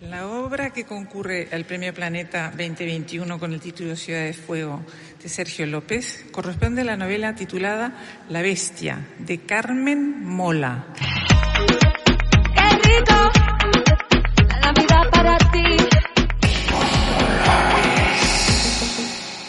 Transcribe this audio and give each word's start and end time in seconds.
La 0.00 0.26
obra 0.26 0.70
que 0.70 0.84
concurre 0.84 1.48
al 1.52 1.64
Premio 1.64 1.94
Planeta 1.94 2.50
2021 2.50 3.38
con 3.38 3.52
el 3.52 3.60
título 3.60 3.94
Ciudad 3.94 4.24
de 4.24 4.32
Fuego 4.32 4.82
de 5.22 5.28
Sergio 5.28 5.66
López 5.66 6.26
corresponde 6.32 6.82
a 6.82 6.84
la 6.84 6.96
novela 6.96 7.34
titulada 7.34 7.94
La 8.28 8.42
Bestia 8.42 9.06
de 9.20 9.38
Carmen 9.38 10.24
Mola. 10.24 10.86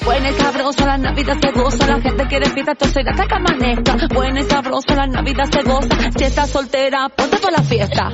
Buena 0.06 0.30
y 0.30 0.34
sabrosa, 0.34 0.86
la 0.86 0.98
Navidad 1.00 1.38
se 1.42 1.52
goza, 1.52 1.88
la 1.88 2.02
gente 2.02 2.28
quiere 2.28 2.50
fiesta, 2.52 3.02
ir 3.02 3.10
hasta 3.10 3.28
que 3.28 3.36
amanezca. 3.36 3.98
Buena 4.14 4.42
y 4.42 4.44
sabrosa, 4.44 4.96
la 4.96 5.08
Navidad 5.08 5.46
se 5.52 5.64
goza, 5.64 6.12
si 6.16 6.24
estás 6.24 6.52
soltera, 6.52 7.10
ponte 7.10 7.38
para 7.38 7.58
la 7.58 7.64
fiesta. 7.64 8.12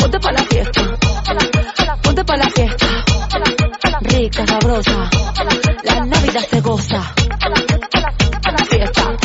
Ponte 0.00 0.18
para 0.18 0.32
la 0.32 0.44
fiesta. 0.44 0.98
Ponte 2.02 2.24
para 2.24 2.44
la 2.44 2.50
fiesta. 2.50 2.86
Rica, 4.00 4.46
sabrosa, 4.46 5.10
la 5.84 6.06
Navidad 6.06 6.44
se 6.48 6.60
goza. 6.60 7.14
La 8.50 8.64
fiesta. 8.64 9.16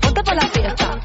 Ponte 0.00 0.22
para 0.24 0.34
la 0.34 0.48
fiesta. 0.48 1.00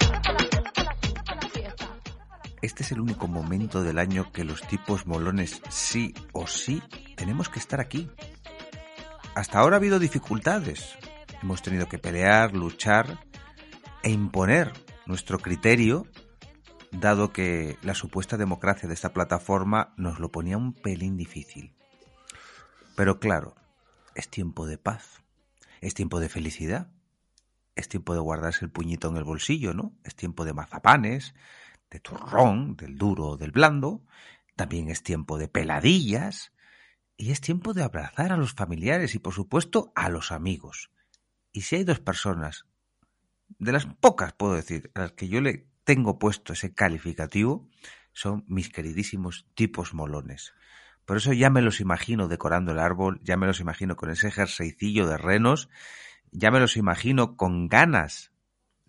Este 2.62 2.84
es 2.84 2.91
el 2.94 3.02
único 3.02 3.27
momento 3.27 3.84
del 3.84 3.99
año 3.99 4.32
que 4.32 4.44
los 4.44 4.62
tipos 4.62 5.05
molones 5.05 5.62
sí 5.70 6.13
o 6.32 6.48
sí 6.48 6.82
tenemos 7.16 7.49
que 7.49 7.60
estar 7.60 7.80
aquí. 7.80 8.10
Hasta 9.35 9.60
ahora 9.60 9.76
ha 9.76 9.80
habido 9.80 9.99
dificultades. 9.99 10.96
Hemos 11.41 11.62
tenido 11.62 11.88
que 11.88 11.99
pelear, 11.99 12.54
luchar 12.54 13.20
e 14.02 14.12
imponer 14.12 14.71
nuestro 15.05 15.40
criterio, 15.40 16.08
dado 17.00 17.34
que 17.34 17.78
la 17.82 17.96
supuesta 17.96 18.38
democracia 18.38 18.88
de 18.88 18.94
esta 18.94 19.14
plataforma 19.14 19.94
nos 19.98 20.20
lo 20.20 20.32
ponía 20.32 20.58
un 20.58 20.74
pelín 20.74 21.18
difícil. 21.18 21.76
Pero 22.96 23.20
claro, 23.20 23.55
es 24.16 24.30
tiempo 24.30 24.68
de 24.68 24.77
paz, 24.77 25.22
es 25.82 25.94
tiempo 25.94 26.20
de 26.20 26.30
felicidad, 26.30 26.91
es 27.76 27.90
tiempo 27.90 28.13
de 28.13 28.20
guardarse 28.20 28.63
el 28.63 28.72
puñito 28.72 29.10
en 29.10 29.18
el 29.18 29.24
bolsillo, 29.24 29.74
¿no? 29.74 29.94
Es 30.04 30.16
tiempo 30.16 30.46
de 30.46 30.54
mazapanes, 30.54 31.34
de 31.90 32.00
turrón, 32.00 32.76
del 32.76 32.98
duro 32.98 33.30
o 33.30 33.38
del 33.38 33.52
blando, 33.52 34.05
también 34.55 34.90
es 34.90 35.02
tiempo 35.02 35.40
de 35.40 35.48
peladillas, 35.48 36.54
y 37.18 37.32
es 37.32 37.41
tiempo 37.41 37.74
de 37.74 37.84
abrazar 37.84 38.32
a 38.32 38.38
los 38.38 38.54
familiares 38.54 39.16
y, 39.16 39.20
por 39.20 39.34
supuesto, 39.34 39.91
a 39.96 40.10
los 40.10 40.32
amigos. 40.32 40.91
Y 41.52 41.62
si 41.62 41.78
hay 41.78 41.84
dos 41.84 42.00
personas, 42.00 42.66
de 43.60 43.72
las 43.72 43.85
pocas, 43.85 44.34
puedo 44.34 44.55
decir, 44.55 44.91
a 44.96 45.02
las 45.02 45.12
que 45.13 45.28
yo 45.28 45.41
le 45.41 45.68
tengo 45.84 46.20
puesto 46.20 46.53
ese 46.53 46.73
calificativo, 46.73 47.70
son 48.12 48.45
mis 48.48 48.70
queridísimos 48.70 49.48
tipos 49.55 49.93
molones. 49.93 50.53
Por 51.05 51.17
eso 51.17 51.34
ya 51.34 51.49
me 51.49 51.62
los 51.62 51.81
imagino 51.81 52.27
decorando 52.27 52.71
el 52.71 52.79
árbol, 52.79 53.20
ya 53.23 53.35
me 53.35 53.48
los 53.48 53.59
imagino 53.59 53.95
con 53.95 54.09
ese 54.09 54.31
jerseycillo 54.31 55.07
de 55.07 55.17
renos, 55.17 55.70
ya 56.31 56.49
me 56.49 56.59
los 56.59 56.77
imagino 56.77 57.35
con 57.35 57.67
ganas 57.67 58.31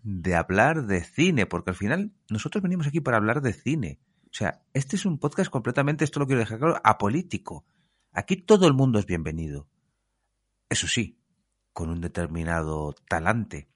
de 0.01 0.35
hablar 0.35 0.85
de 0.85 1.03
cine, 1.03 1.45
porque 1.45 1.71
al 1.71 1.75
final 1.75 2.13
nosotros 2.29 2.61
venimos 2.61 2.87
aquí 2.87 3.01
para 3.01 3.17
hablar 3.17 3.41
de 3.41 3.53
cine. 3.53 3.99
O 4.25 4.37
sea, 4.37 4.61
este 4.73 4.95
es 4.95 5.05
un 5.05 5.17
podcast 5.17 5.49
completamente, 5.49 6.03
esto 6.03 6.19
lo 6.19 6.27
quiero 6.27 6.39
dejar 6.39 6.59
claro, 6.59 6.81
apolítico. 6.83 7.65
Aquí 8.11 8.37
todo 8.37 8.67
el 8.67 8.73
mundo 8.73 8.99
es 8.99 9.05
bienvenido. 9.05 9.67
Eso 10.69 10.87
sí, 10.87 11.19
con 11.73 11.89
un 11.89 12.01
determinado 12.01 12.95
talante. 13.09 13.67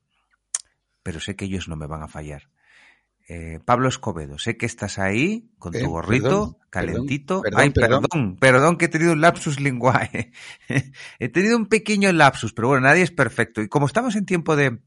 Pero 1.04 1.20
sé 1.20 1.36
que 1.36 1.46
ellos 1.46 1.68
no 1.68 1.76
me 1.76 1.88
van 1.88 2.04
a 2.04 2.08
fallar. 2.08 2.50
Eh, 3.32 3.60
Pablo 3.64 3.90
Escobedo, 3.90 4.40
sé 4.40 4.58
que 4.58 4.66
estás 4.66 4.98
ahí 4.98 5.52
con 5.60 5.72
tu 5.72 5.78
Eh, 5.78 5.86
gorrito, 5.86 6.24
perdón, 6.24 6.58
calentito. 6.72 7.42
perdón, 7.44 7.60
Ay, 7.62 7.70
perdón. 7.70 8.02
perdón, 8.10 8.38
perdón 8.38 8.78
que 8.78 8.86
he 8.86 8.90
tenido 8.90 9.14
un 9.14 9.22
lapsus 9.22 9.60
linguae. 9.60 10.32
he 11.20 11.30
tenido 11.30 11.56
un 11.56 11.68
pequeño 11.68 12.12
lapsus, 12.12 12.54
pero 12.54 12.70
bueno, 12.70 12.88
nadie 12.88 13.04
es 13.04 13.12
perfecto. 13.12 13.62
Y 13.62 13.68
como 13.70 13.86
estamos 13.86 14.16
en 14.16 14.26
tiempo 14.26 14.56
de, 14.56 14.80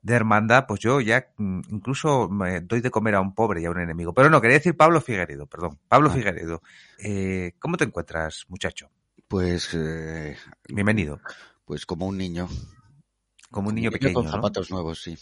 de 0.00 0.14
hermandad, 0.14 0.64
pues 0.66 0.80
yo 0.80 1.02
ya 1.02 1.28
mm, 1.36 1.60
incluso 1.68 2.30
me 2.30 2.62
doy 2.62 2.80
de 2.80 2.90
comer 2.90 3.14
a 3.14 3.20
un 3.20 3.34
pobre 3.34 3.60
y 3.60 3.66
a 3.66 3.70
un 3.70 3.78
enemigo. 3.78 4.14
Pero 4.14 4.30
no, 4.30 4.40
quería 4.40 4.56
decir 4.56 4.74
Pablo 4.74 5.02
Figueredo, 5.02 5.46
perdón. 5.46 5.78
Pablo 5.86 6.08
Ah. 6.10 6.14
Figueredo. 6.14 6.62
Eh, 6.98 7.52
¿Cómo 7.58 7.76
te 7.76 7.84
encuentras, 7.84 8.46
muchacho? 8.48 8.90
Pues, 9.28 9.68
eh, 9.74 10.34
Bienvenido. 10.66 11.20
pues 11.66 11.84
como 11.84 12.06
un 12.06 12.16
niño. 12.16 12.48
Como 13.50 13.68
un 13.68 13.74
niño 13.74 13.90
pequeño, 13.90 14.14
con 14.14 14.24
¿no? 14.24 14.30
zapatos 14.30 14.70
nuevos, 14.70 15.02
sí. 15.02 15.14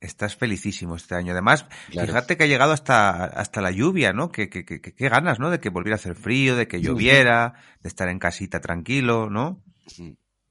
Estás 0.00 0.34
felicísimo 0.34 0.96
este 0.96 1.14
año. 1.14 1.32
Además, 1.32 1.66
Claro. 1.90 2.08
fíjate 2.08 2.36
que 2.36 2.44
ha 2.44 2.46
llegado 2.46 2.72
hasta, 2.72 3.24
hasta 3.24 3.60
la 3.60 3.70
lluvia, 3.70 4.12
¿no? 4.14 4.32
Que, 4.32 4.48
que, 4.48 4.64
que, 4.64 5.08
ganas, 5.08 5.38
¿no? 5.38 5.50
De 5.50 5.60
que 5.60 5.68
volviera 5.68 5.96
a 5.96 6.00
hacer 6.00 6.14
frío, 6.14 6.56
de 6.56 6.66
que 6.66 6.80
lloviera, 6.80 7.54
de 7.82 7.88
estar 7.88 8.08
en 8.08 8.18
casita 8.18 8.60
tranquilo, 8.60 9.28
¿no? 9.28 9.62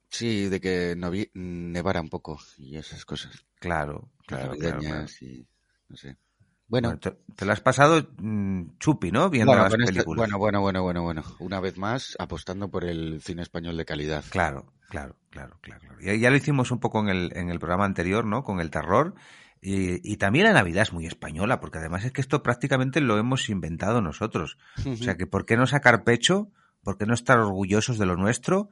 Sí, 0.10 0.50
de 0.50 0.60
que 0.60 0.96
nevara 1.34 2.02
un 2.02 2.10
poco 2.10 2.40
y 2.58 2.78
esas 2.78 3.06
cosas. 3.06 3.46
Claro, 3.60 4.12
claro, 4.26 4.52
claro. 4.52 4.58
claro. 4.58 4.76
Navideñas 4.76 5.22
y 5.22 5.48
no 5.88 5.98
sé. 5.98 6.18
Bueno, 6.70 6.90
Bueno, 6.90 7.00
te, 7.00 7.18
te 7.36 7.46
lo 7.46 7.52
has 7.52 7.62
pasado 7.62 8.08
mm, 8.20 8.78
chupi, 8.80 9.12
¿no? 9.12 9.30
Viendo 9.30 9.52
bueno, 9.52 9.64
las 9.64 9.74
esta- 9.74 9.86
películas. 9.86 10.18
bueno, 10.18 10.38
bueno, 10.38 10.62
bueno, 10.62 10.84
bueno, 10.84 11.04
bueno. 11.04 11.24
Una 11.40 11.60
vez 11.60 11.78
más, 11.78 12.16
apostando 12.20 12.70
por 12.70 12.86
el 12.86 13.22
cine 13.22 13.42
español 13.42 13.76
de 13.76 13.86
calidad. 13.86 14.24
Claro, 14.30 14.72
claro, 14.90 15.16
claro, 15.32 15.58
claro. 15.62 15.82
claro. 15.82 16.00
Ya, 16.02 16.14
ya 16.16 16.30
lo 16.30 16.38
hicimos 16.38 16.72
un 16.72 16.80
poco 16.80 17.00
en 17.02 17.10
el, 17.10 17.32
en 17.36 17.50
el 17.50 17.60
programa 17.60 17.86
anterior, 17.86 18.26
¿no? 18.26 18.44
Con 18.44 18.60
el 18.60 18.70
terror. 18.70 19.16
Y, 19.62 20.00
y 20.10 20.18
también 20.18 20.46
la 20.46 20.54
Navidad 20.54 20.84
es 20.84 20.94
muy 20.94 21.06
española, 21.06 21.60
porque 21.60 21.80
además 21.80 22.06
es 22.06 22.12
que 22.14 22.22
esto 22.22 22.42
prácticamente 22.44 23.02
lo 23.02 23.18
hemos 23.18 23.50
inventado 23.50 24.02
nosotros. 24.02 24.58
O 24.86 24.96
sea 24.96 25.18
que, 25.18 25.26
¿por 25.28 25.46
qué 25.46 25.58
no 25.58 25.68
sacar 25.68 26.04
pecho? 26.06 26.50
¿Por 26.82 26.98
qué 26.98 27.06
no 27.06 27.14
estar 27.14 27.40
orgullosos 27.40 27.98
de 27.98 28.06
lo 28.06 28.16
nuestro? 28.16 28.70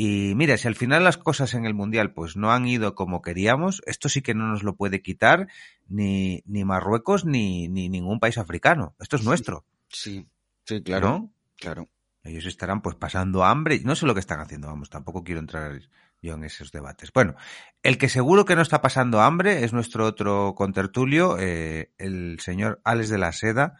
Y 0.00 0.36
mira, 0.36 0.56
si 0.56 0.68
al 0.68 0.76
final 0.76 1.02
las 1.02 1.18
cosas 1.18 1.54
en 1.54 1.64
el 1.64 1.74
Mundial 1.74 2.12
pues 2.12 2.36
no 2.36 2.52
han 2.52 2.68
ido 2.68 2.94
como 2.94 3.20
queríamos, 3.20 3.82
esto 3.84 4.08
sí 4.08 4.22
que 4.22 4.32
no 4.32 4.46
nos 4.46 4.62
lo 4.62 4.76
puede 4.76 5.02
quitar 5.02 5.48
ni, 5.88 6.44
ni 6.46 6.64
Marruecos 6.64 7.24
ni, 7.24 7.66
ni 7.66 7.88
ningún 7.88 8.20
país 8.20 8.38
africano. 8.38 8.94
Esto 9.00 9.16
es 9.16 9.24
nuestro, 9.24 9.64
Sí, 9.88 10.24
sí, 10.64 10.84
claro, 10.84 11.08
¿no? 11.08 11.32
claro. 11.56 11.88
Ellos 12.22 12.46
estarán 12.46 12.80
pues 12.80 12.94
pasando 12.94 13.42
hambre. 13.42 13.80
No 13.82 13.96
sé 13.96 14.06
lo 14.06 14.14
que 14.14 14.20
están 14.20 14.38
haciendo, 14.38 14.68
vamos, 14.68 14.88
tampoco 14.88 15.24
quiero 15.24 15.40
entrar 15.40 15.80
yo 16.22 16.34
en 16.34 16.44
esos 16.44 16.70
debates. 16.70 17.12
Bueno, 17.12 17.34
el 17.82 17.98
que 17.98 18.08
seguro 18.08 18.44
que 18.44 18.54
no 18.54 18.62
está 18.62 18.80
pasando 18.80 19.20
hambre 19.20 19.64
es 19.64 19.72
nuestro 19.72 20.04
otro 20.04 20.54
contertulio, 20.54 21.38
eh, 21.40 21.90
el 21.98 22.38
señor 22.38 22.80
Alex 22.84 23.08
de 23.08 23.18
la 23.18 23.32
Seda, 23.32 23.74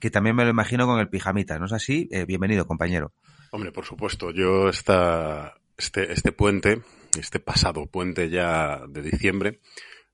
que 0.00 0.10
también 0.10 0.34
me 0.34 0.42
lo 0.42 0.50
imagino 0.50 0.86
con 0.86 0.98
el 0.98 1.08
pijamita, 1.08 1.60
¿no 1.60 1.66
es 1.66 1.72
así? 1.72 2.08
Eh, 2.10 2.24
bienvenido, 2.24 2.66
compañero. 2.66 3.12
Hombre, 3.52 3.70
por 3.70 3.84
supuesto, 3.84 4.30
yo 4.30 4.68
esta, 4.68 5.59
este, 5.80 6.12
este 6.12 6.30
puente, 6.32 6.82
este 7.18 7.40
pasado 7.40 7.86
puente 7.86 8.28
ya 8.28 8.82
de 8.86 9.00
diciembre, 9.02 9.60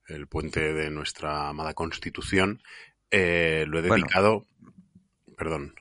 el 0.06 0.28
puente 0.28 0.72
de 0.72 0.90
nuestra 0.90 1.48
amada 1.48 1.74
Constitución, 1.74 2.62
eh, 3.10 3.64
lo 3.66 3.80
he 3.80 3.82
Bueno. 3.82 4.04
dedicado, 4.06 4.46
perdón, 5.36 5.74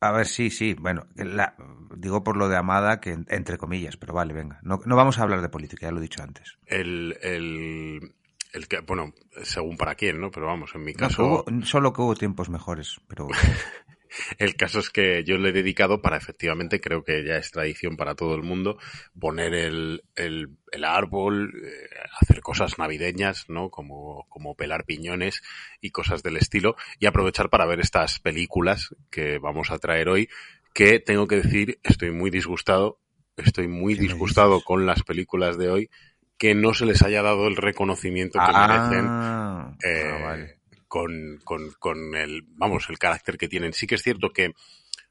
A 0.00 0.10
ver, 0.10 0.26
sí, 0.26 0.50
sí, 0.50 0.74
bueno, 0.74 1.06
la- 1.16 1.54
digo 1.96 2.24
por 2.24 2.36
lo 2.36 2.48
de 2.48 2.56
Amada, 2.56 3.00
que 3.00 3.10
en- 3.10 3.26
entre 3.28 3.56
comillas, 3.58 3.96
pero 3.96 4.12
vale, 4.14 4.32
venga. 4.32 4.58
No, 4.62 4.80
no 4.84 4.96
vamos 4.96 5.18
a 5.18 5.22
hablar 5.22 5.42
de 5.42 5.48
política, 5.48 5.86
ya 5.86 5.92
lo 5.92 5.98
he 5.98 6.02
dicho 6.02 6.22
antes. 6.22 6.56
el, 6.66 7.16
el, 7.22 8.12
el 8.52 8.66
que, 8.68 8.80
bueno, 8.80 9.12
según 9.44 9.76
para 9.76 9.94
quién, 9.94 10.20
¿no? 10.20 10.30
Pero 10.32 10.46
vamos, 10.46 10.70
en 10.74 10.82
mi 10.82 10.92
No, 10.94 10.98
caso, 11.06 11.22
hubo- 11.24 11.64
solo 11.64 11.92
que 11.92 12.02
hubo 12.02 12.14
tiempos 12.16 12.48
mejores, 12.48 13.00
pero 13.08 13.28
El 14.38 14.56
caso 14.56 14.80
es 14.80 14.90
que 14.90 15.24
yo 15.24 15.38
le 15.38 15.50
he 15.50 15.52
dedicado 15.52 16.02
para 16.02 16.16
efectivamente, 16.16 16.80
creo 16.80 17.02
que 17.04 17.24
ya 17.24 17.36
es 17.36 17.50
tradición 17.50 17.96
para 17.96 18.14
todo 18.14 18.34
el 18.34 18.42
mundo, 18.42 18.78
poner 19.18 19.54
el, 19.54 20.04
el, 20.16 20.50
el 20.70 20.84
árbol, 20.84 21.52
eh, 21.64 21.88
hacer 22.20 22.40
cosas 22.40 22.78
navideñas, 22.78 23.48
¿no? 23.48 23.70
Como, 23.70 24.26
como 24.28 24.54
pelar 24.54 24.84
piñones 24.84 25.42
y 25.80 25.90
cosas 25.90 26.22
del 26.22 26.36
estilo, 26.36 26.76
y 26.98 27.06
aprovechar 27.06 27.50
para 27.50 27.66
ver 27.66 27.80
estas 27.80 28.20
películas 28.20 28.94
que 29.10 29.38
vamos 29.38 29.70
a 29.70 29.78
traer 29.78 30.08
hoy, 30.08 30.28
que 30.74 31.00
tengo 31.00 31.26
que 31.26 31.36
decir, 31.36 31.78
estoy 31.82 32.10
muy 32.10 32.30
disgustado, 32.30 32.98
estoy 33.36 33.68
muy 33.68 33.94
¿Qué 33.94 34.02
me 34.02 34.08
disgustado 34.08 34.62
con 34.62 34.86
las 34.86 35.02
películas 35.02 35.58
de 35.58 35.70
hoy, 35.70 35.90
que 36.38 36.54
no 36.54 36.74
se 36.74 36.86
les 36.86 37.02
haya 37.02 37.22
dado 37.22 37.46
el 37.46 37.56
reconocimiento 37.56 38.38
que 38.38 38.52
merecen 38.52 39.06
Ah, 39.08 39.76
eh, 39.84 40.10
ah, 40.12 40.18
vale. 40.22 40.61
Con, 40.92 41.40
con, 41.42 41.70
con 41.78 42.14
el, 42.16 42.42
vamos, 42.48 42.84
el 42.90 42.98
carácter 42.98 43.38
que 43.38 43.48
tienen. 43.48 43.72
Sí 43.72 43.86
que 43.86 43.94
es 43.94 44.02
cierto 44.02 44.28
que 44.30 44.52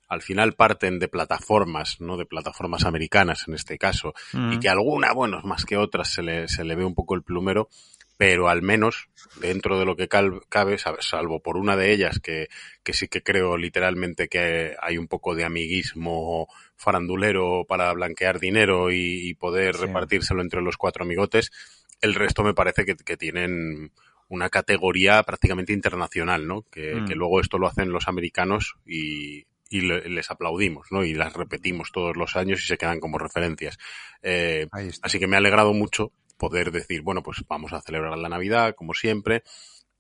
al 0.08 0.22
final 0.22 0.54
parten 0.54 1.00
de 1.00 1.08
plataformas, 1.08 2.00
¿no? 2.00 2.18
De 2.18 2.28
plataformas 2.28 2.86
americanas 2.86 3.46
en 3.48 3.56
este 3.56 3.80
caso, 3.80 4.14
Mm. 4.32 4.54
y 4.54 4.60
que 4.60 4.70
alguna, 4.70 5.12
bueno, 5.14 5.42
más 5.44 5.66
que 5.66 5.78
otras 5.78 6.14
se 6.14 6.22
le, 6.22 6.48
se 6.48 6.64
le 6.66 6.76
ve 6.76 6.86
un 6.86 6.94
poco 6.94 7.16
el 7.16 7.24
plumero, 7.24 7.68
pero 8.16 8.48
al 8.48 8.62
menos 8.62 9.08
dentro 9.40 9.80
de 9.80 9.86
lo 9.86 9.96
que 9.96 10.08
cabe, 10.08 10.78
sal- 10.78 10.98
salvo 11.00 11.42
por 11.42 11.58
una 11.58 11.76
de 11.76 11.92
ellas 11.94 12.20
que, 12.20 12.48
que 12.84 12.94
sí 12.94 13.08
que 13.08 13.24
creo 13.24 13.58
literalmente 13.58 14.28
que 14.28 14.76
hay 14.80 15.00
un 15.00 15.08
poco 15.08 15.34
de 15.34 15.46
amiguismo 15.46 16.48
farandulero 16.76 17.66
para 17.68 17.92
blanquear 17.94 18.40
dinero 18.40 18.92
y, 18.92 19.28
y 19.30 19.34
poder 19.34 19.76
Sí. 19.78 19.82
repartírselo 19.88 20.42
entre 20.44 20.62
los 20.62 20.78
cuatro 20.78 21.06
amigotes, 21.06 21.50
el 22.02 22.14
resto 22.14 22.44
me 22.44 22.54
parece 22.54 22.86
que, 22.86 22.96
que 22.96 23.18
tienen 23.18 23.92
una 24.32 24.50
categoría 24.50 25.22
prácticamente 25.24 25.74
internacional, 25.74 26.48
¿no? 26.48 26.64
Que, 26.72 26.96
Mm. 26.96 27.06
que 27.06 27.16
luego 27.16 27.42
esto 27.42 27.58
lo 27.58 27.68
hacen 27.68 27.92
los 27.92 28.08
americanos 28.08 28.76
y, 28.86 29.46
y 29.70 29.82
les 29.82 30.32
aplaudimos, 30.32 30.88
¿no? 30.92 31.04
Y 31.04 31.14
las 31.14 31.34
repetimos 31.34 31.92
todos 31.92 32.16
los 32.16 32.36
años 32.36 32.64
y 32.64 32.68
se 32.68 32.78
quedan 32.78 33.00
como 33.00 33.18
referencias. 33.18 33.78
Eh, 34.22 34.68
así 35.02 35.20
que 35.20 35.28
me 35.28 35.36
ha 35.36 35.40
alegrado 35.40 35.74
mucho 35.74 36.12
poder 36.38 36.72
decir, 36.72 37.02
bueno, 37.02 37.22
pues 37.24 37.44
vamos 37.48 37.74
a 37.74 37.82
celebrar 37.82 38.18
la 38.18 38.30
Navidad, 38.30 38.74
como 38.76 38.94
siempre, 38.94 39.44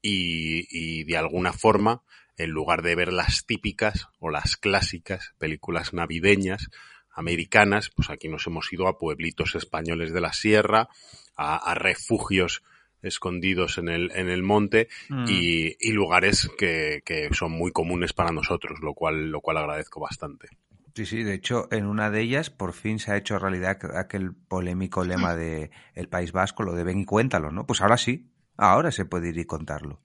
y, 0.01 0.65
y 0.71 1.03
de 1.03 1.17
alguna 1.17 1.53
forma, 1.53 2.01
en 2.37 2.49
lugar 2.49 2.81
de 2.81 2.95
ver 2.95 3.13
las 3.13 3.45
típicas 3.45 4.07
o 4.19 4.29
las 4.29 4.57
clásicas 4.57 5.33
películas 5.37 5.93
navideñas, 5.93 6.69
americanas, 7.13 7.91
pues 7.95 8.09
aquí 8.09 8.29
nos 8.29 8.47
hemos 8.47 8.71
ido 8.71 8.87
a 8.87 8.97
pueblitos 8.97 9.55
españoles 9.55 10.13
de 10.13 10.21
la 10.21 10.33
sierra, 10.33 10.87
a, 11.35 11.73
refugios 11.75 12.63
escondidos 13.01 13.77
en 13.77 13.89
el, 13.89 14.11
en 14.15 14.29
el 14.29 14.43
monte 14.43 14.87
mm. 15.09 15.25
y, 15.27 15.91
lugares 15.91 16.49
que, 16.57 17.01
que, 17.05 17.29
son 17.33 17.51
muy 17.51 17.71
comunes 17.71 18.13
para 18.13 18.31
nosotros, 18.31 18.79
lo 18.81 18.93
cual, 18.93 19.29
lo 19.29 19.41
cual 19.41 19.57
agradezco 19.57 19.99
bastante. 19.99 20.49
Sí, 20.95 21.05
sí, 21.05 21.23
de 21.23 21.33
hecho, 21.33 21.67
en 21.71 21.85
una 21.85 22.09
de 22.09 22.21
ellas 22.21 22.49
por 22.49 22.73
fin 22.73 22.99
se 22.99 23.11
ha 23.11 23.17
hecho 23.17 23.39
realidad 23.39 23.77
aquel 23.95 24.33
polémico 24.33 25.03
lema 25.03 25.35
de 25.35 25.71
el 25.95 26.09
País 26.09 26.31
Vasco, 26.31 26.63
lo 26.63 26.73
de 26.73 26.83
ven 26.83 26.99
y 26.99 27.05
cuéntalo, 27.05 27.51
¿no? 27.51 27.65
Pues 27.65 27.81
ahora 27.81 27.97
sí, 27.97 28.31
ahora 28.57 28.91
se 28.91 29.05
puede 29.05 29.29
ir 29.29 29.37
y 29.37 29.45
contarlo. 29.45 30.01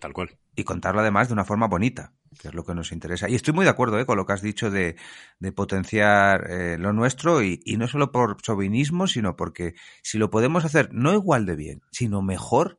Tal 0.00 0.12
cual. 0.12 0.38
Y 0.56 0.64
contarlo 0.64 1.00
además 1.00 1.28
de 1.28 1.34
una 1.34 1.44
forma 1.44 1.66
bonita 1.66 2.12
que 2.38 2.48
es 2.48 2.54
lo 2.54 2.64
que 2.64 2.74
nos 2.74 2.92
interesa. 2.92 3.28
Y 3.28 3.34
estoy 3.34 3.54
muy 3.54 3.64
de 3.64 3.70
acuerdo 3.70 3.98
¿eh? 3.98 4.06
con 4.06 4.16
lo 4.16 4.26
que 4.26 4.32
has 4.32 4.42
dicho 4.42 4.70
de, 4.70 4.96
de 5.38 5.52
potenciar 5.52 6.50
eh, 6.50 6.78
lo 6.78 6.92
nuestro 6.92 7.42
y, 7.42 7.60
y, 7.64 7.76
no 7.76 7.88
solo 7.88 8.12
por 8.12 8.40
chauvinismo, 8.40 9.06
sino 9.06 9.36
porque 9.36 9.74
si 10.02 10.18
lo 10.18 10.30
podemos 10.30 10.64
hacer 10.64 10.90
no 10.92 11.12
igual 11.12 11.44
de 11.46 11.56
bien, 11.56 11.82
sino 11.90 12.22
mejor, 12.22 12.78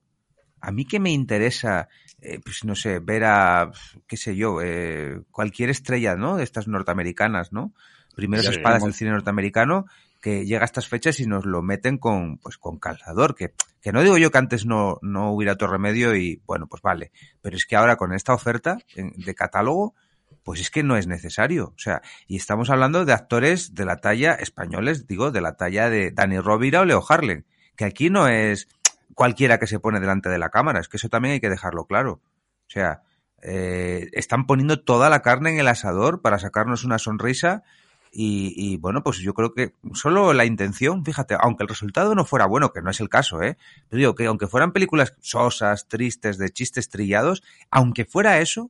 a 0.62 0.72
mí 0.72 0.86
que 0.86 1.00
me 1.00 1.12
interesa, 1.12 1.90
eh, 2.22 2.40
pues 2.44 2.64
no 2.64 2.76
sé, 2.76 3.00
ver 3.00 3.26
a, 3.26 3.72
qué 4.08 4.16
sé 4.16 4.36
yo, 4.36 4.62
eh, 4.62 5.22
cualquier 5.32 5.70
estrella, 5.70 6.16
¿no? 6.16 6.38
De 6.38 6.44
estas 6.44 6.68
norteamericanas, 6.68 7.52
¿no? 7.52 7.74
Primeros 8.16 8.48
espadas 8.48 8.84
del 8.84 8.94
cine 8.94 9.12
norteamericano 9.12 9.86
que 10.22 10.46
llega 10.46 10.62
a 10.62 10.66
estas 10.66 10.88
fechas 10.88 11.20
y 11.20 11.26
nos 11.26 11.46
lo 11.46 11.62
meten 11.62 11.98
con, 11.98 12.38
pues, 12.38 12.58
con 12.58 12.78
calzador, 12.80 13.36
que, 13.36 13.54
que 13.82 13.92
no 13.92 14.02
digo 14.04 14.18
yo 14.18 14.32
que 14.32 14.38
antes 14.38 14.66
no, 14.66 15.00
no 15.02 15.32
hubiera 15.34 15.54
otro 15.54 15.68
remedio 15.68 16.16
y, 16.16 16.42
bueno, 16.46 16.68
pues 16.68 16.82
vale, 16.82 17.12
pero 17.42 17.56
es 17.56 17.66
que 17.66 17.76
ahora 17.76 17.96
con 17.96 18.14
esta 18.14 18.34
oferta 18.34 18.78
de 18.96 19.36
catálogo, 19.36 19.96
pues 20.44 20.62
es 20.62 20.70
que 20.70 20.84
no 20.84 20.98
es 20.98 21.08
necesario. 21.08 21.74
O 21.76 21.80
sea, 21.80 22.02
y 22.28 22.38
estamos 22.38 22.70
hablando 22.70 23.06
de 23.06 23.14
actores 23.14 23.74
de 23.74 23.86
la 23.86 23.98
talla 23.98 24.34
españoles, 24.34 25.08
digo, 25.08 25.32
de 25.32 25.42
la 25.42 25.58
talla 25.58 25.90
de 25.90 26.12
Dani 26.12 26.40
Rovira 26.40 26.82
o 26.82 26.86
Leo 26.86 27.04
Harlen, 27.08 27.46
que 27.76 27.86
aquí 27.86 28.10
no 28.10 28.28
es 28.28 28.68
cualquiera 29.16 29.60
que 29.60 29.68
se 29.68 29.80
pone 29.80 30.00
delante 30.00 30.30
de 30.30 30.40
la 30.40 30.50
cámara, 30.50 30.80
es 30.80 30.88
que 30.88 30.98
eso 30.98 31.10
también 31.10 31.34
hay 31.34 31.40
que 31.42 31.50
dejarlo 31.50 31.86
claro. 31.86 32.22
O 32.68 32.70
sea, 32.74 33.02
eh, 33.42 34.10
están 34.14 34.46
poniendo 34.46 34.84
toda 34.84 35.10
la 35.10 35.22
carne 35.22 35.52
en 35.52 35.60
el 35.60 35.68
asador 35.68 36.22
para 36.22 36.40
sacarnos 36.40 36.84
una 36.84 37.00
sonrisa 37.00 37.64
y, 38.14 38.76
bueno, 38.78 39.04
pues 39.04 39.20
yo 39.20 39.34
creo 39.34 39.54
que 39.54 39.74
solo 39.94 40.34
la 40.34 40.44
intención, 40.44 41.06
fíjate, 41.06 41.38
aunque 41.40 41.64
el 41.64 41.70
resultado 41.70 42.14
no 42.14 42.26
fuera 42.26 42.46
bueno, 42.46 42.74
que 42.74 42.82
no 42.82 42.92
es 42.92 43.00
el 43.00 43.08
caso, 43.08 43.42
¿eh? 43.42 43.58
Pero 43.88 44.00
digo 44.00 44.16
que 44.16 44.26
aunque 44.26 44.48
fueran 44.48 44.74
películas 44.74 45.16
sosas, 45.22 45.88
tristes, 45.88 46.38
de 46.38 46.50
chistes 46.50 46.90
trillados, 46.90 47.42
aunque 47.70 48.04
fuera 48.04 48.40
eso, 48.40 48.70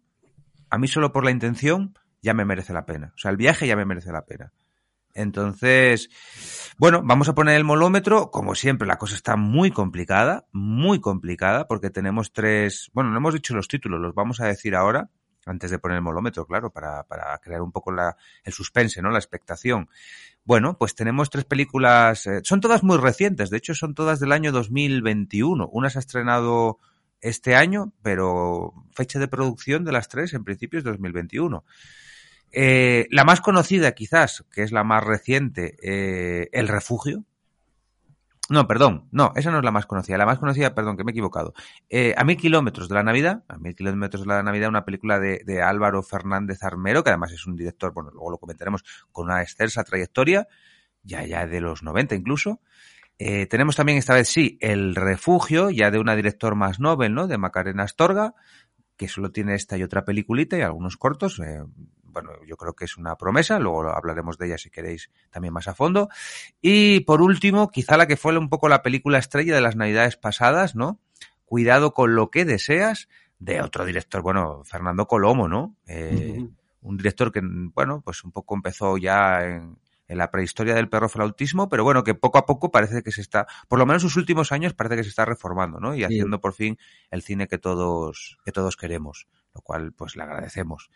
a 0.70 0.78
mí 0.78 0.88
solo 0.88 1.12
por 1.12 1.26
la 1.26 1.32
intención 1.32 1.98
ya 2.22 2.36
me 2.36 2.46
merece 2.46 2.72
la 2.72 2.86
pena. 2.86 3.14
O 3.16 3.18
sea, 3.18 3.32
el 3.32 3.38
viaje 3.38 3.66
ya 3.66 3.76
me 3.76 3.86
merece 3.86 4.12
la 4.12 4.26
pena. 4.26 4.54
Entonces, 5.16 6.10
bueno, 6.78 7.02
vamos 7.04 7.28
a 7.28 7.34
poner 7.34 7.56
el 7.56 7.64
molómetro. 7.64 8.30
Como 8.30 8.54
siempre, 8.54 8.88
la 8.88 8.98
cosa 8.98 9.16
está 9.16 9.38
muy 9.38 9.72
complicada, 9.72 10.46
muy 10.52 11.02
complicada, 11.02 11.68
porque 11.68 11.90
tenemos 11.90 12.32
tres, 12.32 12.92
bueno, 12.94 13.10
no 13.10 13.18
hemos 13.18 13.34
dicho 13.34 13.56
los 13.56 13.68
títulos, 13.68 14.00
los 14.00 14.14
vamos 14.14 14.40
a 14.40 14.46
decir 14.46 14.76
ahora 14.76 15.10
antes 15.46 15.72
de 15.72 15.80
poner 15.80 15.98
el 15.98 16.04
molómetro, 16.04 16.46
claro, 16.46 16.70
para, 16.70 17.04
para 17.04 17.38
crear 17.40 17.62
un 17.62 17.72
poco 17.72 17.92
la, 17.92 18.16
el 18.44 18.54
suspense, 18.54 19.02
¿no? 19.02 19.10
La 19.10 19.20
expectación. 19.20 19.90
Bueno, 20.44 20.78
pues 20.78 20.96
tenemos 20.96 21.30
tres 21.30 21.46
películas, 21.46 22.26
eh, 22.28 22.42
son 22.44 22.62
todas 22.62 22.84
muy 22.84 22.98
recientes, 22.98 23.50
de 23.50 23.58
hecho 23.58 23.76
son 23.76 23.94
todas 23.94 24.20
del 24.20 24.32
año 24.32 24.52
2021. 24.52 25.70
Una 25.72 25.90
se 25.90 26.00
ha 26.00 26.02
estrenado 26.02 26.80
este 27.22 27.56
año, 27.56 27.94
pero 28.02 28.74
fecha 28.94 29.20
de 29.20 29.28
producción 29.28 29.86
de 29.86 29.92
las 29.92 30.08
tres 30.08 30.34
en 30.34 30.44
principio 30.44 30.80
es 30.80 30.86
2021. 30.86 31.64
Eh, 32.52 33.08
la 33.12 33.24
más 33.24 33.40
conocida 33.40 33.94
quizás, 33.94 34.44
que 34.52 34.64
es 34.64 34.72
la 34.72 34.84
más 34.84 35.04
reciente, 35.04 35.78
eh, 35.82 36.50
El 36.52 36.68
Refugio, 36.68 37.24
no, 38.50 38.68
perdón, 38.68 39.08
no, 39.12 39.32
esa 39.36 39.52
no 39.52 39.60
es 39.60 39.64
la 39.64 39.72
más 39.72 39.86
conocida. 39.86 40.18
La 40.18 40.26
más 40.26 40.40
conocida, 40.40 40.76
perdón, 40.76 40.98
que 40.98 41.04
me 41.04 41.12
he 41.12 41.14
equivocado. 41.14 41.54
Eh, 41.90 42.14
a 42.18 42.24
mil 42.24 42.36
kilómetros 42.36 42.90
de 42.90 42.96
la 42.96 43.04
Navidad, 43.04 43.44
a 43.48 43.58
mil 43.58 43.76
kilómetros 43.76 44.24
de 44.24 44.28
la 44.28 44.44
Navidad, 44.44 44.70
una 44.70 44.84
película 44.84 45.20
de, 45.20 45.62
Álvaro 45.62 46.04
Fernández 46.04 46.64
Armero, 46.64 47.04
que 47.04 47.12
además 47.12 47.32
es 47.32 47.46
un 47.48 47.56
director, 47.56 47.94
bueno, 47.94 48.10
luego 48.12 48.32
lo 48.32 48.38
comentaremos, 48.38 48.84
con 49.12 49.26
una 49.26 49.42
excelsa 49.42 49.84
trayectoria, 49.84 50.48
ya, 51.04 51.26
ya 51.26 51.48
de 51.48 51.62
los 51.62 51.84
90 51.84 52.16
incluso. 52.16 52.60
Eh, 53.20 53.46
tenemos 53.46 53.76
también 53.76 54.00
esta 54.00 54.16
vez, 54.16 54.28
sí, 54.28 54.58
El 54.60 54.96
Refugio, 54.96 55.70
ya 55.70 55.92
de 55.92 56.00
una 56.00 56.16
director 56.16 56.56
más 56.56 56.80
novel, 56.80 57.14
¿no? 57.14 57.28
De 57.28 57.38
Macarena 57.38 57.84
Astorga, 57.84 58.34
que 58.98 59.08
solo 59.08 59.32
tiene 59.32 59.56
esta 59.56 59.78
y 59.78 59.84
otra 59.84 60.04
peliculita 60.04 60.58
y 60.58 60.62
algunos 60.62 60.98
cortos, 60.98 61.40
eh, 61.40 61.64
bueno, 62.12 62.32
yo 62.46 62.58
creo 62.58 62.74
que 62.74 62.86
es 62.86 62.98
una 62.98 63.16
promesa, 63.16 63.60
luego 63.60 63.90
hablaremos 63.90 64.38
de 64.38 64.48
ella 64.48 64.58
si 64.58 64.70
queréis 64.70 65.10
también 65.30 65.54
más 65.54 65.68
a 65.68 65.74
fondo. 65.74 66.10
Y 66.62 67.02
por 67.02 67.22
último, 67.22 67.70
quizá 67.70 67.98
la 67.98 68.08
que 68.08 68.18
fue 68.18 68.38
un 68.38 68.50
poco 68.50 68.70
la 68.70 68.82
película 68.82 69.18
estrella 69.18 69.56
de 69.56 69.62
las 69.62 69.76
navidades 69.76 70.18
pasadas, 70.18 70.76
¿no? 70.76 71.00
Cuidado 71.46 71.94
con 71.94 72.16
lo 72.16 72.30
que 72.30 72.46
deseas, 72.46 73.08
de 73.40 73.62
otro 73.62 73.86
director, 73.86 74.22
bueno, 74.22 74.64
Fernando 74.66 75.08
Colomo, 75.08 75.48
¿no? 75.48 75.76
Eh, 75.88 76.36
uh 76.38 76.42
-huh. 76.42 76.56
Un 76.84 76.98
director 76.98 77.32
que, 77.32 77.42
bueno, 77.44 78.02
pues 78.02 78.24
un 78.24 78.32
poco 78.32 78.56
empezó 78.56 78.98
ya 78.98 79.44
en, 79.44 79.78
en 80.12 80.18
la 80.18 80.30
prehistoria 80.30 80.76
del 80.76 80.90
perro 80.90 81.08
flautismo, 81.08 81.70
pero 81.70 81.86
bueno, 81.86 82.04
que 82.04 82.14
poco 82.14 82.38
a 82.38 82.46
poco 82.46 82.70
parece 82.70 83.02
que 83.02 83.14
se 83.14 83.22
está, 83.22 83.48
por 83.70 83.80
lo 83.80 83.86
menos 83.86 84.04
en 84.04 84.10
sus 84.10 84.18
últimos 84.18 84.52
años 84.52 84.74
parece 84.74 84.98
que 84.98 85.04
se 85.04 85.10
está 85.10 85.24
reformando, 85.24 85.80
¿no? 85.80 85.96
Y 85.96 86.04
haciendo 86.04 86.36
sí. 86.36 86.42
por 86.42 86.54
fin 86.54 86.78
el 87.12 87.22
cine 87.22 87.48
que 87.48 87.58
todos, 87.58 88.38
que 88.44 88.52
todos 88.52 88.76
queremos, 88.76 89.28
lo 89.56 89.62
cual 89.62 89.94
pues 89.94 90.18
le 90.18 90.24
agradecemos. 90.24 90.90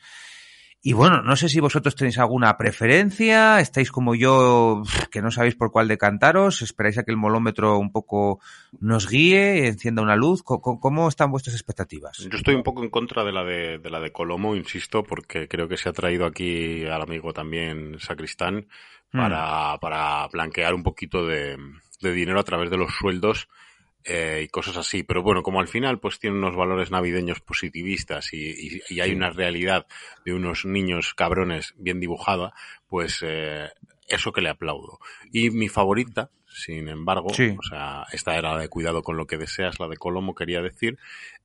Y 0.88 0.94
bueno, 0.94 1.24
no 1.24 1.36
sé 1.36 1.50
si 1.50 1.60
vosotros 1.60 1.96
tenéis 1.96 2.20
alguna 2.20 2.56
preferencia, 2.58 3.60
estáis 3.60 3.92
como 3.92 4.14
yo, 4.14 4.84
que 5.10 5.24
no 5.24 5.32
sabéis 5.32 5.56
por 5.56 5.72
cuál 5.72 5.88
decantaros, 5.88 6.62
esperáis 6.62 7.00
a 7.00 7.04
que 7.04 7.10
el 7.10 7.18
molómetro 7.18 7.80
un 7.80 7.92
poco 7.92 8.40
nos 8.80 9.10
guíe, 9.10 9.66
encienda 9.66 10.04
una 10.04 10.16
luz, 10.16 10.44
¿cómo, 10.44 10.80
cómo 10.80 11.08
están 11.08 11.32
vuestras 11.32 11.56
expectativas? 11.56 12.20
Yo 12.20 12.38
estoy 12.38 12.54
un 12.54 12.62
poco 12.62 12.84
en 12.84 12.92
contra 12.92 13.24
de 13.24 13.32
la 13.32 13.44
de, 13.44 13.80
de 13.80 13.90
la 13.90 14.00
de 14.00 14.12
Colomo, 14.12 14.56
insisto, 14.56 15.02
porque 15.02 15.48
creo 15.48 15.68
que 15.68 15.78
se 15.78 15.90
ha 15.90 15.92
traído 15.92 16.24
aquí 16.28 16.86
al 16.86 17.02
amigo 17.02 17.34
también 17.34 17.98
Sacristán 18.00 18.68
para, 19.12 19.78
mm. 19.78 19.80
para 19.80 20.28
blanquear 20.28 20.76
un 20.76 20.84
poquito 20.84 21.26
de, 21.26 21.58
de 22.00 22.12
dinero 22.12 22.40
a 22.40 22.44
través 22.44 22.70
de 22.70 22.78
los 22.78 22.94
sueldos 22.94 23.48
eh, 24.06 24.44
y 24.46 24.48
cosas 24.48 24.78
así. 24.78 25.04
Pero 25.04 25.24
bueno, 25.24 25.42
como 25.42 25.60
al 25.60 25.68
final 25.68 26.00
pues 26.00 26.20
tiene 26.20 26.38
unos 26.38 26.56
valores 26.56 26.92
navideños 26.92 27.42
positivistas 27.42 28.34
y, 28.34 28.52
y, 28.52 28.82
y 28.90 29.00
hay 29.02 29.12
una 29.12 29.32
realidad 29.32 29.88
de 30.24 30.34
unos 30.34 30.66
niños 30.66 31.14
cabrones 31.16 31.74
bien 31.78 32.00
dibujada, 32.00 32.54
pues 32.88 33.20
eh, 33.24 33.70
eso 34.08 34.32
que 34.32 34.42
le 34.42 34.50
aplaudo. 34.50 35.00
Y 35.32 35.50
mi 35.50 35.70
favorita, 35.70 36.30
sin 36.48 36.88
embargo, 36.88 37.34
sí. 37.34 37.56
o 37.58 37.64
sea, 37.64 38.06
esta 38.12 38.38
era 38.38 38.54
la 38.54 38.60
de 38.60 38.70
cuidado 38.70 39.02
con 39.02 39.18
lo 39.18 39.26
que 39.26 39.38
deseas, 39.38 39.80
la 39.80 39.88
de 39.88 39.98
Colomo 39.98 40.36
quería 40.36 40.62
decir, 40.62 40.98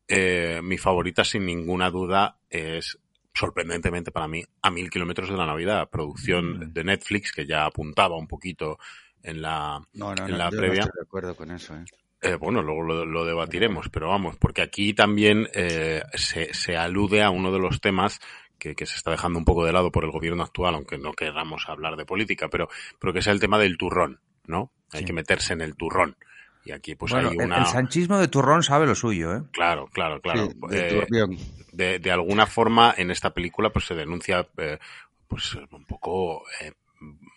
eh, 0.07 0.61
mi 0.62 0.76
favorita 0.76 1.25
sin 1.25 1.47
ninguna 1.47 1.90
duda 1.90 2.38
es 2.50 2.99
sorprendentemente 3.33 4.11
para 4.11 4.29
mí 4.29 4.43
a 4.61 4.71
mil 4.71 4.90
kilómetros 4.90 5.31
de 5.31 5.37
la 5.37 5.47
Navidad, 5.47 5.88
producción 5.88 6.59
mm. 6.59 6.73
de 6.73 6.85
Netflix 6.85 7.33
que 7.33 7.47
ya 7.47 7.64
apuntaba 7.64 8.17
un 8.17 8.26
poquito 8.26 8.79
en 9.23 9.40
la, 9.40 9.81
no, 9.95 10.14
no, 10.14 10.25
en 10.26 10.33
no, 10.33 10.37
la 10.37 10.50
yo 10.50 10.57
previa. 10.59 10.81
No 10.81 10.87
estoy 10.87 10.99
de 10.99 11.07
acuerdo 11.07 11.37
con 11.37 11.50
eso, 11.50 11.75
¿eh? 11.76 11.85
Eh, 12.23 12.35
bueno, 12.35 12.62
luego 12.62 12.83
lo, 12.83 13.05
lo, 13.07 13.25
debatiremos, 13.25 13.89
pero 13.89 14.09
vamos, 14.09 14.37
porque 14.37 14.61
aquí 14.61 14.93
también 14.93 15.49
eh, 15.55 16.03
se, 16.15 16.53
se, 16.53 16.77
alude 16.77 17.23
a 17.23 17.31
uno 17.31 17.50
de 17.50 17.59
los 17.59 17.81
temas 17.81 18.21
que, 18.59 18.75
que, 18.75 18.85
se 18.85 18.97
está 18.97 19.11
dejando 19.11 19.39
un 19.39 19.47
poco 19.47 19.65
de 19.65 19.73
lado 19.73 19.91
por 19.91 20.05
el 20.05 20.11
gobierno 20.11 20.43
actual, 20.43 20.75
aunque 20.75 20.99
no 20.99 21.12
queramos 21.15 21.67
hablar 21.69 21.97
de 21.97 22.05
política, 22.05 22.49
pero, 22.49 22.69
pero 22.99 23.15
que 23.15 23.21
es 23.21 23.27
el 23.27 23.41
tema 23.41 23.59
del 23.59 23.79
turrón, 23.79 24.21
¿no? 24.47 24.71
Sí. 24.91 24.99
Hay 24.99 25.05
que 25.07 25.15
meterse 25.15 25.55
en 25.55 25.62
el 25.62 25.77
turrón. 25.77 26.17
Y 26.65 26.73
aquí 26.73 26.95
pues 26.95 27.12
bueno, 27.12 27.31
hay 27.31 27.37
una... 27.37 27.57
El, 27.57 27.62
el, 27.62 27.69
sanchismo 27.69 28.19
de 28.19 28.29
turrón 28.29 28.62
sabe 28.62 28.87
lo 28.87 28.95
suyo, 28.95 29.35
¿eh? 29.35 29.43
Claro, 29.53 29.87
claro, 29.87 30.21
claro. 30.21 30.47
Sí, 30.47 30.57
de, 30.69 30.99
eh, 30.99 31.27
de, 31.73 31.99
de, 32.00 32.11
alguna 32.11 32.47
forma 32.47 32.95
en 32.97 33.11
esta 33.11 33.33
película 33.33 33.71
pues 33.71 33.87
se 33.87 33.95
denuncia 33.95 34.47
eh, 34.59 34.79
pues 35.27 35.55
un 35.55 35.87
poco 35.87 36.43
eh, 36.61 36.73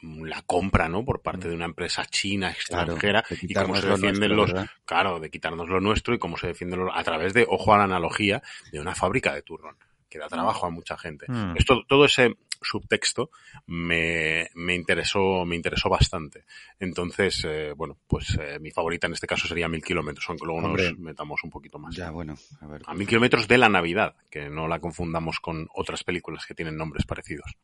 la 0.01 0.41
compra, 0.41 0.89
¿no? 0.89 1.05
Por 1.05 1.21
parte 1.21 1.47
de 1.47 1.55
una 1.55 1.65
empresa 1.65 2.05
china 2.05 2.51
extranjera 2.51 3.23
claro, 3.23 3.41
y 3.41 3.53
cómo 3.53 3.75
se 3.75 3.87
defienden 3.87 4.35
nuestro, 4.35 4.61
los, 4.61 4.69
claro, 4.85 5.19
de 5.19 5.29
quitarnos 5.29 5.69
lo 5.69 5.79
nuestro 5.79 6.13
y 6.13 6.19
cómo 6.19 6.37
se 6.37 6.47
defienden 6.47 6.81
los, 6.81 6.91
a 6.93 7.03
través 7.03 7.33
de, 7.33 7.45
ojo 7.49 7.73
a 7.73 7.77
la 7.77 7.85
analogía, 7.85 8.41
de 8.71 8.79
una 8.79 8.95
fábrica 8.95 9.33
de 9.33 9.41
turrón 9.41 9.75
que 10.13 10.19
da 10.19 10.27
trabajo 10.27 10.67
a 10.67 10.69
mucha 10.69 10.95
gente. 10.95 11.25
Mm. 11.27 11.57
Esto, 11.57 11.83
todo 11.87 12.05
ese 12.05 12.35
subtexto 12.61 13.31
me, 13.65 14.47
me 14.53 14.75
interesó, 14.75 15.43
me 15.43 15.55
interesó 15.55 15.89
bastante. 15.89 16.45
Entonces, 16.79 17.43
eh, 17.45 17.73
bueno, 17.75 17.97
pues 18.07 18.37
eh, 18.39 18.59
mi 18.59 18.69
favorita 18.69 19.07
en 19.07 19.13
este 19.13 19.25
caso 19.25 19.47
sería 19.47 19.67
Mil 19.67 19.83
Kilómetros, 19.83 20.25
aunque 20.29 20.45
luego 20.45 20.63
Hombre, 20.67 20.91
nos 20.91 20.99
metamos 20.99 21.43
un 21.43 21.49
poquito 21.49 21.79
más. 21.79 21.95
Ya, 21.95 22.11
bueno, 22.11 22.35
a 22.61 22.67
ver. 22.67 22.83
A 22.85 22.93
Mil 22.93 23.07
Kilómetros 23.07 23.47
de 23.47 23.57
la 23.57 23.69
Navidad, 23.69 24.15
que 24.29 24.51
no 24.51 24.67
la 24.67 24.79
confundamos 24.79 25.39
con 25.39 25.67
otras 25.73 26.03
películas 26.03 26.45
que 26.45 26.53
tienen 26.53 26.77
nombres 26.77 27.07
parecidos. 27.07 27.57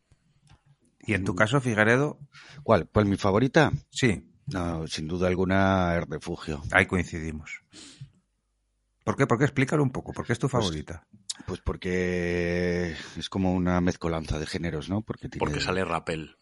¿Y 1.09 1.15
en 1.15 1.23
tu 1.23 1.33
caso, 1.33 1.59
Figueredo? 1.59 2.19
¿Cuál? 2.61 2.85
¿Pues 2.85 3.07
mi 3.07 3.17
favorita? 3.17 3.71
Sí. 3.89 4.31
No, 4.45 4.85
sin 4.85 5.07
duda 5.07 5.27
alguna, 5.27 5.95
El 5.95 6.05
Refugio. 6.05 6.61
Ahí 6.71 6.85
coincidimos. 6.85 7.63
¿Por 9.03 9.15
qué? 9.15 9.25
¿Por 9.25 9.39
qué? 9.39 9.45
Explícalo 9.45 9.81
un 9.81 9.89
poco. 9.89 10.13
¿Por 10.13 10.27
qué 10.27 10.33
es 10.33 10.39
tu 10.39 10.47
favorita? 10.47 11.07
Pues, 11.09 11.43
pues 11.47 11.61
porque 11.61 12.95
es 13.17 13.27
como 13.27 13.53
una 13.53 13.81
mezcolanza 13.81 14.37
de 14.37 14.45
géneros, 14.45 14.87
¿no? 14.87 15.01
Porque, 15.01 15.29
tiene... 15.29 15.39
porque 15.39 15.61
sale 15.61 15.83
Rappel. 15.83 16.37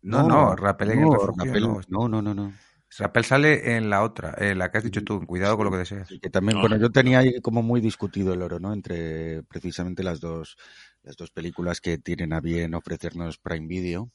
No, 0.00 0.22
no, 0.22 0.28
no 0.28 0.56
Rappel 0.56 0.92
en 0.92 1.02
no, 1.02 1.12
el 1.12 1.12
refugio. 1.12 1.44
Rappel, 1.44 1.62
no. 1.62 1.80
no, 1.88 2.08
no, 2.08 2.22
no, 2.22 2.34
no. 2.34 2.52
Rappel 2.98 3.24
sale 3.26 3.76
en 3.76 3.90
la 3.90 4.04
otra, 4.04 4.34
en 4.38 4.58
la 4.58 4.70
que 4.70 4.78
has 4.78 4.84
dicho 4.84 5.04
tú. 5.04 5.20
Cuidado 5.26 5.58
con 5.58 5.66
lo 5.66 5.70
que 5.70 5.78
deseas. 5.78 6.08
Sí, 6.08 6.18
que 6.18 6.30
también, 6.30 6.60
bueno, 6.62 6.78
yo 6.78 6.90
tenía 6.90 7.18
ahí 7.18 7.42
como 7.42 7.62
muy 7.62 7.82
discutido 7.82 8.32
el 8.32 8.40
oro, 8.40 8.58
¿no? 8.58 8.72
Entre 8.72 9.42
precisamente 9.42 10.02
las 10.02 10.20
dos, 10.20 10.56
las 11.02 11.16
dos 11.16 11.30
películas 11.30 11.80
que 11.80 11.98
tienen 11.98 12.32
a 12.32 12.40
bien 12.40 12.74
ofrecernos 12.74 13.38
Prime 13.38 13.66
Video, 13.66 14.10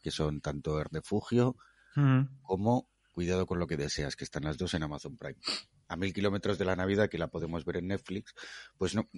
que 0.00 0.10
son 0.10 0.40
tanto 0.40 0.80
El 0.80 0.86
Refugio 0.90 1.56
Mm. 1.98 2.42
como 2.42 2.88
Cuidado 3.12 3.46
con 3.46 3.58
lo 3.58 3.66
que 3.66 3.76
deseas, 3.76 4.14
que 4.14 4.22
están 4.22 4.44
las 4.44 4.58
dos 4.58 4.74
en 4.74 4.84
Amazon 4.84 5.16
Prime. 5.16 5.34
A 5.88 5.96
mil 5.96 6.14
kilómetros 6.14 6.56
de 6.56 6.64
la 6.64 6.76
Navidad, 6.76 7.08
que 7.08 7.18
la 7.18 7.26
podemos 7.26 7.64
ver 7.64 7.78
en 7.78 7.88
Netflix, 7.88 8.32
pues 8.76 8.94
no, 8.94 9.08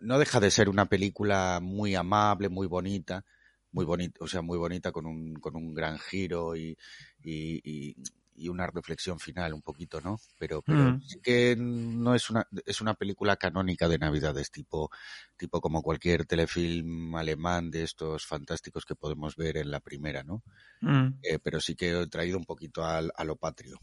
no 0.00 0.18
deja 0.18 0.40
de 0.40 0.50
ser 0.50 0.68
una 0.68 0.90
película 0.90 1.60
muy 1.62 1.94
amable, 1.94 2.50
muy 2.50 2.66
bonita, 2.66 3.24
muy 3.72 3.86
bonita, 3.86 4.18
o 4.22 4.26
sea, 4.26 4.42
muy 4.42 4.58
bonita 4.58 4.92
con 4.92 5.06
un, 5.06 5.36
con 5.36 5.56
un 5.56 5.72
gran 5.72 5.98
giro 5.98 6.54
y, 6.54 6.76
y, 7.22 7.62
y, 7.64 7.96
y 8.36 8.48
una 8.48 8.66
reflexión 8.66 9.18
final 9.18 9.54
un 9.54 9.62
poquito, 9.62 10.00
¿no? 10.00 10.18
Pero, 10.38 10.62
pero 10.62 10.92
Mm. 10.92 11.00
sí 11.02 11.20
que 11.20 11.56
no 11.58 12.14
es 12.14 12.30
una, 12.30 12.46
es 12.66 12.80
una 12.80 12.94
película 12.94 13.36
canónica 13.36 13.88
de 13.88 13.98
Navidades, 13.98 14.50
tipo, 14.50 14.90
tipo 15.36 15.60
como 15.60 15.82
cualquier 15.82 16.26
telefilm 16.26 17.14
alemán 17.16 17.70
de 17.70 17.82
estos 17.84 18.26
fantásticos 18.26 18.84
que 18.84 18.94
podemos 18.94 19.36
ver 19.36 19.56
en 19.56 19.70
la 19.70 19.80
primera, 19.80 20.22
¿no? 20.22 20.42
Mm. 20.80 21.18
eh, 21.22 21.38
pero 21.42 21.60
sí 21.60 21.74
que 21.74 21.90
he 21.90 22.06
traído 22.08 22.38
un 22.38 22.44
poquito 22.44 22.84
al, 22.84 23.10
a 23.16 23.24
lo 23.24 23.36
patrio. 23.36 23.78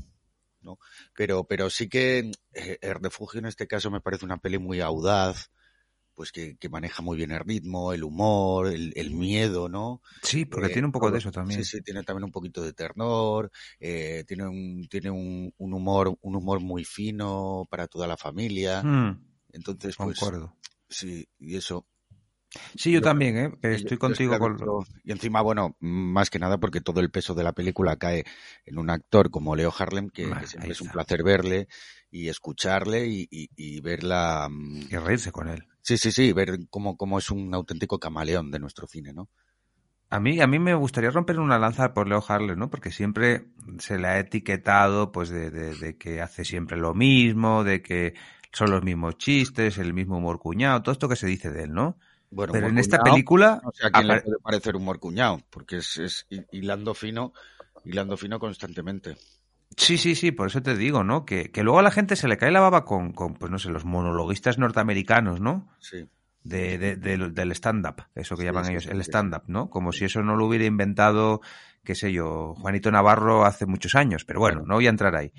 ¿no? 0.61 0.79
Pero, 1.13 1.43
pero 1.43 1.69
sí 1.69 1.89
que 1.89 2.31
eh, 2.53 2.77
El 2.81 2.95
Refugio 2.95 3.39
en 3.39 3.47
este 3.47 3.67
caso 3.67 3.91
me 3.91 3.99
parece 3.99 4.23
una 4.23 4.37
peli 4.37 4.57
muy 4.59 4.79
audaz, 4.79 5.51
pues 6.15 6.31
que, 6.31 6.55
que 6.57 6.69
maneja 6.69 7.01
muy 7.01 7.17
bien 7.17 7.31
el 7.31 7.39
ritmo, 7.39 7.93
el 7.93 8.03
humor, 8.03 8.67
el, 8.67 8.93
el 8.95 9.11
miedo, 9.11 9.69
¿no? 9.69 10.01
Sí, 10.21 10.45
porque 10.45 10.67
Eh, 10.67 10.73
tiene 10.73 10.85
un 10.87 10.91
poco 10.91 11.11
de 11.11 11.17
eso 11.19 11.31
también. 11.31 11.63
Sí, 11.63 11.77
sí, 11.77 11.81
tiene 11.83 12.03
también 12.03 12.25
un 12.25 12.31
poquito 12.31 12.61
de 12.61 12.73
ternor, 12.73 13.51
eh, 13.79 14.23
tiene 14.27 14.47
un, 14.47 14.87
tiene 14.89 15.09
un, 15.11 15.53
un 15.57 15.73
humor, 15.73 16.17
un 16.21 16.35
humor 16.35 16.59
muy 16.59 16.85
fino 16.85 17.65
para 17.69 17.87
toda 17.87 18.07
la 18.07 18.17
familia. 18.17 18.83
Mm, 18.83 19.11
Entonces, 19.53 19.95
pues, 19.97 20.17
concuerdo. 20.17 20.55
sí, 20.89 21.27
y 21.39 21.55
eso, 21.55 21.85
Sí, 22.75 22.91
yo 22.91 22.99
Yo- 22.99 23.03
también, 23.05 23.37
¿eh? 23.37 23.51
Estoy 23.63 23.97
yo- 23.97 23.99
contigo 23.99 24.33
yo 24.33 24.39
con... 24.39 24.57
Y 25.03 25.11
encima, 25.11 25.41
bueno, 25.41 25.75
más 25.79 26.29
que 26.29 26.37
nada 26.39 26.59
porque 26.59 26.81
todo 26.81 26.99
el 26.99 27.09
peso 27.09 27.33
de 27.33 27.43
la 27.43 27.53
película 27.53 27.95
cae 27.97 28.25
en 28.65 28.77
un 28.77 28.89
actor 28.91 29.31
como 29.31 29.55
Leo 29.55 29.73
Harlem, 29.75 30.09
que, 30.09 30.31
que 30.39 30.45
siempre 30.47 30.71
es 30.71 30.81
un 30.81 30.89
placer 30.89 31.23
verle 31.23 31.67
y 32.11 32.29
escucharle 32.29 33.07
y, 33.07 33.27
y, 33.31 33.49
y 33.55 33.81
verla. 33.81 34.47
mm, 34.51 34.81
Y 34.91 34.97
reírse 34.97 35.31
con 35.31 35.47
él. 35.49 35.67
Sí, 35.83 35.97
sí, 35.97 36.11
sí, 36.11 36.31
ver 36.33 36.57
cómo, 36.69 36.97
cómo 36.97 37.17
es 37.19 37.29
un 37.29 37.53
auténtico 37.53 37.99
camaleón 37.99 38.51
de 38.51 38.59
nuestro 38.59 38.87
cine, 38.87 39.13
¿no? 39.13 39.29
A 40.09 40.19
mí, 40.19 40.41
a 40.41 40.47
mí 40.47 40.59
me 40.59 40.75
gustaría 40.75 41.09
romper 41.11 41.39
una 41.39 41.59
lanza 41.59 41.93
por 41.93 42.07
Leo 42.07 42.23
Harlem, 42.27 42.59
¿no? 42.59 42.69
Porque 42.69 42.91
siempre 42.91 43.47
se 43.79 43.97
le 43.99 44.07
ha 44.07 44.19
etiquetado, 44.19 45.11
pues, 45.11 45.29
de, 45.29 45.49
de, 45.51 45.75
de 45.75 45.97
que 45.97 46.21
hace 46.21 46.45
siempre 46.45 46.77
lo 46.77 46.93
mismo, 46.93 47.63
de 47.63 47.81
que 47.81 48.13
son 48.53 48.71
los 48.71 48.83
mismos 48.83 49.17
chistes, 49.17 49.77
el 49.79 49.93
mismo 49.93 50.17
humor 50.19 50.39
cuñado, 50.39 50.83
todo 50.83 50.93
esto 50.93 51.09
que 51.09 51.15
se 51.17 51.27
dice 51.27 51.51
de 51.51 51.63
él, 51.63 51.73
¿no? 51.73 51.97
Bueno, 52.31 52.53
Pero 52.53 52.69
en 52.69 52.77
esta 52.79 52.99
cuñado, 53.01 53.03
película, 53.03 53.67
O 53.67 53.71
sea, 53.73 53.89
¿a 53.89 53.91
quién 53.91 54.07
le 54.09 54.17
puede 54.17 54.39
parecer 54.39 54.75
humor 54.75 54.99
cuñado? 54.99 55.39
Porque 55.51 55.77
es, 55.77 55.97
es 55.97 56.25
hi- 56.29 56.45
hilando 56.51 56.93
fino, 56.93 57.33
hilando 57.85 58.17
fino 58.17 58.39
constantemente. 58.39 59.17
Sí, 59.77 59.97
sí, 59.97 60.15
sí, 60.15 60.31
por 60.31 60.47
eso 60.47 60.61
te 60.61 60.75
digo, 60.75 61.03
¿no? 61.03 61.25
Que, 61.25 61.51
que 61.51 61.63
luego 61.63 61.79
a 61.79 61.83
la 61.83 61.91
gente 61.91 62.15
se 62.15 62.27
le 62.27 62.37
cae 62.37 62.51
la 62.51 62.59
baba 62.59 62.85
con, 62.85 63.11
con 63.13 63.33
pues 63.33 63.51
no 63.51 63.59
sé, 63.59 63.69
los 63.69 63.85
monologuistas 63.85 64.57
norteamericanos, 64.57 65.39
¿no? 65.41 65.69
Sí. 65.79 66.05
De, 66.43 66.77
de- 66.77 66.95
del- 66.97 67.33
del 67.33 67.51
stand-up, 67.53 68.03
eso 68.15 68.35
que 68.35 68.41
Sí, 68.41 68.45
llaman 68.45 68.65
sí, 68.65 68.71
ellos, 68.71 68.83
sí, 68.83 68.89
el 68.91 68.99
stand-up, 69.01 69.43
¿no? 69.47 69.69
Como 69.69 69.93
si 69.93 70.05
eso 70.05 70.21
no 70.21 70.35
lo 70.35 70.45
hubiera 70.45 70.65
inventado, 70.65 71.39
qué 71.85 71.95
sé 71.95 72.11
yo, 72.11 72.53
Juanito 72.55 72.91
Navarro 72.91 73.45
hace 73.45 73.65
muchos 73.65 73.95
años, 73.95 74.25
pero 74.25 74.41
bueno, 74.41 74.63
no 74.65 74.75
voy 74.75 74.87
a 74.87 74.89
entrar 74.89 75.15
ahí. 75.15 75.31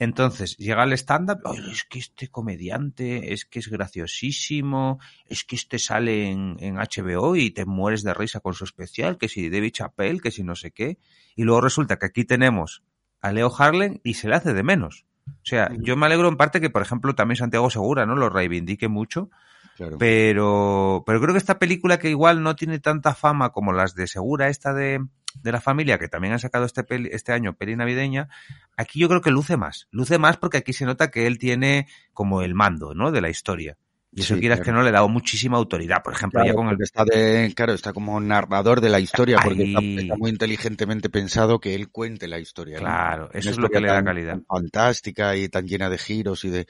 Entonces, 0.00 0.56
llega 0.56 0.82
el 0.84 0.92
stand-up, 0.94 1.40
"Ay, 1.44 1.58
es 1.72 1.84
que 1.84 1.98
este 2.00 2.28
comediante, 2.28 3.32
es 3.32 3.44
que 3.44 3.58
es 3.60 3.68
graciosísimo, 3.68 4.98
es 5.26 5.44
que 5.44 5.56
este 5.56 5.78
sale 5.78 6.30
en, 6.30 6.56
en 6.60 6.78
HBO 6.78 7.36
y 7.36 7.50
te 7.50 7.64
mueres 7.64 8.02
de 8.02 8.14
risa 8.14 8.40
con 8.40 8.54
su 8.54 8.64
especial, 8.64 9.16
que 9.18 9.28
si 9.28 9.48
David 9.50 9.72
Chappelle, 9.72 10.20
que 10.20 10.30
si 10.30 10.42
no 10.42 10.54
sé 10.56 10.70
qué. 10.72 10.98
Y 11.36 11.44
luego 11.44 11.60
resulta 11.60 11.98
que 11.98 12.06
aquí 12.06 12.24
tenemos 12.24 12.82
a 13.20 13.32
Leo 13.32 13.50
Harlem 13.56 13.98
y 14.04 14.14
se 14.14 14.28
le 14.28 14.34
hace 14.36 14.52
de 14.54 14.62
menos. 14.62 15.04
O 15.26 15.44
sea, 15.44 15.70
yo 15.78 15.96
me 15.96 16.06
alegro 16.06 16.28
en 16.28 16.36
parte 16.36 16.60
que, 16.60 16.70
por 16.70 16.82
ejemplo, 16.82 17.14
también 17.14 17.36
Santiago 17.36 17.68
Segura, 17.70 18.06
¿no? 18.06 18.14
Lo 18.16 18.30
reivindique 18.30 18.88
mucho, 18.88 19.30
Claro. 19.76 19.96
pero, 19.98 21.02
pero 21.06 21.20
creo 21.20 21.32
que 21.34 21.38
esta 21.38 21.58
película 21.58 21.98
que 21.98 22.10
igual 22.10 22.42
no 22.42 22.56
tiene 22.56 22.78
tanta 22.80 23.14
fama 23.14 23.50
como 23.50 23.72
las 23.72 23.94
de 23.94 24.06
Segura, 24.08 24.48
esta 24.48 24.72
de, 24.72 25.04
de 25.42 25.52
la 25.52 25.60
familia, 25.60 25.98
que 25.98 26.08
también 26.08 26.32
han 26.32 26.38
sacado 26.40 26.64
este, 26.64 26.82
peli- 26.82 27.10
este 27.12 27.32
año, 27.32 27.54
peli 27.54 27.76
navideña, 27.76 28.28
aquí 28.76 28.98
yo 29.00 29.08
creo 29.08 29.20
que 29.20 29.30
luce 29.30 29.56
más. 29.56 29.86
Luce 29.90 30.18
más 30.18 30.36
porque 30.36 30.56
aquí 30.58 30.72
se 30.72 30.84
nota 30.86 31.10
que 31.10 31.26
él 31.26 31.38
tiene 31.38 31.86
como 32.12 32.42
el 32.42 32.54
mando, 32.54 32.94
¿no? 32.94 33.12
De 33.12 33.20
la 33.20 33.28
historia. 33.28 33.76
Y 34.18 34.22
eso 34.22 34.34
Sí, 34.34 34.40
quieras 34.40 34.58
claro. 34.58 34.64
que 34.64 34.72
no 34.72 34.82
le 34.82 34.90
dado 34.90 35.08
muchísima 35.08 35.56
autoridad. 35.56 36.02
Por 36.02 36.12
ejemplo, 36.12 36.40
Claro, 36.40 36.48
ya 36.48 36.54
con 36.54 36.68
el 36.68 36.82
está 36.82 37.04
de, 37.04 37.52
claro, 37.54 37.72
está 37.72 37.92
como 37.92 38.20
narrador 38.20 38.80
de 38.80 38.88
la 38.88 38.98
historia, 38.98 39.38
porque 39.42 39.62
está, 39.64 40.16
muy 40.16 40.30
inteligentemente 40.30 41.08
pensado 41.08 41.60
que 41.60 41.74
él 41.74 41.88
cuente 41.90 42.26
la 42.26 42.40
historia. 42.40 42.78
Claro, 42.78 43.30
eso 43.32 43.50
es 43.50 43.58
lo 43.58 43.68
que 43.68 43.80
le 43.80 43.88
da 43.88 44.02
calidad. 44.02 44.40
fantástica 44.48 45.36
y 45.36 45.48
tan 45.48 45.66
llena 45.66 45.88
de 45.88 45.98
giros 45.98 46.44
y 46.44 46.50
de 46.50 46.66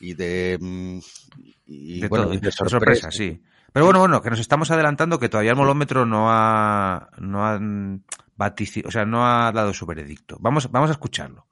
y 0.00 0.14
de 0.14 0.58
mm, 0.60 0.98
y, 1.66 2.00
de 2.00 2.08
bueno, 2.08 2.24
todo, 2.24 2.34
y 2.34 2.38
de 2.38 2.50
sorpresa, 2.52 3.10
sí. 3.10 3.42
Pero 3.72 3.84
bueno, 3.84 3.98
bueno, 3.98 4.22
que 4.22 4.30
nos 4.30 4.40
estamos 4.40 4.70
adelantando 4.70 5.18
que 5.18 5.28
todavía 5.28 5.50
el 5.50 5.56
molómetro 5.58 6.06
no 6.06 6.30
ha, 6.30 7.10
no 7.18 7.44
ha 7.44 7.60
o 8.84 8.90
sea, 8.90 9.04
no 9.04 9.26
ha 9.26 9.52
dado 9.52 9.74
su 9.74 9.84
veredicto. 9.84 10.38
Vamos, 10.40 10.70
vamos 10.70 10.88
a 10.88 10.92
escucharlo. 10.92 11.46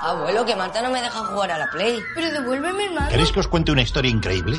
Abuelo, 0.00 0.46
que 0.46 0.56
Marta 0.56 0.80
no 0.80 0.90
me 0.90 1.02
deja 1.02 1.24
jugar 1.26 1.50
a 1.50 1.58
la 1.58 1.70
Play. 1.70 2.00
Pero 2.14 2.30
devuélveme 2.30 2.86
el 2.86 2.94
mando. 2.94 3.10
¿Queréis 3.10 3.32
que 3.32 3.40
os 3.40 3.48
cuente 3.48 3.70
una 3.70 3.82
historia 3.82 4.10
increíble? 4.10 4.58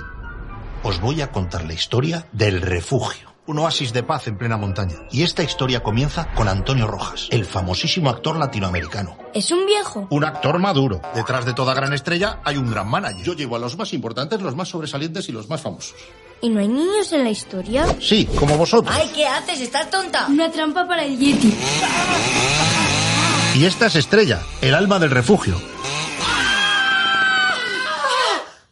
Os 0.83 1.01
voy 1.01 1.21
a 1.21 1.31
contar 1.31 1.65
la 1.65 1.73
historia 1.73 2.27
del 2.31 2.61
refugio. 2.61 3.31
Un 3.47 3.57
oasis 3.57 3.91
de 3.91 4.03
paz 4.03 4.27
en 4.27 4.37
plena 4.37 4.55
montaña. 4.55 4.97
Y 5.11 5.23
esta 5.23 5.41
historia 5.41 5.81
comienza 5.81 6.31
con 6.35 6.47
Antonio 6.47 6.85
Rojas, 6.85 7.27
el 7.31 7.45
famosísimo 7.45 8.11
actor 8.11 8.37
latinoamericano. 8.37 9.17
Es 9.33 9.51
un 9.51 9.65
viejo. 9.65 10.07
Un 10.11 10.23
actor 10.23 10.59
maduro. 10.59 11.01
Detrás 11.15 11.43
de 11.43 11.53
toda 11.53 11.73
gran 11.73 11.91
estrella 11.91 12.39
hay 12.43 12.57
un 12.57 12.69
gran 12.69 12.87
manager. 12.87 13.25
Yo 13.25 13.33
llevo 13.33 13.55
a 13.55 13.59
los 13.59 13.75
más 13.77 13.93
importantes, 13.93 14.41
los 14.41 14.55
más 14.55 14.69
sobresalientes 14.69 15.27
y 15.27 15.31
los 15.31 15.49
más 15.49 15.59
famosos. 15.59 15.95
¿Y 16.41 16.49
no 16.49 16.59
hay 16.59 16.67
niños 16.67 17.11
en 17.13 17.23
la 17.23 17.31
historia? 17.31 17.87
Sí, 17.99 18.29
como 18.35 18.57
vosotros. 18.57 18.95
Ay, 18.95 19.09
¿qué 19.13 19.25
haces? 19.27 19.59
¿Estás 19.59 19.89
tonta? 19.89 20.27
Una 20.27 20.51
trampa 20.51 20.87
para 20.87 21.03
el 21.03 21.17
Yeti. 21.17 21.57
Y 23.55 23.65
esta 23.65 23.87
es 23.87 23.95
Estrella, 23.95 24.41
el 24.61 24.73
alma 24.73 24.97
del 24.97 25.11
refugio. 25.11 25.55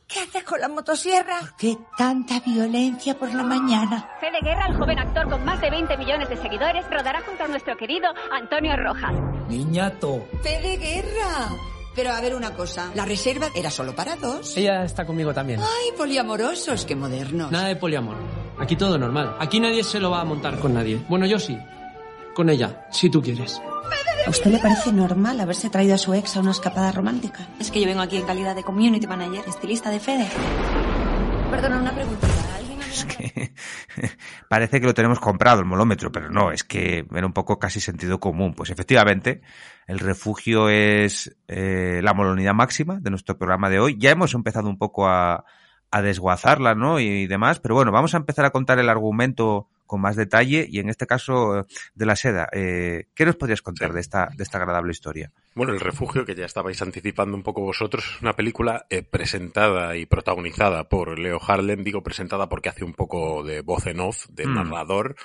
¿Qué 0.07 0.21
haces 0.21 0.43
con 0.43 0.61
la 0.61 0.69
motosierra? 0.69 1.53
¿Qué 1.57 1.77
tanta 1.97 2.39
violencia 2.39 3.17
por 3.17 3.33
la 3.33 3.43
mañana? 3.43 4.09
Fede 4.21 4.39
Guerra, 4.41 4.67
el 4.69 4.77
joven 4.77 4.99
actor 4.99 5.29
con 5.29 5.43
más 5.43 5.59
de 5.59 5.69
20 5.69 5.97
millones 5.97 6.29
de 6.29 6.37
seguidores, 6.37 6.85
rodará 6.89 7.21
junto 7.21 7.43
a 7.43 7.47
nuestro 7.47 7.75
querido 7.77 8.07
Antonio 8.31 8.75
Rojas. 8.77 9.13
Niñato. 9.49 10.25
¡Fede 10.41 10.77
Guerra! 10.77 11.49
Pero 11.93 12.11
a 12.11 12.21
ver 12.21 12.33
una 12.33 12.53
cosa, 12.53 12.89
la 12.95 13.03
reserva 13.03 13.47
era 13.53 13.69
solo 13.69 13.93
para 13.93 14.15
dos. 14.15 14.55
Ella 14.55 14.85
está 14.85 15.05
conmigo 15.05 15.33
también. 15.33 15.59
Ay, 15.59 15.91
poliamorosos, 15.97 16.85
qué 16.85 16.95
modernos. 16.95 17.51
Nada 17.51 17.67
de 17.67 17.75
poliamor. 17.75 18.15
Aquí 18.57 18.77
todo 18.77 18.97
normal. 18.97 19.35
Aquí 19.39 19.59
nadie 19.59 19.83
se 19.83 19.99
lo 19.99 20.09
va 20.11 20.21
a 20.21 20.25
montar 20.25 20.57
con 20.59 20.73
nadie. 20.73 21.03
Bueno, 21.09 21.25
yo 21.25 21.37
sí. 21.37 21.57
Con 22.33 22.49
ella, 22.49 22.87
si 22.91 23.09
tú 23.09 23.21
quieres. 23.21 23.59
¿A 24.25 24.29
usted 24.29 24.51
le 24.51 24.59
parece 24.59 24.93
normal 24.93 25.39
haberse 25.39 25.69
traído 25.69 25.95
a 25.95 25.97
su 25.97 26.13
ex 26.13 26.37
a 26.37 26.41
una 26.41 26.51
escapada 26.51 26.91
romántica? 26.91 27.47
Es 27.59 27.71
que 27.71 27.81
yo 27.81 27.87
vengo 27.87 28.01
aquí 28.01 28.17
en 28.17 28.25
calidad 28.25 28.55
de 28.55 28.63
community 28.63 29.07
manager, 29.07 29.43
estilista 29.47 29.89
de 29.89 29.99
Fede. 29.99 30.27
Perdona, 31.49 31.79
una 31.79 31.93
pregunta. 31.93 32.27
¿Alguien 32.55 32.79
Es 32.81 33.05
que 33.05 33.53
parece 34.49 34.79
que 34.79 34.85
lo 34.85 34.93
tenemos 34.93 35.19
comprado 35.19 35.61
el 35.61 35.65
molómetro, 35.65 36.11
pero 36.11 36.29
no, 36.29 36.51
es 36.51 36.63
que 36.63 37.05
era 37.11 37.25
un 37.25 37.33
poco 37.33 37.57
casi 37.57 37.79
sentido 37.79 38.19
común. 38.19 38.53
Pues 38.53 38.69
efectivamente, 38.69 39.41
el 39.87 39.99
refugio 39.99 40.69
es 40.69 41.35
eh, 41.47 42.01
la 42.03 42.13
molonidad 42.13 42.53
máxima 42.53 42.99
de 42.99 43.09
nuestro 43.09 43.37
programa 43.37 43.69
de 43.69 43.79
hoy. 43.79 43.97
Ya 43.97 44.11
hemos 44.11 44.33
empezado 44.35 44.69
un 44.69 44.77
poco 44.77 45.07
a, 45.07 45.45
a 45.91 46.01
desguazarla, 46.01 46.75
¿no? 46.75 46.99
Y, 46.99 47.27
demás, 47.27 47.59
pero 47.59 47.75
bueno, 47.75 47.91
vamos 47.91 48.13
a 48.13 48.17
empezar 48.17 48.45
a 48.45 48.51
contar 48.51 48.79
el 48.79 48.89
argumento 48.89 49.67
con 49.89 50.01
más 50.01 50.15
detalle 50.15 50.67
y 50.69 50.77
en 50.77 50.87
este 50.87 51.07
caso 51.07 51.65
de 51.95 52.05
la 52.05 52.15
seda. 52.15 52.47
Eh, 52.51 53.07
¿Qué 53.15 53.25
nos 53.25 53.37
podrías 53.37 53.63
contar 53.63 53.91
de, 53.91 53.99
esta, 54.01 54.29
de 54.37 54.43
esta 54.43 54.59
agradable 54.59 54.91
historia? 54.91 55.31
Bueno, 55.55 55.73
El 55.73 55.79
Refugio, 55.79 56.25
que 56.25 56.35
ya 56.35 56.45
estabais 56.45 56.79
anticipando 56.83 57.35
un 57.35 57.41
poco 57.41 57.61
vosotros, 57.61 58.05
es 58.05 58.21
una 58.21 58.35
película 58.35 58.85
eh, 58.91 59.01
presentada 59.01 59.97
y 59.97 60.05
protagonizada 60.05 60.87
por 60.87 61.17
Leo 61.17 61.39
Harlem. 61.45 61.83
Digo 61.83 62.03
presentada 62.03 62.47
porque 62.47 62.69
hace 62.69 62.83
un 62.85 62.93
poco 62.93 63.43
de 63.43 63.61
voz 63.61 63.87
en 63.87 63.99
off, 63.99 64.27
de 64.29 64.45
Mm. 64.45 64.53
narrador, 64.53 65.15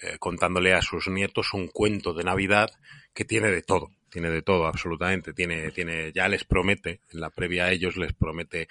eh, 0.00 0.16
contándole 0.20 0.74
a 0.74 0.80
sus 0.80 1.08
nietos 1.08 1.52
un 1.52 1.66
cuento 1.66 2.14
de 2.14 2.22
Navidad 2.22 2.70
que 3.12 3.24
tiene 3.24 3.48
de 3.50 3.62
todo. 3.62 3.90
Tiene 4.10 4.30
de 4.30 4.42
todo, 4.42 4.68
absolutamente. 4.68 5.32
Tiene, 5.32 5.72
tiene, 5.72 6.12
ya 6.14 6.28
les 6.28 6.44
promete, 6.44 7.00
en 7.10 7.20
la 7.20 7.30
previa 7.30 7.64
a 7.64 7.72
ellos 7.72 7.96
les 7.96 8.12
promete 8.12 8.68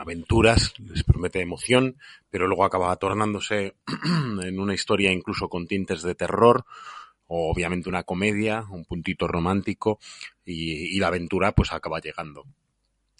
aventuras, 0.00 0.74
les 0.78 1.04
promete 1.04 1.40
emoción, 1.40 1.96
pero 2.30 2.46
luego 2.46 2.64
acaba 2.64 2.94
tornándose 2.96 3.76
en 4.42 4.60
una 4.60 4.74
historia 4.74 5.12
incluso 5.12 5.48
con 5.48 5.66
tintes 5.66 6.02
de 6.02 6.14
terror, 6.14 6.64
o 7.26 7.50
obviamente 7.50 7.88
una 7.88 8.04
comedia, 8.04 8.64
un 8.70 8.84
puntito 8.84 9.26
romántico, 9.26 9.98
y, 10.44 10.96
y 10.96 10.98
la 10.98 11.08
aventura 11.08 11.52
pues 11.52 11.72
acaba 11.72 12.00
llegando 12.00 12.44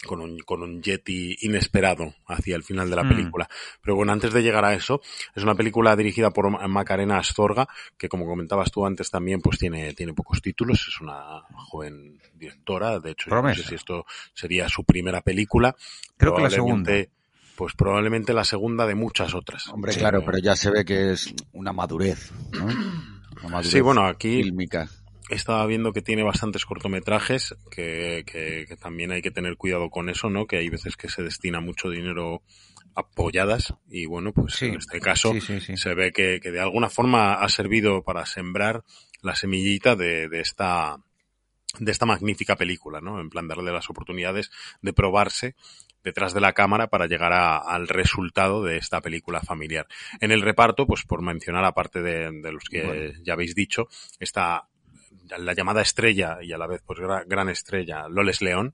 con 0.05 0.21
un, 0.21 0.37
con 0.39 0.61
un 0.61 0.81
Yeti 0.81 1.37
inesperado 1.41 2.13
hacia 2.27 2.55
el 2.55 2.63
final 2.63 2.89
de 2.89 2.95
la 2.95 3.03
Mm. 3.03 3.09
película. 3.09 3.49
Pero 3.81 3.95
bueno, 3.95 4.11
antes 4.11 4.31
de 4.31 4.43
llegar 4.43 4.63
a 4.63 4.73
eso, 4.75 5.01
es 5.35 5.41
una 5.43 5.55
película 5.55 5.95
dirigida 5.95 6.29
por 6.31 6.49
Ma- 6.51 6.67
Macarena 6.67 7.17
Astorga, 7.17 7.67
que 7.97 8.07
como 8.07 8.25
comentabas 8.25 8.71
tú 8.71 8.85
antes 8.85 9.09
también, 9.09 9.41
pues 9.41 9.57
tiene, 9.57 9.93
tiene 9.93 10.13
pocos 10.13 10.41
títulos, 10.41 10.85
es 10.87 11.01
una 11.01 11.41
joven 11.55 12.19
directora, 12.35 12.99
de 12.99 13.11
hecho, 13.11 13.29
yo 13.31 13.35
no 13.41 13.41
sé 13.55 13.63
si 13.69 13.75
esto 13.75 14.05
sería 14.33 14.69
su 14.69 14.83
primera 14.83 15.21
película. 15.21 15.75
Creo 16.17 16.35
que 16.35 16.41
la 16.43 16.49
Probablemente, 16.49 17.09
Pues 17.55 17.73
probablemente 17.73 18.33
la 18.33 18.43
segunda 18.43 18.85
de 18.85 18.93
muchas 18.93 19.33
otras. 19.33 19.67
Hombre, 19.69 19.91
Sí. 19.93 19.99
claro, 19.99 20.23
pero 20.23 20.37
ya 20.37 20.55
se 20.55 20.69
ve 20.69 20.85
que 20.85 21.13
es 21.13 21.33
una 21.53 21.73
madurez, 21.73 22.31
¿no? 22.53 22.65
Una 22.65 23.49
madurez 23.49 23.71
Sí, 23.71 23.81
bueno, 23.81 24.05
aquí 24.05 24.43
fílmica. 24.43 24.87
Estaba 25.29 25.65
viendo 25.65 25.93
que 25.93 26.01
tiene 26.01 26.23
bastantes 26.23 26.65
cortometrajes, 26.65 27.55
que, 27.69 28.23
que, 28.25 28.65
que 28.67 28.77
también 28.77 29.11
hay 29.11 29.21
que 29.21 29.31
tener 29.31 29.57
cuidado 29.57 29.89
con 29.89 30.09
eso, 30.09 30.29
¿no? 30.29 30.45
Que 30.47 30.57
hay 30.57 30.69
veces 30.69 30.95
que 30.95 31.09
se 31.09 31.23
destina 31.23 31.59
mucho 31.59 31.89
dinero 31.89 32.41
a 32.95 33.07
polladas 33.07 33.73
y 33.89 34.05
bueno, 34.05 34.31
pues 34.33 34.55
Sí, 34.55 34.65
en 34.67 34.75
este 34.75 34.99
caso 34.99 35.33
sí, 35.33 35.41
sí, 35.41 35.59
sí. 35.59 35.77
se 35.77 35.93
ve 35.93 36.11
que, 36.11 36.39
que 36.41 36.51
de 36.51 36.59
alguna 36.61 36.89
forma 36.89 37.35
ha 37.35 37.49
servido 37.49 38.03
para 38.03 38.25
sembrar 38.25 38.83
la 39.21 39.35
semillita 39.35 39.95
de, 39.95 40.29
de 40.29 40.39
esta 40.41 40.97
de 41.79 41.91
esta 41.91 42.05
magnífica 42.07 42.55
película, 42.55 43.01
¿no? 43.01 43.19
En 43.19 43.29
plan 43.29 43.47
darle 43.47 43.71
las 43.71 43.89
oportunidades 43.89 44.49
de 44.81 44.93
probarse 44.93 45.55
detrás 46.03 46.33
de 46.33 46.39
la 46.41 46.53
cámara 46.53 46.87
para 46.87 47.05
llegar 47.05 47.33
a- 47.33 47.57
al 47.57 47.87
resultado 47.89 48.63
de 48.63 48.77
esta 48.77 49.01
película 49.01 49.41
familiar. 49.41 49.85
En 50.21 50.31
el 50.31 50.41
reparto, 50.41 50.87
pues 50.87 51.03
por 51.03 51.21
mencionar 51.21 51.65
aparte 51.65 52.01
de, 52.01 52.31
de 52.41 52.51
los 52.51 52.63
que 52.63 52.83
Bueno. 52.83 53.11
ya 53.23 53.33
habéis 53.33 53.53
dicho, 53.53 53.89
está 54.19 54.69
la 55.37 55.53
llamada 55.53 55.81
estrella 55.81 56.39
y 56.41 56.53
a 56.53 56.57
la 56.57 56.67
vez 56.67 56.81
pues 56.85 56.99
gra- 56.99 57.25
gran 57.27 57.49
estrella 57.49 58.07
Loles 58.09 58.41
León 58.41 58.73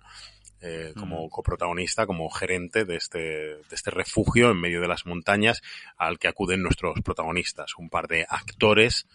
eh, 0.61 0.93
como 0.97 1.29
coprotagonista, 1.29 2.05
como 2.05 2.29
gerente 2.29 2.85
de 2.85 2.95
este, 2.95 3.19
de 3.19 3.63
este 3.71 3.91
refugio 3.91 4.51
en 4.51 4.61
medio 4.61 4.79
de 4.79 4.87
las 4.87 5.05
montañas 5.05 5.61
al 5.97 6.19
que 6.19 6.29
acuden 6.29 6.61
nuestros 6.63 7.01
protagonistas, 7.01 7.73
un 7.77 7.89
par 7.89 8.07
de 8.07 8.25
actores 8.29 9.07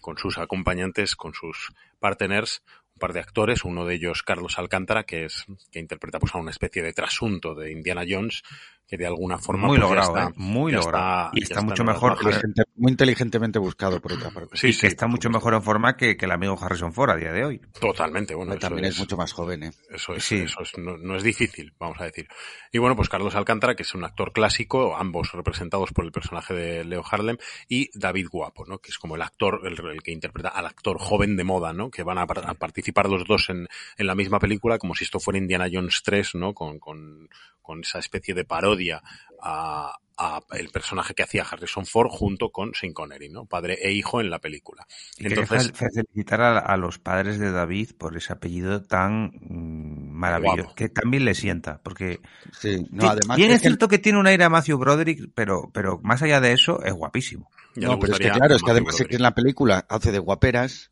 con 0.00 0.16
sus 0.18 0.38
acompañantes, 0.38 1.16
con 1.16 1.34
sus 1.34 1.72
partners, 1.98 2.62
un 2.94 2.98
par 2.98 3.12
de 3.12 3.20
actores, 3.20 3.64
uno 3.64 3.84
de 3.86 3.94
ellos 3.94 4.22
Carlos 4.22 4.58
Alcántara, 4.58 5.04
que 5.04 5.24
es 5.24 5.44
que 5.70 5.78
interpreta 5.80 6.18
pues 6.18 6.34
a 6.34 6.38
una 6.38 6.50
especie 6.50 6.82
de 6.82 6.92
trasunto 6.92 7.54
de 7.54 7.72
Indiana 7.72 8.02
Jones, 8.08 8.42
que 8.86 8.96
de 8.98 9.06
alguna 9.06 9.38
forma 9.38 9.68
Muy 9.68 9.78
pues, 9.78 9.88
logrado, 9.88 10.16
está- 10.18 10.28
¿eh? 10.28 10.32
Muy 10.36 10.70
logrado. 10.72 11.30
Y 11.32 11.42
está 11.44 11.62
mucho 11.62 11.82
mejor. 11.82 12.12
Inteligente- 12.20 12.62
muy 12.74 12.90
inteligentemente 12.92 13.58
buscado, 13.58 14.00
por 14.00 14.12
otra 14.12 14.30
parte. 14.30 14.56
Sí, 14.56 14.68
y 14.68 14.72
sí, 14.74 14.82
que 14.82 14.86
está 14.88 15.06
mucho 15.06 15.30
mejor 15.30 15.54
en 15.54 15.62
forma 15.62 15.96
que, 15.96 16.16
que 16.16 16.26
el 16.26 16.30
amigo 16.32 16.58
Harrison 16.60 16.92
Ford 16.92 17.10
a 17.10 17.16
día 17.16 17.32
de 17.32 17.44
hoy. 17.44 17.60
Totalmente, 17.80 18.34
bueno, 18.34 18.52
eso 18.52 18.60
También 18.60 18.84
es 18.86 18.94
es- 18.94 18.98
mucho 19.00 19.16
más 19.16 19.32
joven, 19.32 19.62
¿eh? 19.62 19.70
Eso 19.90 20.14
es, 20.14 20.24
Sí. 20.24 20.36
eso 20.40 20.60
es, 20.62 20.76
no, 20.76 20.98
no 20.98 21.16
es 21.16 21.22
difícil, 21.22 21.72
vamos 21.78 21.98
a 22.00 22.04
decir. 22.04 22.26
Y 22.70 22.78
bueno, 22.78 22.94
pues 22.94 23.08
Carlos 23.08 23.34
Alcántara, 23.34 23.74
que 23.74 23.82
es 23.84 23.94
un 23.94 24.04
actor 24.04 24.32
clásico, 24.32 24.94
ambos 24.96 25.32
representados 25.32 25.92
por 25.92 26.04
el 26.04 26.12
personaje 26.12 26.52
de 26.52 26.84
Leo 26.84 27.02
Harlem, 27.10 27.38
y 27.68 27.88
David 27.98 28.26
Guapo, 28.30 28.66
¿no? 28.66 28.78
Que 28.78 28.90
es 28.90 28.98
como 28.98 29.16
el 29.16 29.22
actor, 29.22 29.60
el, 29.64 29.72
el 29.90 30.02
que 30.02 30.12
interpreta 30.12 30.50
al 30.50 30.66
actor 30.66 30.98
joven 30.98 31.36
de 31.36 31.44
moda, 31.44 31.72
¿no? 31.72 31.90
Que 31.90 32.02
van 32.02 32.18
a, 32.18 32.22
a 32.22 32.54
participar 32.82 33.08
los 33.08 33.24
dos 33.26 33.48
en, 33.50 33.68
en 33.96 34.06
la 34.06 34.14
misma 34.14 34.38
película, 34.40 34.78
como 34.78 34.94
si 34.94 35.04
esto 35.04 35.20
fuera 35.20 35.38
Indiana 35.38 35.68
Jones 35.72 36.02
3, 36.04 36.34
¿no? 36.34 36.52
Con, 36.52 36.78
con, 36.80 37.28
con 37.62 37.80
esa 37.80 37.98
especie 38.00 38.34
de 38.34 38.44
parodia 38.44 39.02
a, 39.40 39.94
a 40.18 40.40
el 40.52 40.68
personaje 40.70 41.14
que 41.14 41.22
hacía 41.22 41.44
Harrison 41.48 41.86
Ford 41.86 42.08
junto 42.10 42.50
con 42.50 42.74
Sean 42.74 42.92
Connery, 42.92 43.28
¿no? 43.28 43.46
Padre 43.46 43.78
e 43.82 43.92
hijo 43.92 44.20
en 44.20 44.30
la 44.30 44.40
película. 44.40 44.86
Y 45.16 45.26
Entonces, 45.26 45.70
fe- 45.72 45.90
felicitar 45.92 46.40
a, 46.40 46.58
a 46.58 46.76
los 46.76 46.98
padres 46.98 47.38
de 47.38 47.50
David 47.52 47.92
por 47.96 48.16
ese 48.16 48.32
apellido 48.32 48.82
tan 48.82 49.26
mm, 49.40 50.10
maravilloso, 50.12 50.62
Guapo. 50.64 50.74
que 50.76 50.88
también 50.88 51.24
le 51.24 51.34
sienta, 51.34 51.80
porque 51.82 52.20
Sí, 52.52 52.84
no, 52.90 53.08
además 53.08 53.36
bien 53.38 53.50
es 53.52 53.60
cierto 53.62 53.88
que 53.88 53.98
tiene 53.98 54.18
un 54.18 54.26
aire 54.26 54.44
a 54.44 54.48
Matthew 54.50 54.78
Broderick, 54.78 55.30
pero, 55.34 55.70
pero 55.72 56.00
más 56.02 56.22
allá 56.22 56.40
de 56.40 56.52
eso 56.52 56.82
es 56.84 56.92
guapísimo. 56.92 57.50
ya 57.74 57.88
No, 57.88 57.98
pero 57.98 58.12
es 58.12 58.18
que 58.20 58.30
claro, 58.30 58.54
es 58.54 58.62
que 58.62 58.70
además 58.70 59.00
es 59.00 59.06
que 59.06 59.16
en 59.16 59.22
la 59.22 59.34
película 59.34 59.86
hace 59.88 60.12
de 60.12 60.18
guaperas, 60.18 60.91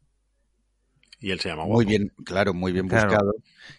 Y 1.20 1.30
él 1.32 1.40
se 1.40 1.50
llama 1.50 1.64
muy 1.64 1.84
Guapo. 1.84 1.88
bien, 1.88 2.12
claro, 2.24 2.54
muy 2.54 2.72
bien 2.72 2.88
Claro. 2.88 3.08
buscado, 3.08 3.34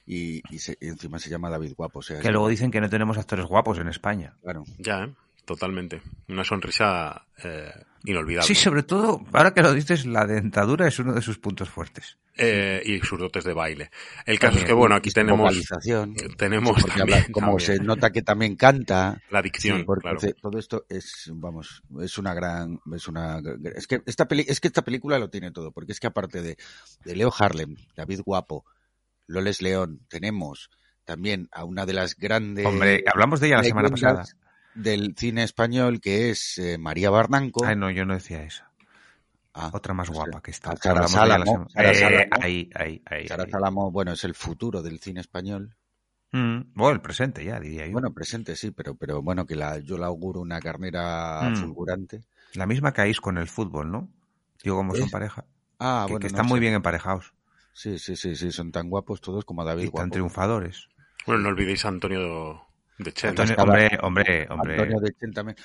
y, 0.06 0.41
y 0.54 0.60
se- 0.60 0.77
y 0.80 0.88
encima 0.88 1.17
se 1.19 1.30
llama 1.30 1.49
David 1.49 1.73
Guapo, 1.75 1.99
o 1.99 2.01
sea, 2.04 2.19
Que 2.19 2.30
luego 2.32 2.47
dicen 2.47 2.69
que 2.71 2.80
no 2.82 2.89
tenemos 2.89 3.17
actores 3.17 3.45
guapos 3.45 3.77
en 3.80 3.88
España. 3.88 4.36
claro. 4.43 4.63
Ya, 4.77 5.04
¿eh? 5.06 5.13
totalmente. 5.45 6.01
Una 6.30 6.43
sonrisa 6.43 7.25
eh, 7.43 7.71
inolvidable. 8.05 8.47
Sí, 8.47 8.55
sobre 8.55 8.83
todo, 8.83 9.23
ahora 9.33 9.53
que 9.53 9.61
lo 9.61 9.73
dices, 9.73 10.05
la 10.05 10.25
dentadura 10.25 10.87
es 10.87 10.97
uno 10.99 11.13
de 11.13 11.21
sus 11.21 11.37
puntos 11.39 11.69
fuertes. 11.69 12.17
Eh, 12.37 12.81
y 12.85 12.99
sus 13.01 13.19
dotes 13.19 13.43
de 13.43 13.53
baile. 13.53 13.91
El 14.25 14.39
caso 14.39 14.51
También. 14.51 14.63
es 14.63 14.67
que, 14.69 14.73
bueno, 14.73 14.95
aquí 14.95 15.11
tenemos, 15.11 15.39
vocalización. 15.41 16.15
tenemos 16.37 16.75
Sí, 16.77 16.81
porque 16.83 17.01
habla- 17.01 17.15
también- 17.17 17.31
como 17.33 17.47
también 17.57 17.65
se 17.79 17.83
nota 17.83 18.11
que 18.11 18.21
también 18.21 18.55
canta, 18.55 19.21
la 19.29 19.41
dicción, 19.41 19.79
Sí, 19.79 19.83
porque 19.83 20.01
claro. 20.09 20.19
todo 20.41 20.57
esto 20.57 20.85
es, 20.89 21.29
vamos, 21.33 21.83
es 22.01 22.17
una 22.17 22.33
gran, 22.33 22.79
es 22.95 23.07
una, 23.07 23.41
es 23.75 23.85
que 23.85 24.01
esta 24.05 24.27
peli, 24.27 24.45
es 24.47 24.59
que 24.59 24.67
esta 24.69 24.81
película 24.81 25.19
lo 25.19 25.29
tiene 25.29 25.51
todo, 25.51 25.71
porque 25.71 25.91
es 25.91 25.99
que 25.99 26.07
aparte 26.07 26.41
de, 26.41 26.57
de 27.03 27.15
Leo 27.15 27.31
Harlem, 27.37 27.75
David 27.95 28.21
Guapo, 28.25 28.65
Loles 29.27 29.61
León, 29.61 29.99
tenemos 30.07 30.69
también 31.03 31.49
a 31.51 31.63
una 31.65 31.85
de 31.85 31.93
las 31.93 32.15
grandes 32.15 32.65
Hombre, 32.65 33.03
hablamos 33.11 33.39
de 33.41 33.47
ella 33.47 33.57
la 33.57 33.63
semana 33.65 33.89
pasada. 33.89 34.25
Del 34.73 35.15
cine 35.17 35.43
español 35.43 35.99
que 36.01 36.29
es 36.29 36.57
eh, 36.57 36.77
María 36.77 37.10
Barranco. 37.10 37.65
Ay, 37.65 37.75
no, 37.75 37.89
yo 37.91 38.05
no 38.05 38.13
decía 38.13 38.43
esa. 38.43 38.71
Ah, 39.53 39.69
Otra 39.73 39.93
más 39.93 40.07
pues, 40.07 40.17
guapa 40.17 40.41
que 40.41 40.51
está. 40.51 40.71
a 40.71 40.77
Sara 40.77 41.07
semana- 41.07 41.07
Sara 41.07 41.91
Eh, 41.91 41.93
Sálamo. 41.95 42.25
ahí, 42.41 42.69
ahí, 42.75 43.01
ahí. 43.05 43.27
Sara. 43.27 43.45
Salamo, 43.49 43.91
bueno, 43.91 44.13
es 44.13 44.23
el 44.23 44.34
futuro 44.34 44.81
del 44.81 44.99
cine 44.99 45.19
español. 45.21 45.75
Mm, 46.31 46.71
bueno, 46.73 46.93
el 46.95 47.01
presente 47.01 47.43
ya, 47.43 47.60
diría 47.60 47.86
yo. 47.86 47.91
Bueno, 47.91 48.13
presente 48.13 48.55
sí, 48.55 48.71
pero, 48.71 48.95
pero 48.95 49.21
bueno, 49.21 49.45
que 49.45 49.55
la, 49.55 49.79
yo 49.79 49.97
la 49.97 50.07
auguro 50.07 50.39
una 50.39 50.62
carnera 50.62 51.49
Mm. 51.49 51.55
fulgurante. 51.57 52.21
La 52.53 52.65
misma 52.65 52.93
que 52.93 53.13
con 53.15 53.38
el 53.38 53.47
fútbol, 53.47 53.91
¿no? 53.91 54.10
Digo, 54.63 54.77
como 54.77 54.95
son 54.95 55.10
pareja. 55.10 55.45
Ah, 55.79 56.05
que, 56.07 56.13
bueno, 56.13 56.19
que 56.21 56.27
no 56.27 56.38
están 56.38 56.45
muy 56.45 56.57
sé. 56.57 56.62
bien 56.62 56.73
emparejados 56.75 57.34
Sí, 57.73 57.97
sí, 57.97 58.15
sí, 58.15 58.36
sí, 58.36 58.51
son 58.51 58.71
tan 58.71 58.89
guapos 58.89 59.19
todos 59.21 59.43
como 59.45 59.63
David 59.65 59.84
y 59.84 59.86
tan 59.88 59.93
Guapo. 59.93 60.12
triunfadores. 60.13 60.88
Bueno, 61.25 61.43
no 61.43 61.49
olvidéis 61.49 61.84
a 61.86 61.88
Antonio 61.89 62.62
de 62.97 63.13
Chen. 63.13 63.30
Antonio- 63.32 63.51
estaba- 63.51 63.69
hombre, 63.73 63.97
hombre, 64.01 64.47
hombre. 64.49 64.73
Antonio 64.73 64.99
de 64.99 65.13
Chen 65.13 65.34
también. 65.34 65.58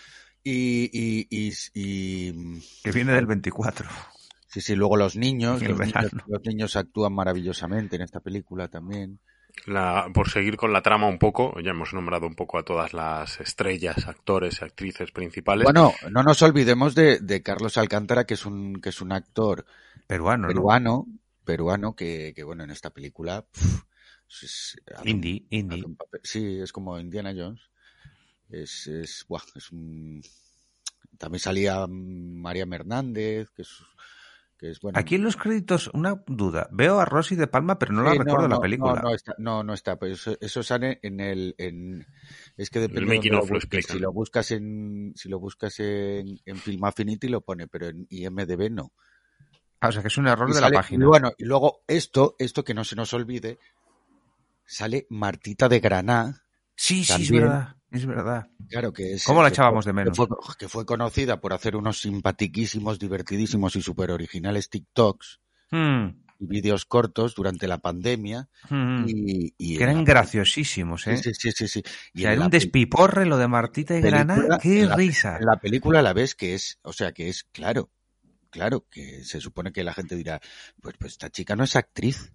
Y, 0.43 0.91
y, 0.93 1.27
y, 1.31 1.53
y- 1.75 2.61
Que 2.85 2.93
viene 2.93 3.13
del 3.13 3.27
24. 3.27 3.89
sí, 4.47 4.61
sí, 4.61 4.75
luego 4.77 4.97
los 4.97 5.17
niños, 5.17 5.61
los 5.63 5.79
niños, 5.79 5.93
verano. 5.93 6.25
los 6.29 6.43
niños 6.45 6.77
actúan 6.77 7.13
maravillosamente 7.15 7.97
en 7.97 8.03
esta 8.03 8.21
película 8.21 8.69
también. 8.69 9.19
La, 9.65 10.09
por 10.13 10.29
seguir 10.29 10.57
con 10.59 10.73
la 10.73 10.83
trama 10.83 11.09
un 11.09 11.19
poco, 11.19 11.59
ya 11.61 11.71
hemos 11.71 11.95
nombrado 11.95 12.27
un 12.27 12.35
poco 12.35 12.59
a 12.59 12.63
todas 12.63 12.93
las 12.93 13.41
estrellas, 13.41 14.07
actores 14.07 14.59
y 14.61 14.65
actrices 14.67 15.11
principales. 15.13 15.65
Bueno, 15.65 15.95
no 16.11 16.23
nos 16.23 16.43
olvidemos 16.43 16.95
de, 16.95 17.19
de 17.21 17.43
Carlos 17.43 17.79
Alcántara, 17.79 18.25
que 18.25 18.35
es 18.35 18.45
un, 18.45 18.81
que 18.83 18.91
es 18.91 19.01
un 19.01 19.13
actor 19.13 19.65
Peruano, 20.07 20.43
¿no? 20.43 20.49
peruano, 20.49 21.07
peruano 21.45 21.97
que, 21.97 22.33
que 22.37 22.45
bueno, 22.45 22.65
en 22.65 22.71
esta 22.71 22.91
película, 22.91 23.47
Indie, 25.05 25.47
un 25.85 25.97
papel- 25.97 26.21
sí, 26.23 26.59
es 26.61 26.73
como 26.73 26.99
Indiana 26.99 27.33
Jones. 27.37 27.61
Es, 28.49 28.87
es, 28.87 29.25
buah, 29.29 29.43
es 29.55 29.71
un, 29.73 30.23
también 31.19 31.41
salía 31.41 31.87
María 31.89 32.67
Hernández, 32.71 33.51
que 33.51 33.63
es, 33.63 33.71
que 34.59 34.71
es 34.71 34.81
bueno. 34.81 34.99
Aquí 34.99 35.17
en 35.17 35.25
los 35.25 35.37
créditos, 35.37 35.89
una 35.95 36.23
duda. 36.27 36.69
Veo 36.73 37.01
a 37.01 37.05
Rosy 37.05 37.35
de 37.37 37.47
Palma, 37.47 37.79
pero 37.79 37.93
no 37.93 38.03
la 38.03 38.13
Sí, 38.13 38.19
recuerdo 38.19 38.45
en 38.45 38.51
la 38.51 38.61
película. 38.61 38.95
No, 38.95 39.03
no 39.03 39.15
está, 39.15 39.35
no, 39.39 39.63
no 39.65 39.75
está. 39.75 39.97
Pues 39.99 40.13
eso, 40.13 40.37
eso 40.41 40.63
sale 40.63 40.99
en 41.03 41.21
el, 41.21 41.55
en, 41.59 42.07
es 42.57 42.71
que 42.71 42.81
depende 42.81 43.19
de 43.19 43.29
lo 43.31 43.47
busques. 43.47 43.87
Si 43.87 43.99
lo 43.99 44.13
buscas 44.13 44.51
en, 44.53 45.13
si 45.17 45.29
lo 45.29 45.39
buscas 45.41 45.79
en, 45.81 46.41
en 46.45 46.57
Film 46.57 46.85
Affinity 46.85 47.29
lo 47.29 47.41
pone, 47.41 47.67
pero 47.67 47.89
en 47.89 48.07
IMDb 48.11 48.71
no. 48.71 48.93
Ah, 49.81 49.89
o 49.89 49.93
sea, 49.93 50.03
que 50.03 50.09
es 50.09 50.17
un 50.19 50.27
error 50.29 50.49
Y 50.49 50.55
de 50.55 50.61
sale- 50.61 50.75
la 50.77 50.81
página. 50.81 51.05
Y 51.05 51.09
bueno, 51.09 51.33
y 51.37 51.45
luego 51.45 51.81
esto, 51.87 52.35
esto 52.39 52.65
que 52.65 52.75
no 52.75 52.85
se 52.85 52.97
nos 52.97 53.13
olvide, 53.13 53.59
sale 54.67 55.07
Martita 55.11 55.69
de 55.69 55.81
Graná. 55.81 56.43
sí, 56.75 57.05
sí, 57.05 57.23
es 57.23 57.31
verdad. 57.31 57.77
Es 57.91 58.05
verdad. 58.05 58.49
Claro 58.69 58.93
que 58.93 59.13
es. 59.15 59.25
¿Cómo 59.25 59.43
la 59.43 59.49
echábamos 59.49 59.85
fue- 59.85 59.91
de 59.91 59.95
menos? 59.95 60.19
Que 60.19 60.27
fue, 60.27 60.57
que 60.59 60.69
fue 60.69 60.85
conocida 60.85 61.41
por 61.41 61.53
hacer 61.55 61.77
unos 61.77 62.01
simpatiquísimos, 62.01 62.99
divertidísimos 62.99 63.77
y 63.77 63.83
súper 63.83 64.11
originales 64.11 64.69
TikToks 64.69 65.41
Hmm, 65.71 66.09
y 66.39 66.47
vídeos 66.47 66.85
cortos 66.85 67.35
durante 67.35 67.67
la 67.69 67.79
pandemia. 67.79 68.49
hmm. 68.69 69.05
Y, 69.09 69.55
y 69.57 69.77
Que 69.79 69.85
eran 69.85 69.99
la- 69.99 70.03
graciosísimos, 70.05 71.07
¿eh? 71.07 71.17
Sí, 71.17 71.33
sí, 71.35 71.53
sí, 71.53 71.69
sí. 71.69 71.79
O 71.81 71.91
Y 72.15 72.23
sea, 72.23 72.33
en 72.33 72.37
era 72.39 72.45
un 72.47 72.51
despiporre 72.51 73.25
lo 73.25 73.39
de 73.39 73.49
Martita 73.49 73.97
y 73.97 74.01
Granada. 74.03 74.59
¡Qué 74.59 74.83
en 74.83 74.89
la- 74.91 74.97
risa! 74.97 75.39
En 75.39 75.47
la 75.47 75.57
película 75.59 76.03
la 76.03 76.13
ves 76.13 76.35
que 76.35 76.55
es, 76.55 76.79
o 76.83 76.93
sea, 76.93 77.13
que 77.13 77.29
es 77.29 77.45
claro, 77.45 77.91
claro, 78.51 78.85
que 78.91 79.25
se 79.25 79.41
supone 79.41 79.73
que 79.73 79.85
la 79.85 79.95
gente 79.95 80.15
dirá, 80.17 80.41
pues, 80.83 80.97
pues 80.99 81.13
esta 81.13 81.31
chica 81.31 81.57
no 81.57 81.65
es 81.65 81.75
actriz. 81.77 82.33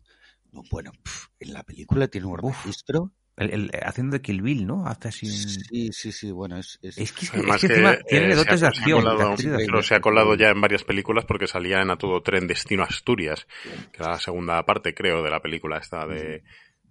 No, 0.52 0.64
bueno, 0.70 0.92
pf, 1.04 1.28
en 1.40 1.54
la 1.54 1.64
película 1.64 2.08
tiene 2.08 2.28
un 2.28 2.38
registro. 2.38 3.12
El- 3.38 3.50
el- 3.52 3.72
haciendo 3.86 4.14
de 4.18 4.22
Kill 4.22 4.42
Bill, 4.42 4.68
¿no? 4.68 4.86
Hace 4.86 5.08
así 5.08 5.26
un... 5.26 5.32
Sí, 5.32 5.90
sí, 5.94 6.12
sí, 6.12 6.32
bueno, 6.32 6.58
es... 6.58 6.78
Es, 6.82 6.98
Es 6.98 7.14
que, 7.14 7.26
es 7.26 7.32
que, 7.32 7.38
Además 7.38 7.56
es 7.56 7.62
que 7.62 7.68
que, 7.68 7.74
encima 7.74 7.94
eh, 7.94 8.04
tiene 8.08 8.30
se 8.32 8.36
dotes 8.36 8.52
ha- 8.52 8.54
de 8.54 8.60
se 8.60 8.66
ha 8.66 8.70
acción. 8.70 9.00
de 9.00 9.04
colado- 9.06 9.30
actriz 9.32 9.48
de 9.50 9.54
acción. 9.56 9.72
pero 9.72 9.84
se 9.84 9.96
ha 9.96 10.02
colado 10.02 10.36
ya 10.36 10.50
en 10.50 10.62
varias 10.62 10.84
películas 10.84 11.26
porque 11.26 11.48
salía 11.48 11.82
en 11.82 11.90
A 11.92 11.98
Todo 11.98 12.22
Tren 12.22 12.46
Destino 12.48 12.84
Asturias, 12.84 13.48
que 13.94 14.04
era 14.04 14.12
la 14.12 14.20
segunda 14.20 14.64
parte, 14.66 14.94
creo, 14.94 15.24
de 15.24 15.30
la 15.30 15.40
película 15.42 15.78
esta 15.78 16.06
de, 16.06 16.44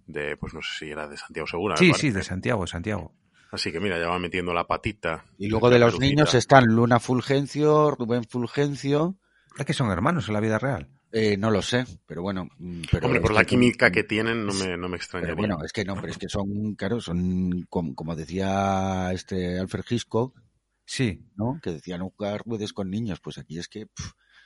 de 0.07 0.35
pues 0.37 0.53
no 0.55 0.61
sé 0.63 0.69
si 0.79 0.91
era 0.91 1.07
de 1.07 1.15
Santiago 1.17 1.47
Segura. 1.47 1.77
Sí, 1.77 1.93
sí, 1.93 2.09
de 2.09 2.23
Santiago, 2.23 2.61
de 2.63 2.67
Santiago. 2.67 3.13
Así 3.51 3.71
que 3.71 3.79
mira, 3.79 3.99
ya 3.99 4.07
va 4.07 4.17
metiendo 4.17 4.53
la 4.53 4.65
patita. 4.65 5.25
Y 5.37 5.47
luego 5.47 5.69
de 5.69 5.77
los 5.77 5.99
niños 5.99 6.33
están 6.33 6.65
Luna 6.65 6.99
Fulgencio, 6.99 7.91
Rubén 7.91 8.23
Fulgencio. 8.23 9.15
Es 9.57 9.65
que 9.65 9.73
son 9.73 9.91
hermanos 9.91 10.27
en 10.27 10.33
la 10.33 10.39
vida 10.39 10.57
real. 10.57 10.89
Eh, 11.13 11.35
no 11.37 11.51
lo 11.51 11.61
sé, 11.61 11.85
pero 12.05 12.21
bueno. 12.21 12.47
mm, 12.57 12.83
Pero 12.91 13.05
Hombre, 13.07 13.19
por 13.21 13.33
la 13.33 13.43
química 13.43 13.91
que 13.91 14.03
tienen 14.03 14.45
no 14.45 14.53
me, 14.53 14.77
no 14.77 14.87
me 14.87 14.95
extrañaría. 14.97 15.35
Pero 15.35 15.47
bueno, 15.47 15.63
es 15.65 15.73
que 15.73 15.83
no, 15.83 15.95
pero 15.95 16.07
es 16.07 16.17
que 16.17 16.29
son, 16.29 16.75
claro, 16.75 17.01
son, 17.01 17.65
como, 17.69 17.93
como 17.95 18.15
decía 18.15 19.11
este 19.13 19.59
Alfred 19.59 19.83
Hitchcock, 19.89 20.39
Sí. 20.85 21.25
¿no? 21.35 21.59
Que 21.61 21.71
decía 21.71 21.97
no 21.97 22.09
jugar 22.09 22.43
con 22.73 22.89
niños, 22.89 23.19
pues 23.21 23.37
aquí 23.37 23.57
es 23.59 23.67
que 23.67 23.87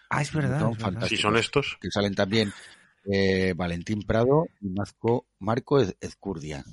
Ah, 0.09 0.21
es 0.21 0.31
verdad. 0.31 0.59
son 0.59 0.71
es 0.73 0.83
verdad. 0.83 1.07
Si 1.07 1.17
son 1.17 1.37
estos, 1.37 1.77
Que 1.81 1.89
salen 1.91 2.13
también 2.15 2.51
eh, 3.11 3.53
Valentín 3.55 4.01
Prado 4.03 4.45
y 4.61 4.69
Marco, 4.69 5.27
Marco 5.39 5.79
Ez- 5.79 5.95
Ezcurdia. 6.01 6.63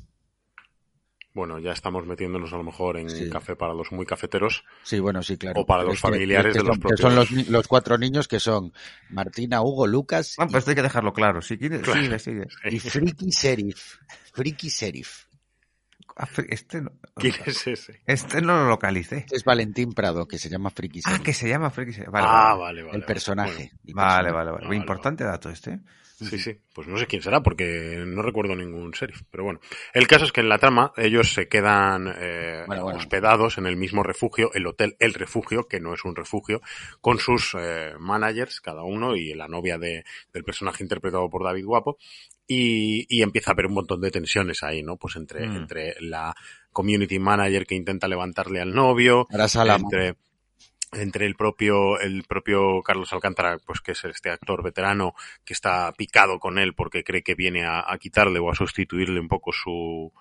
Bueno, 1.34 1.58
ya 1.58 1.72
estamos 1.72 2.06
metiéndonos 2.06 2.52
a 2.52 2.56
lo 2.56 2.62
mejor 2.64 2.98
en 2.98 3.08
Sí. 3.08 3.30
café 3.30 3.56
para 3.56 3.72
los 3.74 3.90
muy 3.92 4.04
cafeteros. 4.06 4.64
Sí, 4.82 5.00
bueno, 5.00 5.22
sí, 5.22 5.36
claro. 5.38 5.60
O 5.62 5.66
para 5.66 5.82
los 5.82 5.94
que- 5.94 6.00
familiares 6.00 6.54
de 6.54 6.60
los 6.62 6.76
son, 6.76 6.80
que 6.90 6.96
son 6.96 7.14
los, 7.16 7.28
propios- 7.30 7.48
los 7.48 7.68
cuatro 7.68 7.96
niños 7.98 8.28
que 8.28 8.38
son 8.40 8.72
Martina, 9.10 9.62
Hugo, 9.62 9.86
Lucas 9.86 10.34
Ah, 10.38 10.46
pues 10.46 10.58
esto 10.58 10.70
hay 10.70 10.76
que 10.76 10.82
dejarlo 10.82 11.12
claro. 11.12 11.40
Si 11.42 11.56
quieres, 11.58 11.80
Claro. 11.82 12.02
sigue, 12.02 12.18
sigue. 12.18 12.46
y, 12.70 12.76
y 12.76 12.78
Friki 12.80 13.32
Serif. 13.32 13.96
Friki 14.34 14.68
Serif. 14.70 15.24
Ah, 16.14 16.28
Este 16.48 16.82
no, 16.82 16.90
¿Quién 17.16 17.34
es 17.46 17.66
ese? 17.66 18.02
este 18.06 18.42
no 18.42 18.54
lo 18.54 18.68
localicé. 18.68 19.18
Este 19.18 19.36
es 19.36 19.44
Valentín 19.44 19.94
Prado, 19.94 20.28
que 20.28 20.38
se 20.38 20.50
llama 20.50 20.68
Friki 20.68 21.00
Ah, 21.06 21.12
Serif. 21.12 21.24
que 21.24 21.32
se 21.32 21.48
llama 21.48 21.70
Friki. 21.70 21.94
Se- 21.94 22.04
Vale, 22.10 22.26
ah, 22.28 22.54
vale. 22.54 22.60
vale, 22.60 22.80
el 22.80 22.86
vale. 22.88 23.04
personaje. 23.06 23.52
Bueno, 23.52 23.62
el 23.86 23.94
Vale, 23.94 24.22
personaje. 24.24 24.32
vale, 24.34 24.50
vale. 24.52 24.64
Vale, 24.66 24.76
Importante 24.76 25.24
dato 25.24 25.48
este. 25.48 25.80
Sí, 26.22 26.38
sí. 26.38 26.56
Pues 26.74 26.88
no 26.88 26.96
sé 26.98 27.06
quién 27.06 27.22
será 27.22 27.42
porque 27.42 28.02
no 28.06 28.22
recuerdo 28.22 28.54
ningún 28.56 28.90
sheriff. 28.92 29.22
Pero 29.30 29.44
bueno, 29.44 29.60
el 29.92 30.06
caso 30.06 30.24
es 30.24 30.32
que 30.32 30.40
en 30.40 30.48
la 30.48 30.58
trama 30.58 30.92
ellos 30.96 31.32
se 31.34 31.48
quedan 31.48 32.12
eh, 32.18 32.64
Bueno, 32.66 32.84
bueno. 32.84 32.98
hospedados 32.98 33.58
en 33.58 33.66
el 33.66 33.76
mismo 33.76 34.02
refugio, 34.02 34.50
el 34.54 34.66
hotel 34.66 34.96
El 34.98 35.14
Refugio, 35.14 35.66
que 35.68 35.80
no 35.80 35.94
es 35.94 36.04
un 36.04 36.16
refugio, 36.16 36.60
con 37.00 37.18
sus 37.18 37.54
eh, 37.58 37.92
managers, 37.98 38.60
cada 38.60 38.82
uno, 38.84 39.16
y 39.16 39.34
la 39.34 39.48
novia 39.48 39.78
de, 39.78 40.04
del 40.32 40.44
personaje 40.44 40.82
interpretado 40.82 41.28
por 41.28 41.44
David 41.44 41.64
Guapo. 41.64 41.98
Y, 42.46 43.06
y 43.08 43.22
empieza 43.22 43.50
a 43.50 43.54
haber 43.54 43.66
un 43.66 43.74
montón 43.74 44.00
de 44.00 44.10
tensiones 44.10 44.62
ahí, 44.62 44.82
¿no? 44.82 44.96
Pues 44.96 45.16
entre, 45.16 45.46
Mm. 45.48 45.56
entre 45.56 45.94
la 46.00 46.34
community 46.72 47.18
manager 47.18 47.66
que 47.66 47.74
intenta 47.74 48.08
levantarle 48.08 48.60
al 48.60 48.74
novio, 48.74 49.26
Ahora 49.30 49.46
entre 49.76 50.16
entre 50.92 51.26
el 51.26 51.34
propio 51.34 51.98
el 51.98 52.24
propio 52.24 52.82
Carlos 52.82 53.12
Alcántara 53.12 53.58
pues 53.64 53.80
que 53.80 53.92
es 53.92 54.04
este 54.04 54.30
actor 54.30 54.62
veterano 54.62 55.14
que 55.44 55.54
está 55.54 55.92
picado 55.92 56.38
con 56.38 56.58
él 56.58 56.74
porque 56.74 57.04
cree 57.04 57.22
que 57.22 57.34
viene 57.34 57.64
a, 57.64 57.84
a 57.86 57.98
quitarle 57.98 58.38
o 58.38 58.50
a 58.50 58.54
sustituirle 58.54 59.20
un 59.20 59.28
poco 59.28 59.52
su 59.52 60.12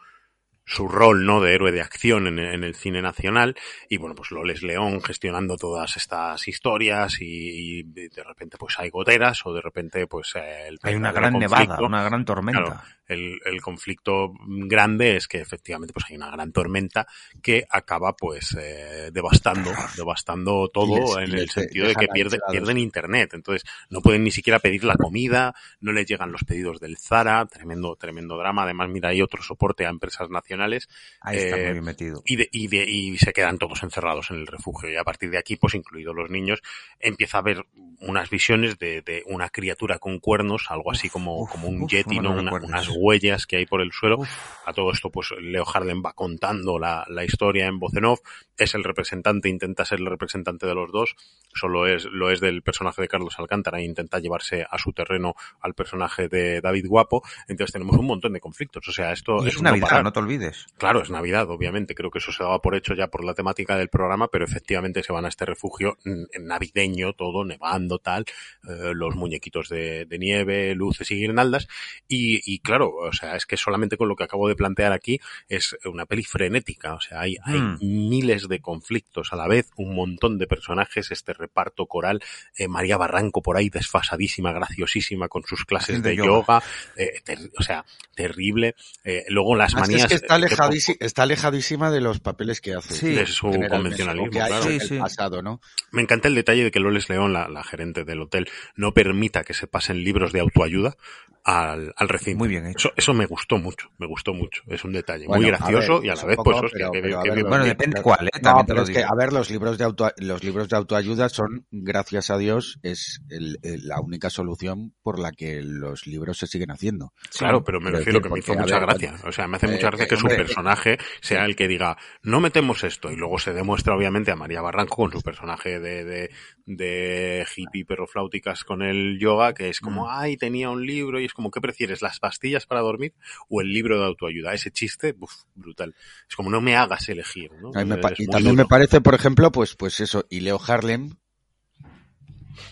su 0.66 0.88
rol 0.88 1.26
no 1.26 1.42
de 1.42 1.54
héroe 1.54 1.72
de 1.72 1.82
acción 1.82 2.28
en, 2.28 2.40
en 2.40 2.64
el 2.64 2.76
cine 2.76 3.02
nacional. 3.02 3.56
Y 3.90 3.98
bueno 3.98 4.16
pues 4.16 4.32
Loles 4.32 4.64
León 4.64 5.02
gestionando 5.02 5.58
todas 5.58 5.98
estas 5.98 6.48
historias 6.48 7.20
y, 7.20 7.80
y 7.80 7.84
de 7.84 8.24
repente 8.24 8.58
pues 8.58 8.80
hay 8.80 8.90
goteras 8.90 9.46
o 9.46 9.54
de 9.54 9.62
repente 9.62 10.08
pues 10.08 10.34
eh, 10.36 10.68
el 10.68 10.80
Hay 10.84 10.96
una 10.96 11.12
gran 11.12 11.34
nevada, 11.34 11.78
una 11.82 12.04
gran 12.04 12.24
tormenta. 12.26 12.64
Claro, 12.64 12.82
el, 13.12 13.40
el 13.46 13.62
conflicto 13.62 14.34
grande 14.48 15.16
es 15.16 15.28
que 15.28 15.40
efectivamente 15.40 15.94
pues 15.94 16.06
hay 16.10 16.16
una 16.18 16.32
gran 16.32 16.52
tormenta 16.52 17.08
que 17.42 17.66
acaba 17.70 18.14
pues 18.16 18.56
eh, 18.60 19.10
devastando, 19.12 19.72
devastando 19.98 20.70
todo 20.70 20.96
les- 21.18 21.28
en 21.30 21.34
el 21.36 21.42
les 21.46 21.52
sentido 21.52 21.88
de 21.88 21.94
que 21.96 22.02
dejan 22.02 22.14
pierde, 22.14 22.36
aislados. 22.38 22.52
pierden 22.52 22.78
internet. 22.78 23.32
Entonces 23.34 23.64
no 23.90 24.02
pueden 24.02 24.24
ni 24.24 24.32
siquiera 24.32 24.60
pedir 24.60 24.84
la 24.84 24.96
comida, 24.96 25.54
no 25.80 25.92
les 25.92 26.06
llegan 26.06 26.32
los 26.32 26.44
pedidos 26.44 26.80
del 26.80 26.98
Zara, 26.98 27.46
tremendo, 27.46 27.96
tremendo 27.96 28.38
drama. 28.38 28.64
Además, 28.64 28.90
mira, 28.90 29.10
hay 29.10 29.22
otro 29.22 29.42
soporte 29.44 29.86
a 29.86 29.90
empresas 29.90 30.30
nacionales 30.30 30.88
Ahí 31.22 31.38
está 31.38 31.58
eh, 31.58 31.64
muy 31.64 31.72
bien 31.74 31.84
metido. 31.84 32.22
y, 32.26 32.36
de, 32.38 32.50
y, 32.52 32.68
de, 32.68 32.84
y 32.90 33.18
se 33.18 33.34
quedan 33.34 33.58
todos 33.58 33.84
encerrados 33.84 34.32
en 34.32 34.38
el 34.38 34.48
refugio. 34.48 34.90
Y 34.90 34.96
a 34.96 35.04
partir 35.04 35.30
de 35.30 35.38
aquí, 35.38 35.56
pues 35.56 35.76
incluidos 35.76 36.16
los 36.16 36.30
niños, 36.30 36.62
empieza 37.00 37.38
a 37.38 37.42
haber 37.42 37.66
unas 38.00 38.30
visiones 38.30 38.80
de, 38.80 39.02
de 39.02 39.24
una 39.28 39.50
criatura 39.50 40.00
con 40.00 40.20
cuernos, 40.20 40.66
algo 40.70 40.92
así 40.92 41.10
como, 41.10 41.42
uf, 41.42 41.52
como 41.52 41.68
un 41.68 41.84
uf, 41.84 41.92
yeti, 41.92 42.20
¿no? 42.20 42.32
Una- 42.32 42.52
unas 42.54 42.88
huellas 43.02 43.48
que 43.48 43.58
hay 43.58 43.66
por 43.66 43.82
el 43.82 43.92
suelo. 43.92 44.20
A 44.66 44.74
todo 44.74 44.92
esto, 44.92 45.10
pues 45.10 45.32
Leo 45.42 45.66
Harlem 45.68 46.04
va 46.06 46.14
contando 46.14 46.78
la, 46.78 47.06
la 47.10 47.26
historia 47.26 47.66
en 47.66 47.80
voz 47.80 47.96
en 47.96 48.06
off. 48.06 48.20
Es 48.58 48.76
el 48.76 48.84
representante, 48.84 49.50
intenta 49.50 49.86
ser 49.86 50.00
el 50.00 50.06
representante 50.06 50.68
de 50.68 50.76
los 50.76 50.92
dos. 50.92 51.16
Solo 51.54 51.88
es, 51.88 52.06
lo 52.06 52.30
es 52.30 52.40
del 52.40 52.62
personaje 52.62 53.02
de 53.02 53.08
Carlos 53.08 53.36
Alcántara 53.40 53.80
e 53.80 53.84
intenta 53.84 54.20
llevarse 54.20 54.66
a 54.70 54.78
su 54.78 54.94
terreno 54.94 55.34
al 55.62 55.74
personaje 55.74 56.28
de 56.28 56.62
David 56.62 56.86
Guapo. 56.88 57.24
Entonces 57.48 57.74
tenemos 57.74 57.98
un 57.98 58.06
montón 58.06 58.34
de 58.34 58.40
conflictos. 58.40 58.88
O 58.88 58.92
sea, 58.92 59.12
esto 59.12 59.44
Y 59.44 59.50
es 59.50 59.62
no 59.62 59.72
Navidad, 59.72 60.04
no 60.04 60.14
te 60.14 60.20
olvides. 60.20 60.68
Claro, 60.78 61.02
es 61.02 61.10
Navidad, 61.10 61.50
obviamente. 61.50 61.96
Creo 61.96 62.12
que 62.12 62.20
eso 62.20 62.32
se 62.32 62.44
daba 62.44 62.62
por 62.62 62.76
hecho 62.76 62.94
ya 62.94 63.08
por 63.08 63.24
la 63.24 63.34
temática 63.34 63.76
del 63.78 63.90
programa, 63.90 64.28
pero 64.28 64.46
efectivamente 64.46 65.04
se 65.04 65.12
van 65.12 65.26
a 65.26 65.30
este 65.30 65.46
refugio 65.46 65.98
navideño, 66.40 67.14
todo 67.14 67.44
nevando, 67.44 68.00
tal, 68.00 68.26
eh, 68.68 68.92
los 68.94 69.16
muñequitos 69.16 69.70
de, 69.70 70.06
de 70.06 70.20
nieve, 70.20 70.76
luces 70.76 71.10
y 71.12 71.16
guirnaldas. 71.16 71.68
Y, 72.08 72.42
y 72.46 72.60
claro, 72.60 72.81
o 72.90 73.12
sea, 73.14 73.36
es 73.36 73.46
que 73.46 73.58
solamente 73.58 73.98
con 73.98 74.08
lo 74.08 74.16
que 74.16 74.24
acabo 74.24 74.48
de 74.48 74.56
plantear 74.56 74.92
aquí 74.94 75.20
es 75.48 75.78
una 75.86 76.06
peli 76.06 76.24
frenética. 76.24 76.94
O 76.96 77.02
sea, 77.02 77.22
hay, 77.22 77.38
hay 77.44 77.60
Mm. 77.60 77.78
miles 78.10 78.48
de 78.48 78.60
conflictos 78.60 79.34
a 79.34 79.36
la 79.36 79.48
vez, 79.48 79.70
un 79.78 79.96
montón 79.96 80.38
de 80.38 80.48
personajes, 80.48 81.12
este 81.12 81.34
reparto 81.34 81.86
coral, 81.86 82.22
eh, 82.58 82.68
María 82.68 82.98
Barranco 82.98 83.42
por 83.42 83.58
ahí 83.58 83.70
desfasadísima, 83.70 84.52
graciosísima 84.52 85.28
con 85.28 85.44
sus 85.44 85.66
clases 85.66 86.02
de 86.02 86.16
yoga. 86.16 86.28
yoga, 86.30 86.64
eh, 86.96 87.22
ter- 87.24 87.52
o 87.58 87.64
sea, 87.64 87.86
terrible. 88.16 88.76
Eh, 89.04 89.24
luego 89.30 89.56
las 89.56 89.74
Además, 89.74 89.90
manías. 89.90 90.04
es 90.04 90.08
que 90.10 90.16
está, 90.16 90.38
eh, 90.38 90.42
que 90.48 90.56
po- 90.56 90.64
alejadísi- 90.64 90.98
está 91.00 91.24
alejadísima 91.24 91.92
de 91.92 92.02
los 92.02 92.20
papeles 92.20 92.62
que 92.62 92.74
hace. 92.74 92.94
Sí. 92.94 93.10
de 93.14 93.26
su 93.26 93.48
convencionalismo, 93.70 94.30
claro. 94.32 94.62
Sí, 94.64 94.80
sí. 94.80 94.94
el 94.96 95.00
pasado, 95.02 95.42
¿no? 95.42 95.60
Me 95.92 96.02
encanta 96.02 96.28
el 96.28 96.36
detalle 96.36 96.64
de 96.64 96.72
que 96.72 96.80
Loles 96.80 97.10
León, 97.10 97.34
la, 97.34 97.48
la 97.48 97.64
gerente 97.64 98.04
del 98.04 98.22
hotel, 98.22 98.50
no 98.76 98.94
permita 98.94 99.44
que 99.44 99.54
se 99.54 99.68
pasen 99.68 100.04
libros 100.04 100.32
de 100.34 100.40
autoayuda 100.40 100.96
al, 101.44 101.94
al 101.96 102.10
recinto. 102.10 102.38
Muy 102.40 102.48
bien 102.50 102.68
hecho. 102.68 102.90
Eso, 102.90 102.94
eso 102.96 103.14
me 103.14 103.26
gustó 103.26 103.58
mucho, 103.58 103.90
me 103.98 104.08
gustó 104.08 104.34
mucho. 104.34 104.62
Es 104.68 104.84
un 104.84 104.94
detalle 104.94 105.26
Bueno, 105.28 105.42
muy 105.42 105.50
a 105.54 105.58
gracioso 105.58 105.96
ver, 106.00 106.06
y 106.06 106.10
a 106.10 106.16
la 106.16 106.26
vez, 106.26 106.36
poco, 106.38 106.52
pues, 106.52 106.64
hostia, 106.64 106.78
pero- 106.80 106.92
que- 106.92 107.02
pero 107.02 107.22
que 107.24 107.30
ver, 107.32 107.44
Bueno, 107.46 107.66
depende 107.66 108.02
cuál, 108.02 108.28
¿eh? 108.28 108.32
No, 108.36 108.42
También 108.42 108.66
te 108.66 108.72
pero 108.74 108.82
lo 108.82 108.88
es 108.88 108.96
que, 108.96 109.04
a 109.04 109.16
ver, 109.18 109.34
los 109.34 109.50
libros 109.50 109.78
de 109.78 109.84
auto, 109.84 110.12
los 110.18 110.44
libros 110.44 110.70
de 110.70 110.78
autoayuda 110.78 111.30
son, 111.30 111.66
gracias 111.72 112.30
a 112.30 112.38
Dios, 112.38 112.80
es 112.84 113.22
el- 113.30 113.58
el- 113.64 113.88
la 113.88 114.00
única 114.02 114.30
solución 114.30 114.94
por 115.02 115.20
la 115.20 115.32
que 115.32 115.62
los 115.64 116.06
libros 116.08 116.38
se 116.38 116.48
siguen 116.48 116.72
haciendo. 116.72 117.14
Claro, 117.38 117.64
pero 117.64 117.80
me 117.80 117.86
Quiero 117.86 117.98
refiero 118.00 118.20
decir, 118.20 118.30
que 118.30 118.34
me 118.34 118.40
hizo 118.40 118.54
mucha 118.54 118.80
ver, 118.80 118.86
gracia. 118.88 119.16
O 119.28 119.32
sea, 119.32 119.48
me 119.48 119.58
hace 119.58 119.66
eh, 119.66 119.72
mucha 119.72 119.88
gracia 119.88 120.06
que, 120.06 120.10
que 120.16 120.22
su 120.22 120.28
hombre, 120.28 120.38
personaje 120.44 120.98
sea 121.22 121.46
el 121.46 121.56
que 121.56 121.68
diga, 121.68 121.98
no 122.24 122.40
metemos 122.40 122.84
esto. 122.84 123.12
Y 123.12 123.16
luego 123.16 123.40
se 123.40 123.54
demuestra, 123.54 123.96
obviamente, 123.96 124.32
a 124.32 124.36
María 124.36 124.62
Barranco 124.62 124.96
con 124.98 125.12
su 125.12 125.22
personaje 125.22 125.80
de, 125.80 126.04
de, 126.04 126.30
de 126.66 127.46
hippie 127.56 127.86
perrofláuticas 127.86 128.64
con 128.64 128.82
el 128.82 129.20
yoga, 129.20 129.54
que 129.54 129.70
es 129.70 129.80
como, 129.80 130.06
Mm. 130.06 130.10
ay, 130.10 130.38
tenía 130.38 130.70
un 130.70 130.86
libro. 130.86 131.20
Y 131.20 131.26
es 131.26 131.34
como, 131.34 131.52
¿qué 131.52 131.62
prefieres? 131.62 132.02
¿Las 132.02 132.20
pastillas 132.20 132.66
para 132.66 132.82
dormir 132.82 133.14
o 133.50 133.62
el 133.62 133.72
libro 133.72 134.00
de 134.00 134.06
autoayuda? 134.06 134.54
Ese 134.54 134.72
chiste, 134.72 135.16
uf, 135.20 135.32
brutal. 135.56 135.96
Es 136.30 136.36
como, 136.36 136.50
no 136.50 136.62
me 136.62 136.76
hagas 136.76 137.08
elegir, 137.10 137.52
¿no? 137.62 137.72
Me 137.72 138.00
Es 138.00 138.20
y 138.20 138.28
también 138.28 138.56
me 138.56 138.66
parece, 138.66 139.02
por 139.02 139.16
ejemplo, 139.16 139.52
pues, 139.52 139.76
pues 139.76 140.00
eso, 140.00 140.26
y 140.30 140.42
Leo 140.42 140.60
Harlem, 140.66 141.16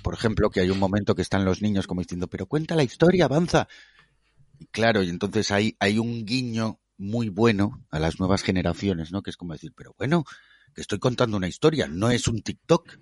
por 0.01 0.13
ejemplo, 0.13 0.49
que 0.49 0.61
hay 0.61 0.69
un 0.69 0.79
momento 0.79 1.15
que 1.15 1.21
están 1.21 1.45
los 1.45 1.61
niños 1.61 1.87
como 1.87 2.01
diciendo, 2.01 2.27
pero 2.27 2.45
cuenta 2.45 2.75
la 2.75 2.83
historia, 2.83 3.25
avanza. 3.25 3.67
Y 4.59 4.65
claro, 4.67 5.03
y 5.03 5.09
entonces 5.09 5.51
hay, 5.51 5.75
hay 5.79 5.99
un 5.99 6.25
guiño 6.25 6.79
muy 6.97 7.29
bueno 7.29 7.85
a 7.91 7.99
las 7.99 8.19
nuevas 8.19 8.43
generaciones, 8.43 9.11
¿no? 9.11 9.21
Que 9.21 9.29
es 9.29 9.37
como 9.37 9.53
decir, 9.53 9.71
pero 9.75 9.95
bueno, 9.97 10.25
que 10.75 10.81
estoy 10.81 10.99
contando 10.99 11.37
una 11.37 11.47
historia, 11.47 11.87
no 11.87 12.11
es 12.11 12.27
un 12.27 12.41
TikTok. 12.41 12.99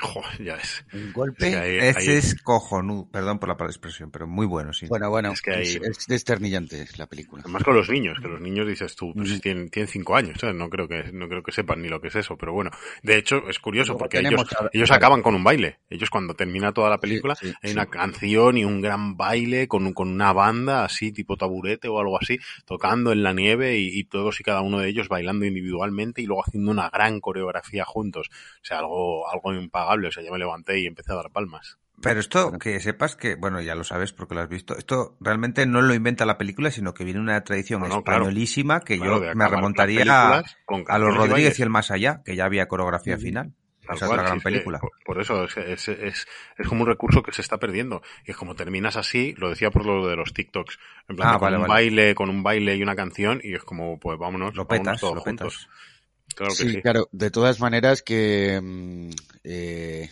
Joder, 0.00 0.42
ya 0.42 0.54
es. 0.56 0.84
Un 0.92 1.12
golpe. 1.12 1.46
Es 1.48 1.96
que 1.96 2.02
Ese 2.02 2.16
es 2.16 2.34
cojonudo, 2.42 3.08
perdón 3.10 3.38
por 3.38 3.48
la 3.50 3.54
expresión, 3.66 4.10
pero 4.10 4.26
muy 4.26 4.46
bueno, 4.46 4.72
sí. 4.72 4.86
Bueno, 4.86 5.10
bueno, 5.10 5.32
Es 5.32 5.42
que 5.42 5.52
hay- 5.52 5.78
es 5.82 6.06
desternillante 6.08 6.86
la 6.96 7.06
película. 7.06 7.42
Además 7.44 7.62
con 7.62 7.76
los 7.76 7.90
niños, 7.90 8.18
que 8.20 8.26
los 8.28 8.40
niños 8.40 8.66
dices 8.66 8.96
tú, 8.96 9.12
pues 9.14 9.40
tienen, 9.42 9.68
tienen 9.68 9.88
cinco 9.88 10.16
años, 10.16 10.38
¿sabes? 10.40 10.56
No 10.56 10.70
creo 10.70 10.88
que, 10.88 11.12
no 11.12 11.28
creo 11.28 11.42
que 11.42 11.52
sepan 11.52 11.82
ni 11.82 11.88
lo 11.88 12.00
que 12.00 12.08
es 12.08 12.16
eso, 12.16 12.36
pero 12.38 12.54
bueno. 12.54 12.70
De 13.02 13.18
hecho, 13.18 13.46
es 13.48 13.58
curioso 13.58 13.92
Luego 13.92 13.98
porque 13.98 14.18
ellos, 14.20 14.44
a- 14.58 14.70
ellos 14.72 14.90
acaban 14.90 15.20
con 15.22 15.34
un 15.34 15.44
baile. 15.44 15.78
Ellos 15.90 16.08
cuando 16.08 16.34
termina 16.34 16.72
toda 16.72 16.88
la 16.88 16.98
película, 16.98 17.34
Sí, 17.36 17.48
sí, 17.50 17.54
hay 17.62 17.70
sí. 17.70 17.76
una 17.76 17.86
canción 17.86 18.56
y 18.56 18.64
un 18.64 18.80
gran 18.80 19.16
baile 19.18 19.68
con, 19.68 19.92
con 19.92 20.08
una 20.08 20.32
banda 20.32 20.84
así, 20.86 21.12
tipo 21.12 21.36
taburete 21.36 21.88
o 21.88 22.00
algo 22.00 22.18
así, 22.18 22.38
tocando 22.64 23.12
en 23.12 23.22
la 23.22 23.34
nieve 23.34 23.78
y, 23.78 23.88
y 24.00 24.04
todos 24.04 24.40
y 24.40 24.42
cada 24.42 24.62
uno 24.62 24.78
de 24.78 24.88
ellos 24.88 25.08
bailando 25.08 25.44
individualmente 25.44 26.22
y 26.22 26.26
luego 26.26 26.44
haciendo 26.46 26.70
una 26.70 26.88
gran 26.88 27.20
coreografía 27.20 27.84
juntos. 27.84 28.30
O 28.32 28.64
sea, 28.64 28.78
algo, 28.78 29.30
algo 29.30 29.52
impagable. 29.52 29.91
O 30.08 30.12
sea, 30.12 30.22
yo 30.24 30.32
me 30.32 30.38
levanté 30.38 30.78
y 30.80 30.86
empecé 30.86 31.12
a 31.12 31.16
dar 31.16 31.30
palmas. 31.30 31.78
Pero 32.00 32.18
esto, 32.18 32.58
que 32.58 32.80
sepas 32.80 33.14
que, 33.14 33.36
bueno, 33.36 33.60
ya 33.60 33.74
lo 33.76 33.84
sabes 33.84 34.12
porque 34.12 34.34
lo 34.34 34.40
has 34.40 34.48
visto, 34.48 34.76
esto 34.76 35.16
realmente 35.20 35.66
no 35.66 35.82
lo 35.82 35.94
inventa 35.94 36.26
la 36.26 36.36
película, 36.36 36.70
sino 36.72 36.94
que 36.94 37.04
viene 37.04 37.20
una 37.20 37.42
tradición 37.44 37.80
No, 37.80 37.86
no, 37.88 38.02
claro. 38.02 38.22
españolísima 38.24 38.80
que 38.80 38.96
Claro, 38.96 39.24
yo 39.24 39.34
me 39.36 39.46
remontaría 39.48 40.02
a, 40.02 40.30
películas 40.32 40.56
con 40.64 40.84
a 40.88 40.98
los 40.98 41.14
Rodríguez 41.16 41.58
y 41.58 41.62
el 41.62 41.70
Más 41.70 41.90
Allá, 41.92 42.22
que 42.24 42.34
ya 42.34 42.44
había 42.44 42.66
coreografía 42.66 43.18
final. 43.18 43.52
Tal 43.86 43.96
Esa 43.96 44.06
cual, 44.06 44.20
otra 44.20 44.24
si 44.24 44.26
gran 44.30 44.38
es 44.38 44.42
que 44.44 44.50
película. 44.50 44.78
por, 44.78 44.90
por 45.04 45.20
eso 45.20 45.44
es, 45.44 45.56
es, 45.56 45.88
es, 45.88 46.26
es 46.56 46.68
como 46.68 46.82
un 46.82 46.88
recurso 46.88 47.22
que 47.22 47.32
se 47.32 47.42
está 47.42 47.58
perdiendo. 47.58 48.02
Y 48.24 48.30
es 48.32 48.36
como 48.36 48.54
terminas 48.56 48.96
así, 48.96 49.34
lo 49.36 49.50
decía 49.50 49.70
por 49.70 49.84
lo 49.86 50.06
de 50.08 50.16
los 50.16 50.32
TikToks. 50.32 50.78
En 51.08 51.16
plan, 51.16 51.28
Ah, 51.28 51.32
con 51.34 51.40
vale, 51.42 51.56
un 51.56 51.62
vale. 51.62 51.72
baile, 51.74 52.14
con 52.16 52.30
un 52.30 52.42
baile 52.42 52.74
y 52.76 52.82
una 52.82 52.96
canción, 52.96 53.40
y 53.44 53.54
es 53.54 53.62
como, 53.64 53.98
pues 54.00 54.18
vámonos, 54.18 54.54
Lo 54.56 54.64
vámonos 54.66 54.86
petas, 54.86 55.00
todos 55.00 55.14
lo 55.16 55.20
juntos. 55.22 55.68
petas. 55.68 55.91
Claro 56.34 56.52
que 56.52 56.62
sí, 56.62 56.70
sí. 56.70 56.82
claro. 56.82 57.08
De 57.12 57.30
todas 57.30 57.60
maneras 57.60 58.02
que 58.02 58.60
mm, 58.60 59.10
eh, 59.44 60.10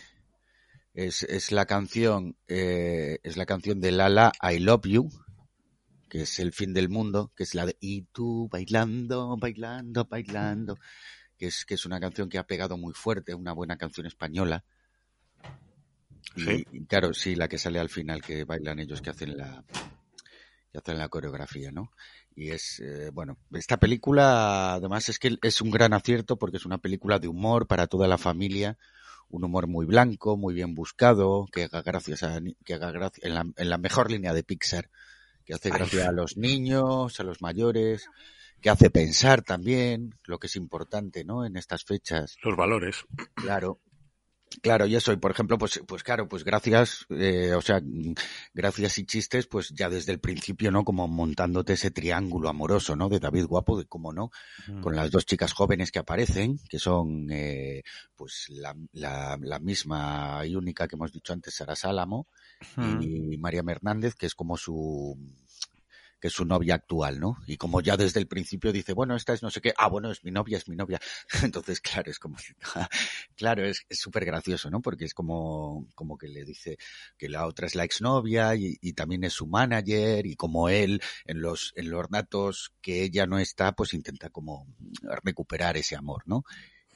es, 0.93 1.23
es 1.23 1.51
la 1.51 1.65
canción 1.65 2.35
eh, 2.47 3.19
es 3.23 3.37
la 3.37 3.45
canción 3.45 3.79
de 3.79 3.91
Lala 3.91 4.31
I 4.41 4.59
Love 4.59 4.87
You, 4.87 5.09
que 6.09 6.23
es 6.23 6.39
el 6.39 6.51
fin 6.51 6.73
del 6.73 6.89
mundo, 6.89 7.31
que 7.35 7.43
es 7.43 7.55
la 7.55 7.65
de 7.65 7.77
y 7.79 8.03
tú 8.11 8.49
bailando, 8.51 9.37
bailando, 9.37 10.05
bailando, 10.05 10.77
que 11.37 11.47
es 11.47 11.65
que 11.65 11.75
es 11.75 11.85
una 11.85 11.99
canción 11.99 12.29
que 12.29 12.37
ha 12.37 12.47
pegado 12.47 12.77
muy 12.77 12.93
fuerte, 12.93 13.33
una 13.33 13.53
buena 13.53 13.77
canción 13.77 14.05
española. 14.05 14.63
Sí. 16.35 16.65
y 16.71 16.85
claro, 16.85 17.13
sí, 17.13 17.35
la 17.35 17.47
que 17.47 17.57
sale 17.57 17.79
al 17.79 17.89
final 17.89 18.21
que 18.21 18.45
bailan 18.45 18.79
ellos 18.79 19.01
que 19.01 19.09
hacen 19.09 19.35
la 19.37 19.65
que 20.71 20.77
hacen 20.77 20.97
la 20.97 21.09
coreografía, 21.09 21.71
¿no? 21.71 21.91
Y 22.35 22.51
es, 22.51 22.79
eh, 22.79 23.09
bueno, 23.13 23.37
esta 23.51 23.77
película 23.77 24.73
además 24.73 25.09
es 25.09 25.19
que 25.19 25.37
es 25.41 25.61
un 25.61 25.71
gran 25.71 25.93
acierto 25.93 26.37
porque 26.37 26.57
es 26.57 26.65
una 26.65 26.77
película 26.77 27.19
de 27.19 27.27
humor 27.27 27.67
para 27.67 27.87
toda 27.87 28.07
la 28.07 28.17
familia, 28.17 28.77
un 29.29 29.43
humor 29.43 29.67
muy 29.67 29.85
blanco, 29.85 30.37
muy 30.37 30.53
bien 30.53 30.73
buscado, 30.73 31.45
que 31.51 31.63
haga 31.63 31.81
gracias 31.81 32.23
a, 32.23 32.39
que 32.65 32.73
haga 32.73 32.91
gracia, 32.91 33.27
en 33.27 33.33
la, 33.33 33.45
en 33.55 33.69
la 33.69 33.77
mejor 33.77 34.11
línea 34.11 34.33
de 34.33 34.43
Pixar, 34.43 34.89
que 35.45 35.53
hace 35.53 35.69
Ay. 35.71 35.79
gracia 35.79 36.09
a 36.09 36.11
los 36.11 36.37
niños, 36.37 37.19
a 37.19 37.23
los 37.23 37.41
mayores, 37.41 38.09
que 38.61 38.69
hace 38.69 38.89
pensar 38.89 39.41
también, 39.41 40.15
lo 40.25 40.39
que 40.39 40.47
es 40.47 40.55
importante, 40.55 41.23
¿no? 41.23 41.45
En 41.45 41.57
estas 41.57 41.83
fechas. 41.83 42.37
Los 42.43 42.55
valores. 42.55 43.05
Claro. 43.35 43.79
Claro, 44.61 44.85
y 44.85 44.95
eso, 44.95 45.13
y 45.13 45.17
por 45.17 45.31
ejemplo, 45.31 45.57
pues, 45.57 45.81
pues 45.87 46.03
claro, 46.03 46.27
pues 46.27 46.43
gracias, 46.43 47.05
eh, 47.09 47.53
o 47.53 47.61
sea, 47.61 47.79
mm, 47.79 48.13
gracias 48.53 48.97
y 48.97 49.05
chistes, 49.05 49.47
pues 49.47 49.69
ya 49.69 49.89
desde 49.89 50.11
el 50.11 50.19
principio, 50.19 50.71
¿no? 50.71 50.83
Como 50.83 51.07
montándote 51.07 51.73
ese 51.73 51.91
triángulo 51.91 52.49
amoroso, 52.49 52.95
¿no? 52.95 53.07
De 53.07 53.19
David 53.19 53.45
Guapo, 53.45 53.77
de 53.77 53.85
cómo 53.85 54.11
no, 54.11 54.29
con 54.81 54.95
las 54.95 55.09
dos 55.09 55.25
chicas 55.25 55.53
jóvenes 55.53 55.91
que 55.91 55.99
aparecen, 55.99 56.59
que 56.69 56.79
son, 56.79 57.27
eh, 57.31 57.83
pues 58.15 58.47
la, 58.49 58.75
la, 58.91 59.37
la 59.41 59.59
misma 59.59 60.45
y 60.45 60.55
única 60.55 60.87
que 60.87 60.95
hemos 60.95 61.13
dicho 61.13 61.33
antes, 61.33 61.55
Sara 61.55 61.75
Sálamo, 61.75 62.27
y 62.77 63.37
María 63.37 63.63
Hernández, 63.65 64.15
que 64.15 64.25
es 64.25 64.35
como 64.35 64.57
su, 64.57 65.17
que 66.21 66.27
es 66.27 66.33
su 66.33 66.45
novia 66.45 66.75
actual, 66.75 67.19
¿no? 67.19 67.37
Y 67.47 67.57
como 67.57 67.81
ya 67.81 67.97
desde 67.97 68.19
el 68.19 68.27
principio 68.27 68.71
dice, 68.71 68.93
bueno, 68.93 69.15
esta 69.15 69.33
es 69.33 69.41
no 69.41 69.49
sé 69.49 69.59
qué, 69.59 69.73
ah, 69.75 69.89
bueno, 69.89 70.11
es 70.11 70.23
mi 70.23 70.29
novia, 70.29 70.59
es 70.59 70.69
mi 70.69 70.75
novia. 70.75 71.01
Entonces, 71.43 71.81
claro, 71.81 72.11
es 72.11 72.19
como, 72.19 72.37
claro, 73.35 73.65
es 73.65 73.85
súper 73.89 74.23
gracioso, 74.23 74.69
¿no? 74.69 74.81
Porque 74.81 75.05
es 75.05 75.15
como, 75.15 75.87
como 75.95 76.17
que 76.17 76.27
le 76.27 76.45
dice 76.45 76.77
que 77.17 77.27
la 77.27 77.47
otra 77.47 77.65
es 77.65 77.73
la 77.73 77.83
exnovia 77.83 78.55
y, 78.55 78.77
y 78.81 78.93
también 78.93 79.23
es 79.23 79.33
su 79.33 79.47
manager 79.47 80.27
y 80.27 80.35
como 80.35 80.69
él, 80.69 81.01
en 81.25 81.41
los, 81.41 81.73
en 81.75 81.89
los 81.89 82.07
datos 82.09 82.71
que 82.81 83.03
ella 83.03 83.25
no 83.25 83.39
está, 83.39 83.71
pues 83.71 83.95
intenta 83.95 84.29
como 84.29 84.67
recuperar 85.23 85.75
ese 85.75 85.95
amor, 85.95 86.21
¿no? 86.27 86.43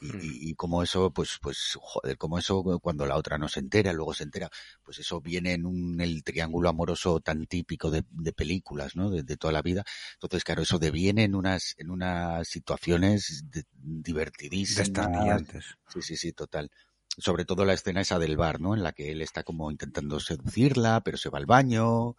Y, 0.06 0.48
y- 0.48 0.50
y 0.52 0.54
como 0.56 0.84
eso, 0.84 1.12
pues, 1.12 1.38
pues, 1.41 1.78
joder, 1.80 2.18
como 2.18 2.38
eso 2.39 2.63
cuando 2.82 3.06
la 3.06 3.15
otra 3.18 3.38
no 3.38 3.48
se 3.50 3.60
entera, 3.60 3.94
luego 3.94 4.13
se 4.13 4.24
entera, 4.24 4.50
pues 4.84 5.00
eso 5.00 5.22
viene 5.22 5.54
en 5.54 5.65
un, 5.65 6.00
el 6.02 6.24
triángulo 6.24 6.70
amoroso 6.70 7.20
tan 7.22 7.46
típico 7.48 7.91
de, 7.91 8.04
de 8.12 8.34
películas, 8.34 8.96
¿no? 8.96 9.10
De, 9.10 9.24
de 9.24 9.38
toda 9.38 9.54
la 9.54 9.62
vida. 9.62 9.84
Entonces, 10.13 10.44
claro, 10.44 10.62
eso 10.63 10.80
deviene 10.80 11.24
en 11.24 11.36
unas, 11.36 11.76
en 11.78 11.89
unas 11.91 12.48
situaciones 12.48 13.46
de- 13.50 13.65
divertidísimas. 13.74 14.78
Desternillantes. 14.78 15.65
Sí, 15.94 16.02
sí, 16.02 16.18
sí, 16.18 16.32
total. 16.34 16.70
Sobre 17.18 17.46
todo 17.46 17.63
la 17.65 17.74
escena 17.74 18.02
esa 18.02 18.20
del 18.20 18.36
bar, 18.38 18.60
¿no? 18.60 18.76
En 18.76 18.84
la 18.84 18.91
que 18.91 19.12
él 19.12 19.22
está 19.22 19.44
como 19.44 19.72
intentando 19.72 20.20
seducirla, 20.20 21.02
pero 21.02 21.18
se 21.18 21.30
va 21.30 21.38
al 21.39 21.46
baño. 21.46 22.15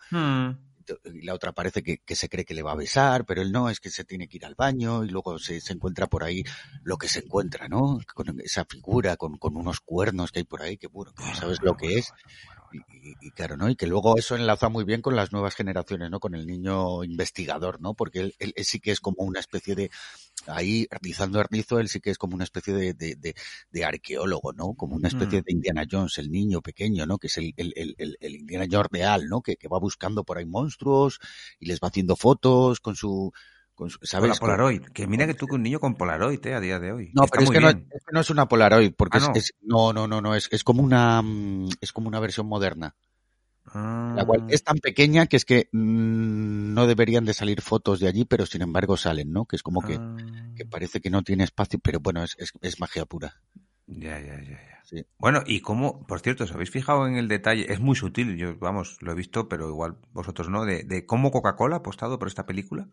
Y 1.05 1.23
la 1.23 1.35
otra 1.35 1.53
parece 1.53 1.83
que, 1.83 1.99
que 1.99 2.17
se 2.17 2.29
cree 2.29 2.45
que 2.45 2.55
le 2.55 2.63
va 2.63 2.73
a 2.73 2.77
besar, 2.77 3.25
pero 3.25 3.43
él 3.43 3.53
no, 3.53 3.69
es 3.69 3.81
que 3.81 3.91
se 3.91 4.05
tiene 4.05 4.29
que 4.29 4.39
ir 4.39 4.47
al 4.47 4.55
baño 4.55 5.05
y 5.05 5.09
luego 5.09 5.39
se, 5.39 5.61
se 5.61 5.73
encuentra 5.73 6.07
por 6.07 6.25
ahí 6.25 6.45
lo 6.83 6.97
que 6.97 7.09
se 7.09 7.21
encuentra, 7.21 7.69
¿no? 7.69 7.99
Con 8.15 8.41
esa 8.41 8.65
figura, 8.65 9.17
con, 9.17 9.39
con 9.39 9.57
unos 9.57 9.81
cuernos 9.81 10.33
que 10.33 10.41
hay 10.41 10.45
por 10.45 10.63
ahí, 10.63 10.77
que 10.77 10.87
bueno, 10.87 11.13
que 11.13 11.25
no 11.25 11.35
sabes 11.35 11.61
lo 11.63 11.77
que 11.77 11.99
es. 11.99 12.13
Y, 12.73 13.17
y- 13.21 13.31
claro, 13.33 13.57
¿no? 13.57 13.69
Y 13.71 13.77
que 13.77 13.87
luego 13.87 14.19
eso 14.19 14.35
enlaza 14.37 14.69
muy 14.69 14.85
bien 14.85 15.01
con 15.03 15.17
las 15.17 15.33
nuevas 15.33 15.55
generaciones, 15.55 16.11
¿no? 16.11 16.21
Con 16.21 16.35
el 16.35 16.47
niño 16.47 17.05
investigador, 17.05 17.81
¿no? 17.81 17.95
Porque 17.95 18.21
él, 18.21 18.35
él- 18.39 18.53
él 18.57 18.65
sí 18.65 18.81
que 18.81 18.91
es 18.93 19.01
como 19.01 19.23
una 19.23 19.41
especie 19.41 19.75
de, 19.75 19.91
ahí 20.47 20.87
rizando 21.03 21.41
el 21.41 21.47
rizo, 21.51 21.79
él 21.81 21.89
sí 21.89 22.01
que 22.01 22.11
es 22.11 22.19
como 22.19 22.35
una 22.35 22.45
especie 22.45 22.75
de, 22.75 22.95
de, 22.95 23.17
de, 23.17 23.35
de 23.71 23.85
arqueólogo, 23.85 24.53
¿no? 24.53 24.75
Como 24.75 24.97
una 24.97 25.09
especie 25.09 25.41
Mm. 25.41 25.45
de 25.45 25.53
Indiana 25.53 25.85
Jones, 25.91 26.19
el 26.19 26.31
niño 26.31 26.63
pequeño, 26.63 27.07
¿no? 27.07 27.19
Que 27.19 27.29
es 27.29 27.37
el, 27.39 27.53
el, 27.57 27.73
el, 27.77 27.95
el- 27.99 28.17
el 28.21 28.37
Indiana 28.37 28.67
Jones 28.71 28.89
real, 28.93 29.27
¿no? 29.29 29.43
Que, 29.43 29.57
que 29.57 29.69
va 29.69 29.79
buscando 29.79 30.25
por 30.25 30.39
ahí 30.39 30.47
monstruos 30.47 31.19
y 31.59 31.67
les 31.67 31.81
va 31.81 31.89
haciendo 31.89 32.17
fotos 32.17 32.81
con 32.81 32.97
su, 32.97 33.33
con 33.77 33.91
su- 33.91 33.99
Con 34.01 34.07
¿sabes? 34.09 34.31
la 34.31 34.35
Polaroid. 34.37 34.83
Que 34.93 35.07
mira 35.07 35.27
que 35.29 35.35
tú 35.35 35.47
que 35.47 35.55
un 35.55 35.63
niño 35.63 35.79
con 35.79 35.95
Polaroid, 35.95 36.45
eh, 36.45 36.55
a 36.55 36.61
día 36.61 36.81
de 36.81 36.91
hoy. 36.91 37.13
No, 37.15 37.25
Está 37.25 37.39
pero 37.39 37.45
es 37.45 37.51
que 37.51 37.61
no, 37.61 37.69
es 37.69 37.77
que 38.05 38.13
no 38.13 38.21
es 38.21 38.31
una 38.31 38.49
Polaroid, 38.49 38.93
porque 38.97 39.19
Ah, 39.19 39.21
es- 39.21 39.29
¿no? 39.29 39.35
es, 39.35 39.53
no, 39.63 39.93
no, 39.93 40.09
no, 40.09 40.21
no, 40.21 40.35
es, 40.35 40.49
es 40.51 40.65
como 40.65 40.83
una, 40.83 41.23
mm, 41.23 41.69
es 41.81 41.93
como 41.93 42.09
una 42.09 42.19
versión 42.19 42.49
moderna. 42.49 42.97
La 43.75 44.25
cual 44.25 44.43
Ah. 44.45 44.47
es 44.51 44.63
tan 44.63 44.79
pequeña 44.79 45.27
que 45.27 45.37
es 45.37 45.45
que 45.45 45.69
mm, 45.73 46.73
no 46.73 46.87
deberían 46.87 47.25
de 47.25 47.35
salir 47.35 47.61
fotos 47.61 47.99
de 48.01 48.09
allí, 48.09 48.25
pero 48.25 48.47
sin 48.47 48.63
embargo 48.63 48.97
salen, 48.97 49.33
¿no? 49.33 49.45
Que 49.45 49.57
es 49.57 49.63
como 49.63 49.83
que, 49.83 49.99
Ah. 50.01 50.17
que 50.57 50.65
parece 50.65 51.01
que 51.01 51.11
no 51.11 51.23
tiene 51.23 51.45
espacio, 51.45 51.79
pero 51.83 51.99
bueno, 52.01 52.23
es, 52.23 52.37
es, 52.39 52.53
es 52.63 52.81
magia 52.81 53.05
pura. 53.05 53.41
Ya, 53.89 54.19
ya, 54.21 54.37
ya, 54.41 54.51
ya. 54.51 54.83
Sí. 54.85 55.05
Bueno, 55.19 55.43
y 55.45 55.61
cómo, 55.63 56.07
por 56.07 56.21
cierto, 56.21 56.45
¿os 56.45 56.53
habéis 56.53 56.71
fijado 56.71 57.09
en 57.09 57.17
el 57.17 57.27
detalle? 57.27 57.73
Es 57.73 57.81
muy 57.81 57.97
sutil, 57.97 58.37
yo, 58.37 58.57
vamos, 58.57 58.99
lo 59.01 59.11
he 59.11 59.15
visto, 59.17 59.49
pero 59.49 59.69
igual 59.69 59.97
vosotros 60.13 60.49
no, 60.49 60.65
de, 60.65 60.85
de 60.85 61.05
cómo 61.05 61.33
Coca-Cola 61.33 61.75
ha 61.77 61.79
apostado 61.81 62.19
por 62.21 62.29
esta 62.29 62.47
película. 62.47 62.89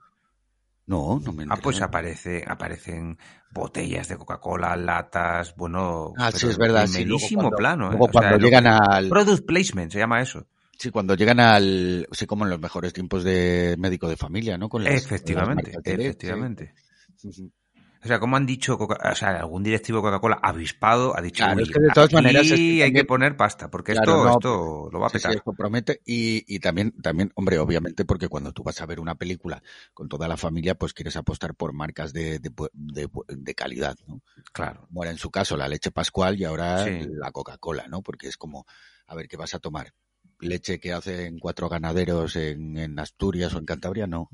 No, 0.85 1.19
no 1.19 1.31
me 1.31 1.45
Ah, 1.49 1.57
pues 1.61 1.81
aparece, 1.81 2.43
aparecen 2.45 3.17
botellas 3.51 4.09
de 4.09 4.17
Coca-Cola, 4.17 4.75
latas, 4.75 5.55
bueno, 5.55 6.13
Ah, 6.17 6.31
sí, 6.31 6.47
es 6.47 6.57
verdad, 6.57 6.87
sí, 6.87 7.05
luego 7.05 7.25
cuando- 7.35 7.57
plano, 7.57 7.85
¿eh? 7.85 7.89
luego 7.91 8.05
O 8.05 8.11
sea, 8.11 8.21
cuando 8.21 8.37
llegan 8.45 8.67
al- 8.67 9.09
Product 9.09 9.45
placement 9.45 9.91
se 9.91 9.99
llama 9.99 10.21
eso. 10.21 10.45
Sí, 10.77 10.89
cuando 10.91 11.15
llegan 11.15 11.39
al, 11.39 12.07
sí, 12.11 12.25
como 12.25 12.43
en 12.43 12.49
los 12.49 12.59
mejores 12.59 12.91
tiempos 12.91 13.23
de 13.23 13.75
médico 13.79 14.09
de 14.09 14.17
familia, 14.17 14.57
¿no? 14.57 14.67
Con 14.67 14.83
las, 14.83 14.93
efectivamente, 14.93 15.71
con 15.71 15.73
las 15.73 15.75
marcas 15.75 15.83
de 15.83 15.97
leche. 15.97 17.53
O 18.03 18.07
sea, 18.07 18.19
como 18.19 18.35
han 18.35 18.45
dicho, 18.45 18.77
Coca- 18.77 18.99
o 19.11 19.15
sea, 19.15 19.29
algún 19.39 19.63
directivo 19.63 19.99
de 19.99 20.03
Coca-Cola 20.03 20.39
avispado 20.43 21.17
ha 21.17 21.21
dicho, 21.21 21.43
Claro, 21.43 21.55
"Uy, 21.57 21.63
es 21.63 21.69
que 21.69 21.79
de 21.79 21.89
todas 21.91 22.07
aquí 22.07 22.15
maneras 22.15 22.51
es 22.51 22.59
que 22.59 22.83
hay 22.83 22.91
que 22.93 23.05
poner 23.05 23.37
pasta, 23.37 23.71
porque 23.71 23.93
Claro, 23.93 24.11
esto, 24.11 24.25
no, 24.25 24.31
esto 24.31 24.89
lo 24.91 24.99
va 24.99 25.07
a 25.07 25.09
Sí, 25.09 25.19
sí, 25.19 25.23
petar. 25.23 25.35
esto 25.37 25.53
promete. 25.53 26.01
Y, 26.05 26.43
y 26.53 26.59
también, 26.59 26.91
también, 27.01 27.31
hombre, 27.35 27.59
obviamente, 27.59 28.03
porque 28.03 28.27
cuando 28.27 28.51
tú 28.51 28.61
vas 28.63 28.81
a 28.81 28.85
ver 28.85 28.99
una 28.99 29.15
película 29.15 29.63
con 29.93 30.09
toda 30.09 30.27
la 30.27 30.35
familia, 30.35 30.75
pues 30.75 30.93
quieres 30.93 31.15
apostar 31.15 31.55
por 31.55 31.71
marcas 31.71 32.11
de, 32.11 32.39
de, 32.39 32.51
de, 32.73 33.09
de 33.29 33.55
calidad, 33.55 33.95
¿no? 34.05 34.21
Claro. 34.51 34.85
Bueno, 34.89 35.11
en 35.11 35.17
su 35.17 35.31
caso, 35.31 35.55
la 35.55 35.69
leche 35.69 35.91
pascual 35.91 36.37
y 36.37 36.43
ahora 36.43 36.83
Sí. 36.85 37.07
la 37.09 37.31
Coca-Cola, 37.31 37.87
¿no? 37.87 38.01
Porque 38.01 38.27
es 38.27 38.35
como, 38.35 38.65
a 39.07 39.15
ver, 39.15 39.27
¿qué 39.29 39.37
vas 39.37 39.53
a 39.53 39.59
tomar? 39.59 39.93
Leche 40.39 40.77
que 40.79 40.91
hacen 40.91 41.39
cuatro 41.39 41.69
ganaderos 41.69 42.35
en, 42.35 42.77
en 42.77 42.99
Asturias 42.99 43.53
o 43.53 43.59
en 43.59 43.65
Cantabria, 43.65 44.07
no. 44.07 44.29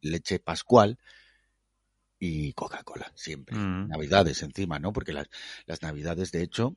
Leche 0.00 0.38
pascual 0.38 0.98
y 2.18 2.52
Coca-Cola, 2.54 3.12
siempre. 3.14 3.56
Mm. 3.56 3.88
Navidades 3.88 4.42
encima, 4.42 4.78
¿no? 4.78 4.92
Porque 4.92 5.12
las, 5.12 5.28
las 5.66 5.82
Navidades, 5.82 6.32
de 6.32 6.42
hecho, 6.42 6.76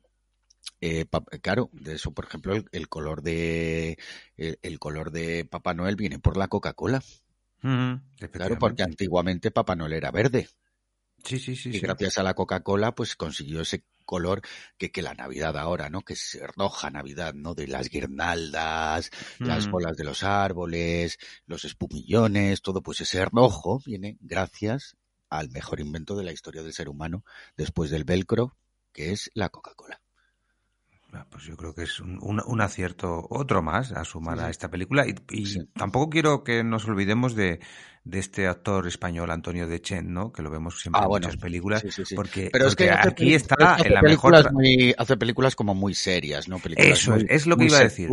eh, 0.80 1.06
pa- 1.06 1.24
claro, 1.42 1.70
de 1.72 1.94
eso, 1.94 2.12
por 2.12 2.26
ejemplo, 2.26 2.54
el, 2.54 2.66
el 2.72 2.88
color 2.88 3.22
de 3.22 3.98
el, 4.36 4.58
el 4.62 4.78
color 4.78 5.10
de 5.10 5.44
Papá 5.44 5.74
Noel 5.74 5.96
viene 5.96 6.18
por 6.18 6.36
la 6.36 6.48
Coca-Cola. 6.48 7.02
Mm, 7.62 7.94
Claro, 8.32 8.58
porque 8.58 8.82
antiguamente 8.82 9.50
Papá 9.50 9.76
Noel 9.76 9.94
era 9.94 10.10
verde. 10.10 10.48
Sí, 11.24 11.38
sí, 11.38 11.54
sí. 11.56 11.68
Y 11.70 11.72
sí. 11.74 11.80
gracias 11.80 12.16
a 12.18 12.22
la 12.22 12.32
Coca-Cola, 12.34 12.94
pues 12.94 13.14
consiguió 13.16 13.60
ese 13.60 13.84
color 14.06 14.40
que, 14.78 14.90
que 14.90 15.02
la 15.02 15.12
Navidad 15.14 15.56
ahora, 15.58 15.90
¿no? 15.90 16.00
Que 16.02 16.14
es 16.14 16.38
roja 16.56 16.90
Navidad, 16.90 17.34
¿no? 17.34 17.54
De 17.54 17.66
las 17.66 17.88
guirnaldas, 17.90 19.10
las 19.38 19.66
Mm. 19.66 19.70
bolas 19.70 19.96
de 19.96 20.04
los 20.04 20.22
árboles, 20.22 21.18
los 21.46 21.64
espumillones, 21.64 22.62
todo, 22.62 22.82
pues 22.82 23.00
ese 23.02 23.24
rojo 23.26 23.80
viene 23.84 24.16
gracias 24.20 24.96
al 25.30 25.50
mejor 25.50 25.80
invento 25.80 26.16
de 26.16 26.24
la 26.24 26.32
historia 26.32 26.62
del 26.62 26.72
ser 26.74 26.88
humano 26.90 27.24
después 27.56 27.90
del 27.90 28.04
velcro, 28.04 28.56
que 28.92 29.12
es 29.12 29.30
la 29.34 29.48
Coca-Cola. 29.50 30.00
Ah, 31.12 31.26
Pues 31.30 31.44
yo 31.44 31.56
creo 31.56 31.74
que 31.74 31.82
es 31.82 31.98
un, 32.00 32.18
un- 32.22 32.42
un 32.46 32.60
acierto, 32.60 33.26
otro 33.30 33.62
más 33.62 33.90
a 33.92 34.04
sumar 34.04 34.38
Sí, 34.38 34.40
a 34.40 34.48
esta 34.50 34.70
película. 34.70 35.06
Y, 35.08 35.14
y 35.32 35.66
tampoco 35.76 36.08
quiero 36.10 36.44
que 36.44 36.62
nos 36.62 36.86
olvidemos 36.86 37.34
de, 37.34 37.58
de 38.02 38.18
este 38.18 38.46
actor 38.46 38.86
español, 38.86 39.30
Antonio 39.30 39.68
Dechen, 39.68 40.12
¿no? 40.12 40.32
Que 40.32 40.42
lo 40.42 40.50
vemos 40.50 40.80
siempre 40.80 41.00
Ah, 41.00 41.04
en 41.04 41.08
bueno. 41.10 41.26
muchas 41.26 41.40
películas. 41.40 41.82
Sí, 41.82 41.90
sí, 41.90 42.04
sí. 42.06 42.14
Porque, 42.14 42.48
Pero 42.52 42.66
es 42.68 42.74
que 42.74 42.90
hace 42.90 43.08
aquí 43.10 43.34
está 43.34 43.76
en 43.84 43.92
la 43.94 44.00
mejor. 44.00 44.32
películas 44.32 44.44
tra- 44.46 44.52
muy, 44.52 44.94
hace 44.96 45.16
películas 45.18 45.54
como 45.54 45.74
muy 45.74 45.94
serias, 45.94 46.48
¿no? 46.48 46.58
Películas 46.58 46.98
Eso 46.98 47.14
es, 47.14 47.24
muy- 47.24 47.34
es 47.34 47.46
lo 47.46 47.56
que 47.56 47.62
muy 47.64 47.68
iba 47.70 47.78
a 47.78 47.82
decir. 47.82 48.08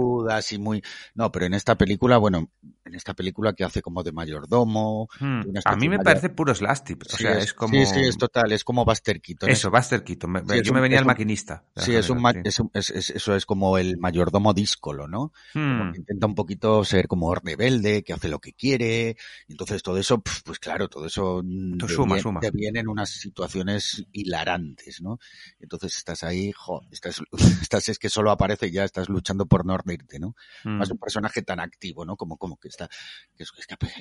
y 0.51 0.57
muy, 0.59 0.83
no, 1.15 1.31
pero 1.31 1.45
en 1.45 1.53
esta 1.53 1.75
película, 1.77 2.17
bueno, 2.17 2.49
en 2.85 2.95
esta 2.95 3.13
película 3.13 3.53
que 3.53 3.63
hace 3.63 3.81
como 3.81 4.03
de 4.03 4.11
mayordomo. 4.11 5.07
Hmm, 5.19 5.41
A 5.65 5.75
mí 5.75 5.87
me 5.89 5.97
mayor- 5.97 6.03
parece 6.03 6.29
puro 6.29 6.53
slapstick. 6.53 7.03
O 7.13 7.17
sea, 7.17 7.37
es- 7.37 7.45
es, 7.45 7.53
como. 7.53 7.73
Sí, 7.73 7.85
sí, 7.85 7.99
es 8.01 8.17
total, 8.17 8.51
es 8.51 8.63
como 8.63 8.83
Buster 8.85 9.19
Keaton. 9.21 9.49
Eso, 9.49 9.71
Buster 9.71 10.03
Keaton. 10.03 10.45
Yo 10.63 10.71
un- 10.71 10.75
me 10.75 10.81
venía 10.81 10.97
el 10.99 11.03
un- 11.03 11.07
maquinista. 11.07 11.65
Sí, 11.75 11.95
es 11.95 12.09
un, 12.09 12.21
ma- 12.21 12.33
es 12.43 12.59
eso 12.89 13.35
es 13.35 13.45
como 13.45 13.77
el 13.77 13.97
mayordomo 13.97 14.53
díscolo, 14.53 15.07
¿no? 15.07 15.31
Hmm. 15.53 15.93
intenta 15.95 16.27
un 16.27 16.35
poquito 16.35 16.83
ser 16.83 17.07
como 17.07 17.33
rebelde, 17.35 18.03
que 18.03 18.13
hace 18.13 18.27
lo 18.29 18.39
que 18.39 18.53
quiere. 18.53 19.15
y 19.47 19.55
Entonces 19.77 19.83
todo 19.83 19.97
eso, 19.97 20.23
pues 20.43 20.59
claro, 20.59 20.89
todo 20.89 21.05
eso 21.05 21.41
mm, 21.43 21.79
suma, 21.87 22.19
suma. 22.19 22.39
deviene 22.41 22.79
en 22.79 22.87
unas 22.87 23.09
situaciones 23.09 24.03
hilarantes, 24.11 25.01
¿no? 25.01 25.19
Entonces 25.59 25.95
estás 25.97 26.23
ahí, 26.23 26.51
jo, 26.51 26.81
estás, 26.91 27.21
estás 27.61 27.89
es 27.89 27.99
que 27.99 28.09
solo 28.09 28.31
aparece 28.31 28.67
y 28.67 28.71
ya 28.71 28.83
estás 28.83 29.07
luchando 29.09 29.45
por 29.45 29.65
no 29.65 29.77
reírte, 29.77 30.19
¿no? 30.19 30.35
Hmm. 30.63 30.77
Más 30.77 30.89
un 30.89 30.97
personaje 30.97 31.43
tan 31.43 31.59
activo, 31.59 32.05
¿no? 32.05 32.15
Como, 32.15 32.37
como 32.37 32.57
que 32.57 32.69
está, 32.69 32.89
que 33.35 33.45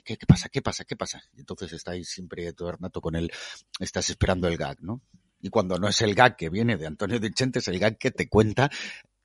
¿qué, 0.05 0.17
qué 0.17 0.27
pasa? 0.27 0.49
¿Qué 0.49 0.63
pasa? 0.63 0.85
¿Qué 0.85 0.97
pasa? 0.97 1.23
Y 1.35 1.41
entonces 1.41 1.73
está 1.73 1.93
ahí 1.93 2.05
siempre 2.05 2.53
todo 2.55 2.71
el 2.71 2.79
rato 2.79 3.01
con 3.01 3.15
él, 3.17 3.31
estás 3.79 4.09
esperando 4.09 4.49
el 4.49 4.57
gag, 4.57 4.83
¿no? 4.83 5.03
Y 5.43 5.51
cuando 5.51 5.79
no 5.79 5.89
es 5.89 6.01
el 6.01 6.15
gag 6.15 6.37
que 6.37 6.49
viene 6.49 6.77
de 6.77 6.87
Antonio 6.87 7.21
de 7.21 7.31
Chente, 7.31 7.59
es 7.59 7.69
el 7.69 7.79
gag 7.79 7.99
que 7.99 8.11
te 8.11 8.29
cuenta 8.29 8.71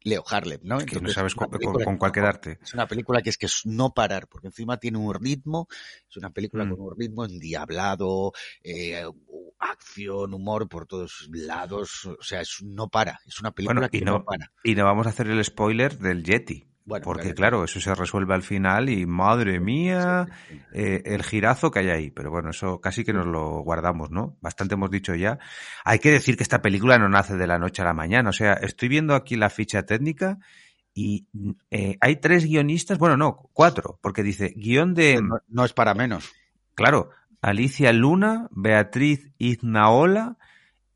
Leo 0.04 0.24
Harlem, 0.28 0.60
¿no? 0.64 0.78
que 0.80 0.86
no 0.86 0.92
Entonces, 0.94 1.14
sabes 1.14 1.36
con- 1.36 1.50
con- 1.50 1.98
cuál 1.98 2.12
quedarte. 2.12 2.60
Es 2.62 2.74
una 2.74 2.88
película 2.88 3.22
que 3.22 3.30
es 3.30 3.38
que 3.38 3.46
es 3.46 3.62
no 3.66 3.94
parar, 3.94 4.28
porque 4.28 4.48
encima 4.48 4.78
tiene 4.78 4.98
un 4.98 5.14
ritmo, 5.14 5.68
es 6.10 6.18
una 6.18 6.30
película 6.32 6.66
Mm. 6.66 6.70
con 6.72 6.80
un 6.82 6.96
ritmo 6.98 7.26
endiablado, 7.26 8.32
eh, 8.64 9.04
acción, 9.60 10.34
humor 10.34 10.68
por 10.68 10.88
todos 10.88 11.28
lados, 11.32 12.06
o 12.06 12.18
sea, 12.24 12.42
es 12.42 12.58
no 12.64 12.90
para, 12.90 13.20
es 13.28 13.40
una 13.40 13.52
película 13.52 13.80
Bueno, 13.82 13.90
que 13.92 14.02
no, 14.02 14.14
no, 14.20 14.24
para. 14.26 14.52
y 14.64 14.74
no 14.76 14.86
vamos 14.86 15.06
a 15.06 15.10
hacer 15.12 15.28
el 15.28 15.44
spoiler 15.46 15.98
del 16.00 16.24
Yeti. 16.24 16.66
Bueno, 16.84 17.04
porque 17.04 17.34
claro. 17.34 17.36
claro, 17.36 17.64
eso 17.66 17.80
se 17.80 17.94
resuelve 17.94 18.34
al 18.34 18.42
final 18.42 18.90
y 18.90 19.06
madre 19.06 19.60
mía, 19.60 20.28
eh, 20.74 21.04
el 21.06 21.24
girazo 21.24 21.70
que 21.72 21.80
hay 21.80 21.90
ahí. 21.90 22.12
Pero 22.12 22.32
bueno, 22.32 22.50
eso 22.50 22.82
casi 22.82 23.04
que 23.04 23.14
nos 23.14 23.28
lo 23.28 23.62
guardamos, 23.62 24.10
¿no? 24.12 24.38
Bastante 24.42 24.74
hemos 24.74 24.90
dicho 24.90 25.14
ya. 25.14 25.40
Hay 25.86 26.00
que 26.00 26.12
decir 26.12 26.38
que 26.38 26.44
esta 26.44 26.62
película 26.62 26.98
no 26.98 27.08
nace 27.08 27.38
de 27.38 27.48
la 27.48 27.60
noche 27.60 27.82
a 27.82 27.86
la 27.86 27.94
mañana. 27.94 28.30
O 28.30 28.34
sea, 28.34 28.54
estoy 28.54 28.90
viendo 28.90 29.16
aquí 29.16 29.36
la 29.36 29.50
ficha 29.50 29.84
técnica 29.84 30.40
y 30.94 31.28
eh, 31.70 31.98
hay 32.02 32.18
tres 32.18 32.46
guionistas, 32.46 32.98
bueno, 32.98 33.16
no, 33.16 33.50
cuatro, 33.54 34.00
porque 34.02 34.24
dice 34.24 34.54
guion 34.56 34.94
de... 34.94 35.22
No, 35.22 35.40
no 35.48 35.66
es 35.66 35.74
para 35.74 35.94
menos. 35.94 36.32
Claro, 36.76 37.12
Alicia 37.42 37.94
Luna, 37.94 38.48
Beatriz 38.52 39.32
Iznaola, 39.38 40.38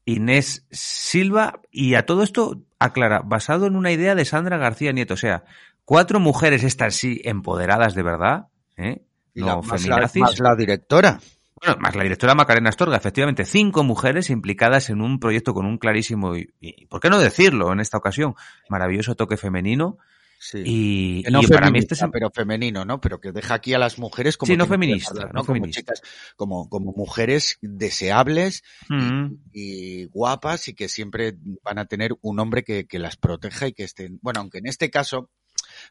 Inés 0.05 0.67
Silva 0.69 1.61
y 1.71 1.95
a 1.95 2.05
todo 2.05 2.23
esto 2.23 2.61
aclara, 2.77 3.21
basado 3.25 3.65
en 3.65 3.75
una 3.75 3.91
idea 3.91 4.15
de 4.15 4.25
Sandra 4.25 4.57
García 4.57 4.91
Nieto, 4.91 5.15
o 5.15 5.17
sea, 5.17 5.45
cuatro 5.85 6.19
mujeres 6.19 6.63
estas 6.63 6.95
sí 6.95 7.21
empoderadas 7.23 7.95
de 7.95 8.03
verdad, 8.03 8.47
¿eh? 8.77 9.03
Y 9.33 9.41
no 9.41 9.47
la, 9.47 9.55
más, 9.61 9.85
la, 9.87 10.09
más 10.15 10.39
la 10.39 10.55
directora. 10.55 11.19
Bueno, 11.61 11.77
más 11.79 11.95
la 11.95 12.03
directora 12.03 12.35
Macarena 12.35 12.69
Astorga, 12.69 12.97
efectivamente, 12.97 13.45
cinco 13.45 13.83
mujeres 13.83 14.29
implicadas 14.29 14.89
en 14.89 15.01
un 15.01 15.19
proyecto 15.19 15.53
con 15.53 15.65
un 15.65 15.77
clarísimo 15.77 16.35
y, 16.35 16.53
y 16.59 16.85
¿por 16.87 16.99
qué 16.99 17.09
no 17.09 17.17
decirlo 17.19 17.71
en 17.71 17.79
esta 17.79 17.97
ocasión? 17.97 18.35
Maravilloso 18.69 19.15
toque 19.15 19.37
femenino. 19.37 19.97
Sí. 20.37 20.61
Y, 20.65 21.23
Que 21.23 21.31
no 21.31 21.41
y 21.41 21.47
para 21.47 21.71
mí 21.71 21.79
este 21.79 21.95
es 21.95 22.03
pero 22.11 22.29
femenino, 22.29 22.83
¿no? 22.85 22.99
Pero 22.99 23.19
que 23.21 23.31
deja 23.31 23.53
aquí 23.55 23.73
a 23.73 23.79
las 23.79 23.97
mujeres 23.97 24.35
como 24.37 24.51
Sí, 24.51 24.57
no 24.57 24.67
feminista, 24.67 25.13
dejarlas, 25.13 25.33
no 25.33 25.39
Como 25.45 25.55
feminista. 25.55 25.79
chicas, 25.81 26.01
como, 26.35 26.69
como 26.69 26.91
mujeres 26.91 27.57
deseables 27.61 28.61
Mm. 28.89 29.35
y 29.53 30.05
guapas 30.07 30.67
y 30.67 30.75
que 30.75 30.89
siempre 30.89 31.35
van 31.63 31.79
a 31.79 31.85
tener 31.85 32.11
un 32.21 32.39
hombre 32.39 32.63
que, 32.63 32.85
que 32.85 32.99
las 32.99 33.15
proteja 33.15 33.67
y 33.67 33.73
que 33.73 33.83
estén, 33.85 34.19
bueno, 34.21 34.41
aunque 34.41 34.57
en 34.59 34.67
este 34.67 34.89
caso, 34.91 35.29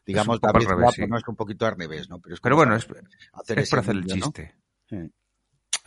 digamos, 0.05 0.39
David 0.41 0.67
revés, 0.67 0.81
Guapo 0.81 0.91
sí. 0.93 1.07
no 1.07 1.17
es 1.17 1.27
un 1.27 1.35
poquito 1.35 1.65
al 1.65 1.77
revés, 1.77 2.09
¿no? 2.09 2.19
Pero, 2.19 2.35
es 2.35 2.41
Pero 2.41 2.55
bueno, 2.55 2.75
es, 2.75 2.87
hacer 3.33 3.59
es 3.59 3.69
para 3.69 3.81
hacer 3.81 3.95
el 3.95 4.05
chiste. 4.05 4.55
Sí. 4.89 4.97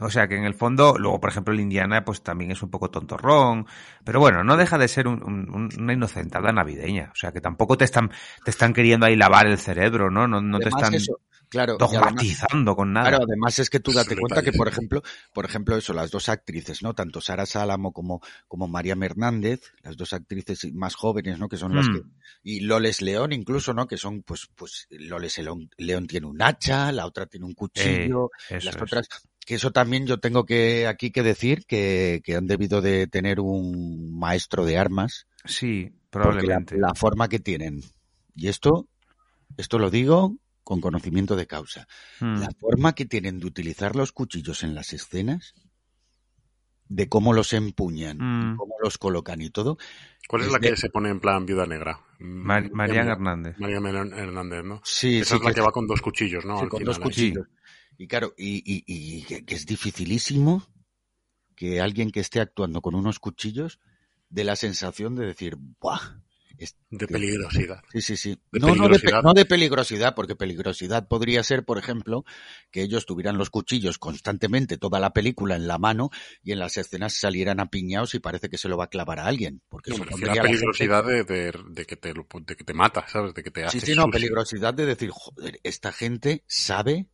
O 0.01 0.11
sea 0.11 0.29
que 0.29 0.37
en 0.37 0.45
el 0.45 0.55
fondo, 0.55 0.97
luego 0.97 1.19
por 1.21 1.31
ejemplo 1.31 1.53
el 1.53 1.59
Indiana 1.59 2.05
pues 2.05 2.23
también 2.23 2.53
es 2.53 2.63
un 2.63 2.71
poco 2.71 2.89
tontorrón, 2.89 3.67
pero 4.05 4.21
bueno, 4.21 4.45
no 4.45 4.57
deja 4.57 4.79
de 4.79 4.87
ser 4.87 5.09
un- 5.09 5.25
un- 5.25 5.51
un- 5.53 5.71
una 5.77 5.93
inocentada 5.93 6.53
navideña, 6.53 7.11
o 7.13 7.17
sea 7.17 7.33
que 7.33 7.41
tampoco 7.41 7.77
te 7.77 7.85
están, 7.85 8.11
te 8.45 8.51
están 8.53 8.73
queriendo 8.73 9.07
ahí 9.07 9.17
lavar 9.17 9.49
el 9.49 9.59
cerebro, 9.59 10.09
¿no? 10.09 10.29
No, 10.29 10.41
no 10.41 10.61
te 10.61 10.69
están 10.69 10.95
eso, 10.95 11.19
claro, 11.49 11.77
y 11.81 11.85
además- 11.85 12.07
dogmatizando 12.15 12.77
con 12.77 12.93
nada. 12.93 13.09
Claro, 13.11 13.25
además 13.29 13.59
es 13.59 13.71
que 13.71 13.81
tú 13.81 13.93
date 13.93 14.17
cuenta 14.17 14.43
que, 14.43 14.53
por 14.53 14.69
ejemplo, 14.69 15.03
por 15.33 15.45
ejemplo, 15.45 15.77
eso, 15.77 15.93
las 15.93 16.11
dos 16.11 16.29
actrices, 16.29 16.83
¿no? 16.83 16.95
Tanto 16.95 17.21
Sara 17.21 17.47
Sálamo 17.47 17.93
como, 17.93 18.21
como 18.47 18.69
María 18.69 18.97
Hernández, 19.01 19.63
las 19.83 19.97
dos 19.97 20.13
actrices 20.13 20.73
más 20.75 20.95
jóvenes, 20.95 21.39
¿no? 21.39 21.49
Que 21.49 21.57
son 21.57 21.75
las 21.75 21.89
Mm. 21.89 21.95
que, 21.95 22.03
y 22.43 22.61
Loles 22.61 23.03
León 23.03 23.33
incluso, 23.33 23.73
¿no? 23.75 23.87
Que 23.87 23.97
son, 23.97 24.23
pues, 24.23 24.49
pues, 24.55 24.87
Loles 24.91 25.39
León, 25.39 25.71
León 25.77 26.07
tiene 26.07 26.27
un 26.27 26.41
hacha, 26.43 26.93
la 26.93 27.07
otra 27.07 27.27
tiene 27.27 27.47
un 27.47 27.55
cuchillo, 27.55 28.31
Eh, 28.51 28.59
las 28.63 28.77
es. 28.77 28.83
otras, 28.83 29.09
que 29.47 29.55
eso 29.55 29.71
también 29.71 30.07
yo 30.07 30.19
tengo 30.21 30.45
que, 30.45 30.87
aquí 30.87 31.11
que 31.11 31.23
decir 31.23 31.65
que, 31.67 32.21
que 32.23 32.37
han 32.37 32.47
debido 32.47 32.83
de 32.83 33.07
tener 33.07 33.41
un 33.41 34.19
maestro 34.19 34.67
de 34.67 34.77
armas, 34.77 35.27
Sí, 35.47 35.91
porque 36.11 36.29
la, 36.29 36.33
probablemente. 36.35 36.77
la 36.79 36.95
forma 36.95 37.29
que 37.29 37.39
tienen, 37.39 37.83
y 38.35 38.49
esto, 38.49 38.87
esto 39.57 39.79
lo 39.79 39.91
digo 39.91 40.37
con 40.69 40.83
conocimiento 40.83 41.35
de 41.35 41.47
causa. 41.47 41.89
Mm. 42.21 42.41
La 42.41 42.51
forma 42.61 42.93
que 42.95 43.07
tienen 43.07 43.41
de 43.41 43.47
utilizar 43.47 43.97
los 43.97 44.13
cuchillos 44.13 44.63
en 44.63 44.75
las 44.75 44.93
escenas, 44.93 45.55
de 46.91 47.09
cómo 47.09 47.33
los 47.33 47.55
empuñan, 47.55 48.19
Mm. 48.21 48.53
y 48.53 48.57
cómo 48.59 48.75
los 48.83 48.99
colocan 48.99 49.41
y 49.41 49.49
todo. 49.49 49.79
¿Cuál 50.29 50.43
es 50.43 50.49
es 50.49 50.53
la 50.53 50.59
de- 50.59 50.69
que 50.71 50.77
se 50.77 50.91
pone 50.91 51.09
en 51.09 51.21
plan 51.21 51.47
viuda 51.47 51.65
negra? 51.65 51.99
Mar- 52.19 52.65
Mm, 52.71 52.77
Mariana 52.77 53.01
María- 53.01 53.13
Hernández. 53.13 53.59
María 53.59 53.81
Melón 53.81 54.13
Hernández, 54.13 54.63
¿no? 54.63 54.83
Sí, 54.85 55.21
Esa 55.21 55.31
sí, 55.31 55.35
es 55.37 55.43
la 55.43 55.49
que- 55.49 55.55
que 55.55 55.61
va 55.63 55.73
con 55.73 55.87
dos 55.87 56.03
cuchillos, 56.03 56.45
¿no? 56.45 56.59
sí, 56.59 56.65
Al 56.65 56.69
con 56.69 56.79
final, 56.81 56.95
dos 56.95 56.99
cuchillos. 57.03 57.47
Y 57.97 58.07
claro, 58.07 58.35
y, 58.37 58.59
y- 58.59 58.85
y 58.87 59.23
que, 59.23 59.47
que 59.47 59.55
es 59.55 59.65
dificilísimo 59.65 60.67
que 61.57 61.81
alguien 61.81 62.11
que 62.11 62.21
esté 62.21 62.41
actuando 62.41 62.83
con 62.83 62.95
unos 62.95 63.19
cuchillos 63.21 63.81
dé 64.29 64.45
la 64.45 64.55
sensación 64.55 65.15
de 65.17 65.25
decir, 65.25 65.57
¡buah! 65.81 66.21
De 66.91 67.07
peligrosidad. 67.07 67.83
Sí, 67.93 68.01
sí, 68.01 68.17
sí. 68.17 68.39
De 68.51 68.59
no, 68.59 68.69
no, 68.69 68.73
de, 68.75 68.79
pe- 68.79 68.85
peligrosidad. 69.01 69.23
no 69.23 69.33
de 69.35 69.45
peligrosidad, 69.45 70.15
porque 70.17 70.35
peligrosidad 70.35 71.07
podría 71.07 71.43
ser, 71.45 71.65
por 71.65 71.79
ejemplo, 71.79 72.25
que 72.73 72.83
ellos 72.83 73.07
tuvieran 73.07 73.39
los 73.39 73.51
cuchillos 73.51 73.99
constantemente 73.99 74.77
toda 74.77 74.99
la 74.99 75.13
película 75.13 75.55
en 75.55 75.69
la 75.69 75.79
mano 75.79 76.11
y 76.43 76.53
en 76.53 76.59
las 76.59 76.77
escenas 76.77 77.15
salieran 77.15 77.61
apiñados 77.61 78.15
y 78.15 78.19
parece 78.19 78.49
que 78.49 78.59
se 78.59 78.69
lo 78.69 78.77
va 78.77 78.85
a 78.85 78.89
clavar 78.89 79.21
a 79.21 79.27
alguien. 79.27 79.63
Porque 79.69 79.93
No, 79.93 79.99
me 79.99 80.05
la 80.27 80.33
gente- 80.35 80.41
peligrosidad 80.43 81.05
de, 81.05 81.23
de, 81.25 81.53
de 81.71 81.85
que 81.87 81.97
te, 81.97 82.13
lo- 82.15 82.27
de 82.45 82.57
que 82.57 82.65
te 82.65 82.75
mata, 82.75 83.07
¿sabes? 83.07 83.35
De 83.35 83.43
que 83.45 83.51
te 83.51 83.65
hace 83.65 83.79
Sí, 83.79 83.87
sí, 83.87 83.95
no, 83.95 84.11
peligrosidad 84.11 84.75
de 84.75 84.87
decir, 84.87 85.11
joder, 85.13 85.61
esta 85.63 85.93
gente 85.93 86.43
sabe 86.49 87.07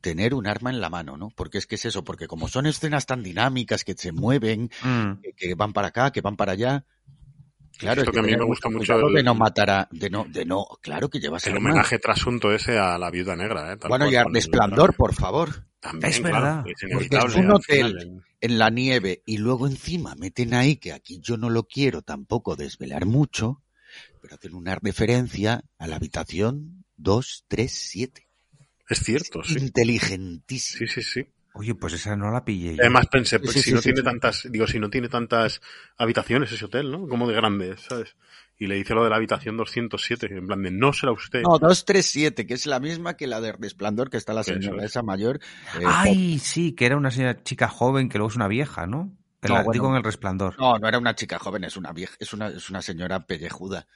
tener 0.00 0.34
un 0.34 0.46
arma 0.46 0.70
en 0.70 0.80
la 0.80 0.88
mano, 0.90 1.16
¿no? 1.16 1.28
Porque 1.36 1.58
es 1.58 1.66
que 1.66 1.74
es 1.74 1.84
eso, 1.84 2.04
porque 2.04 2.26
como 2.26 2.48
son 2.48 2.66
escenas 2.66 3.06
tan 3.06 3.22
dinámicas 3.22 3.84
que 3.84 3.94
se 3.94 4.12
mueven, 4.12 4.70
Mm. 4.82 5.20
que, 5.22 5.32
que 5.34 5.54
van 5.54 5.72
para 5.72 5.88
acá, 5.88 6.10
que 6.10 6.20
van 6.20 6.36
para 6.36 6.52
allá. 6.52 6.84
Claro, 7.78 8.02
Esto 8.02 8.10
hay 8.10 8.14
que 8.14 8.18
a 8.20 8.22
mí 8.22 8.36
me 8.36 8.44
gusta 8.44 8.68
mucho 8.70 8.94
el- 9.08 9.14
de 9.14 9.22
no 9.22 9.34
matar 9.34 9.70
a, 9.70 9.88
de 9.90 10.08
no, 10.10 10.24
de 10.28 10.44
no, 10.44 10.66
claro 10.80 11.08
que 11.08 11.18
llevas 11.20 11.46
El 11.46 11.56
homenaje 11.56 11.98
trasunto 11.98 12.52
ese 12.52 12.78
a 12.78 12.96
la 12.98 13.10
viuda 13.10 13.34
negra, 13.36 13.72
¿eh? 13.72 13.76
Tal 13.76 13.88
Bueno, 13.88 14.04
cual, 14.04 14.12
y 14.14 14.16
a 14.16 14.22
el- 14.22 14.32
Resplandor, 14.32 14.94
por 14.94 15.14
favor. 15.14 15.66
También, 15.80 16.10
Es 16.12 16.20
claro, 16.20 16.36
verdad. 16.36 16.64
es 16.66 16.90
Porque 16.92 17.16
es 17.16 17.34
un 17.34 17.50
hotel 17.50 17.86
final, 17.98 18.22
en 18.40 18.58
la 18.58 18.70
nieve 18.70 19.22
y 19.26 19.38
luego 19.38 19.66
encima 19.66 20.14
meten 20.14 20.54
ahí, 20.54 20.76
que 20.76 20.92
aquí 20.92 21.18
yo 21.20 21.36
no 21.36 21.50
lo 21.50 21.64
quiero 21.64 22.02
tampoco 22.02 22.56
desvelar 22.56 23.04
mucho, 23.06 23.62
pero 24.22 24.36
hacen 24.36 24.54
una 24.54 24.76
referencia 24.76 25.62
a 25.78 25.86
la 25.86 25.96
habitación 25.96 26.84
237. 26.96 28.28
Es 28.88 28.98
cierto, 29.00 29.42
sí. 29.42 29.58
Inteligentísimo. 29.58 30.86
Sí, 30.86 30.86
sí, 30.86 31.02
sí. 31.02 31.26
Oye, 31.54 31.74
pues 31.74 31.92
esa 31.92 32.16
no 32.16 32.30
la 32.32 32.44
pillé 32.44 32.74
yo. 32.74 32.82
Además 32.82 33.06
pensé, 33.06 33.38
pues, 33.38 33.52
Sí, 33.52 33.60
si 33.60 33.64
sí, 33.66 33.72
no 33.72 33.78
sí, 33.78 33.84
tiene 33.84 33.98
sí. 34.00 34.04
tantas, 34.04 34.48
digo, 34.50 34.66
si 34.66 34.78
no 34.80 34.90
tiene 34.90 35.08
tantas 35.08 35.60
habitaciones 35.96 36.50
ese 36.52 36.64
hotel, 36.64 36.90
¿no? 36.90 37.06
Como 37.08 37.28
de 37.28 37.34
grande, 37.34 37.76
¿sabes? 37.76 38.16
Y 38.58 38.66
le 38.66 38.74
dice 38.76 38.94
lo 38.94 39.04
de 39.04 39.10
la 39.10 39.16
habitación 39.16 39.56
207, 39.56 40.26
en 40.30 40.46
plan 40.46 40.62
de, 40.62 40.70
no 40.70 40.92
será 40.92 41.12
usted. 41.12 41.42
No, 41.42 41.58
237, 41.58 42.46
que 42.46 42.54
es 42.54 42.66
la 42.66 42.80
misma 42.80 43.16
que 43.16 43.26
la 43.26 43.40
de 43.40 43.52
Resplandor, 43.52 44.10
que 44.10 44.16
está 44.16 44.32
la 44.32 44.42
señora 44.42 44.84
es. 44.84 44.90
esa 44.90 45.02
mayor. 45.02 45.40
eh, 45.80 45.84
Ay, 45.86 46.38
sí, 46.40 46.72
que 46.72 46.86
era 46.86 46.96
una 46.96 47.10
señora 47.10 47.42
chica 47.42 47.68
joven 47.68 48.08
que 48.08 48.18
luego 48.18 48.30
es 48.30 48.36
una 48.36 48.48
vieja, 48.48 48.86
¿no? 48.86 49.12
El, 49.42 49.50
No, 49.50 49.56
digo 49.56 49.84
bueno. 49.86 49.88
en 49.90 49.96
el 49.96 50.04
resplandor. 50.04 50.56
No, 50.58 50.78
no 50.78 50.88
era 50.88 50.98
una 50.98 51.14
chica 51.14 51.38
joven, 51.38 51.64
es 51.64 51.76
una 51.76 51.92
vieja, 51.92 52.14
es 52.18 52.32
una, 52.32 52.48
es 52.48 52.70
una 52.70 52.82
señora 52.82 53.26
pellejuda. 53.26 53.86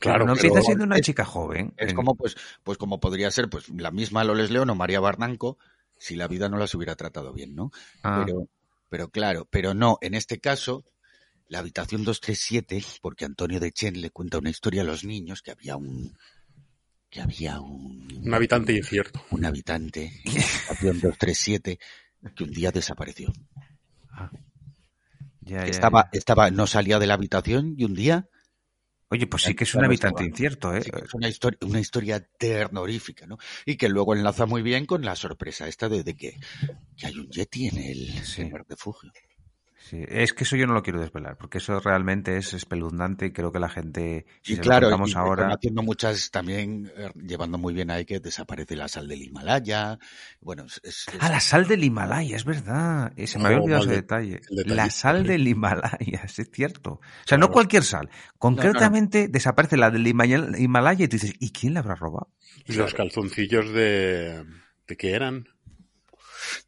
Claro, 0.00 0.24
no 0.26 0.32
empieza 0.32 0.62
siendo 0.62 0.84
una 0.84 0.96
es- 0.96 1.02
chica 1.02 1.24
joven. 1.24 1.74
Es 1.76 1.90
En- 1.90 1.96
como, 1.96 2.14
pues, 2.14 2.36
pues 2.62 2.78
como 2.78 3.00
podría 3.00 3.30
ser, 3.30 3.48
pues, 3.50 3.68
la 3.70 3.90
misma 3.90 4.24
Loles 4.24 4.50
León 4.50 4.70
o 4.70 4.74
María 4.74 5.00
Barnanco, 5.00 5.58
si 6.02 6.16
la 6.16 6.26
vida 6.26 6.48
no 6.48 6.56
las 6.58 6.74
hubiera 6.74 6.96
tratado 6.96 7.32
bien, 7.32 7.54
¿no? 7.54 7.70
Ah. 8.02 8.22
Pero, 8.24 8.48
pero 8.88 9.08
claro, 9.08 9.46
pero 9.50 9.72
no, 9.72 9.98
en 10.00 10.14
este 10.14 10.40
caso, 10.40 10.84
la 11.46 11.60
habitación 11.60 12.02
237, 12.02 12.84
porque 13.00 13.24
Antonio 13.24 13.60
de 13.60 13.70
Chen 13.70 14.00
le 14.00 14.10
cuenta 14.10 14.38
una 14.38 14.50
historia 14.50 14.82
a 14.82 14.84
los 14.84 15.04
niños 15.04 15.42
que 15.42 15.52
había 15.52 15.76
un, 15.76 16.16
que 17.08 17.20
había 17.20 17.60
un, 17.60 18.08
Un 18.26 18.34
habitante 18.34 18.72
incierto. 18.72 19.22
un 19.30 19.44
habitante 19.44 20.12
en 20.24 20.34
la 20.34 20.40
habitación 20.42 21.00
237 21.00 21.78
que 22.34 22.44
un 22.44 22.50
día 22.50 22.72
desapareció. 22.72 23.32
Ya, 25.40 25.64
ya, 25.64 25.64
Estaba, 25.66 26.08
ya. 26.12 26.18
estaba, 26.18 26.50
no 26.50 26.66
salía 26.66 26.98
de 26.98 27.06
la 27.06 27.14
habitación 27.14 27.74
y 27.76 27.84
un 27.84 27.94
día 27.94 28.28
Oye, 29.12 29.26
pues 29.26 29.42
sí 29.42 29.54
que 29.54 29.64
es 29.64 29.74
un 29.74 29.84
habitante 29.84 30.24
incierto, 30.24 30.74
¿eh? 30.74 30.80
Sí, 30.80 30.90
es 31.04 31.12
una 31.12 31.28
historia, 31.28 31.58
una 31.60 31.80
historia 31.80 32.26
terrorífica, 32.38 33.26
¿no? 33.26 33.36
Y 33.66 33.76
que 33.76 33.90
luego 33.90 34.14
enlaza 34.14 34.46
muy 34.46 34.62
bien 34.62 34.86
con 34.86 35.04
la 35.04 35.14
sorpresa 35.16 35.68
esta 35.68 35.90
de, 35.90 36.02
de 36.02 36.16
que, 36.16 36.40
que 36.96 37.06
hay 37.08 37.18
un 37.18 37.28
Yeti 37.28 37.68
en 37.68 37.76
el, 37.76 38.10
en 38.38 38.56
el 38.56 38.64
refugio. 38.66 39.12
Sí, 39.88 40.04
es 40.08 40.32
que 40.32 40.44
eso 40.44 40.54
yo 40.54 40.66
no 40.66 40.74
lo 40.74 40.82
quiero 40.82 41.00
desvelar, 41.00 41.36
porque 41.36 41.58
eso 41.58 41.80
realmente 41.80 42.36
es 42.36 42.54
espeluznante 42.54 43.26
y 43.26 43.32
creo 43.32 43.50
que 43.50 43.58
la 43.58 43.68
gente, 43.68 44.26
si 44.40 44.52
Y 44.52 44.56
se 44.56 44.62
claro, 44.62 44.88
lo 44.88 45.08
y 45.08 45.12
ahora, 45.14 45.52
haciendo 45.52 45.82
muchas 45.82 46.30
también, 46.30 46.90
eh, 46.96 47.10
llevando 47.16 47.58
muy 47.58 47.74
bien 47.74 47.90
ahí 47.90 48.04
que 48.04 48.20
desaparece 48.20 48.76
la 48.76 48.86
sal 48.86 49.08
del 49.08 49.22
Himalaya. 49.22 49.98
Bueno, 50.40 50.66
es, 50.82 51.06
Ah, 51.18 51.28
la 51.28 51.40
sal 51.40 51.66
del 51.66 51.82
Himalaya, 51.82 52.36
es 52.36 52.44
verdad. 52.44 53.12
Eh, 53.16 53.26
Se 53.26 53.40
me 53.40 53.46
había 53.46 53.58
olvidado 53.58 53.84
ese 53.84 53.94
detalle. 53.94 54.40
La 54.50 54.88
sal 54.88 55.22
sí. 55.22 55.28
del 55.28 55.48
Himalaya, 55.48 56.22
es 56.24 56.50
cierto. 56.52 56.92
O 56.92 57.26
sea, 57.26 57.36
no 57.36 57.50
cualquier 57.50 57.82
sal. 57.82 58.08
Concretamente 58.38 59.26
desaparece 59.28 59.76
la 59.76 59.90
del 59.90 60.06
Himalaya 60.06 61.04
y 61.04 61.08
tú 61.08 61.16
dices, 61.16 61.34
¿y 61.40 61.50
quién 61.50 61.74
la 61.74 61.80
habrá 61.80 61.96
robado? 61.96 62.30
Y 62.66 62.74
los 62.74 62.94
calzoncillos 62.94 63.72
de... 63.72 64.44
¿De 64.86 64.96
qué 64.96 65.12
eran? 65.12 65.48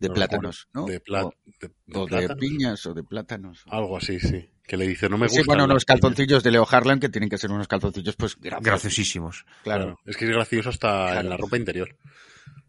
De 0.00 0.08
No 0.08 0.14
plátanos. 0.14 0.68
¿no? 0.72 0.84
De, 0.86 1.00
pla- 1.00 1.24
O- 1.26 1.34
de, 1.60 1.68
de 1.86 1.98
o 1.98 2.02
de 2.02 2.08
plátanos. 2.08 2.36
piñas 2.40 2.86
o 2.86 2.94
de 2.94 3.02
plátanos. 3.04 3.62
Algo 3.68 3.96
así, 3.96 4.18
sí. 4.20 4.50
Que 4.66 4.76
le 4.76 4.86
dice, 4.86 5.08
no 5.08 5.18
me 5.18 5.28
Sí, 5.28 5.36
gustan. 5.38 5.46
bueno, 5.46 5.64
unos 5.64 5.84
calzoncillos 5.84 6.42
de 6.42 6.50
Leo 6.50 6.66
Harlan 6.70 6.98
que 7.00 7.08
tienen 7.10 7.28
que 7.28 7.36
ser 7.38 7.50
unos 7.52 7.68
calzoncillos, 7.68 8.16
pues, 8.16 8.36
graciosos. 8.36 8.64
Graciosísimos. 8.64 9.44
Claro, 9.62 9.84
Claro. 9.84 10.00
Es 10.06 10.16
que 10.16 10.24
es 10.24 10.30
gracioso 10.30 10.68
hasta 10.70 10.88
Claro. 10.88 11.20
en 11.20 11.28
la 11.28 11.36
ropa 11.36 11.56
interior. 11.56 11.96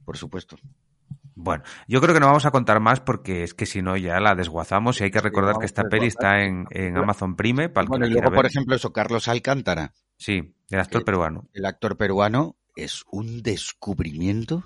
por 0.04 0.18
supuesto. 0.18 0.58
Bueno, 1.38 1.64
yo 1.88 2.00
creo 2.00 2.14
que 2.14 2.20
no 2.20 2.28
vamos 2.28 2.46
a 2.46 2.52
contar 2.52 2.80
más 2.80 3.00
porque 3.02 3.44
es 3.44 3.54
que 3.54 3.66
si 3.66 3.82
no 3.82 3.98
ya 3.98 4.20
la 4.20 4.36
desguazamos 4.36 5.02
y 5.02 5.06
hay 5.06 5.12
que 5.12 5.20
recordar 5.20 5.56
que 5.60 5.66
esta 5.66 5.84
peli 5.84 6.08
está 6.08 6.44
en, 6.44 6.66
en 6.70 6.96
Amazon 6.96 7.36
Prime 7.36 7.68
para 7.70 7.88
Bueno, 7.88 8.06
y 8.06 8.12
luego, 8.12 8.28
por 8.30 8.44
ver. 8.44 8.46
ejemplo, 8.46 8.76
eso, 8.76 8.94
Carlos 8.94 9.28
Alcántara, 9.28 9.94
Sí, 10.18 10.54
el 10.70 10.80
actor 10.80 11.04
peruano. 11.04 11.50
el 11.54 11.66
actor 11.66 11.98
peruano, 11.98 12.56
es 12.76 13.04
un 13.12 13.42
descubrimiento. 13.42 14.64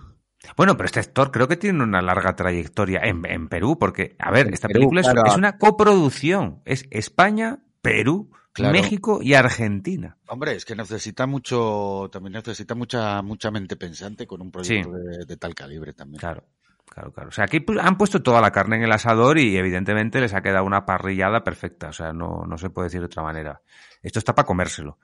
Bueno, 0.55 0.77
pero 0.77 0.85
este 0.85 0.99
actor 0.99 1.31
creo 1.31 1.47
que 1.47 1.57
tiene 1.57 1.83
una 1.83 2.01
larga 2.01 2.35
trayectoria 2.35 3.01
en, 3.03 3.21
en 3.25 3.49
Perú, 3.49 3.77
porque, 3.77 4.15
a 4.19 4.31
ver, 4.31 4.47
En 4.47 4.53
esta 4.53 4.67
Perú, 4.67 4.79
película 4.79 5.01
es- 5.01 5.07
claro. 5.09 5.27
es, 5.29 5.35
una 5.37 5.57
coproducción. 5.57 6.61
Es 6.65 6.85
España, 6.91 7.59
Perú, 7.81 8.31
Claro. 8.51 8.73
México 8.73 9.19
y 9.21 9.35
Argentina. 9.35 10.17
Hombre, 10.27 10.55
es 10.55 10.65
que 10.65 10.75
necesita 10.75 11.27
mucho, 11.27 12.09
también 12.11 12.33
necesita 12.33 12.73
mucha, 12.75 13.21
mucha 13.21 13.51
mente 13.51 13.75
pensante 13.77 14.25
con 14.27 14.41
un 14.41 14.51
proyecto 14.51 14.89
Sí. 14.91 15.17
de, 15.19 15.25
de 15.25 15.37
tal 15.37 15.53
calibre 15.53 15.93
también. 15.93 16.19
Claro, 16.19 16.43
claro, 16.85 17.13
claro. 17.13 17.29
O 17.29 17.31
sea, 17.31 17.45
aquí 17.45 17.63
han 17.79 17.97
puesto 17.97 18.21
toda 18.23 18.41
la 18.41 18.51
carne 18.51 18.77
en 18.77 18.83
el 18.83 18.91
asador 18.91 19.37
y 19.37 19.55
evidentemente 19.55 20.19
les 20.19 20.33
ha 20.33 20.41
quedado 20.41 20.65
una 20.65 20.85
parrillada 20.85 21.43
perfecta. 21.43 21.89
O 21.89 21.93
sea, 21.93 22.11
no, 22.11 22.43
no 22.47 22.57
se 22.57 22.69
puede 22.69 22.87
decir 22.87 22.99
de 23.01 23.05
otra 23.05 23.23
manera. 23.23 23.61
Esto 24.01 24.19
está 24.19 24.33
para 24.35 24.47
comérselo. 24.47 24.97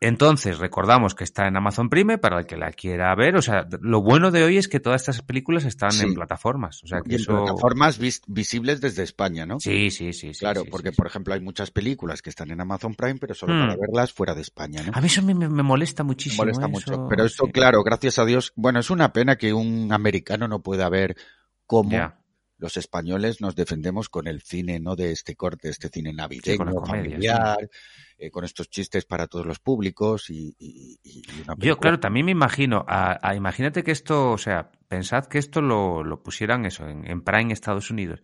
Entonces, 0.00 0.58
recordamos 0.58 1.14
que 1.14 1.24
está 1.24 1.48
en 1.48 1.56
Amazon 1.56 1.88
Prime 1.88 2.18
para 2.18 2.38
el 2.40 2.46
que 2.46 2.56
la 2.56 2.70
quiera 2.70 3.14
ver. 3.14 3.34
O 3.36 3.40
sea, 3.42 3.66
lo 3.80 4.02
bueno 4.02 4.30
de 4.30 4.42
hoy 4.44 4.58
es 4.58 4.68
que 4.68 4.78
todas 4.78 5.00
estas 5.02 5.22
películas 5.22 5.64
están 5.64 5.90
Sí. 5.92 6.04
en 6.04 6.14
plataformas. 6.14 6.84
O 6.84 6.86
sea, 6.86 7.00
que 7.00 7.12
Y 7.12 7.14
en 7.14 7.20
eso... 7.22 7.32
plataformas 7.44 7.98
vis- 7.98 8.20
visibles 8.26 8.80
desde 8.82 9.02
España, 9.02 9.46
¿no? 9.46 9.58
Sí, 9.58 9.90
sí, 9.90 10.12
sí. 10.12 10.34
sí, 10.34 10.40
Claro, 10.40 10.62
sí, 10.62 10.68
porque, 10.70 10.90
sí, 10.90 10.96
por 10.96 11.06
ejemplo, 11.06 11.32
hay 11.32 11.40
muchas 11.40 11.70
películas 11.70 12.20
que 12.20 12.28
están 12.28 12.50
en 12.50 12.60
Amazon 12.60 12.94
Prime, 12.94 13.16
pero 13.18 13.32
solo 13.34 13.54
para 13.58 13.74
verlas 13.76 14.12
fuera 14.12 14.34
de 14.34 14.42
España, 14.42 14.82
¿no? 14.82 14.92
A 14.94 15.00
mí 15.00 15.06
eso 15.06 15.22
me, 15.22 15.34
me- 15.34 15.48
me 15.48 15.62
molesta 15.62 16.02
Me 16.04 16.08
muchísimo. 16.08 16.42
molesta 16.44 16.66
¿eh? 16.66 16.68
mucho. 16.68 16.92
Eso- 16.92 17.06
Pero 17.08 17.24
esto, 17.24 17.46
sí. 17.46 17.52
claro, 17.52 17.82
gracias 17.82 18.18
a 18.18 18.26
Dios, 18.26 18.52
bueno, 18.54 18.80
es 18.80 18.90
una 18.90 19.12
pena 19.14 19.36
que 19.36 19.54
un 19.54 19.90
americano 19.92 20.46
no 20.46 20.62
pueda 20.62 20.88
ver 20.90 21.16
cómo 21.64 22.12
los 22.58 22.76
españoles 22.76 23.40
nos 23.40 23.54
defendemos 23.56 24.08
con 24.08 24.26
el 24.26 24.42
cine, 24.42 24.78
¿no? 24.80 24.94
De 24.96 25.12
este 25.12 25.36
corte, 25.36 25.68
este 25.70 25.88
cine 25.88 26.12
navideño, 26.12 26.64
comedia, 26.66 26.86
familiar, 26.86 27.70
eh, 28.18 28.30
con 28.30 28.44
estos 28.44 28.68
chistes 28.70 29.04
para 29.04 29.26
todos 29.26 29.46
los 29.46 29.58
públicos 29.58 30.30
y, 30.30 30.54
y- 30.58 30.98
y 31.02 31.40
una 31.40 31.54
Yo, 31.56 31.78
claro, 31.78 32.00
también 32.00 32.26
me 32.26 32.32
imagino, 32.32 32.84
a, 32.88 33.18
a- 33.20 33.34
imagínate 33.34 33.82
que 33.82 33.90
esto, 33.92 34.32
o 34.32 34.38
sea, 34.38 34.70
pensad 34.88 35.26
que 35.26 35.38
esto 35.38 35.60
lo, 35.60 36.02
lo 36.04 36.22
pusieran 36.22 36.64
eso 36.64 36.88
en, 36.88 37.06
en 37.10 37.22
Prime 37.22 37.52
Estados 37.52 37.90
Unidos. 37.90 38.22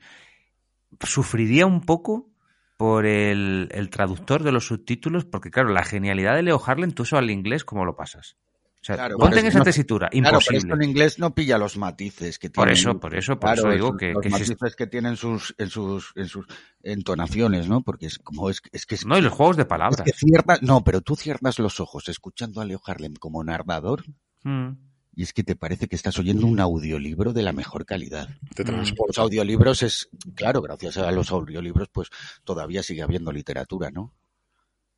Sufriría 1.01 1.67
un 1.67 1.81
poco 1.81 2.31
por 2.77 3.07
el, 3.07 3.69
el 3.73 3.91
traductor 3.91 4.43
de 4.43 4.53
los 4.53 4.67
subtítulos, 4.67 5.25
porque 5.25 5.51
claro, 5.51 5.71
la 5.71 5.85
genialidad 5.85 6.35
de 6.35 6.43
Leo 6.43 6.61
Harlan, 6.65 6.93
tú 6.93 7.03
eso 7.05 7.17
al 7.17 7.31
inglés, 7.31 7.65
¿cómo 7.65 7.85
lo 7.85 7.97
pasas? 7.97 8.37
O 8.83 8.85
sea, 8.85 8.97
Claro, 8.97 9.17
ponte 9.17 9.39
en 9.39 9.47
esa 9.47 9.59
no- 9.59 9.65
tesitura, 9.65 10.09
Claro, 10.09 10.23
pero 10.23 10.31
imposible. 10.39 10.59
esto 10.59 10.75
en 10.75 10.83
inglés 10.83 11.19
no 11.21 11.33
pilla 11.37 11.57
los 11.57 11.77
matices 11.77 12.37
que 12.41 12.51
Por 12.51 12.65
tienen. 12.65 12.81
eso, 12.81 12.99
por 12.99 13.15
eso, 13.15 13.39
por 13.39 13.55
eso 13.55 13.71
digo 13.71 13.97
que- 13.97 14.13
los 14.13 14.23
que 14.23 14.29
matices 14.29 14.75
que 14.77 14.87
tienen 14.89 15.17
sus, 15.17 15.55
en 15.57 15.71
sus, 15.71 16.11
en 16.17 16.27
sus 16.27 16.47
entonaciones, 16.83 17.69
¿no? 17.69 17.83
Porque 17.83 18.07
es 18.07 18.19
como 18.19 18.51
es, 18.51 18.61
es 18.73 18.85
que 18.87 18.97
es, 18.97 19.07
No, 19.07 19.17
y 19.17 19.21
los 19.21 19.33
juegos 19.33 19.57
de 19.57 19.63
es 19.63 19.69
palabras. 19.69 20.03
que 20.05 20.13
cierras, 20.13 20.63
no, 20.63 20.83
pero 20.83 21.01
tú 21.01 21.15
cierras 21.15 21.61
los 21.61 21.79
ojos 21.79 22.09
escuchando 22.09 22.61
a 22.61 22.65
Leo 22.65 22.81
Harlem 22.85 23.15
como 23.15 23.45
narrador 23.45 24.05
Mm. 24.43 24.71
y 25.15 25.23
es 25.23 25.33
que 25.33 25.45
te 25.45 25.55
parece 25.55 25.87
que 25.87 25.95
estás 25.95 26.19
oyendo 26.19 26.45
un 26.49 26.59
audiolibro 26.59 27.33
de 27.33 27.43
la 27.43 27.53
mejor 27.53 27.87
calidad. 27.87 28.31
Te 28.57 28.65
Los 28.65 29.19
audiolibros 29.19 29.85
es, 29.85 30.09
claro, 30.35 30.61
gracias 30.61 30.97
a 30.99 31.09
los 31.13 31.31
audiolibros, 31.31 31.89
pues 31.93 32.09
todavía 32.43 32.83
sigue 32.83 33.03
habiendo 33.03 33.31
literatura, 33.31 33.93
¿no? 33.93 34.13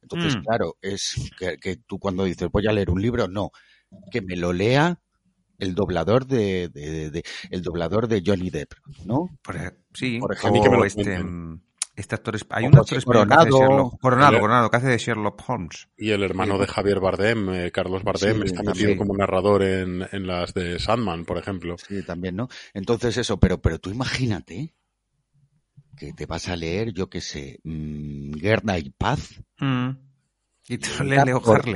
Entonces, 0.01 0.37
Mm. 0.37 0.43
claro, 0.43 0.76
es 0.82 1.30
que, 1.39 1.57
que 1.59 1.76
tú 1.76 1.99
cuando 1.99 2.24
dices 2.24 2.49
voy 2.51 2.66
a 2.66 2.72
leer 2.72 2.91
un 2.91 3.01
libro, 3.03 3.26
no, 3.28 3.51
que 4.11 4.20
me 4.20 4.37
lo 4.37 4.53
lea 4.53 5.01
el 5.59 5.74
doblador 5.74 6.26
de, 6.26 6.68
de- 6.68 6.91
de- 6.91 7.11
de- 7.11 7.24
el 7.51 7.62
doblador 7.62 8.09
de 8.09 8.22
Johnny 8.26 8.51
Depp, 8.51 8.72
¿no? 9.05 9.28
Por 9.43 9.57
sí, 9.95 10.18
Por 10.18 10.37
A 10.45 10.51
mí 10.51 10.61
que 10.62 10.68
me 10.70 10.76
o 10.76 10.80
lo 10.80 10.85
este, 10.85 11.18
este 11.97 12.14
actor, 12.16 12.37
hay 12.51 12.66
un 12.66 12.76
actor 12.76 12.99
español 12.99 13.28
que 13.28 13.35
hace 13.35 13.45
de 13.45 13.51
Coronado. 13.51 13.59
Sherlock, 13.68 14.01
Coronado, 14.01 14.35
El- 14.35 14.41
Coronado, 14.41 14.70
que 14.70 14.76
hace 14.76 14.89
de 14.89 14.99
Sherlock 14.99 15.49
Holmes. 15.49 15.89
Y 15.97 16.11
el 16.11 16.22
hermano 16.24 16.59
de 16.59 16.66
Javier 16.66 16.99
Bardem, 16.99 17.49
eh, 17.51 17.70
Carlos 17.70 18.03
Bardem, 18.03 18.39
Sí, 18.39 18.47
está 18.47 18.62
metido 18.64 18.97
como 18.97 19.16
narrador 19.16 19.62
en, 19.62 20.05
en 20.11 20.26
las 20.26 20.55
de 20.55 20.80
Sandman, 20.80 21.24
por 21.24 21.39
ejemplo. 21.39 21.76
Sí, 21.78 22.03
también, 22.03 22.35
¿no? 22.35 22.49
Entonces 22.72 23.16
eso, 23.16 23.39
pero, 23.39 23.62
pero 23.62 23.78
tú 23.78 23.91
imagínate 23.91 24.74
que 25.97 26.12
te 26.12 26.26
vas 26.26 26.49
a 26.49 26.57
leer, 26.57 26.93
yo 26.93 27.09
qué 27.09 27.20
sé, 27.20 27.61
mm, 27.62 28.32
Guerra 28.32 28.78
y 28.80 28.91
Paz. 28.91 29.41
Mm. 29.61 29.91
Y 30.68 30.78
te 30.78 30.88
lo 30.98 31.04
lee 31.04 31.16
Leo 31.26 31.40
por 31.42 31.66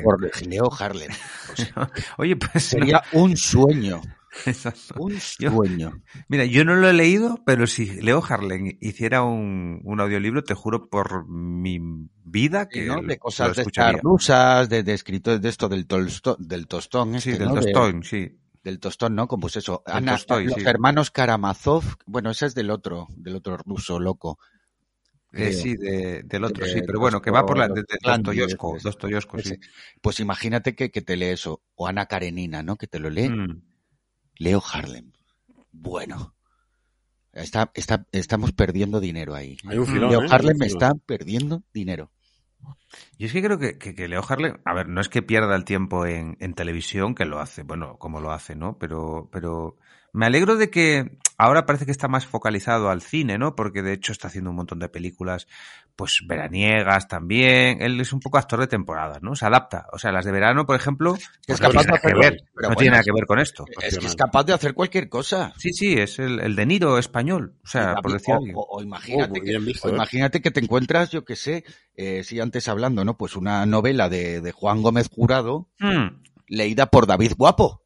Leo 0.46 0.70
Harlem. 0.78 1.10
Oye, 2.18 2.36
pues 2.36 2.64
sería 2.64 3.02
un 3.12 3.36
sueño, 3.36 4.00
Exacto. 4.46 4.94
un 4.98 5.12
Yo- 5.38 5.50
sueño. 5.50 6.00
Mira, 6.28 6.44
yo 6.46 6.64
no 6.64 6.74
lo 6.74 6.88
he 6.88 6.92
leído, 6.94 7.42
pero 7.44 7.66
si 7.66 8.00
Leo 8.00 8.22
Harlan 8.26 8.78
hiciera 8.80 9.22
un, 9.22 9.80
un 9.84 10.00
audiolibro, 10.00 10.42
te 10.42 10.54
juro 10.54 10.88
por 10.88 11.28
mi 11.28 11.78
vida 12.24 12.68
que 12.68 12.86
¿no? 12.86 13.02
De 13.02 13.18
cosas 13.18 13.56
de 13.56 13.62
estas 13.62 14.00
rusas, 14.00 14.68
de, 14.68 14.82
de 14.82 14.94
escritores 14.94 15.40
de 15.42 15.48
esto 15.50 15.68
del, 15.68 15.86
tolsto, 15.86 16.36
del 16.38 16.66
tostón. 16.66 17.20
Sí, 17.20 17.30
este, 17.30 17.44
del 17.44 17.54
¿no? 17.54 17.60
De- 17.60 17.72
Tolstoy, 17.72 18.02
sí. 18.04 18.38
del 18.64 18.78
tostón, 18.80 19.14
¿no? 19.14 19.28
Como 19.28 19.42
pues 19.42 19.56
eso. 19.56 19.82
Ana- 19.86 20.12
los 20.12 20.22
sí. 20.54 20.62
hermanos 20.64 21.10
Karamazov, 21.10 21.84
bueno, 22.06 22.30
ese 22.30 22.46
es 22.46 22.54
del 22.54 22.70
otro, 22.70 23.06
del 23.16 23.36
otro 23.36 23.56
ruso 23.58 23.98
loco. 24.00 24.38
Eh, 25.32 25.52
sí, 25.52 25.76
de- 25.76 26.22
del 26.22 26.44
otro, 26.44 26.64
De 26.64 26.72
sí, 26.72 26.80
pero 26.86 27.00
bueno, 27.00 27.20
que 27.20 27.30
va 27.30 27.44
por 27.44 27.58
la 27.58 27.68
de, 27.68 27.82
sí. 29.42 29.54
Ese. 29.54 29.60
Pues 30.00 30.20
imagínate 30.20 30.74
que, 30.74 30.90
que 30.90 31.02
te 31.02 31.16
lee 31.16 31.26
eso. 31.26 31.62
O 31.74 31.86
Ana 31.86 32.06
Karenina, 32.06 32.62
¿no? 32.62 32.76
Que 32.76 32.86
te 32.86 32.98
lo 32.98 33.10
lee. 33.10 33.28
Mm. 33.28 33.62
Leo 34.36 34.62
Harlem. 34.72 35.12
Bueno. 35.72 36.34
Está, 37.32 37.70
está, 37.74 38.06
estamos 38.10 38.52
perdiendo 38.52 39.00
dinero 39.00 39.34
ahí. 39.34 39.58
Hay 39.66 39.78
un 39.78 39.86
filón, 39.86 40.10
Leo 40.10 40.22
¿eh? 40.22 40.28
Harlem 40.30 40.62
está 40.62 40.94
perdiendo 40.94 41.62
dinero. 41.72 42.10
Y 43.18 43.26
es 43.26 43.32
que 43.32 43.42
creo 43.42 43.58
que, 43.58 43.78
que, 43.78 43.94
que 43.94 44.08
Leo 44.08 44.24
Harlem, 44.26 44.56
a 44.64 44.74
ver, 44.74 44.88
no 44.88 45.00
es 45.00 45.08
que 45.08 45.22
pierda 45.22 45.54
el 45.54 45.64
tiempo 45.64 46.06
en, 46.06 46.36
en 46.40 46.54
televisión, 46.54 47.14
que 47.14 47.26
lo 47.26 47.38
hace, 47.38 47.62
bueno, 47.62 47.96
como 47.98 48.20
lo 48.20 48.32
hace, 48.32 48.56
¿no? 48.56 48.78
Pero, 48.78 49.28
pero 49.30 49.76
me 50.12 50.26
alegro 50.26 50.56
de 50.56 50.70
que 50.70 51.18
ahora 51.36 51.66
parece 51.66 51.84
que 51.86 51.92
está 51.92 52.08
más 52.08 52.26
focalizado 52.26 52.90
al 52.90 53.02
cine, 53.02 53.38
¿no? 53.38 53.54
Porque 53.54 53.82
de 53.82 53.92
hecho 53.92 54.12
está 54.12 54.28
haciendo 54.28 54.50
un 54.50 54.56
montón 54.56 54.78
de 54.80 54.88
películas, 54.88 55.46
pues 55.94 56.20
veraniegas 56.26 57.06
también. 57.08 57.80
Él 57.82 58.00
es 58.00 58.12
un 58.12 58.20
poco 58.20 58.38
actor 58.38 58.58
de 58.60 58.66
temporada, 58.66 59.18
¿no? 59.22 59.36
Se 59.36 59.46
adapta. 59.46 59.86
O 59.92 59.98
sea, 59.98 60.10
las 60.12 60.24
de 60.24 60.32
verano, 60.32 60.66
por 60.66 60.76
ejemplo, 60.76 61.12
pues 61.12 61.28
Es 61.46 61.60
no 61.60 61.68
capaz 61.68 61.82
tiene 61.82 61.82
de 61.82 61.86
nada 61.88 62.00
que 62.00 62.14
ver. 62.14 62.32
No 62.42 62.68
bueno, 62.68 62.76
tiene 62.76 62.90
nada 62.92 63.02
que 63.04 63.12
ver 63.12 63.26
con 63.26 63.38
esto. 63.38 63.64
Es 63.80 63.98
que 63.98 64.06
es 64.06 64.14
capaz 64.16 64.44
de 64.44 64.52
hacer 64.54 64.74
cualquier 64.74 65.08
cosa. 65.08 65.52
Sí, 65.58 65.72
sí, 65.72 65.92
es 65.94 66.18
el, 66.18 66.40
el 66.40 66.56
de 66.56 66.66
Niro 66.66 66.98
español. 66.98 67.54
O 67.62 67.66
sea, 67.66 67.96
por 67.96 68.12
decir 68.12 68.34
o, 68.34 68.60
o- 68.60 68.78
o 68.78 68.82
imagínate, 68.82 69.24
Oh, 69.24 69.28
muy 69.28 69.40
que, 69.40 69.46
bien 69.50 69.64
visto, 69.64 69.86
o 69.86 69.90
¿eh? 69.90 69.94
imagínate 69.94 70.40
que 70.40 70.50
te 70.50 70.60
encuentras, 70.60 71.10
yo 71.10 71.24
qué 71.24 71.36
sé, 71.36 71.64
eh, 71.94 72.24
si 72.24 72.40
antes 72.40 72.66
hablando, 72.68 73.04
¿no? 73.04 73.16
Pues 73.16 73.36
una 73.36 73.64
novela 73.66 74.08
de, 74.08 74.40
de 74.40 74.52
Juan 74.52 74.82
Gómez 74.82 75.08
Jurado, 75.08 75.68
Hmm. 75.78 76.20
leída 76.48 76.86
por 76.86 77.06
David 77.06 77.32
Guapo. 77.36 77.84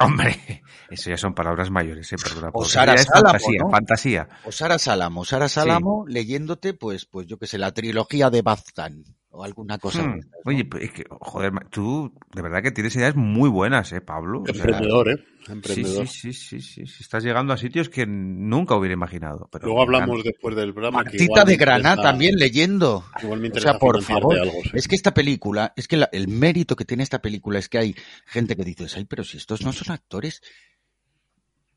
Hombre, 0.00 0.62
eso 0.90 1.10
ya 1.10 1.16
son 1.16 1.34
palabras 1.34 1.70
mayores, 1.70 2.12
eh, 2.12 2.16
perdona. 2.22 2.50
O 2.52 2.64
Sara 2.64 2.96
Sálamo, 2.96 3.28
fantasía, 3.30 3.60
¿no? 3.60 3.70
fantasía. 3.70 4.28
O 4.44 4.52
Sara 4.52 4.78
Salamo. 4.78 5.24
Sara 5.24 5.48
Salamo 5.48 6.04
leyéndote, 6.08 6.74
pues, 6.74 7.04
pues 7.06 7.26
yo 7.26 7.38
qué 7.38 7.46
sé, 7.46 7.58
la 7.58 7.72
trilogía 7.72 8.30
de 8.30 8.42
Bazán. 8.42 9.04
O 9.32 9.44
alguna 9.44 9.78
cosa. 9.78 10.02
Hmm. 10.02 10.12
de 10.14 10.18
estas, 10.20 10.40
¿no? 10.44 10.50
Oye, 10.50 10.64
pues 10.64 10.84
es 10.84 10.92
que, 10.92 11.04
joder, 11.08 11.52
tú 11.70 12.12
de 12.34 12.42
verdad 12.42 12.62
que 12.62 12.72
tienes 12.72 12.96
ideas 12.96 13.14
muy 13.14 13.48
buenas, 13.48 13.92
¿eh, 13.92 14.00
Pablo? 14.00 14.42
O 14.42 14.46
sea, 14.46 14.64
Emprendedor, 14.64 15.10
¿eh? 15.10 15.24
Sí, 15.46 15.52
Emprendedor. 15.52 16.06
sí, 16.06 16.32
sí, 16.32 16.60
sí, 16.60 16.60
sí, 16.60 16.86
sí. 16.86 17.02
Estás 17.02 17.24
llegando 17.24 17.52
a 17.52 17.56
sitios 17.56 17.88
que 17.88 18.06
nunca 18.06 18.74
hubiera 18.76 18.92
imaginado. 18.92 19.48
Pero 19.50 19.66
Luego 19.66 19.82
hablamos 19.82 20.22
después 20.22 20.54
del 20.54 20.72
programa. 20.74 21.02
Martita 21.02 21.44
de 21.44 21.56
Granada 21.56 22.02
también 22.02 22.36
leyendo. 22.36 23.04
O 23.22 23.60
sea, 23.60 23.78
por 23.78 24.02
favor, 24.02 24.38
algo, 24.38 24.52
sí. 24.62 24.70
es 24.74 24.86
que 24.86 24.94
esta 24.96 25.14
película, 25.14 25.72
es 25.76 25.88
que 25.88 25.96
la- 25.96 26.08
el 26.12 26.28
mérito 26.28 26.76
que 26.76 26.84
tiene 26.84 27.02
esta 27.02 27.22
película 27.22 27.58
es 27.58 27.68
que 27.68 27.78
hay 27.78 27.94
gente 28.26 28.54
que 28.56 28.64
dice, 28.64 28.84
ay, 28.96 29.06
pero 29.06 29.24
si 29.24 29.38
estos 29.38 29.62
no 29.62 29.72
son 29.72 29.92
actores. 29.94 30.42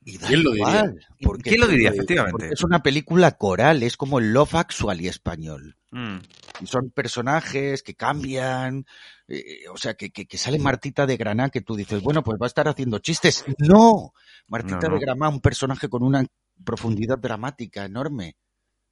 Y 0.05 0.17
da 0.17 0.27
¿Quién 0.27 0.43
lo 0.43 0.51
diría? 0.51 0.67
igual, 0.67 0.99
porque- 1.21 1.49
¿Quién 1.51 1.61
lo 1.61 1.67
diría, 1.67 1.87
porque- 1.89 1.97
efectivamente? 1.99 2.31
porque 2.31 2.53
es 2.53 2.63
una 2.63 2.83
película 2.83 3.31
coral, 3.37 3.83
es 3.83 3.95
como 3.95 4.19
el 4.19 4.33
Love 4.33 4.55
Actually 4.55 5.07
español. 5.07 5.77
Mm. 5.93 6.17
Y 6.61 6.67
son 6.67 6.89
personajes 6.89 7.83
que 7.83 7.95
cambian, 7.95 8.85
eh, 9.27 9.67
o 9.71 9.77
sea, 9.77 9.93
que, 9.93 10.11
que, 10.11 10.25
que 10.25 10.37
sale 10.37 10.59
Martita 10.59 11.05
de 11.05 11.17
Granada, 11.17 11.49
que 11.49 11.61
tú 11.61 11.75
dices, 11.75 12.01
bueno, 12.01 12.23
pues 12.23 12.37
va 12.41 12.45
a 12.45 12.47
estar 12.47 12.67
haciendo 12.67 12.99
chistes. 12.99 13.45
No, 13.59 14.13
Martita 14.47 14.81
No, 14.81 14.89
no. 14.89 14.93
de 14.95 15.05
Granada, 15.05 15.29
un 15.29 15.41
personaje 15.41 15.87
con 15.87 16.03
una 16.03 16.25
profundidad 16.63 17.17
dramática 17.17 17.85
enorme. 17.85 18.35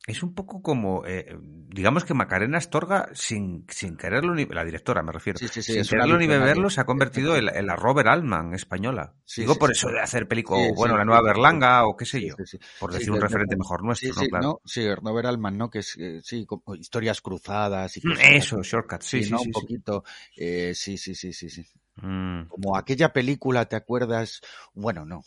Es 0.07 0.23
un 0.23 0.33
poco 0.33 0.61
como, 0.63 1.05
eh, 1.05 1.37
digamos 1.67 2.05
que 2.05 2.15
Macarena 2.15 2.57
Astorga, 2.57 3.09
sin, 3.13 3.65
sin 3.69 3.97
quererlo 3.97 4.33
ni, 4.33 4.45
la 4.45 4.65
directora 4.65 5.03
me 5.03 5.11
refiero, 5.11 5.37
Sí, 5.39 5.47
sí, 5.47 5.61
sí, 5.61 5.73
sin 5.73 5.85
quererlo 5.85 6.17
ni 6.17 6.25
beberlo, 6.27 6.69
se 6.71 6.81
ha 6.81 6.85
convertido 6.85 7.35
en, 7.35 7.45
la- 7.45 7.51
en 7.51 7.67
la 7.67 7.75
Robert 7.75 8.07
Altman 8.09 8.53
española. 8.55 9.13
Sí, 9.25 9.43
Digo 9.43 9.55
por 9.59 9.71
eso 9.71 9.89
de 9.89 9.99
hacer 10.01 10.27
películas, 10.27 10.73
bueno, 10.75 10.97
la 10.97 11.05
nueva 11.05 11.21
Berlanga 11.21 11.85
o 11.85 11.95
qué 11.95 12.05
sé 12.05 12.25
yo, 12.25 12.35
por 12.79 12.91
decir 12.91 13.11
un 13.11 13.21
referente 13.21 13.55
mejor 13.55 13.83
nuestro, 13.83 14.09
Sí, 14.09 14.15
¿no? 14.15 14.21
sí, 14.23 14.29
Claro. 14.29 14.43
no, 14.43 14.59
sí, 14.65 14.95
Robert 14.95 15.27
Altman, 15.27 15.57
¿no? 15.57 15.69
Que 15.69 15.79
es, 15.79 15.95
eh, 15.99 16.19
sí, 16.23 16.45
como 16.47 16.75
historias 16.75 17.21
cruzadas 17.21 17.95
y 17.97 18.01
Mm, 18.03 18.11
cosas 18.11 18.31
Eso, 18.31 18.57
así. 18.57 18.69
Shortcut, 18.69 19.01
sí, 19.01 19.21
sí, 19.23 19.29
¿no? 19.29 19.37
sí, 19.37 19.43
Un 19.45 19.51
sí. 19.53 19.61
poquito, 19.61 20.03
eh, 20.35 20.73
sí, 20.75 20.97
sí, 20.97 21.13
sí, 21.15 21.31
sí, 21.33 21.49
sí. 21.49 21.65
Mm. 22.01 22.41
Como 22.47 22.77
aquella 22.77 23.13
película, 23.13 23.65
¿te 23.67 23.75
acuerdas? 23.75 24.41
Bueno, 24.73 25.05
no. 25.05 25.23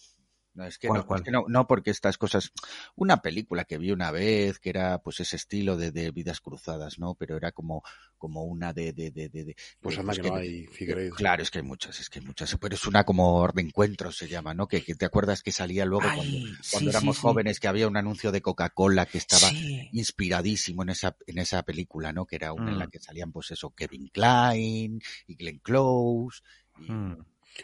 No, 0.55 0.64
es 0.64 0.78
que, 0.78 0.86
¿Cuál, 0.86 1.00
no, 1.00 1.07
cuál? 1.07 1.20
es 1.20 1.24
que 1.24 1.30
no, 1.32 1.44
no, 1.48 1.66
porque 1.66 1.90
estas 1.90 2.16
cosas, 2.16 2.52
una 2.94 3.20
película 3.22 3.64
que 3.64 3.76
vi 3.76 3.90
una 3.90 4.12
vez, 4.12 4.61
que 4.61 4.70
era 4.70 4.98
pues 5.02 5.18
ese 5.18 5.34
estilo 5.34 5.76
de, 5.76 5.90
de 5.90 6.12
vidas 6.12 6.40
cruzadas, 6.40 7.00
¿no? 7.00 7.16
Pero 7.16 7.36
era 7.36 7.50
como, 7.50 7.82
como 8.18 8.44
una 8.44 8.72
de, 8.72 8.92
de, 8.92 9.11
de, 9.11 9.28
de, 9.30 9.44
de- 9.46 9.57
Pues 9.80 9.96
de- 9.96 10.05
pues 10.05 10.18
que 10.20 10.28
no 10.28 10.36
hay 10.36 10.66
Figueiredo. 10.68 11.14
Claro, 11.16 11.42
es 11.42 11.50
que 11.50 11.59
hay 11.59 11.64
muchas, 11.64 11.98
es 11.98 12.09
que 12.09 12.20
hay 12.20 12.24
muchas, 12.24 12.57
pero 12.61 12.76
es 12.76 12.86
una 12.86 13.02
como 13.02 13.44
reencuentro 13.48 14.12
se 14.12 14.28
llama, 14.28 14.55
¿no? 14.55 14.68
Que, 14.68 14.84
que 14.84 14.94
te 14.94 15.05
acuerdas 15.07 15.42
que 15.42 15.50
salía 15.50 15.84
luego 15.84 16.05
Ay, 16.09 16.16
cuando, 16.16 16.38
sí, 16.38 16.70
cuando 16.70 16.90
sí, 16.90 16.96
éramos 16.96 17.16
sí. 17.16 17.22
jóvenes 17.22 17.59
que 17.59 17.66
había 17.68 17.88
un 17.88 17.96
anuncio 17.96 18.30
de 18.30 18.40
Coca-Cola 18.40 19.07
que 19.07 19.18
estaba 19.18 19.50
inspiradísimo 19.92 20.82
en 20.84 20.90
esa, 20.90 21.16
en 21.26 21.38
esa 21.38 21.62
película, 21.64 22.12
¿no? 22.12 22.26
Que 22.26 22.36
era 22.36 22.52
una 22.52 22.70
en 22.70 22.78
la 22.78 22.86
Mm. 22.86 22.90
que 22.90 23.00
salían 23.00 23.32
pues 23.32 23.50
eso, 23.50 23.70
Kevin 23.70 24.09
Klein 24.09 25.00
y 25.26 25.34
Glenn 25.34 25.59
Close. 25.59 26.42
y- 26.78 26.92
Mm. 26.92 27.16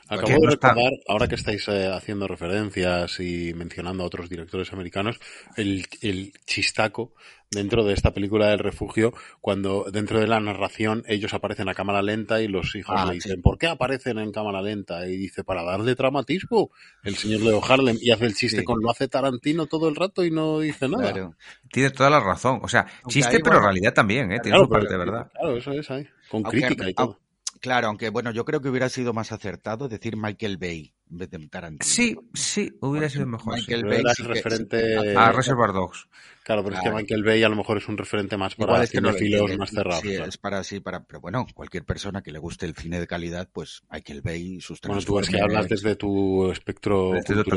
Acabo 0.09 0.29
de 0.29 0.51
recordar, 0.51 0.93
ahora 1.09 1.29
que 1.29 1.35
estáis 1.35 1.67
eh, 1.69 1.89
haciendo 1.93 2.27
referencias 2.29 3.19
y 3.21 3.53
mencionando 3.55 4.03
a 4.03 4.07
otros 4.07 4.29
directores 4.29 4.73
americanos, 4.73 5.19
el, 5.57 5.87
el 6.03 6.33
chistaco 6.47 7.13
dentro 7.51 7.83
de 7.85 7.95
esta 7.95 8.13
película 8.15 8.49
del 8.49 8.61
refugio, 8.61 9.13
cuando 9.41 9.87
dentro 9.93 10.21
de 10.21 10.29
la 10.29 10.39
narración 10.39 11.03
ellos 11.09 11.35
aparecen 11.35 11.69
a 11.69 11.75
cámara 11.75 12.01
lenta 12.01 12.41
y 12.41 12.47
los 12.47 12.77
hijos 12.77 12.95
Ah, 12.97 13.07
le 13.07 13.15
dicen, 13.15 13.43
¿por 13.43 13.59
qué 13.59 13.67
aparecen 13.67 14.19
en 14.19 14.31
cámara 14.31 14.63
lenta? 14.63 15.05
Y 15.09 15.17
dice, 15.17 15.43
para 15.43 15.65
darle 15.65 15.97
dramatismo, 15.97 16.71
el 17.03 17.17
señor 17.17 17.41
Leo 17.41 17.61
Harlem, 17.65 17.99
y 18.01 18.13
hace 18.13 18.27
el 18.27 18.35
chiste 18.35 18.59
Sí. 18.61 18.65
con 18.65 18.81
lo 18.81 18.91
hace 18.91 19.09
Tarantino 19.09 19.67
todo 19.67 19.89
el 19.89 19.97
rato 19.97 20.25
y 20.25 20.31
no 20.31 20.61
dice 20.61 20.89
nada. 20.89 21.13
Claro. 21.13 21.35
Tiene 21.73 21.91
toda 21.91 22.11
la 22.11 22.21
razón. 22.21 22.61
O 22.63 22.69
sea, 22.69 22.83
Aunque 23.03 23.15
chiste, 23.15 23.41
pero 23.41 23.57
bueno, 23.57 23.67
realidad 23.67 23.95
también, 23.95 24.31
¿eh? 24.31 24.39
Tiene 24.41 24.59
su 24.59 24.69
parte 24.69 24.93
de 24.93 24.99
verdad. 24.99 25.31
Claro, 25.33 25.57
eso 25.57 25.73
es 25.73 25.91
ahí. 25.91 26.07
Con 26.31 26.45
Aunque- 26.45 26.61
crítica 26.61 26.89
y 26.89 26.95
todo. 26.95 27.19
Claro, 27.61 27.89
aunque 27.89 28.09
bueno, 28.11 28.31
yo 28.33 28.45
creo 28.45 28.61
que 28.61 28.69
hubiera 28.69 28.89
sido 28.91 29.13
más 29.15 29.33
acertado 29.33 29.89
decir 29.89 30.17
Michael 30.17 30.57
Bay 30.59 30.95
en 31.11 31.19
vez 31.19 31.31
de 31.31 31.39
Tarantino. 31.49 31.85
Sí, 31.85 32.17
sí, 32.35 32.73
hubiera 32.81 33.09
sido 33.09 33.27
mejor. 33.27 33.55
sí. 33.55 33.61
Michael 33.61 33.83
Pero 33.89 34.03
Bay 34.05 34.15
sí 34.15 34.23
referente- 34.23 35.17
A 35.17 35.33
Reservoir 35.33 35.73
Dogs. 35.73 36.09
Claro, 36.43 36.65
pero 36.65 36.77
es 36.77 36.83
que 36.83 36.91
Michael 36.91 37.23
Bay 37.23 37.43
a 37.45 37.49
lo 37.49 37.55
mejor 37.55 37.77
es 37.77 37.87
un 37.87 37.97
referente 37.99 38.37
más 38.37 38.55
para 38.55 38.73
Igual 38.73 38.83
es 38.83 38.91
que 38.91 39.01
no 39.01 39.13
más 39.59 39.71
cerrados. 39.71 40.01
Sí, 40.03 40.09
claro. 40.09 40.25
es 40.29 40.39
para 40.39 40.65
sí, 40.65 40.81
para, 40.81 41.05
pero 41.05 41.21
bueno, 41.21 41.47
cualquier 41.55 41.85
persona 41.85 42.23
que 42.23 42.33
le 42.33 42.39
guste 42.39 42.67
el 42.67 42.75
cine 42.75 42.99
de 42.99 43.07
calidad, 43.07 43.49
pues 43.53 43.83
Michael 43.91 44.23
Bay 44.23 44.55
y 44.57 44.61
sus 44.61 44.81
Bueno, 44.81 45.03
tú 45.03 45.19
es 45.21 45.29
que 45.29 45.41
hablas 45.41 45.69
desde 45.69 45.95
tu 45.97 46.51
espectro. 46.51 47.13
Desde 47.13 47.45
tu. 47.45 47.57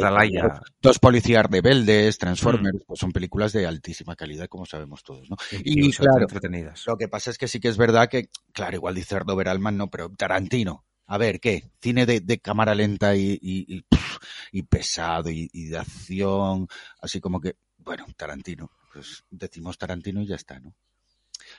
Dos 0.81 0.99
policías 0.99 1.45
rebeldes, 1.45 2.17
Transformers, 2.17 2.75
Mm. 2.81 2.85
pues 2.85 2.99
son 2.99 3.11
películas 3.13 3.53
de 3.53 3.65
altísima 3.65 4.15
calidad, 4.15 4.47
como 4.47 4.65
sabemos 4.65 5.01
todos, 5.03 5.29
¿no? 5.29 5.37
Y, 5.63 5.87
Y 5.87 5.91
claro, 5.93 6.21
entretenidas. 6.21 6.83
lo 6.85 6.97
que 6.97 7.07
pasa 7.07 7.31
es 7.31 7.37
que 7.37 7.47
sí 7.47 7.59
que 7.59 7.69
es 7.69 7.77
verdad 7.77 8.09
que, 8.09 8.27
claro, 8.51 8.75
igual 8.75 8.95
dice 8.95 9.17
Robert 9.19 9.47
Altman, 9.49 9.77
no, 9.77 9.89
pero 9.89 10.09
Tarantino. 10.09 10.83
A 11.05 11.17
ver, 11.17 11.39
¿qué? 11.39 11.69
Cine 11.81 12.05
de, 12.05 12.21
de 12.21 12.39
cámara 12.39 12.73
lenta 12.73 13.15
y, 13.15 13.33
y, 13.41 13.65
y, 13.67 13.81
pff, 13.81 14.17
y 14.51 14.63
pesado 14.63 15.29
y, 15.29 15.49
de 15.53 15.77
acción, 15.77 16.67
así 17.01 17.19
como 17.19 17.39
que, 17.41 17.57
bueno, 17.77 18.05
Tarantino. 18.15 18.71
Pues 18.93 19.23
decimos 19.29 19.77
Tarantino 19.77 20.21
y 20.21 20.27
ya 20.27 20.35
está, 20.35 20.59
¿no? 20.59 20.75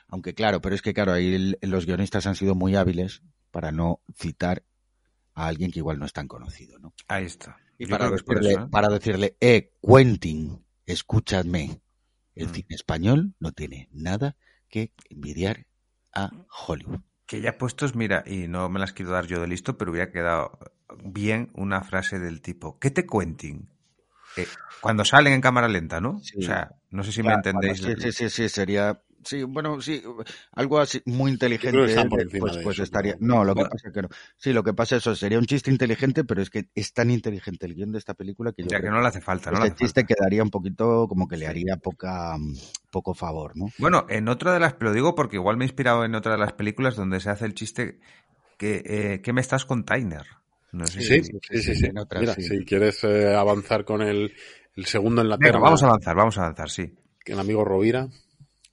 Aunque 0.09 0.35
claro, 0.35 0.61
pero 0.61 0.75
es 0.75 0.83
que 0.83 0.95
claro, 0.95 1.13
ahí 1.13 1.35
el- 1.35 1.59
los 1.63 1.85
guionistas 1.87 2.27
han 2.27 2.37
sido 2.37 2.55
muy 2.55 2.75
hábiles 2.77 3.23
para 3.51 3.71
no 3.71 4.01
citar 4.17 4.65
a 5.35 5.47
alguien 5.49 5.71
que 5.71 5.81
igual 5.81 5.99
no 5.99 6.07
es 6.07 6.13
tan 6.13 6.29
conocido, 6.29 6.79
¿no? 6.79 6.95
Ahí 7.09 7.25
está. 7.25 7.57
Y 7.77 7.87
para 7.87 8.09
decirle, 8.11 8.53
eso, 8.53 8.61
¿eh? 8.61 8.69
para 8.71 8.89
decirle, 8.89 9.37
eh, 9.41 9.73
Quentin, 9.83 10.65
escúchame, 10.87 11.81
el 12.35 12.49
Mm. 12.49 12.53
cine 12.55 12.67
español 12.71 13.35
no 13.41 13.53
tiene 13.53 13.89
nada 13.93 14.37
que 14.69 14.93
envidiar 15.11 15.67
a 16.13 16.31
Hollywood. 16.67 17.01
Que 17.27 17.41
ya 17.41 17.57
puestos, 17.59 17.95
mira, 17.95 18.23
y 18.27 18.49
no 18.49 18.69
me 18.69 18.79
las 18.79 18.93
quiero 18.93 19.13
dar 19.13 19.27
yo 19.27 19.41
de 19.41 19.47
listo, 19.49 19.79
pero 19.79 19.91
hubiera 19.91 20.11
quedado 20.13 20.59
bien 21.03 21.51
una 21.55 21.83
frase 21.83 22.19
del 22.19 22.43
tipo, 22.43 22.79
¿qué 22.79 22.91
te 22.91 23.07
cuenten? 23.07 23.71
Eh, 24.37 24.57
cuando 24.81 25.05
salen 25.05 25.35
en 25.35 25.41
cámara 25.43 25.69
lenta, 25.69 26.01
¿no? 26.01 26.29
Sí. 26.29 26.39
O 26.39 26.43
sea, 26.43 26.73
no 26.91 27.05
sé 27.05 27.13
si 27.13 27.23
Claro, 27.23 27.25
me 27.25 27.35
entendéis. 27.35 27.81
bueno, 27.83 27.95
sí, 27.95 27.95
sí, 27.99 28.13
sí, 28.13 28.31
sí, 28.31 28.49
sería, 28.49 29.03
sí, 29.25 29.43
bueno, 29.45 29.81
sí, 29.81 30.03
algo 30.53 30.79
así 30.79 31.01
muy 31.07 31.31
inteligente, 31.33 31.87
están 31.87 32.09
por 32.09 32.21
encima 32.21 32.53
pues, 32.53 32.55
de 32.55 32.63
pues 32.63 32.79
eso, 32.79 32.81
estaría, 32.81 33.17
no, 33.21 33.45
lo 33.45 33.57
que 33.57 33.67
pasa 33.67 33.89
es 33.89 33.95
que 33.95 34.03
no, 34.03 34.09
sí, 34.37 34.53
lo 34.53 34.63
que 34.65 34.75
pasa 34.75 34.97
es 34.97 35.03
eso, 35.03 35.15
sería 35.17 35.39
un 35.39 35.47
chiste 35.47 35.71
inteligente, 35.71 36.25
pero 36.25 36.43
es 36.43 36.51
que 36.51 36.69
es 36.75 36.93
tan 36.93 37.11
inteligente 37.11 37.67
el 37.67 37.75
guion 37.75 37.93
de 37.93 37.99
esta 37.99 38.15
película 38.15 38.53
que 38.53 38.65
yo 38.65 38.75
Ya 38.75 38.81
que 38.83 38.89
creo 38.89 38.91
no 38.91 39.01
le 39.01 39.07
hace 39.07 39.21
falta, 39.21 39.53
no 39.53 39.63
hace 39.63 39.77
chiste 39.77 40.05
falta. 40.05 40.07
quedaría 40.07 40.43
un 40.43 40.51
poquito 40.51 41.07
como 41.09 41.29
que 41.29 41.37
le 41.37 41.47
haría 41.47 41.77
poca, 41.77 42.37
mm, 42.39 42.55
poco 42.91 43.15
favor, 43.15 43.57
¿no? 43.57 43.67
Bueno, 43.77 44.07
en 44.09 44.29
otra 44.29 44.53
de 44.55 44.61
las, 44.61 44.77
lo 44.81 44.93
digo 44.93 45.15
porque 45.15 45.37
igual 45.37 45.57
me 45.57 45.65
he 45.65 45.69
inspirado 45.69 46.05
en 46.05 46.15
otra 46.15 46.33
de 46.33 46.39
las 46.39 46.53
películas 46.53 46.97
donde 46.97 47.21
se 47.21 47.31
hace 47.31 47.45
el 47.47 47.55
chiste 47.55 48.01
que, 48.59 48.83
eh, 48.87 49.23
¿qué 49.23 49.33
me 49.33 49.41
estás 49.43 49.65
con 49.67 49.85
Tyner? 49.87 50.27
No 50.73 50.89
sé 50.91 51.03
Sí, 51.07 51.23
si- 51.23 51.39
sí, 51.43 51.63
sí, 51.63 51.75
sí. 51.75 51.89
en 51.89 51.99
otra, 51.99 52.25
Mira, 52.25 52.37
sí. 52.37 52.41
si 52.41 52.65
quieres 52.65 53.05
eh, 53.05 53.35
avanzar 53.35 53.85
con 53.85 54.01
el, 54.03 54.33
el 54.77 54.87
segundo 54.87 55.21
en 55.23 55.29
la 55.29 55.41
Venga, 55.43 55.59
terna, 55.59 55.63
vamos 55.65 55.81
a 55.83 55.87
avanzar, 55.87 56.17
vamos 56.17 56.37
a 56.39 56.41
avanzar, 56.43 56.69
sí. 56.71 56.85
el 57.27 57.39
amigo 57.39 57.65
Rovira. 57.65 58.09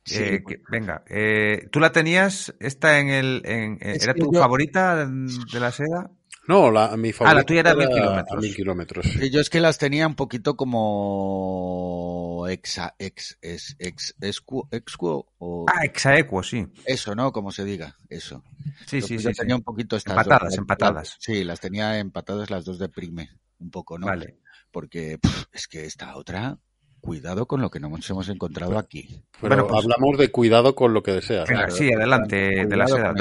Eh, 0.09 0.41
que- 0.47 0.61
venga, 0.69 1.03
eh, 1.07 1.67
¿tú 1.71 1.79
la 1.79 1.91
tenías 1.91 2.53
esta 2.59 2.99
en 2.99 3.09
el... 3.09 3.41
En, 3.45 3.73
eh, 3.75 3.93
Es 3.97 4.03
¿Era 4.03 4.13
tu 4.15 4.33
yo- 4.33 4.39
favorita 4.39 5.05
de 5.05 5.59
la 5.59 5.71
seda? 5.71 6.09
No, 6.47 6.71
la, 6.71 6.97
mi 6.97 7.13
favorita 7.13 7.31
Ah, 7.31 7.35
la 7.39 7.43
tuya 7.45 7.59
era 7.59 7.71
a 7.71 7.75
mil 7.75 7.85
a 7.85 7.89
kilómetros. 7.91 8.41
mil 8.41 8.55
kilómetros. 8.55 9.05
Sí, 9.05 9.29
yo 9.29 9.39
es 9.39 9.49
que 9.51 9.59
las 9.61 9.77
tenía 9.77 10.07
un 10.07 10.15
poquito 10.15 10.55
como 10.57 12.47
exa, 12.49 12.95
ex, 12.97 13.37
ex, 13.41 13.75
ex, 13.79 14.15
excu, 14.19 14.67
excu, 14.71 15.25
o 15.37 15.65
Ah, 15.69 15.85
Exaequo, 15.85 16.41
sí. 16.43 16.65
eso, 16.85 17.13
¿no? 17.15 17.31
Como 17.31 17.51
se 17.51 17.63
diga, 17.63 17.95
eso. 18.09 18.43
Sí, 18.87 19.01
Yo- 19.01 19.07
sí, 19.07 19.17
yo 19.19 19.29
sí. 19.29 19.35
tenía 19.37 19.55
sí. 19.55 19.59
un 19.59 19.63
poquito 19.63 19.95
estas 19.95 20.13
Empatadas, 20.17 20.49
dos, 20.49 20.57
empatadas. 20.57 20.95
las- 20.95 21.17
sí, 21.19 21.43
las 21.43 21.59
tenía 21.59 21.99
empatadas 21.99 22.49
las 22.49 22.65
dos 22.65 22.79
de 22.79 22.89
prime, 22.89 23.29
un 23.59 23.69
poco, 23.69 23.97
¿no? 23.99 24.07
Vale. 24.07 24.39
Porque 24.71 25.17
pff, 25.21 25.43
es 25.53 25.67
que 25.67 25.85
esta 25.85 26.15
otra, 26.15 26.57
cuidado 27.01 27.45
con 27.47 27.61
lo 27.61 27.69
que 27.69 27.79
nos 27.79 28.09
hemos 28.09 28.29
encontrado 28.29 28.77
aquí. 28.77 29.21
Pero 29.41 29.55
Bueno, 29.55 29.67
pues- 29.67 29.83
hablamos 29.83 30.17
de 30.17 30.29
cuidado 30.31 30.75
con 30.75 30.93
lo 30.93 31.03
que 31.03 31.11
deseas. 31.13 31.49
Sí, 31.69 31.91
adelante, 31.91 32.65
de 32.65 32.77
la 32.77 32.87
seda. 32.87 33.13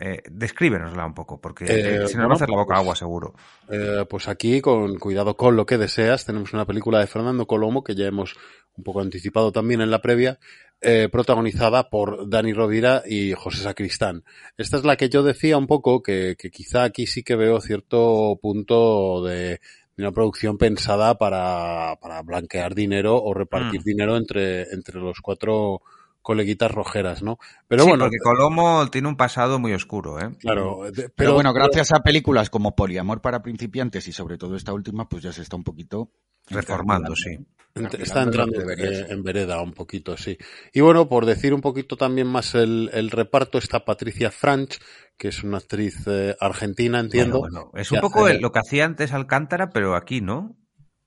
Eh, 0.00 0.22
descríbenosla 0.28 1.06
un 1.06 1.14
poco, 1.14 1.40
porque 1.40 1.66
Eh, 1.66 1.68
eh, 2.02 2.08
si 2.08 2.14
no 2.16 2.22
bueno, 2.22 2.28
va 2.30 2.32
a 2.32 2.36
hacer 2.36 2.50
la 2.50 2.56
boca 2.56 2.74
pues- 2.74 2.78
agua, 2.80 2.96
seguro. 2.96 3.34
Eh, 3.70 4.04
pues 4.10 4.26
aquí, 4.26 4.60
con 4.60 4.98
cuidado 4.98 5.36
con 5.36 5.54
lo 5.54 5.66
que 5.66 5.78
deseas, 5.78 6.24
tenemos 6.24 6.52
una 6.52 6.66
película 6.66 6.98
de 6.98 7.06
Fernando 7.06 7.46
Colomo 7.46 7.84
que 7.84 7.94
ya 7.94 8.06
hemos 8.06 8.34
un 8.76 8.82
poco 8.82 9.00
anticipado 9.00 9.52
también 9.52 9.80
en 9.82 9.92
la 9.92 10.02
previa, 10.02 10.40
eh, 10.80 11.08
protagonizada 11.12 11.90
por 11.90 12.28
Dani 12.28 12.52
Rovira 12.52 13.04
y 13.06 13.34
José 13.34 13.62
Sacristán. 13.62 14.24
Esta 14.58 14.78
es 14.78 14.84
la 14.84 14.96
que 14.96 15.08
yo 15.08 15.22
decía 15.22 15.56
un 15.58 15.68
poco 15.68 16.02
que, 16.02 16.34
que 16.36 16.50
quizá 16.50 16.82
aquí 16.82 17.06
sí 17.06 17.22
que 17.22 17.36
veo 17.36 17.60
cierto 17.60 18.36
punto 18.42 19.22
de 19.22 19.60
una 19.96 20.12
producción 20.12 20.58
pensada 20.58 21.16
para, 21.16 21.96
para 22.00 22.22
blanquear 22.22 22.74
dinero 22.74 23.16
o 23.22 23.32
repartir 23.34 23.80
Mm. 23.80 23.84
dinero 23.84 24.16
entre, 24.16 24.62
entre 24.72 24.98
los 25.00 25.20
cuatro 25.20 25.80
coleguitas 26.22 26.70
rojeras, 26.72 27.22
¿no? 27.22 27.38
Pero 27.68 27.84
sí, 27.84 27.90
bueno, 27.90 28.04
porque 28.06 28.16
Colomo 28.18 28.88
tiene 28.90 29.08
un 29.08 29.16
pasado 29.16 29.58
muy 29.58 29.72
oscuro, 29.74 30.18
¿eh? 30.18 30.30
claro, 30.40 30.84
de- 30.84 30.92
Pero, 30.92 31.12
pero 31.14 31.34
bueno, 31.34 31.52
gracias 31.52 31.92
a 31.92 32.02
películas 32.02 32.48
como 32.48 32.74
Poliamor 32.74 33.20
para 33.20 33.42
principiantes 33.42 34.08
y 34.08 34.12
sobre 34.12 34.38
todo 34.38 34.56
esta 34.56 34.72
última, 34.72 35.06
pues 35.08 35.22
ya 35.22 35.32
se 35.32 35.42
está 35.42 35.56
un 35.56 35.64
poquito 35.64 36.10
Reformando, 36.48 37.14
sí. 37.16 37.38
Está 37.98 38.22
entrando 38.22 38.60
eh, 38.70 39.06
en 39.08 39.22
vereda 39.24 39.60
un 39.60 39.72
poquito, 39.72 40.16
sí. 40.16 40.38
Y 40.72 40.80
bueno, 40.80 41.08
por 41.08 41.26
decir 41.26 41.52
un 41.52 41.60
poquito 41.60 41.96
también 41.96 42.28
más 42.28 42.54
el, 42.54 42.88
el 42.92 43.10
reparto, 43.10 43.58
está 43.58 43.84
Patricia 43.84 44.30
Franch, 44.30 44.78
que 45.16 45.28
es 45.28 45.42
una 45.42 45.58
actriz 45.58 45.96
eh, 46.06 46.36
argentina, 46.38 47.00
entiendo. 47.00 47.40
Bueno, 47.40 47.64
bueno, 47.66 47.80
es 47.82 47.90
un 47.90 48.00
poco 48.00 48.26
hace- 48.26 48.36
el- 48.36 48.42
lo 48.42 48.52
que 48.52 48.60
hacía 48.60 48.84
antes 48.84 49.12
Alcántara, 49.12 49.70
pero 49.70 49.96
aquí, 49.96 50.20
¿no? 50.20 50.56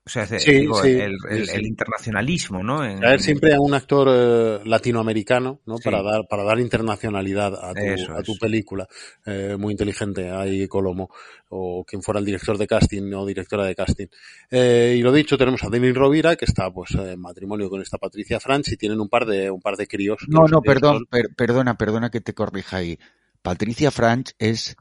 O 0.08 0.10
sea, 0.10 0.22
es- 0.22 0.42
Sí, 0.42 0.52
digo, 0.52 0.82
sí, 0.82 0.88
el, 0.92 1.18
el- 1.28 1.46
sí, 1.46 1.52
el 1.54 1.60
sí. 1.64 1.66
internacionalismo, 1.68 2.62
¿no? 2.62 2.82
En- 2.82 2.98
Traer 2.98 3.20
siempre 3.20 3.52
a 3.54 3.60
un 3.60 3.74
actor 3.74 4.08
eh, 4.10 4.60
latinoamericano, 4.64 5.60
¿no? 5.66 5.76
Sí. 5.76 5.82
Para 5.84 6.02
dar, 6.02 6.26
para 6.26 6.44
dar 6.44 6.58
internacionalidad 6.60 7.54
a 7.62 7.74
tu, 7.74 7.80
Eso 7.80 8.14
a 8.14 8.22
tu 8.22 8.38
película. 8.38 8.88
Eh, 9.26 9.56
muy 9.58 9.72
inteligente, 9.72 10.30
ahí 10.30 10.66
Colomo, 10.66 11.10
o 11.50 11.84
quien 11.84 12.02
fuera 12.02 12.20
el 12.20 12.24
director 12.24 12.56
de 12.56 12.66
casting 12.66 13.12
o 13.12 13.26
directora 13.26 13.66
de 13.66 13.74
casting. 13.74 14.06
Eh, 14.50 14.94
y 14.98 15.02
lo 15.02 15.12
dicho, 15.12 15.36
tenemos 15.36 15.62
a 15.62 15.68
Denis 15.68 15.94
Rovira, 15.94 16.36
que 16.36 16.46
está 16.46 16.70
pues 16.70 16.94
en 16.94 17.20
matrimonio 17.20 17.68
con 17.68 17.82
esta 17.82 17.98
Patricia 17.98 18.40
Franch, 18.40 18.72
y 18.72 18.78
tienen 18.78 18.98
un 19.00 19.10
par 19.10 19.26
de, 19.26 19.50
un 19.50 19.60
par 19.60 19.76
de 19.76 19.86
críos. 19.86 20.20
No, 20.26 20.46
no, 20.48 20.62
perdón, 20.62 21.04
per- 21.10 21.34
perdona, 21.36 21.76
perdona 21.76 22.10
que 22.10 22.22
te 22.22 22.32
corrija 22.32 22.78
ahí. 22.78 22.98
Patricia 23.42 23.90
Franch 23.90 24.30
es 24.38 24.74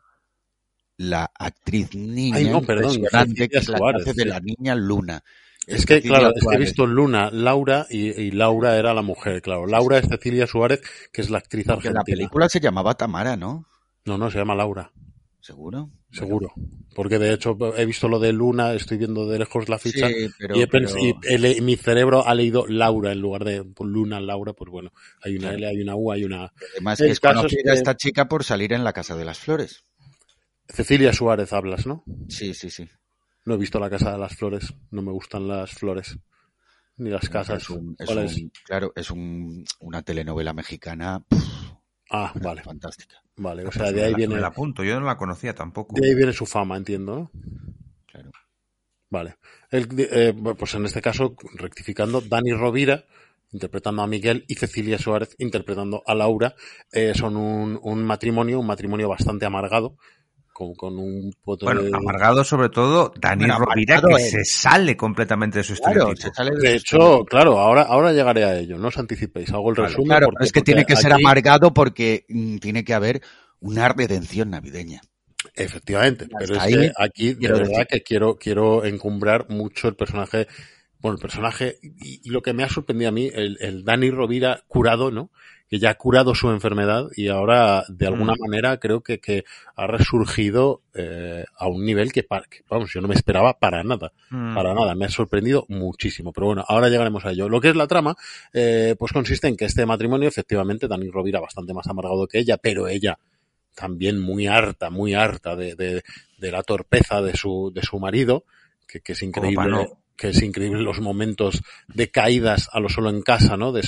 la 0.98 1.32
actriz 1.38 1.93
niña 1.95 2.38
Ay, 2.38 2.50
no, 2.50 2.62
perdón, 2.62 2.98
que 3.36 3.48
es 3.52 3.70
la 3.70 3.80
de 4.04 4.14
sí. 4.14 4.26
la 4.26 4.39
niña 4.39 4.76
Luna. 4.76 5.24
Es 5.68 5.86
que, 5.86 5.95
Cecilia 5.95 6.20
claro, 6.20 6.34
es 6.36 6.45
que 6.48 6.56
he 6.56 6.60
visto 6.60 6.86
Luna, 6.86 7.30
Laura 7.32 7.86
y, 7.89 8.10
y 8.20 8.32
Laura 8.32 8.78
era 8.78 8.93
la 8.93 9.02
mujer, 9.02 9.41
claro. 9.41 9.68
Laura 9.68 9.98
es 9.98 10.08
Cecilia 10.08 10.48
Suárez, 10.48 10.82
que 11.12 11.22
es 11.22 11.30
la 11.30 11.39
actriz 11.39 11.66
Porque 11.66 11.89
argentina. 11.89 12.00
la 12.00 12.04
película 12.06 12.48
se 12.50 12.60
llamaba 12.62 12.95
Tamara, 12.95 13.36
¿no? 13.36 13.66
No, 14.06 14.18
no, 14.18 14.32
se 14.32 14.38
llama 14.38 14.56
Laura, 14.56 14.91
¿Seguro? 15.41 15.89
seguro. 16.10 16.54
Porque 16.95 17.20
de 17.20 17.34
hecho 17.34 17.58
he 17.76 17.86
visto 17.86 18.08
lo 18.08 18.18
de 18.18 18.32
Luna, 18.32 18.74
estoy 18.74 18.98
viendo 18.98 19.28
de 19.28 19.39
lejos 19.39 19.68
la 19.68 19.78
ficha 19.78 20.08
Sí, 20.08 20.30
pero, 20.39 20.58
y, 20.58 20.62
he 20.62 20.68
pens- 20.70 20.93
pero- 20.93 21.43
y 21.43 21.48
el- 21.58 21.62
mi 21.62 21.76
cerebro 21.76 22.26
ha 22.26 22.34
leído 22.34 22.66
Laura 22.66 23.12
en 23.12 23.20
lugar 23.20 23.43
de 23.43 23.64
Luna, 23.82 24.22
Laura, 24.22 24.54
pues 24.54 24.72
bueno, 24.72 24.93
hay 25.22 25.36
una 25.38 25.52
L, 25.54 25.68
hay 25.68 25.82
una 25.82 25.95
U, 25.95 26.12
hay 26.14 26.24
una... 26.24 26.52
además 26.72 27.02
el 27.02 27.08
que 27.08 27.12
es 27.12 27.20
conocida 27.20 27.74
que- 27.74 27.78
esta 27.78 27.95
chica 27.98 28.30
por 28.30 28.45
salir 28.45 28.72
en 28.72 28.86
La 28.86 28.93
Casa 28.93 29.16
de 29.18 29.26
las 29.26 29.38
Flores. 29.38 29.84
Cecilia 30.70 31.13
Suárez 31.13 31.53
hablas, 31.53 31.86
¿no? 31.86 32.03
Sí, 32.30 32.53
sí, 32.53 32.70
sí. 32.70 32.88
No 33.45 33.53
he 33.55 33.57
visto 33.57 33.80
la 33.80 33.89
Casa 33.89 34.11
de 34.11 34.18
las 34.18 34.36
Flores, 34.36 34.74
no 34.91 35.01
me 35.01 35.11
gustan 35.11 35.47
las 35.47 35.72
flores, 35.72 36.18
ni 36.97 37.09
las 37.09 37.30
casas. 37.30 37.63
Es 37.63 37.70
un- 37.70 37.95
es 37.97 38.41
claro, 38.65 38.91
es 38.95 39.09
un- 39.11 39.63
una 39.80 40.01
telenovela 40.01 40.53
mexicana 40.53 41.24
Ah, 42.09 42.34
vale, 42.41 42.63
fantástica. 42.63 43.22
vale, 43.38 43.65
o 43.65 43.72
sea, 43.72 43.91
de 43.91 44.03
ahí 44.03 44.13
viene... 44.13 44.39
la 44.39 44.47
apunto, 44.47 44.84
yo 44.84 44.99
no 44.99 45.05
la 45.05 45.18
conocía 45.18 45.53
tampoco. 45.55 45.95
De 45.99 46.07
ahí 46.07 46.15
viene 46.15 46.34
su 46.34 46.45
fama, 46.45 46.78
entiendo, 46.78 47.15
¿no? 47.15 47.32
Claro. 48.05 48.32
Vale. 49.09 49.36
El- 49.72 49.88
eh, 49.97 50.34
pues 50.57 50.76
en 50.76 50.86
este 50.86 51.01
caso, 51.01 51.36
rectificando, 51.55 52.22
Dani 52.22 52.51
Rovira, 52.51 53.05
interpretando 53.51 54.01
a 54.01 54.07
Miguel, 54.07 54.43
y 54.47 54.55
Cecilia 54.55 54.97
Suárez, 54.97 55.36
interpretando 55.39 56.03
a 56.05 56.13
Laura, 56.15 56.55
eh, 56.91 57.13
son 57.15 57.38
un, 57.38 57.80
un 57.82 58.03
matrimonio, 58.03 58.59
un 58.59 58.68
matrimonio 58.68 59.07
bastante 59.07 59.45
amargado, 59.45 59.97
con, 60.58 60.74
con 60.74 60.97
un 60.97 61.32
Bueno, 61.45 61.84
de... 61.84 61.91
amargado 61.93 62.43
sobre 62.43 62.70
todo 62.70 63.14
Dani 63.22 63.45
Bueno, 63.45 63.60
Rovira, 63.60 64.01
que 64.01 64.14
él. 64.16 64.20
se 64.20 64.43
sale 64.43 64.97
completamente 64.97 65.60
de 65.60 65.64
su 65.64 65.76
Claro, 65.76 66.12
estereotipo. 66.14 66.28
se 66.30 66.34
sale 66.34 66.51
de 66.58 66.76
hecho, 66.76 67.24
claro, 67.26 67.60
ahora, 67.60 67.84
ahora 67.84 68.12
llegaré 68.12 68.43
a 68.43 68.58
ello, 68.58 68.80
no 68.80 68.88
os 68.88 68.97
anticipéis, 68.97 69.51
hago 69.51 69.70
el 69.70 69.76
resumen. 69.76 70.08
Claro, 70.08 70.26
porque- 70.32 70.45
es 70.45 70.51
que 70.51 70.64
tiene 70.64 70.84
que 70.86 70.95
ser 70.95 71.14
amargado 71.14 71.76
porque 71.76 72.26
mm, 72.28 72.58
tiene 72.58 72.84
que 72.84 72.95
haber 72.95 73.22
una 73.60 73.88
redención 73.89 74.49
navideña. 74.49 75.01
Efectivamente, 75.53 76.28
pero 76.39 76.55
es 76.55 76.64
ahí, 76.64 76.74
que 76.74 76.91
aquí 76.97 77.34
de 77.36 77.51
verdad 77.51 77.68
decir. 77.70 77.88
que 77.88 78.01
quiero, 78.01 78.38
quiero 78.38 78.84
encumbrar 78.84 79.45
mucho 79.49 79.88
el 79.88 79.95
personaje, 79.95 80.47
bueno, 81.01 81.18
el 81.18 81.22
personaje, 81.22 81.78
y, 81.84 82.22
y 82.24 82.30
lo 82.32 82.41
que 82.41 82.53
me 82.53 82.64
ha 82.64 82.70
sorprendido 82.70 83.10
a 83.10 83.12
mí, 83.12 83.30
el, 83.32 83.58
el 83.62 83.84
Dani 83.84 84.10
Rovira 84.10 84.64
curado, 84.68 85.12
¿no? 85.12 85.30
Que 85.70 85.80
ya 85.80 85.89
ha 85.89 85.95
curado 85.95 86.34
su 86.34 86.49
enfermedad 86.49 87.07
y 87.15 87.28
ahora, 87.28 87.84
de 87.89 88.07
alguna 88.07 88.34
Mm. 88.34 88.39
manera, 88.49 88.78
creo 88.80 89.01
que, 89.01 89.20
que 89.20 89.43
ha 89.76 89.86
resurgido 89.86 90.82
eh, 90.93 91.43
a 91.57 91.68
un 91.68 91.86
nivel 91.86 92.13
que, 92.13 92.22
que, 92.24 92.63
vamos, 92.70 92.91
yo 92.93 93.01
no 93.01 93.07
me 93.09 93.15
esperaba 93.15 93.59
para 93.59 93.84
nada. 93.84 94.13
Mm. 94.30 94.55
Para 94.55 94.74
nada, 94.74 94.95
me 94.95 95.05
ha 95.05 95.09
sorprendido 95.09 95.65
muchísimo. 95.68 96.32
Pero 96.32 96.47
bueno, 96.47 96.63
ahora 96.68 96.88
llegaremos 96.89 97.26
a 97.26 97.32
ello. 97.32 97.49
Lo 97.49 97.59
que 97.59 97.70
es 97.70 97.76
la 97.76 97.88
trama, 97.88 98.15
eh, 98.53 98.95
pues 98.97 99.11
consiste 99.11 99.47
en 99.47 99.57
que 99.57 99.65
este 99.65 99.86
matrimonio, 99.86 100.30
efectivamente, 100.30 100.88
Dani 100.88 101.09
Rovira 101.09 101.39
bastante 101.41 101.74
más 101.74 101.88
amargado 101.88 102.28
que 102.28 102.39
ella, 102.39 102.57
pero 102.57 102.88
ella 102.88 103.20
también 103.76 104.20
muy 104.20 104.47
harta, 104.47 104.89
muy 104.89 105.13
harta 105.13 105.55
de, 105.55 105.76
de, 105.76 106.01
de 106.39 106.51
la 106.51 106.63
torpeza 106.63 107.22
de 107.22 107.36
su, 107.38 107.72
de 107.76 107.84
su 107.84 107.99
marido, 107.99 108.43
que, 108.88 109.01
que 109.01 109.11
es 109.11 109.20
Como 109.20 109.30
increíble. 109.49 109.70
no. 109.70 109.86
Que 110.18 110.30
es 110.30 110.41
increíble 110.41 110.82
los 110.82 110.99
momentos 110.99 111.61
de 111.88 112.09
caídas 112.09 112.70
a 112.74 112.80
lo 112.80 112.89
solo 112.89 113.09
en 113.09 113.22
casa, 113.22 113.55
¿no? 113.55 113.72
De, 113.72 113.84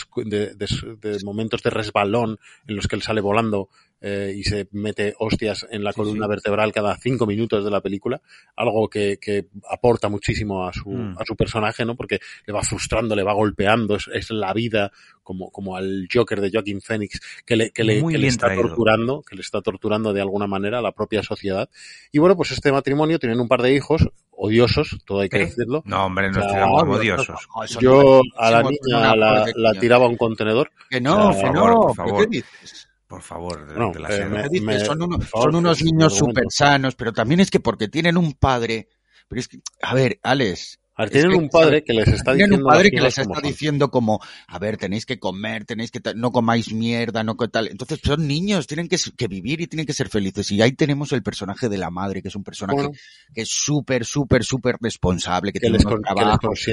momentos 1.25 1.63
de 1.63 1.69
resbalón 1.69 2.37
en 2.67 2.75
los 2.75 2.87
que 2.87 2.95
él 2.95 3.01
sale 3.01 3.19
volando 3.21 3.69
eh, 4.01 4.33
y 4.37 4.43
se 4.43 4.67
mete 4.71 5.13
hostias 5.19 5.67
en 5.69 5.83
la 5.83 5.91
columna 5.91 6.27
vertebral 6.27 6.71
cada 6.71 6.95
cinco 6.97 7.25
minutos 7.25 7.65
de 7.65 7.71
la 7.71 7.81
película, 7.81 8.21
algo 8.55 8.87
que, 8.89 9.17
que 9.19 9.47
aporta 9.69 10.07
muchísimo 10.07 10.65
a 10.65 10.71
su, 10.71 10.89
Mm. 10.89 11.17
a 11.19 11.25
su 11.25 11.35
personaje, 11.35 11.85
¿no? 11.85 11.95
Porque 11.95 12.19
le 12.45 12.53
va 12.53 12.61
frustrando, 12.63 13.15
le 13.15 13.23
va 13.23 13.33
golpeando, 13.33 13.95
es, 13.95 14.09
es 14.13 14.29
la 14.31 14.53
vida, 14.53 14.91
como, 15.23 15.51
como 15.51 15.75
al 15.75 16.07
Joker 16.11 16.41
de 16.41 16.49
Joaquin 16.51 16.81
Phoenix, 16.81 17.19
que 17.45 17.55
le, 17.55 17.71
que 17.71 17.83
le, 17.83 18.03
que 18.03 18.27
está 18.27 18.47
traído. 18.47 18.67
torturando, 18.67 19.21
que 19.21 19.35
le 19.35 19.41
está 19.41 19.61
torturando 19.61 20.13
de 20.13 20.21
alguna 20.21 20.47
manera 20.47 20.79
a 20.79 20.81
la 20.81 20.91
propia 20.91 21.21
sociedad. 21.23 21.69
Y 22.11 22.19
bueno, 22.19 22.35
pues 22.35 22.51
este 22.51 22.71
matrimonio 22.71 23.19
tienen 23.19 23.39
un 23.39 23.47
par 23.47 23.61
de 23.61 23.73
hijos, 23.73 24.09
odiosos, 24.41 24.97
todo 25.05 25.19
hay 25.19 25.29
que 25.29 25.37
¿Eh? 25.37 25.45
decirlo. 25.45 25.81
No, 25.85 26.05
hombre, 26.05 26.31
no 26.31 26.41
odiosos. 26.75 27.27
No, 27.55 27.67
son 27.67 27.81
Yo 27.81 28.21
a 28.37 28.51
la 28.51 28.63
niña 28.63 29.15
la, 29.15 29.73
tiraba 29.79 30.05
a 30.05 30.09
un 30.09 30.17
contenedor. 30.17 30.71
Que 30.89 31.01
no, 31.01 31.29
O 31.29 31.33
sea, 31.33 31.43
que 31.43 31.51
no, 31.51 31.61
por 31.63 31.71
¿pero 31.81 31.93
favor. 31.93 32.21
¿qué 32.21 32.37
dices? 32.37 32.87
Por 33.07 33.21
favor, 33.21 33.67
de, 33.67 33.77
No, 33.79 33.91
de 33.91 33.99
la 33.99 34.15
eh, 34.15 34.25
me- 34.25 34.41
¿Qué 34.43 34.49
dices? 34.49 34.65
me- 34.65 34.79
son, 34.79 35.01
uno- 35.01 35.17
por 35.17 35.25
favor, 35.25 35.51
son 35.51 35.55
unos 35.65 35.81
niños 35.83 36.15
súper 36.15 36.45
sanos, 36.49 36.95
pero 36.95 37.11
también 37.11 37.39
es 37.39 37.49
que 37.51 37.59
porque 37.59 37.87
tienen 37.87 38.17
un 38.17 38.33
padre. 38.33 38.87
Pero 39.27 39.39
es 39.41 39.47
que, 39.47 39.59
a 39.81 39.93
ver, 39.93 40.19
Alex. 40.23 40.79
A 40.99 41.03
ver, 41.03 41.07
es 41.07 41.13
tienen 41.13 41.31
que, 41.31 41.37
un 41.37 41.49
padre 41.49 41.81
que 41.81 41.93
les 41.93 42.07
está 42.09 42.33
Tienen 42.33 42.49
diciendo 42.49 42.57
un 42.57 42.69
padre 42.69 42.91
que 42.91 42.99
les 42.99 43.15
como 43.15 43.23
está 43.31 43.39
son. 43.39 43.49
diciendo 43.49 43.89
como, 43.89 44.19
a 44.47 44.59
ver, 44.59 44.75
tenéis 44.75 45.05
que 45.05 45.17
comer, 45.17 45.63
tenéis 45.63 45.91
que, 45.91 46.01
no 46.13 46.33
comáis 46.33 46.73
mierda, 46.73 47.23
no 47.23 47.37
tal. 47.37 47.69
Entonces 47.69 48.01
son 48.03 48.27
niños, 48.27 48.67
tienen 48.67 48.89
que, 48.89 49.27
vivir 49.29 49.61
y 49.61 49.67
tienen 49.67 49.85
que 49.85 49.93
ser 49.93 50.09
felices. 50.09 50.51
Y 50.51 50.61
ahí 50.61 50.73
tenemos 50.73 51.13
el 51.13 51.23
personaje 51.23 51.69
de 51.69 51.77
la 51.77 51.89
madre, 51.89 52.21
que 52.21 52.27
es 52.27 52.35
un 52.35 52.43
personaje 52.43 52.75
Bueno. 52.75 52.91
que 53.33 53.41
es 53.43 53.49
súper, 53.49 54.03
súper, 54.03 54.43
súper 54.43 54.75
responsable, 54.81 55.53
que, 55.53 55.59
que 55.59 55.67
tiene 55.67 55.77
les, 55.77 55.85
unos 55.85 55.99
que 55.99 56.13
trabajos, 56.13 56.65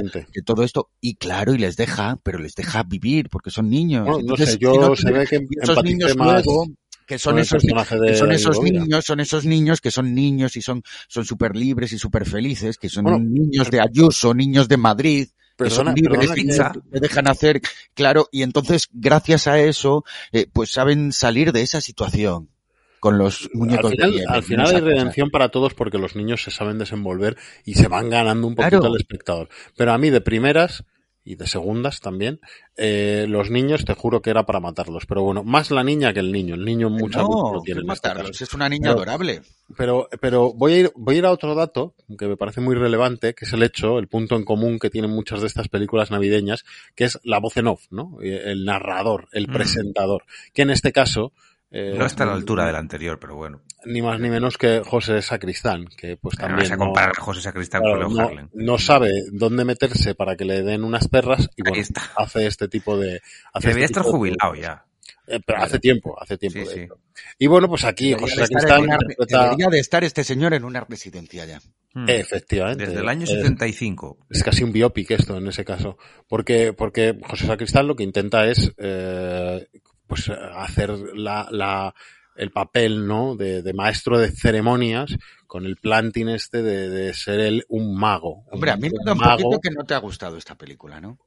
todo 0.44 0.64
esto, 0.64 0.90
y 1.00 1.14
claro, 1.14 1.54
y 1.54 1.58
les 1.58 1.76
deja, 1.76 2.18
pero 2.24 2.40
les 2.40 2.56
deja 2.56 2.82
vivir, 2.82 3.28
porque 3.30 3.50
son 3.50 3.70
niños. 3.70 4.02
Bueno, 4.06 4.16
no 4.16 4.20
Entonces, 4.22 4.54
sé, 4.54 4.58
yo 4.58 4.72
si 4.72 4.78
no 4.78 4.96
se 4.96 5.12
ve 5.12 5.26
que 5.28 5.46
esos 5.62 5.84
niños 5.84 6.16
más 6.16 6.44
luego, 6.44 6.66
que 7.06 7.18
son 7.18 7.38
esos, 7.38 7.62
de 7.62 7.72
que 8.06 8.16
son 8.16 8.32
esos 8.32 8.60
niños, 8.62 9.04
son 9.04 9.20
esos 9.20 9.44
niños 9.44 9.80
que 9.80 9.90
son 9.90 10.14
niños 10.14 10.56
y 10.56 10.62
son, 10.62 10.82
son 11.08 11.24
súper 11.24 11.54
libres 11.56 11.92
y 11.92 11.98
súper 11.98 12.26
felices, 12.26 12.78
que 12.78 12.88
son 12.88 13.04
Bueno, 13.04 13.18
niños 13.20 13.70
de 13.70 13.80
Ayuso, 13.80 14.34
niños 14.34 14.68
de 14.68 14.76
Madrid, 14.76 15.28
que 15.56 15.70
son 15.70 15.94
libres 15.94 16.30
pizza. 16.32 16.72
que 16.92 17.00
dejan 17.00 17.28
hacer, 17.28 17.60
claro, 17.94 18.28
y 18.32 18.42
entonces, 18.42 18.88
gracias 18.92 19.46
a 19.46 19.58
eso, 19.60 20.04
eh, 20.32 20.46
pues 20.52 20.70
saben 20.72 21.12
salir 21.12 21.52
de 21.52 21.62
esa 21.62 21.80
situación 21.80 22.50
con 22.98 23.18
los 23.18 23.48
muñecos 23.54 23.92
al 23.92 23.96
final, 23.96 24.12
de 24.16 24.24
al 24.26 24.42
final 24.42 24.66
hay 24.66 24.72
cosa. 24.72 24.84
redención 24.84 25.30
para 25.30 25.50
todos 25.50 25.74
porque 25.74 25.98
los 25.98 26.16
niños 26.16 26.42
se 26.42 26.50
saben 26.50 26.76
desenvolver 26.78 27.36
y 27.64 27.74
se 27.74 27.86
van 27.88 28.10
ganando 28.10 28.46
un 28.48 28.54
poquito 28.56 28.80
Claro. 28.80 28.92
al 28.94 29.00
espectador. 29.00 29.48
Pero 29.76 29.92
a 29.92 29.98
mí 29.98 30.10
de 30.10 30.20
primeras, 30.20 30.82
y 31.26 31.34
de 31.34 31.46
segundas 31.46 32.00
también, 32.00 32.40
eh, 32.76 33.26
los 33.28 33.50
niños 33.50 33.84
te 33.84 33.92
juro 33.94 34.22
que 34.22 34.30
era 34.30 34.46
para 34.46 34.60
matarlos. 34.60 35.04
Pero 35.06 35.22
bueno, 35.24 35.42
más 35.44 35.70
la 35.70 35.82
niña 35.84 36.12
que 36.14 36.20
el 36.20 36.30
niño. 36.32 36.54
El 36.54 36.64
niño 36.64 36.88
mucha 36.88 37.18
no, 37.20 37.52
no 37.52 37.60
tiene. 37.62 37.80
en 37.80 37.90
este 37.90 38.08
matarlos, 38.08 38.40
es 38.40 38.54
una 38.54 38.68
niña 38.68 38.90
Pero- 38.90 38.94
adorable. 39.02 39.42
Pero, 39.76 40.08
pero 40.20 40.52
voy 40.54 40.72
a 40.72 40.76
ir, 40.78 40.92
voy 40.94 41.16
a 41.16 41.18
ir 41.18 41.26
a 41.26 41.32
otro 41.32 41.54
dato 41.56 41.94
que 42.16 42.28
me 42.28 42.36
parece 42.36 42.60
muy 42.60 42.76
relevante, 42.76 43.34
que 43.34 43.44
es 43.44 43.52
el 43.52 43.64
hecho, 43.64 43.98
el 43.98 44.06
punto 44.06 44.36
en 44.36 44.44
común 44.44 44.78
que 44.78 44.88
tienen 44.90 45.10
muchas 45.10 45.40
de 45.40 45.48
estas 45.48 45.68
películas 45.68 46.12
navideñas, 46.12 46.64
que 46.94 47.04
es 47.04 47.18
la 47.24 47.40
voz 47.40 47.56
en 47.56 47.66
off, 47.66 47.82
¿no? 47.90 48.18
El 48.22 48.64
narrador, 48.64 49.26
el 49.32 49.48
Mm. 49.48 49.52
presentador, 49.52 50.22
que 50.54 50.62
en 50.62 50.70
este 50.70 50.92
caso, 50.92 51.32
eh, 51.72 51.96
No 51.98 52.06
está 52.06 52.22
a 52.22 52.28
la 52.28 52.34
altura 52.34 52.64
del 52.66 52.76
anterior, 52.76 53.18
pero 53.20 53.34
bueno. 53.34 53.60
Ni 53.86 54.02
más 54.02 54.20
ni 54.20 54.28
menos 54.28 54.58
que 54.58 54.82
José 54.84 55.22
Sacristán, 55.22 55.86
que 55.96 56.16
pues 56.16 56.36
Pero 56.36 56.48
no 56.48 56.54
también 56.56 56.70
vas 56.70 56.72
a 56.72 56.76
no- 56.76 56.84
comparar 56.86 57.12
a 57.16 57.20
José 57.20 57.40
Sacristán 57.40 57.82
claro, 57.82 58.06
con 58.08 58.16
Leo 58.16 58.30
no, 58.42 58.50
no 58.52 58.78
sabe 58.78 59.10
dónde 59.32 59.64
meterse 59.64 60.14
para 60.14 60.36
que 60.36 60.44
le 60.44 60.62
den 60.62 60.84
unas 60.84 61.08
perras 61.08 61.48
y 61.56 61.62
bueno, 61.62 61.82
hace 62.16 62.46
este 62.46 62.68
tipo 62.68 62.98
de... 62.98 63.20
Hace 63.52 63.68
Debería 63.68 63.86
este 63.86 64.00
estar 64.00 64.04
de- 64.04 64.10
jubilado 64.10 64.54
ya. 64.54 64.84
Eh, 65.28 65.40
pero 65.44 65.58
hace 65.60 65.80
tiempo, 65.80 66.16
hace 66.20 66.38
tiempo. 66.38 66.60
Sí, 66.60 66.64
de 66.66 66.72
sí. 66.74 66.80
hecho. 66.82 66.98
Y 67.38 67.46
bueno, 67.48 67.68
pues 67.68 67.84
aquí 67.84 68.10
Debería 68.10 68.22
José 68.26 68.36
de, 68.36 68.42
estar 68.44 68.60
Sacristán 68.60 68.82
una- 68.84 68.94
interpreta... 68.94 69.42
debería 69.44 69.68
de 69.68 69.78
estar 69.80 70.04
este 70.04 70.22
señor 70.24 70.54
en 70.54 70.64
una 70.64 70.80
residencia 70.84 71.44
ya. 71.46 71.60
Mm. 71.94 72.08
Efectivamente. 72.08 72.86
Desde 72.86 73.00
el 73.00 73.08
año 73.08 73.24
Eh, 73.24 73.26
75. 73.26 74.18
es 74.30 74.42
casi 74.44 74.62
un 74.62 74.70
biopic 74.72 75.10
esto 75.12 75.36
en 75.38 75.48
ese 75.48 75.64
caso. 75.64 75.98
Porque, 76.28 76.72
porque 76.72 77.18
José 77.26 77.46
Sacristán 77.46 77.88
lo 77.88 77.96
que 77.96 78.04
intenta 78.04 78.46
es 78.46 78.72
eh, 78.78 79.66
pues 80.06 80.28
hacer 80.28 80.90
la, 81.14 81.48
la, 81.50 81.92
el 82.36 82.50
papel 82.50 83.06
¿no? 83.06 83.36
de, 83.36 83.62
de 83.62 83.72
maestro 83.72 84.18
de 84.18 84.30
ceremonias 84.30 85.16
con 85.46 85.64
el 85.64 85.76
planting 85.76 86.28
este 86.28 86.62
de, 86.62 86.88
de 86.90 87.14
ser 87.14 87.40
él 87.40 87.64
un 87.68 87.96
mago. 87.98 88.44
Hombre, 88.50 88.70
a 88.72 88.76
mí 88.76 88.88
me 88.90 89.04
da 89.04 89.12
un 89.12 89.18
mago. 89.18 89.42
poquito 89.42 89.60
que 89.60 89.70
no 89.70 89.84
te 89.84 89.94
ha 89.94 89.98
gustado 89.98 90.36
esta 90.36 90.56
película, 90.56 91.00
¿no? 91.00 91.18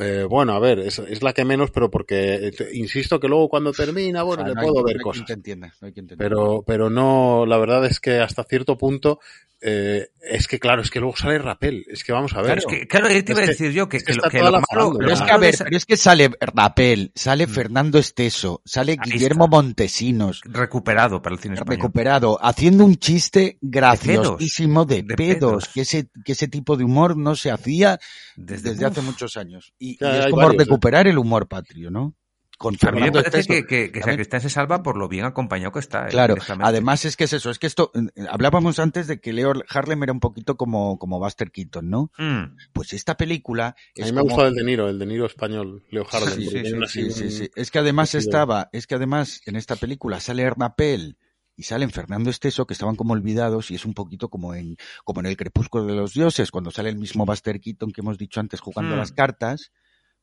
Eh, 0.00 0.26
bueno, 0.28 0.52
a 0.52 0.58
ver, 0.58 0.80
es, 0.80 0.98
es 0.98 1.22
la 1.22 1.32
que 1.32 1.46
menos, 1.46 1.70
pero 1.70 1.90
porque 1.90 2.34
eh, 2.34 2.50
te- 2.52 2.76
insisto 2.76 3.18
que 3.18 3.26
luego 3.28 3.48
cuando 3.48 3.72
termina, 3.72 4.22
bueno, 4.22 4.42
O 4.42 4.46
sea, 4.46 4.48
le 4.50 4.54
no 4.54 4.60
hay- 4.60 4.66
puedo 4.66 4.80
no 4.82 4.86
ver 4.86 4.96
hay 4.98 5.02
cosas. 5.02 5.16
quien 5.16 5.26
te 5.26 5.32
entienda, 5.32 5.74
no 5.80 5.86
hay 5.86 5.92
quien 5.94 6.06
te 6.06 6.14
entienda. 6.14 6.36
Pero, 6.36 6.62
pero 6.66 6.90
no, 6.90 7.46
la 7.46 7.56
verdad 7.56 7.86
es 7.86 7.98
que 7.98 8.18
hasta 8.18 8.44
cierto 8.44 8.76
punto, 8.76 9.18
eh, 9.62 10.08
es 10.22 10.48
que 10.48 10.58
claro, 10.58 10.82
es 10.82 10.90
que 10.90 11.00
luego 11.00 11.16
sale 11.16 11.38
Rapel. 11.38 11.84
Es 11.88 12.04
que 12.04 12.12
vamos 12.12 12.32
a 12.34 12.38
ver. 12.42 12.46
Claro, 12.46 12.60
es 12.60 12.66
que- 12.66 12.86
claro, 12.88 13.08
te 13.08 13.24
iba 13.32 13.40
a 13.42 13.46
decir 13.46 13.72
yo 13.72 13.88
que- 13.88 13.98
es 13.98 14.04
que 14.04 14.14
lo- 14.14 14.22
que 14.24 14.42
malo- 14.42 14.60
farándula. 14.68 14.98
Pero 15.00 15.12
es 15.12 15.18
que, 15.20 15.24
a 15.24 15.26
malo 15.34 15.40
ver, 15.40 15.56
de- 15.56 15.64
pero 15.64 15.76
es 15.76 15.86
que 15.86 15.96
sale 15.96 16.30
Rapel, 16.40 17.12
sale 17.14 17.46
Fernando 17.46 17.98
Esteso, 17.98 18.62
sale 18.64 18.92
Ahí 18.92 18.98
Guillermo 19.12 19.44
está. 19.44 19.56
Montesinos, 19.56 20.40
Recuperado 20.44 21.22
para 21.22 21.34
el 21.36 21.40
cine 21.40 21.54
español. 21.54 21.76
recuperado, 21.76 22.38
haciendo 22.42 22.84
un 22.84 22.96
chiste 22.96 23.58
graciosísimo 23.60 24.84
de, 24.84 25.02
De 25.02 25.14
pedos, 25.14 25.36
pedos. 25.64 25.68
que 25.68 25.80
ese, 25.82 26.08
que 26.24 26.32
ese 26.32 26.48
tipo 26.48 26.76
de 26.76 26.84
humor 26.84 27.16
no 27.16 27.34
se 27.36 27.50
hacía 27.50 27.98
Desde, 28.36 28.84
hace 28.84 29.00
muchos 29.02 29.36
años. 29.36 29.72
Y, 29.78 29.92
es 29.92 30.26
como 30.26 30.36
varios, 30.42 30.54
¿eh? 30.54 30.64
recuperar 30.64 31.06
el 31.06 31.18
humor 31.18 31.48
patrio, 31.48 31.90
¿no? 31.90 32.14
Con 32.58 32.74
A 32.74 32.76
mí 32.76 32.78
me 32.80 32.90
Fernando 33.06 33.20
parece 33.22 33.38
Esteso. 33.38 33.48
que, 33.54 33.66
que, 33.66 33.92
que 33.92 34.00
Sacristán 34.02 34.40
se 34.40 34.50
salva 34.50 34.82
por 34.82 34.96
lo 34.96 35.08
bien 35.08 35.24
acompañado 35.24 35.70
que 35.70 35.78
está. 35.78 36.06
eh, 36.06 36.10
Claro, 36.10 36.34
además 36.60 37.04
es 37.04 37.16
que 37.16 37.24
es 37.24 37.32
eso, 37.32 37.50
es 37.50 37.60
que 37.60 37.68
esto, 37.68 37.92
eh, 37.94 38.26
hablábamos 38.28 38.80
antes 38.80 39.06
de 39.06 39.20
que 39.20 39.32
Leo 39.32 39.52
Harlem 39.70 40.02
era 40.02 40.12
un 40.12 40.18
poquito 40.18 40.56
como, 40.56 40.98
como 40.98 41.20
Buster 41.20 41.52
Keaton, 41.52 41.88
¿no? 41.88 42.10
Mm. 42.18 42.56
Pues 42.72 42.92
esta 42.94 43.16
película 43.16 43.68
A 43.68 43.74
es 43.94 44.06
mí 44.06 44.12
me 44.12 44.18
ha 44.18 44.22
como- 44.22 44.34
gustado 44.34 44.48
el 44.48 44.54
De 44.56 44.64
Niro, 44.64 44.88
el 44.88 44.98
De 44.98 45.06
Niro 45.06 45.24
español, 45.26 45.84
Leo 45.90 46.04
Harlem. 46.10 46.34
Sí, 46.34 46.46
sí, 46.48 46.64
sí, 46.66 46.72
una- 46.72 46.86
sí, 46.88 47.10
sí, 47.12 47.22
un- 47.24 47.30
sí. 47.30 47.50
Es 47.54 47.70
que 47.70 47.78
además 47.78 48.16
estaba, 48.16 48.68
es 48.72 48.88
que 48.88 48.96
además 48.96 49.40
en 49.46 49.54
esta 49.54 49.76
película 49.76 50.18
sale 50.18 50.42
Ernapel 50.42 51.16
y 51.54 51.62
salen 51.62 51.90
Fernando 51.90 52.28
Esteso, 52.28 52.66
que 52.66 52.72
estaban 52.74 52.96
como 52.96 53.12
olvidados, 53.12 53.70
y 53.70 53.76
es 53.76 53.84
un 53.84 53.94
poquito 53.94 54.30
como 54.30 54.54
en, 54.54 54.76
como 55.04 55.20
en 55.20 55.26
el 55.26 55.36
crepúsculo 55.36 55.86
de 55.86 55.94
los 55.94 56.12
dioses, 56.12 56.50
cuando 56.50 56.72
sale 56.72 56.88
el 56.88 56.96
mismo 56.98 57.24
Buster 57.24 57.60
Keaton 57.60 57.92
que 57.92 58.00
hemos 58.00 58.18
dicho 58.18 58.40
antes 58.40 58.58
jugando 58.60 58.94
a 58.94 58.96
Hmm. 58.96 58.98
las 59.00 59.12
cartas, 59.12 59.70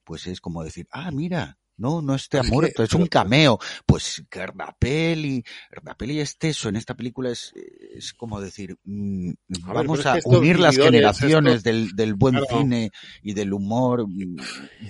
pues 0.03 0.27
es 0.27 0.41
como 0.41 0.63
decir, 0.65 0.85
ah, 0.91 1.11
mira, 1.11 1.57
no, 1.77 2.01
no 2.01 2.15
está 2.15 2.39
Es 2.39 2.49
muerto, 2.49 2.83
es 2.83 2.93
un 2.93 3.07
cameo. 3.07 3.59
Pues 3.85 4.23
Ernapel 4.31 5.25
y, 5.25 5.43
Ernapel 5.71 6.11
y 6.11 6.19
Esteso 6.19 6.69
en 6.69 6.75
esta 6.75 6.95
película 6.95 7.29
es, 7.31 7.53
es 7.93 8.13
como 8.13 8.39
decir, 8.41 8.77
mm, 8.83 9.29
A 9.65 9.73
ver, 9.73 9.75
vamos 9.85 9.99
es 9.99 10.05
a 10.05 10.19
que 10.19 10.21
unir 10.29 10.59
las 10.59 10.77
generaciones 10.77 11.63
del, 11.63 11.95
del 11.95 12.13
buen 12.13 12.35
Claro. 12.35 12.57
cine 12.59 12.91
y 13.21 13.33
del 13.33 13.53
humor 13.53 14.07
mm, 14.07 14.37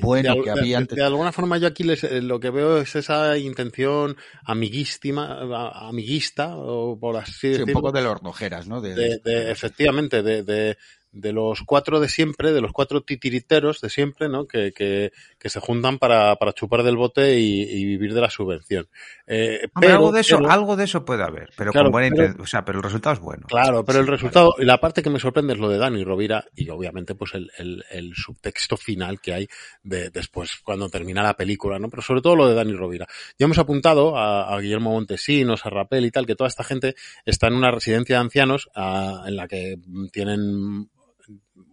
bueno 0.02 0.36
de, 0.36 0.42
que 0.44 0.50
había 0.52 0.64
de- 0.64 0.76
antes. 0.76 0.96
de 0.96 1.04
alguna 1.04 1.32
forma 1.32 1.58
yo 1.58 1.68
aquí 1.68 1.84
les- 1.84 2.04
eh, 2.04 2.22
lo 2.22 2.40
que 2.40 2.50
veo 2.50 2.78
es 2.80 2.96
esa 2.96 3.38
intención 3.38 4.16
amiguísima, 4.44 5.40
a- 5.42 5.88
amiguista, 5.90 6.56
o 6.58 6.98
por 7.00 7.18
así 7.18 7.34
Sí, 7.40 7.48
un 7.48 7.52
decirlo, 7.54 7.74
poco 7.74 7.92
de 7.92 8.02
los 8.02 8.20
rojeras, 8.20 8.68
¿no? 8.68 8.82
De, 8.82 8.96
de, 8.96 9.20
de- 9.24 9.52
efectivamente, 9.52 10.22
de, 10.24 10.78
de, 11.16 11.34
los 11.34 11.64
cuatro 11.64 12.00
de 12.00 12.10
siempre, 12.10 12.54
de 12.54 12.62
los 12.62 12.72
cuatro 12.72 13.02
titiriteros 13.02 13.82
de 13.82 13.90
siempre, 13.90 14.30
¿no? 14.30 14.46
Que, 14.48 14.72
que, 14.74 15.12
que 15.40 15.50
se 15.50 15.60
juntan 15.60 15.98
para, 15.98 16.36
para 16.36 16.54
chupar 16.54 16.84
del 16.84 16.98
bote 16.98 17.40
y, 17.40 17.62
y 17.64 17.86
vivir 17.86 18.14
de 18.14 18.22
la 18.22 18.30
subvención. 18.30 18.88
Eh, 19.26 19.62
Hombre, 19.74 19.88
pero, 19.88 19.94
algo 19.96 20.12
de 20.12 20.22
eso, 20.22 20.38
pero- 20.38 20.52
algo 20.52 20.76
de 20.76 20.84
eso 20.84 21.04
puede 21.06 21.24
haber, 21.24 21.50
pero 21.58 21.72
Claro, 21.72 21.86
con 21.86 21.92
buena 21.94 22.16
pero- 22.16 22.44
o 22.44 22.46
sea, 22.46 22.64
pero 22.64 22.78
el 22.80 22.84
resultado 22.84 23.14
es 23.16 23.20
bueno. 23.22 23.48
Claro, 23.48 23.84
pero 23.84 24.00
el 24.00 24.08
resultado, 24.08 24.54
y 24.60 24.66
la 24.66 24.80
parte 24.80 25.02
que 25.02 25.10
me 25.10 25.20
sorprende 25.20 25.54
es 25.54 25.60
lo 25.60 25.70
de 25.70 25.78
Dani 25.78 26.04
Rovira 26.04 26.46
y 26.56 26.70
obviamente 26.70 27.16
pues 27.16 27.34
el, 27.34 27.50
el, 27.58 27.84
el 27.90 28.14
subtexto 28.14 28.78
final 28.78 29.20
que 29.22 29.34
hay 29.34 29.48
de 29.84 30.10
después 30.10 30.52
cuando 30.64 30.90
termina 30.90 31.24
la 31.24 31.36
película, 31.36 31.80
¿no? 31.80 31.90
Pero 31.90 32.02
sobre 32.02 32.22
todo 32.22 32.36
lo 32.36 32.48
de 32.48 32.56
Dani 32.56 32.74
Rovira. 32.74 33.08
Ya 33.40 33.46
hemos 33.46 33.58
apuntado 33.58 34.18
a, 34.18 34.54
a 34.54 34.60
Guillermo 34.60 34.92
Montesinos, 34.92 35.66
a 35.66 35.70
Rapel 35.70 36.06
y 36.06 36.12
tal, 36.12 36.26
que 36.26 36.36
toda 36.36 36.48
esta 36.50 36.64
gente 36.64 36.96
está 37.26 37.48
en 37.48 37.54
una 37.56 37.72
residencia 37.72 38.18
de 38.18 38.22
ancianos 38.22 38.70
ah, 38.76 39.24
en 39.26 39.36
la 39.36 39.48
que 39.48 39.78
tienen 40.12 40.90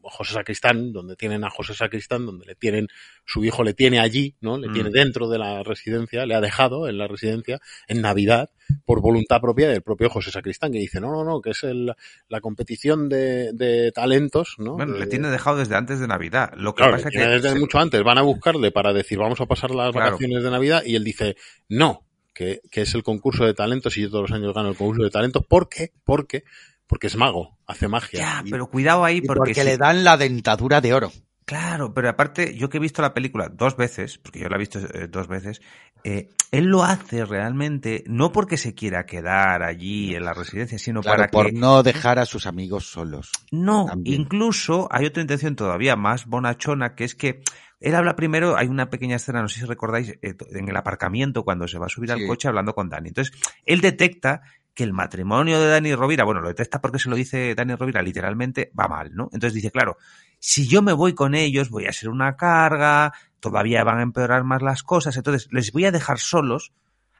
José 0.03 0.35
Sacristán, 0.35 0.93
donde 0.93 1.17
tienen 1.17 1.45
a 1.45 1.51
José 1.51 1.75
Sacristán, 1.75 2.27
donde 2.27 2.45
le 2.47 2.55
tienen, 2.55 2.89
su 3.25 3.45
hijo 3.45 3.63
le 3.63 3.75
tiene 3.75 4.01
allí, 4.01 4.35
¿no? 4.41 4.59
Le 4.59 4.69
Mm. 4.69 4.73
tiene 4.73 4.91
dentro 4.91 5.29
de 5.29 5.39
la 5.39 5.63
residencia, 5.63 6.27
le 6.27 6.35
ha 6.35 6.41
dejado 6.41 6.89
en 6.89 6.99
la 6.99 7.07
residencia 7.09 7.61
en 7.89 8.01
Navidad 8.03 8.51
por 8.85 9.01
voluntad 9.01 9.41
propia 9.41 9.69
del 9.69 9.83
propio 9.83 10.09
José 10.11 10.31
Sacristán, 10.31 10.73
que 10.73 10.79
dice, 10.79 11.01
no, 11.01 11.11
no, 11.13 11.25
no, 11.25 11.41
que 11.41 11.51
es 11.51 11.63
el, 11.65 11.93
la 12.29 12.41
competición 12.41 13.09
de, 13.09 13.53
de 13.53 13.93
talentos, 13.93 14.55
¿no? 14.59 14.75
Bueno, 14.77 14.95
De- 14.95 15.01
le 15.01 15.07
tiene 15.07 15.29
dejado 15.29 15.57
desde 15.59 15.77
antes 15.77 16.01
de 16.01 16.07
Navidad. 16.09 16.53
Lo 16.57 16.75
que 16.75 16.83
Claro, 16.83 16.97
pasa 16.97 17.11
que 17.11 17.19
desde 17.27 17.51
se- 17.51 17.59
mucho 17.59 17.79
antes 17.79 18.03
van 18.03 18.19
a 18.19 18.23
buscarle 18.23 18.71
para 18.73 18.93
decir, 18.93 19.19
vamos 19.19 19.41
a 19.41 19.47
pasar 19.47 19.71
las 19.73 19.93
Claro. 19.93 20.07
vacaciones 20.13 20.43
de 20.43 20.51
Navidad, 20.51 20.83
y 20.85 20.97
él 20.97 21.05
dice, 21.05 21.37
no, 21.69 22.07
que, 22.35 22.61
que 22.71 22.81
es 22.83 22.95
el 22.95 23.03
concurso 23.03 23.45
de 23.45 23.53
talentos 23.53 23.97
y 23.99 24.03
yo 24.03 24.11
todos 24.11 24.31
los 24.31 24.33
años 24.39 24.55
gano 24.55 24.71
el 24.71 24.77
concurso 24.77 25.03
de 25.03 25.11
talentos, 25.11 25.45
¿por 25.47 25.69
qué? 25.69 25.93
Porque, 26.03 26.45
porque 26.93 27.07
es 27.07 27.17
mago, 27.17 27.57
hace 27.67 27.89
magia. 27.89 28.21
Ya, 28.21 28.43
Y- 28.45 28.51
pero 28.51 28.67
cuidado 28.67 29.03
ahí 29.03 29.23
porque, 29.23 29.39
porque 29.39 29.65
le 29.65 29.79
dan 29.79 30.05
la 30.05 30.19
dentadura 30.19 30.83
de 30.83 30.93
oro. 30.93 31.11
Claro, 31.47 31.95
pero 31.95 32.11
aparte, 32.11 32.55
yo 32.55 32.69
que 32.69 32.77
he 32.77 32.81
visto 32.81 33.01
la 33.01 33.15
película 33.15 33.49
dos 33.49 33.79
veces, 33.79 34.19
porque 34.19 34.41
yo 34.41 34.49
la 34.51 34.57
he 34.57 34.59
visto 34.59 34.79
eh, 34.79 35.09
dos 35.09 35.27
veces, 35.27 35.63
eh, 36.05 36.29
él 36.51 36.67
lo 36.67 36.85
hace 36.85 37.25
realmente 37.25 38.05
no 38.07 38.31
porque 38.31 38.59
se 38.59 38.75
quiera 38.75 39.07
quedar 39.07 39.63
allí 39.63 40.15
en 40.15 40.25
la 40.27 40.35
residencia, 40.35 40.79
sino 40.79 41.01
Claro, 41.01 41.17
para 41.17 41.31
por 41.31 41.47
que 41.47 41.53
no 41.53 41.83
dejar 41.83 42.19
a 42.19 42.27
sus 42.27 42.47
amigos 42.47 42.85
solos. 42.91 43.33
No, 43.51 43.87
También. 43.87 44.21
incluso 44.21 44.87
hay 44.91 45.07
otra 45.07 45.23
intención 45.23 45.57
todavía 45.57 45.97
más 45.97 46.27
bonachona, 46.27 46.95
que 46.95 47.05
es 47.05 47.15
que 47.15 47.41
él 47.81 47.95
habla 47.95 48.17
primero, 48.17 48.57
hay 48.59 48.69
una 48.69 48.91
pequeña 48.91 49.17
escena, 49.17 49.41
no 49.41 49.49
sé 49.49 49.61
si 49.61 49.67
recordáis, 49.67 50.11
eh, 50.21 50.37
en 50.53 50.69
el 50.69 50.77
aparcamiento 50.77 51.43
cuando 51.43 51.67
se 51.67 51.79
va 51.79 51.87
a 51.87 51.89
subir 51.89 52.13
al 52.13 52.27
coche 52.27 52.49
hablando 52.49 52.75
con 52.75 52.91
Dani. 52.91 53.09
Entonces, 53.09 53.35
él 53.65 53.81
detecta 53.81 54.43
que 54.75 54.85
el 54.85 54.93
matrimonio 54.93 55.61
de 55.61 55.69
Dani 55.69 55.95
Rovira, 55.95 56.25
bueno, 56.25 56.41
lo 56.41 56.49
detecta 56.49 56.81
porque 56.81 56.99
se 56.99 57.11
lo 57.11 57.17
dice 57.17 57.55
Dani 57.55 57.75
Rovira 57.75 58.03
literalmente, 58.03 58.73
va 58.79 58.89
mal, 58.89 59.15
¿no? 59.15 59.25
Entonces 59.33 59.55
dice, 59.55 59.71
claro, 59.71 59.99
si 60.39 60.67
yo 60.67 60.83
me 60.83 60.93
voy 60.93 61.15
con 61.15 61.35
ellos, 61.35 61.71
voy 61.71 61.87
a 61.87 61.93
ser 61.93 62.09
una 62.09 62.37
carga, 62.37 63.13
todavía 63.41 63.85
van 63.85 63.99
a 63.99 64.03
empeorar 64.03 64.45
más 64.45 64.63
las 64.63 64.83
cosas, 64.83 65.17
entonces 65.17 65.49
les 65.53 65.73
voy 65.73 65.85
a 65.85 65.93
dejar 65.93 66.19
solos, 66.19 66.73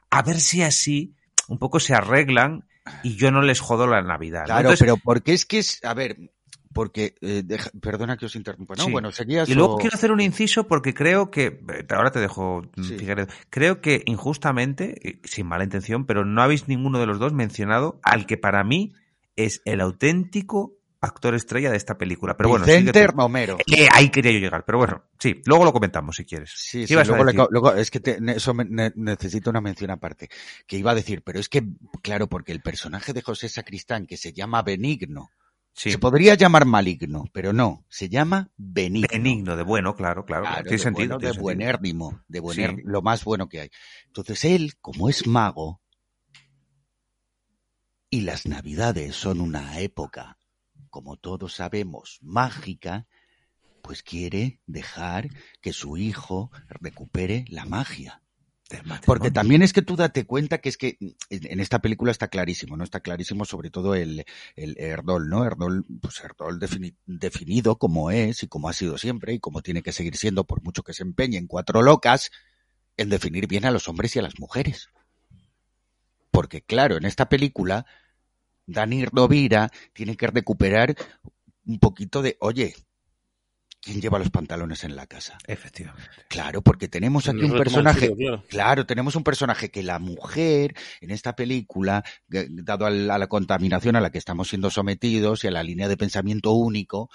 a 0.09 0.21
ver 0.23 0.39
si 0.39 0.63
así 0.63 1.13
un 1.47 1.59
poco 1.59 1.79
se 1.79 1.93
arreglan 1.93 2.65
y 3.03 3.15
yo 3.15 3.31
no 3.31 3.41
les 3.41 3.59
jodo 3.59 3.87
la 3.87 4.01
Navidad. 4.01 4.41
¿no? 4.41 4.45
Claro, 4.45 4.61
Entonces, 4.61 4.79
pero 4.79 4.97
porque 4.97 5.33
es 5.33 5.45
que 5.45 5.59
es, 5.59 5.83
a 5.83 5.93
ver, 5.93 6.17
porque, 6.73 7.15
eh, 7.21 7.43
deja- 7.45 7.69
perdona 7.81 8.17
que 8.17 8.25
os 8.25 8.35
interrumpa, 8.35 8.73
¿no? 8.77 8.85
Sí. 8.85 8.91
Bueno, 8.91 9.11
seguías 9.11 9.47
Y 9.47 9.53
luego 9.55 9.75
o- 9.75 9.77
quiero 9.77 9.95
hacer 9.95 10.11
un 10.11 10.19
inciso 10.21 10.67
porque 10.67 10.93
creo 10.93 11.31
que, 11.31 11.45
eh, 11.45 11.85
ahora 11.91 12.11
te 12.11 12.19
dejo, 12.19 12.63
mm, 12.75 12.83
Sí. 12.83 12.97
Figueredo, 12.97 13.27
creo 13.49 13.79
que 13.81 14.01
injustamente, 14.05 15.19
sin 15.23 15.47
mala 15.47 15.63
intención, 15.63 16.05
pero 16.05 16.25
no 16.25 16.41
habéis 16.41 16.67
ninguno 16.67 16.99
de 16.99 17.05
los 17.05 17.19
dos 17.19 17.33
mencionado 17.33 17.99
al 18.03 18.25
que 18.25 18.37
para 18.37 18.63
mí 18.63 18.93
es 19.35 19.61
el 19.65 19.79
auténtico 19.81 20.73
actor 21.01 21.35
estrella 21.35 21.69
de 21.69 21.75
esta 21.75 21.97
película. 21.97 22.37
Pero 22.37 22.47
bueno, 22.49 22.65
Vicente. 22.65 23.05
Romero. 23.07 23.57
Eh, 23.75 23.87
ahí 23.91 24.09
quería 24.09 24.31
yo 24.31 24.39
llegar, 24.39 24.63
pero 24.65 24.77
bueno, 24.77 25.03
sí, 25.19 25.41
luego 25.45 25.65
lo 25.65 25.73
comentamos 25.73 26.15
si 26.15 26.23
quieres. 26.23 26.51
Sí, 26.55 26.81
¿Qué 26.81 26.87
sí, 26.87 26.93
luego, 26.93 27.25
le 27.25 27.33
luego- 27.49 27.73
es 27.73 27.91
que 27.91 27.99
te- 27.99 28.17
eso 28.33 28.53
me- 28.53 28.63
ne- 28.63 28.93
necesito 28.95 29.49
una 29.49 29.59
mención 29.59 29.91
aparte. 29.91 30.29
Que 30.65 30.77
iba 30.77 30.91
a 30.91 30.95
decir, 30.95 31.21
pero 31.21 31.39
es 31.41 31.49
que, 31.49 31.61
claro, 32.01 32.27
porque 32.27 32.53
el 32.53 32.61
personaje 32.61 33.11
de 33.11 33.21
José 33.21 33.49
Sacristán, 33.49 34.05
que 34.05 34.15
se 34.15 34.31
llama 34.31 34.61
Benigno, 34.61 35.29
Sí. 35.75 35.91
se 35.91 35.97
podría 35.97 36.35
llamar 36.35 36.65
maligno, 36.65 37.25
pero 37.33 37.51
no, 37.51 37.83
se 37.89 38.07
llama 38.07 38.51
Benigno. 38.57 39.07
Benigno, 39.11 39.55
de 39.55 39.63
bueno, 39.63 39.95
claro, 39.95 40.23
claro. 40.23 40.43
Claro, 40.43 40.61
tiene 40.63 40.77
de 40.77 40.83
sentido. 40.83 41.07
bueno, 41.07 41.17
tiene 41.19 41.27
de 41.29 41.33
sentido. 41.33 41.43
buenérrimo, 41.43 42.21
de 42.27 42.37
Sí. 42.39 42.43
buenér- 42.43 42.81
lo 42.85 43.01
más 43.01 43.23
bueno 43.25 43.49
que 43.49 43.61
hay. 43.61 43.69
Entonces 44.05 44.45
él, 44.45 44.73
como 44.81 45.09
es 45.09 45.25
mago, 45.27 45.81
y 48.09 48.21
las 48.21 48.45
navidades 48.45 49.15
son 49.15 49.41
una 49.41 49.79
época, 49.79 50.37
como 50.89 51.17
todos 51.17 51.55
sabemos, 51.55 52.19
mágica, 52.21 53.07
Pues 53.81 54.01
quiere 54.01 54.61
dejar 54.65 55.27
que 55.59 55.73
su 55.73 55.97
hijo 55.97 56.51
recupere 56.69 57.43
la 57.49 57.65
magia. 57.65 58.22
Porque 59.05 59.31
también 59.31 59.61
es 59.61 59.73
que 59.73 59.81
tú 59.81 59.95
date 59.95 60.25
cuenta 60.25 60.59
que 60.59 60.69
es 60.69 60.77
que 60.77 60.97
en 61.29 61.59
esta 61.59 61.79
película 61.79 62.11
está 62.11 62.27
clarísimo, 62.27 62.77
¿no? 62.77 62.83
Está 62.83 62.99
clarísimo 62.99 63.45
sobre 63.45 63.69
todo 63.69 63.95
el, 63.95 64.25
el 64.55 64.77
Erdol, 64.77 65.29
¿no? 65.29 65.45
Erdol, 65.45 65.85
pues 66.01 66.19
Erdol 66.21 66.59
defini- 66.59 66.95
definido 67.05 67.77
como 67.77 68.11
es 68.11 68.43
y 68.43 68.47
como 68.47 68.69
ha 68.69 68.73
sido 68.73 68.97
siempre 68.97 69.33
y 69.33 69.39
como 69.39 69.61
tiene 69.61 69.81
que 69.83 69.91
seguir 69.91 70.15
siendo 70.17 70.45
por 70.45 70.63
mucho 70.63 70.83
que 70.83 70.93
se 70.93 71.03
empeñe 71.03 71.37
en 71.37 71.47
cuatro 71.47 71.81
locas 71.81 72.31
en 72.97 73.09
definir 73.09 73.47
bien 73.47 73.65
a 73.65 73.71
los 73.71 73.87
hombres 73.87 74.15
y 74.15 74.19
a 74.19 74.23
las 74.23 74.39
mujeres. 74.39 74.89
Porque 76.31 76.61
claro, 76.61 76.97
en 76.97 77.05
esta 77.05 77.29
película 77.29 77.85
Dani 78.65 79.05
Rovira 79.05 79.71
tiene 79.93 80.15
que 80.17 80.27
recuperar 80.27 80.95
un 81.65 81.79
poquito 81.79 82.21
de, 82.21 82.37
oye, 82.39 82.75
¿quién 83.83 83.99
lleva 83.99 84.17
los 84.17 84.29
pantalones 84.29 84.83
en 84.83 84.95
la 84.95 85.05
casa? 85.05 85.37
Efectivamente. 85.45 86.09
Claro, 86.29 86.61
porque 86.61 86.87
tenemos 86.87 87.27
aquí 87.27 87.43
un 87.43 87.57
personaje, 87.57 88.15
claro. 88.15 88.43
claro, 88.47 88.85
tenemos 88.85 89.15
un 89.15 89.23
personaje 89.23 89.69
que 89.69 89.83
la 89.83 89.99
mujer 89.99 90.73
en 91.01 91.11
esta 91.11 91.35
película, 91.35 92.03
dado 92.27 92.85
a 92.85 92.89
la 92.91 93.27
contaminación 93.27 93.95
a 93.95 94.01
la 94.01 94.09
que 94.09 94.17
estamos 94.17 94.49
siendo 94.49 94.69
sometidos 94.69 95.43
y 95.43 95.47
a 95.47 95.51
la 95.51 95.63
línea 95.63 95.87
de 95.87 95.97
pensamiento 95.97 96.53
único 96.53 97.09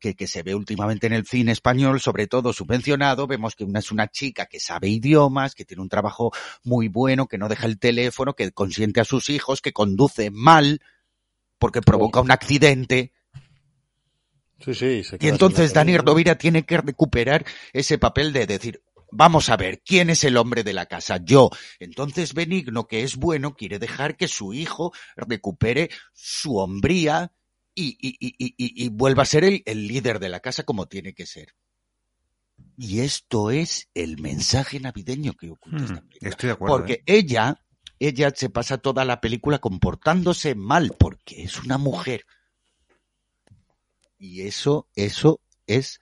que, 0.00 0.14
que 0.14 0.26
se 0.26 0.42
ve 0.42 0.54
últimamente 0.54 1.06
en 1.06 1.12
el 1.12 1.26
cine 1.26 1.52
español, 1.52 2.00
sobre 2.00 2.26
todo 2.26 2.52
subvencionado, 2.52 3.26
vemos 3.26 3.54
que 3.54 3.64
una 3.64 3.78
es 3.78 3.92
una 3.92 4.08
chica 4.08 4.46
que 4.46 4.60
sabe 4.60 4.88
idiomas, 4.88 5.54
que 5.54 5.64
tiene 5.64 5.82
un 5.82 5.88
trabajo 5.88 6.32
muy 6.64 6.88
bueno, 6.88 7.26
que 7.26 7.38
no 7.38 7.48
deja 7.48 7.66
el 7.66 7.78
teléfono, 7.78 8.34
que 8.34 8.50
consiente 8.52 9.00
a 9.00 9.04
sus 9.04 9.28
hijos, 9.28 9.60
que 9.60 9.72
conduce 9.72 10.30
mal 10.30 10.80
porque 11.58 11.80
provoca 11.80 12.20
un 12.20 12.30
accidente. 12.30 13.12
Sí, 14.60 14.74
sí. 14.74 15.04
se 15.04 15.18
Y 15.20 15.28
entonces 15.28 15.70
sin 15.70 15.74
Dani 15.74 15.92
gasolina. 15.92 16.10
Rovira 16.10 16.38
tiene 16.38 16.64
que 16.64 16.78
recuperar 16.78 17.44
ese 17.72 17.98
papel 17.98 18.32
de 18.32 18.46
decir, 18.46 18.82
vamos 19.10 19.48
a 19.50 19.56
ver, 19.56 19.82
¿quién 19.84 20.10
es 20.10 20.24
el 20.24 20.36
hombre 20.36 20.64
de 20.64 20.72
la 20.72 20.86
casa? 20.86 21.18
Yo. 21.22 21.50
Entonces 21.78 22.34
Benigno, 22.34 22.86
que 22.86 23.02
es 23.02 23.16
bueno, 23.16 23.54
quiere 23.54 23.78
dejar 23.78 24.16
que 24.16 24.28
su 24.28 24.52
hijo 24.54 24.92
recupere 25.16 25.90
su 26.12 26.58
hombría 26.58 27.32
y, 27.74 27.96
y, 28.00 28.16
y, 28.20 28.54
y, 28.56 28.88
vuelva 28.88 29.22
a 29.22 29.26
ser 29.26 29.44
el, 29.44 29.62
el 29.64 29.86
líder 29.86 30.18
de 30.18 30.28
la 30.28 30.40
casa 30.40 30.64
como 30.64 30.86
tiene 30.86 31.14
que 31.14 31.26
ser. 31.26 31.54
Y 32.76 33.00
esto 33.00 33.50
es 33.50 33.88
el 33.94 34.18
mensaje 34.18 34.80
navideño 34.80 35.34
que 35.34 35.50
oculta 35.50 35.84
esta 35.84 36.00
Hmm, 36.00 36.08
estoy 36.20 36.48
de 36.48 36.52
acuerdo. 36.54 36.76
porque 36.76 36.92
¿eh? 36.94 37.02
ella, 37.06 37.64
ella 37.98 38.32
se 38.34 38.50
pasa 38.50 38.78
toda 38.78 39.04
la 39.04 39.20
película 39.20 39.58
comportándose 39.58 40.54
mal 40.54 40.94
porque 40.98 41.42
es 41.42 41.60
una 41.62 41.78
mujer. 41.78 42.24
Y 44.18 44.42
eso, 44.42 44.88
eso 44.94 45.40
es 45.66 46.00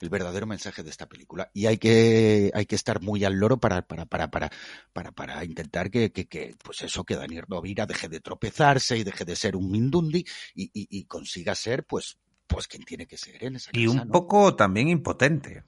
el 0.00 0.10
verdadero 0.10 0.46
mensaje 0.46 0.82
de 0.82 0.90
esta 0.90 1.08
película. 1.08 1.50
Y 1.54 1.66
hay 1.66 1.78
que, 1.78 2.50
hay 2.54 2.66
que 2.66 2.74
estar 2.76 3.00
muy 3.00 3.24
al 3.24 3.34
loro 3.34 3.58
para, 3.58 3.86
para, 3.86 4.06
para, 4.06 4.30
para, 4.30 4.50
para, 4.92 5.12
para 5.12 5.44
intentar 5.44 5.90
que, 5.90 6.12
que, 6.12 6.26
que, 6.26 6.54
pues 6.62 6.82
eso, 6.82 7.04
que 7.04 7.16
Daniel 7.16 7.44
Rovira 7.48 7.86
deje 7.86 8.08
de 8.08 8.20
tropezarse 8.20 8.98
y 8.98 9.04
deje 9.04 9.24
de 9.24 9.36
ser 9.36 9.56
un 9.56 9.70
mindundi 9.70 10.24
y, 10.54 10.64
y, 10.74 10.86
y 10.90 11.04
consiga 11.04 11.54
ser, 11.54 11.84
pues, 11.84 12.18
pues 12.46 12.68
quien 12.68 12.84
tiene 12.84 13.06
que 13.06 13.16
ser 13.16 13.42
en 13.44 13.56
esa 13.56 13.72
Y 13.72 13.86
casa, 13.86 14.04
un 14.04 14.04
¿no? 14.04 14.10
poco 14.10 14.56
también 14.56 14.88
impotente. 14.88 15.62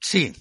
Sí, 0.00 0.32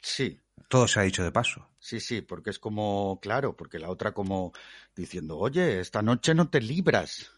sí. 0.00 0.40
Todo 0.68 0.88
se 0.88 1.00
ha 1.00 1.02
dicho 1.02 1.22
de 1.24 1.30
paso. 1.32 1.68
Sí, 1.80 2.00
sí, 2.00 2.22
porque 2.22 2.50
es 2.50 2.58
como, 2.58 3.18
claro, 3.20 3.56
porque 3.56 3.78
la 3.78 3.90
otra 3.90 4.12
como 4.12 4.52
diciendo, 4.94 5.38
oye, 5.38 5.80
esta 5.80 6.02
noche 6.02 6.34
no 6.34 6.50
te 6.50 6.60
libras. 6.60 7.32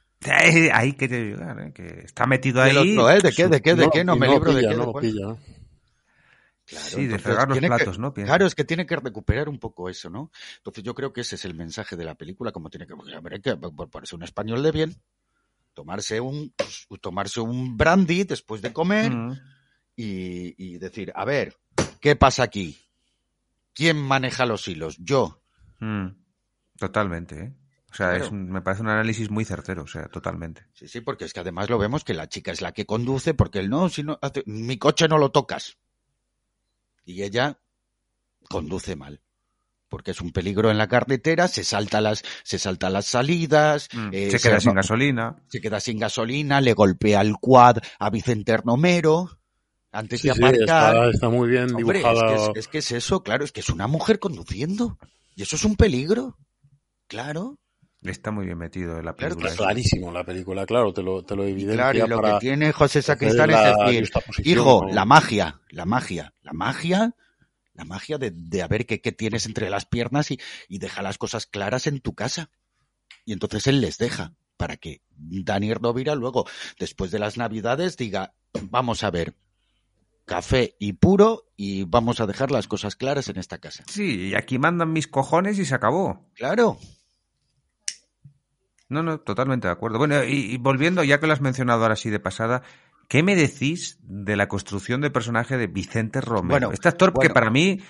Ahí 0.73 0.93
que 0.93 1.09
te 1.09 1.25
llegar, 1.25 1.59
¿eh? 1.61 1.73
que 1.73 2.01
está 2.05 2.27
metido 2.27 2.61
ahí. 2.63 2.71
el 2.73 2.99
otro, 2.99 3.11
¿eh? 3.11 3.21
¿De 3.23 3.33
qué, 3.33 3.49
de 3.49 3.63
qué, 3.63 3.75
de 3.75 3.85
No, 3.87 3.91
qué? 3.91 4.05
No 4.05 4.17
me 4.17 4.27
no 4.27 4.33
libro 4.35 4.53
de 4.53 4.61
qué. 4.69 4.75
no 4.75 4.93
pilla. 4.93 5.37
Claro, 6.67 6.87
Sí, 6.87 7.07
de 7.07 7.19
fregar 7.19 7.49
los 7.49 7.59
tiene 7.59 7.69
que- 7.69 7.75
platos, 7.77 7.99
¿no? 7.99 8.13
Pienso. 8.15 8.29
Claro, 8.31 8.47
es 8.47 8.55
que 8.55 8.65
tiene 8.65 8.87
que 8.87 8.95
recuperar 8.97 9.49
un 9.49 9.59
poco 9.59 9.89
eso, 9.89 10.09
¿no? 10.11 10.31
Entonces 10.59 10.85
yo 10.85 10.95
creo 10.95 11.13
que 11.13 11.23
ese 11.23 11.35
es 11.37 11.45
el 11.45 11.55
mensaje 11.55 11.97
de 11.97 12.05
la 12.05 12.15
película, 12.15 12.53
como 12.53 12.69
tiene 12.71 12.87
que, 12.87 12.93
a 12.93 13.21
ver, 13.21 13.33
hay 13.35 13.41
que 13.41 13.51
ser 14.05 14.17
un 14.17 14.23
español 14.23 14.63
de 14.63 14.71
bien, 14.71 14.95
tomarse 15.75 16.21
un, 16.21 16.53
pues, 16.57 17.01
tomarse 17.01 17.41
un 17.41 17.77
brandy 17.77 18.23
después 18.25 18.61
de 18.63 18.73
comer 18.73 19.11
Mm. 19.11 19.33
y, 19.97 20.55
y 20.75 20.79
decir, 20.79 21.11
a 21.17 21.25
ver, 21.25 21.57
¿qué 22.01 22.15
pasa 22.15 22.43
aquí? 22.45 22.79
¿Quién 23.75 23.97
maneja 23.97 24.47
los 24.47 24.69
hilos? 24.69 24.97
Yo. 24.99 25.43
Mm. 25.81 26.09
Totalmente, 26.79 27.41
¿eh? 27.41 27.53
O 27.91 27.95
sea, 27.95 28.11
Claro. 28.11 28.25
es 28.25 28.31
un- 28.31 28.51
me 28.51 28.61
parece 28.63 28.83
un 28.83 28.89
análisis 28.89 29.31
muy 29.31 29.45
certero, 29.45 29.83
o 29.83 29.87
sea, 29.87 30.07
totalmente. 30.09 30.67
Sí, 30.75 30.87
sí, 30.87 31.01
porque 31.01 31.25
es 31.25 31.33
que 31.33 31.41
además 31.41 31.69
lo 31.69 31.79
vemos 31.79 32.05
que 32.05 32.15
la 32.15 32.29
chica 32.29 32.53
es 32.53 32.61
la 32.61 32.73
que 32.73 32.87
conduce, 32.87 33.35
porque 33.35 33.59
él 33.59 33.69
no, 33.69 33.89
si 33.89 34.03
no, 34.05 34.19
hace- 34.23 34.45
mi 34.47 34.79
coche 34.79 35.09
no 35.09 35.19
lo 35.19 35.31
tocas. 35.31 35.77
Y 37.05 37.23
ella 37.23 37.59
conduce 38.49 38.97
mal. 38.97 39.21
Porque 39.89 40.13
es 40.13 40.21
un 40.21 40.31
peligro 40.31 40.71
en 40.71 40.79
la 40.79 40.87
carretera, 40.87 41.49
se 41.49 41.65
salta 41.65 42.01
las, 42.01 42.23
se 42.45 42.61
salta 42.61 42.91
las 42.91 43.07
salidas, 43.07 43.89
Mm. 43.93 44.09
eh, 44.13 44.31
se 44.31 44.39
queda 44.39 44.61
sin 44.61 44.75
gasolina. 44.75 45.37
se 45.49 45.61
queda 45.61 45.81
sin 45.81 45.99
gasolina, 45.99 46.61
le 46.61 46.75
golpea 46.75 47.21
el 47.23 47.35
quad 47.41 47.79
a 47.99 48.09
Vicente 48.11 48.57
Romero 48.57 49.37
antes 49.91 50.21
Sí, 50.21 50.29
de 50.29 50.35
sí, 50.35 50.41
aparcar. 50.41 50.61
está, 50.95 51.11
está 51.11 51.29
muy 51.29 51.49
bien 51.49 51.75
Hombre, 51.75 51.99
es 51.99 52.05
dibujada. 52.05 52.29
que 52.29 52.35
es, 52.35 52.51
es 52.55 52.69
que 52.69 52.79
es 52.79 52.93
eso, 52.93 53.25
claro, 53.25 53.45
es 53.45 53.51
que 53.51 53.59
es 53.61 53.69
una 53.69 53.89
mujer 53.89 54.21
conduciendo. 54.21 54.97
Y 55.35 55.43
eso 55.43 55.57
es 55.57 55.65
un 55.65 55.75
peligro. 55.75 56.37
Claro. 57.09 57.59
Está 58.03 58.31
muy 58.31 58.47
bien 58.47 58.57
metido 58.57 58.99
en 58.99 59.05
la 59.05 59.15
película. 59.15 59.51
Está 59.51 59.63
¿eh? 59.63 59.67
clarísimo 59.67 60.11
la 60.11 60.25
película, 60.25 60.65
claro, 60.65 60.93
te 60.93 61.03
lo, 61.03 61.23
te 61.23 61.37
lo 61.37 61.45
evidencia. 61.45 61.75
Claro, 61.75 62.07
y 62.07 62.09
lo 62.09 62.21
para 62.21 62.35
que 62.35 62.41
tiene 62.41 62.73
José 62.73 63.03
Sacristán 63.03 63.51
es 63.51 63.59
decir, 63.59 64.11
hijo, 64.45 64.87
¿no? 64.87 64.95
la 64.95 65.05
magia, 65.05 65.61
la 65.69 65.85
magia, 65.85 66.35
la 66.43 66.53
magia, 66.55 67.15
la 67.75 67.85
magia 67.85 68.17
de, 68.17 68.31
de 68.35 68.63
a 68.63 68.69
ver 68.69 68.87
qué, 68.87 69.03
qué 69.03 69.13
tienes 69.13 69.45
entre 69.45 69.69
las 69.69 69.85
piernas 69.85 70.31
y, 70.31 70.41
y 70.69 70.79
deja 70.79 71.03
las 71.03 71.19
cosas 71.19 71.47
claras 71.47 71.87
en 71.87 72.01
tu 72.01 72.15
casa. 72.15 72.51
Y 73.27 73.35
entonces 73.35 73.67
él 73.67 73.83
les 73.83 73.99
deja 73.99 74.33
para 74.57 74.77
que 74.77 75.03
Dani 75.11 75.73
Rovira 75.75 76.15
luego, 76.15 76.47
después 76.79 77.11
de 77.11 77.19
las 77.19 77.37
navidades, 77.37 77.97
diga, 77.97 78.35
vamos 78.71 79.05
a 79.05 79.11
ver, 79.11 79.35
café 80.25 80.77
y 80.79 80.95
puro 80.95 81.51
y 81.57 81.85
vamos 81.85 82.21
a 82.21 82.27
dejar 82.27 82.51
las 82.51 82.69
cosas 82.69 82.97
claras 82.97 83.29
en 83.29 83.39
esta 83.39 83.59
casa. 83.59 83.85
Sí, 83.89 84.29
y 84.29 84.35
aquí 84.35 84.59
mandan 84.59 84.93
mis 84.93 85.09
cojones 85.09 85.59
y 85.59 85.65
se 85.65 85.75
acabó. 85.75 86.31
Claro. 86.35 86.79
No, 88.91 89.03
no, 89.03 89.19
totalmente 89.21 89.67
de 89.69 89.73
acuerdo. 89.73 89.97
Bueno, 89.99 90.23
y, 90.25 90.53
y 90.53 90.57
volviendo, 90.59 91.03
ya 91.05 91.19
que 91.21 91.27
lo 91.27 91.33
has 91.33 91.41
mencionado 91.41 91.81
ahora 91.83 91.95
así 91.95 92.11
de 92.11 92.21
pasada, 92.21 92.63
¿qué 93.09 93.23
me 93.23 93.35
decís 93.37 93.99
de 94.03 94.37
la 94.37 94.49
construcción 94.49 95.01
del 95.01 95.13
personaje 95.13 95.57
de 95.57 95.67
Vicente 95.69 96.21
Romero? 96.21 96.49
Bueno, 96.67 96.73
este 96.73 96.89
actor 96.89 97.11
que 97.13 97.17
bueno. 97.29 97.35
para 97.35 97.51
mí 97.51 97.81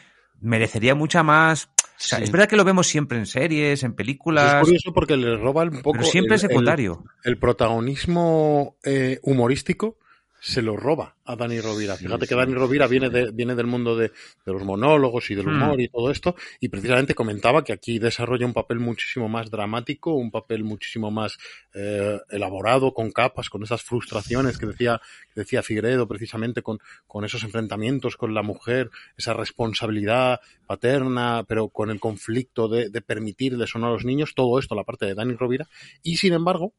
merecería 0.40 0.94
mucha 0.94 1.22
más... 1.22 1.64
O 1.66 2.03
sea, 2.03 2.16
Sí. 2.18 2.24
es 2.24 2.32
verdad 2.32 2.48
que 2.48 2.57
lo 2.57 2.64
vemos 2.64 2.86
siempre 2.86 3.18
en 3.18 3.26
series, 3.26 3.82
en 3.82 3.90
Es 3.90 3.96
películas, 3.96 4.62
curioso 4.64 4.92
porque 4.94 5.18
le 5.18 5.36
roba 5.36 5.64
un 5.64 5.82
poco. 5.82 5.92
pero 5.98 6.05
siempre 6.05 6.34
el- 6.34 6.36
es 6.36 6.40
secundario. 6.40 7.05
El, 7.24 7.32
el 7.32 7.38
protagonismo 7.38 8.76
eh, 8.84 9.18
humorístico 9.22 9.98
se 10.41 10.62
lo 10.62 10.76
roba 10.76 11.16
a 11.24 11.36
Dani 11.36 11.61
Rovira. 11.61 11.97
Fíjate 11.97 12.24
sí, 12.24 12.28
que 12.30 12.34
Dani 12.34 12.55
Rovira 12.55 12.86
viene, 12.86 13.11
de, 13.11 13.30
viene 13.30 13.55
del 13.55 13.66
mundo 13.66 13.95
de, 13.97 14.09
de 14.09 14.53
los 14.53 14.64
monólogos 14.64 15.30
y 15.30 15.34
del 15.34 15.47
Hmm. 15.47 15.62
humor 15.62 15.80
y 15.80 15.88
todo 15.88 16.11
esto, 16.11 16.34
y 16.61 16.68
precisamente 16.68 17.14
comentaba 17.14 17.62
que 17.62 17.72
aquí 17.72 17.99
desarrolla 17.99 18.47
un 18.47 18.53
papel 18.55 18.78
muchísimo 18.80 19.28
más 19.28 19.51
dramático, 19.51 20.14
un 20.14 20.30
papel 20.30 20.64
muchísimo 20.64 21.11
más 21.11 21.38
eh, 21.74 22.18
elaborado, 22.30 22.93
con 22.95 23.11
capas, 23.11 23.51
con 23.51 23.62
esas 23.62 23.82
frustraciones 23.82 24.57
que 24.59 24.66
decía, 24.66 25.01
que 25.34 25.41
decía 25.41 25.62
Figueredo, 25.62 26.09
precisamente 26.09 26.62
con, 26.62 26.78
con 27.07 27.24
esos 27.24 27.43
enfrentamientos 27.45 28.16
con 28.16 28.34
la 28.34 28.43
mujer, 28.43 28.91
esa 29.16 29.34
responsabilidad 29.34 30.41
paterna, 30.66 31.45
pero 31.47 31.68
con 31.68 31.91
el 31.91 32.01
conflicto 32.01 32.68
de, 32.68 32.88
de 32.88 33.01
permitirles 33.03 33.74
o 33.74 33.78
no 33.78 33.88
a 33.88 33.91
los 33.91 34.05
niños, 34.05 34.34
todo 34.34 34.59
esto, 34.59 34.74
la 34.74 34.84
parte 34.84 35.07
de 35.07 35.14
Dani 35.14 35.34
Rovira, 35.34 35.68
y 36.03 36.16
sin 36.16 36.32
embargo, 36.32 36.72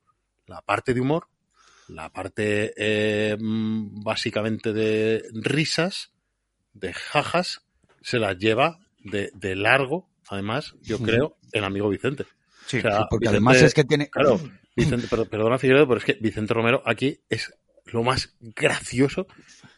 la 0.47 0.61
parte 0.61 0.93
de 0.93 1.01
humor, 1.01 1.27
la 1.91 2.09
parte 2.11 2.73
eh, 2.77 3.35
mm, 3.39 4.03
básicamente 4.03 4.73
de 4.73 5.23
risas, 5.33 6.11
de 6.73 6.93
jajas, 6.93 7.61
se 8.01 8.17
las 8.17 8.37
lleva 8.37 8.79
de, 9.03 9.31
de 9.33 9.55
largo, 9.55 10.09
además, 10.29 10.73
yo 10.81 10.97
Sí. 10.97 11.03
creo, 11.03 11.37
el 11.51 11.63
amigo 11.63 11.89
Vicente. 11.89 12.25
Sí, 12.65 12.77
O 12.77 12.81
sea, 12.81 12.97
Sí, 12.99 13.03
porque 13.09 13.23
Vicente- 13.25 13.37
además 13.37 13.61
es 13.61 13.73
que 13.73 13.83
tiene... 13.83 14.09
Claro, 14.09 14.39
Vicente, 14.75 15.07
per- 15.07 15.27
perdona 15.27 15.57
Figueredo, 15.57 15.87
pero 15.87 15.99
es 15.99 16.05
que 16.05 16.13
Vicente 16.21 16.53
Romero 16.53 16.81
aquí 16.85 17.19
es 17.29 17.53
lo 17.85 18.03
más 18.03 18.35
gracioso 18.39 19.27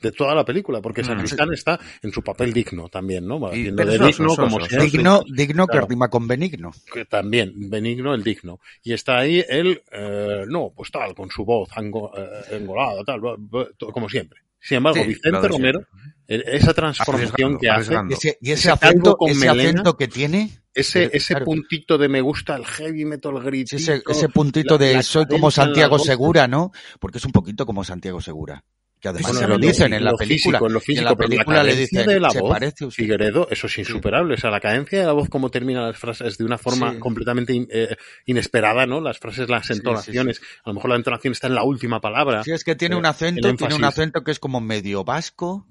de 0.04 0.12
toda 0.12 0.36
la 0.36 0.44
película, 0.46 0.82
porque 0.82 1.02
Mm. 1.02 1.06
Sacristán 1.06 1.54
está 1.54 1.80
en 2.02 2.12
su 2.12 2.22
papel 2.22 2.54
digno 2.54 2.90
también, 2.90 3.26
¿no? 3.26 3.48
Haciendo 3.48 3.76
pero 3.78 3.92
de 3.94 4.08
digno, 4.08 4.36
como. 4.36 4.60
Digno, 4.60 5.66
Claro. 5.68 5.88
que 5.88 5.90
rima 5.94 6.10
con 6.10 6.28
benigno. 6.28 6.72
que 6.94 7.06
también, 7.06 7.54
benigno 7.70 8.14
el 8.14 8.24
digno. 8.24 8.60
Y 8.84 8.94
está 8.94 9.20
ahí 9.20 9.44
él, 9.48 9.82
eh, 9.92 10.44
no, 10.48 10.72
pues 10.76 10.92
tal, 10.92 11.16
con 11.16 11.30
su 11.32 11.44
voz 11.46 11.70
ango- 11.76 12.12
eh, 12.16 12.58
engolada, 12.58 13.04
tal, 13.04 13.20
bla, 13.22 13.36
bla, 13.38 13.68
todo 13.78 13.92
como 13.92 14.08
siempre. 14.10 14.42
Sin 14.60 14.78
embargo, 14.78 15.02
Sí, 15.02 15.08
Vicente 15.10 15.48
Romero, 15.48 15.86
esa 16.28 16.74
transformación 16.74 17.58
que 17.60 17.70
hace. 17.70 17.96
Y 18.10 18.14
ese, 18.14 18.38
y 18.42 18.52
ese 18.52 18.70
Ese 18.70 18.80
calvo 18.80 18.86
acento, 18.88 19.18
con 19.18 19.30
ese 19.32 19.40
melena. 19.48 19.70
acento 19.72 19.98
que 19.98 20.08
tiene, 20.08 20.50
ese, 20.74 21.10
ese 21.12 21.34
claro. 21.34 21.46
puntito 21.46 21.98
de 21.98 22.08
me 22.08 22.22
gusta 22.22 22.56
el 22.56 22.66
heavy 22.66 23.04
metal 23.06 23.34
sí, 23.40 23.46
gritito, 23.46 23.76
ese, 23.76 24.02
ese 24.10 24.30
puntito 24.30 24.78
la- 24.78 24.86
de 24.86 24.94
la 24.94 25.04
soy 25.04 25.26
como 25.28 25.52
Santiago. 25.52 26.00
Segura, 26.00 26.48
¿no? 26.48 26.72
Porque 27.02 27.18
es 27.18 27.26
un 27.26 27.32
poquito 27.34 27.66
como 27.66 27.84
Santiago 27.84 28.22
Segura. 28.22 28.64
Que 29.04 29.10
además 29.10 29.36
se 29.38 29.48
lo 29.48 29.56
en 29.56 29.62
dicen 29.62 29.94
en 29.94 30.06
la 30.06 30.12
lo 30.12 30.18
película. 30.18 30.60
físico, 30.60 30.68
en 30.68 30.74
lo 30.74 30.80
físico, 30.80 31.00
en 31.02 31.06
la 31.06 31.16
película 31.18 31.64
le 31.64 31.72
cadencia 31.74 32.00
dicen, 32.00 32.14
de 32.14 32.20
la 32.22 32.30
se 32.30 32.40
voz, 32.40 32.50
parece 32.52 32.86
usted. 32.86 33.04
Figueredo, 33.04 33.48
eso 33.52 33.68
es 33.68 33.78
insuperable. 33.80 34.34
O 34.36 34.38
sea, 34.38 34.50
la 34.50 34.62
cadencia 34.62 35.00
de 35.02 35.06
la 35.06 35.12
voz, 35.12 35.28
como 35.28 35.52
termina 35.52 35.82
las 35.86 35.98
frases 35.98 36.38
de 36.38 36.46
una 36.46 36.58
forma 36.58 36.94
Sí. 36.94 37.00
completamente 37.00 37.54
in- 37.54 37.68
eh, 37.70 37.98
inesperada, 38.28 38.86
¿no? 38.86 39.02
Las 39.02 39.20
frases, 39.20 39.50
las 39.50 39.68
sí, 39.68 39.74
entonaciones. 39.74 40.40
A 40.64 40.70
lo 40.70 40.76
mejor 40.76 40.90
la 40.92 40.96
entonación 40.96 41.34
está 41.34 41.48
en 41.48 41.56
la 41.56 41.64
última 41.64 42.00
palabra. 42.00 42.46
Sí, 42.46 42.52
es 42.52 42.64
que 42.64 42.76
tiene 42.76 42.96
Eh, 42.96 43.00
un 43.00 43.06
acento, 43.06 43.54
tiene 43.56 43.76
un 43.76 43.84
acento 43.84 44.24
que 44.24 44.32
es 44.32 44.40
como 44.40 44.62
medio 44.62 45.04
vasco 45.04 45.68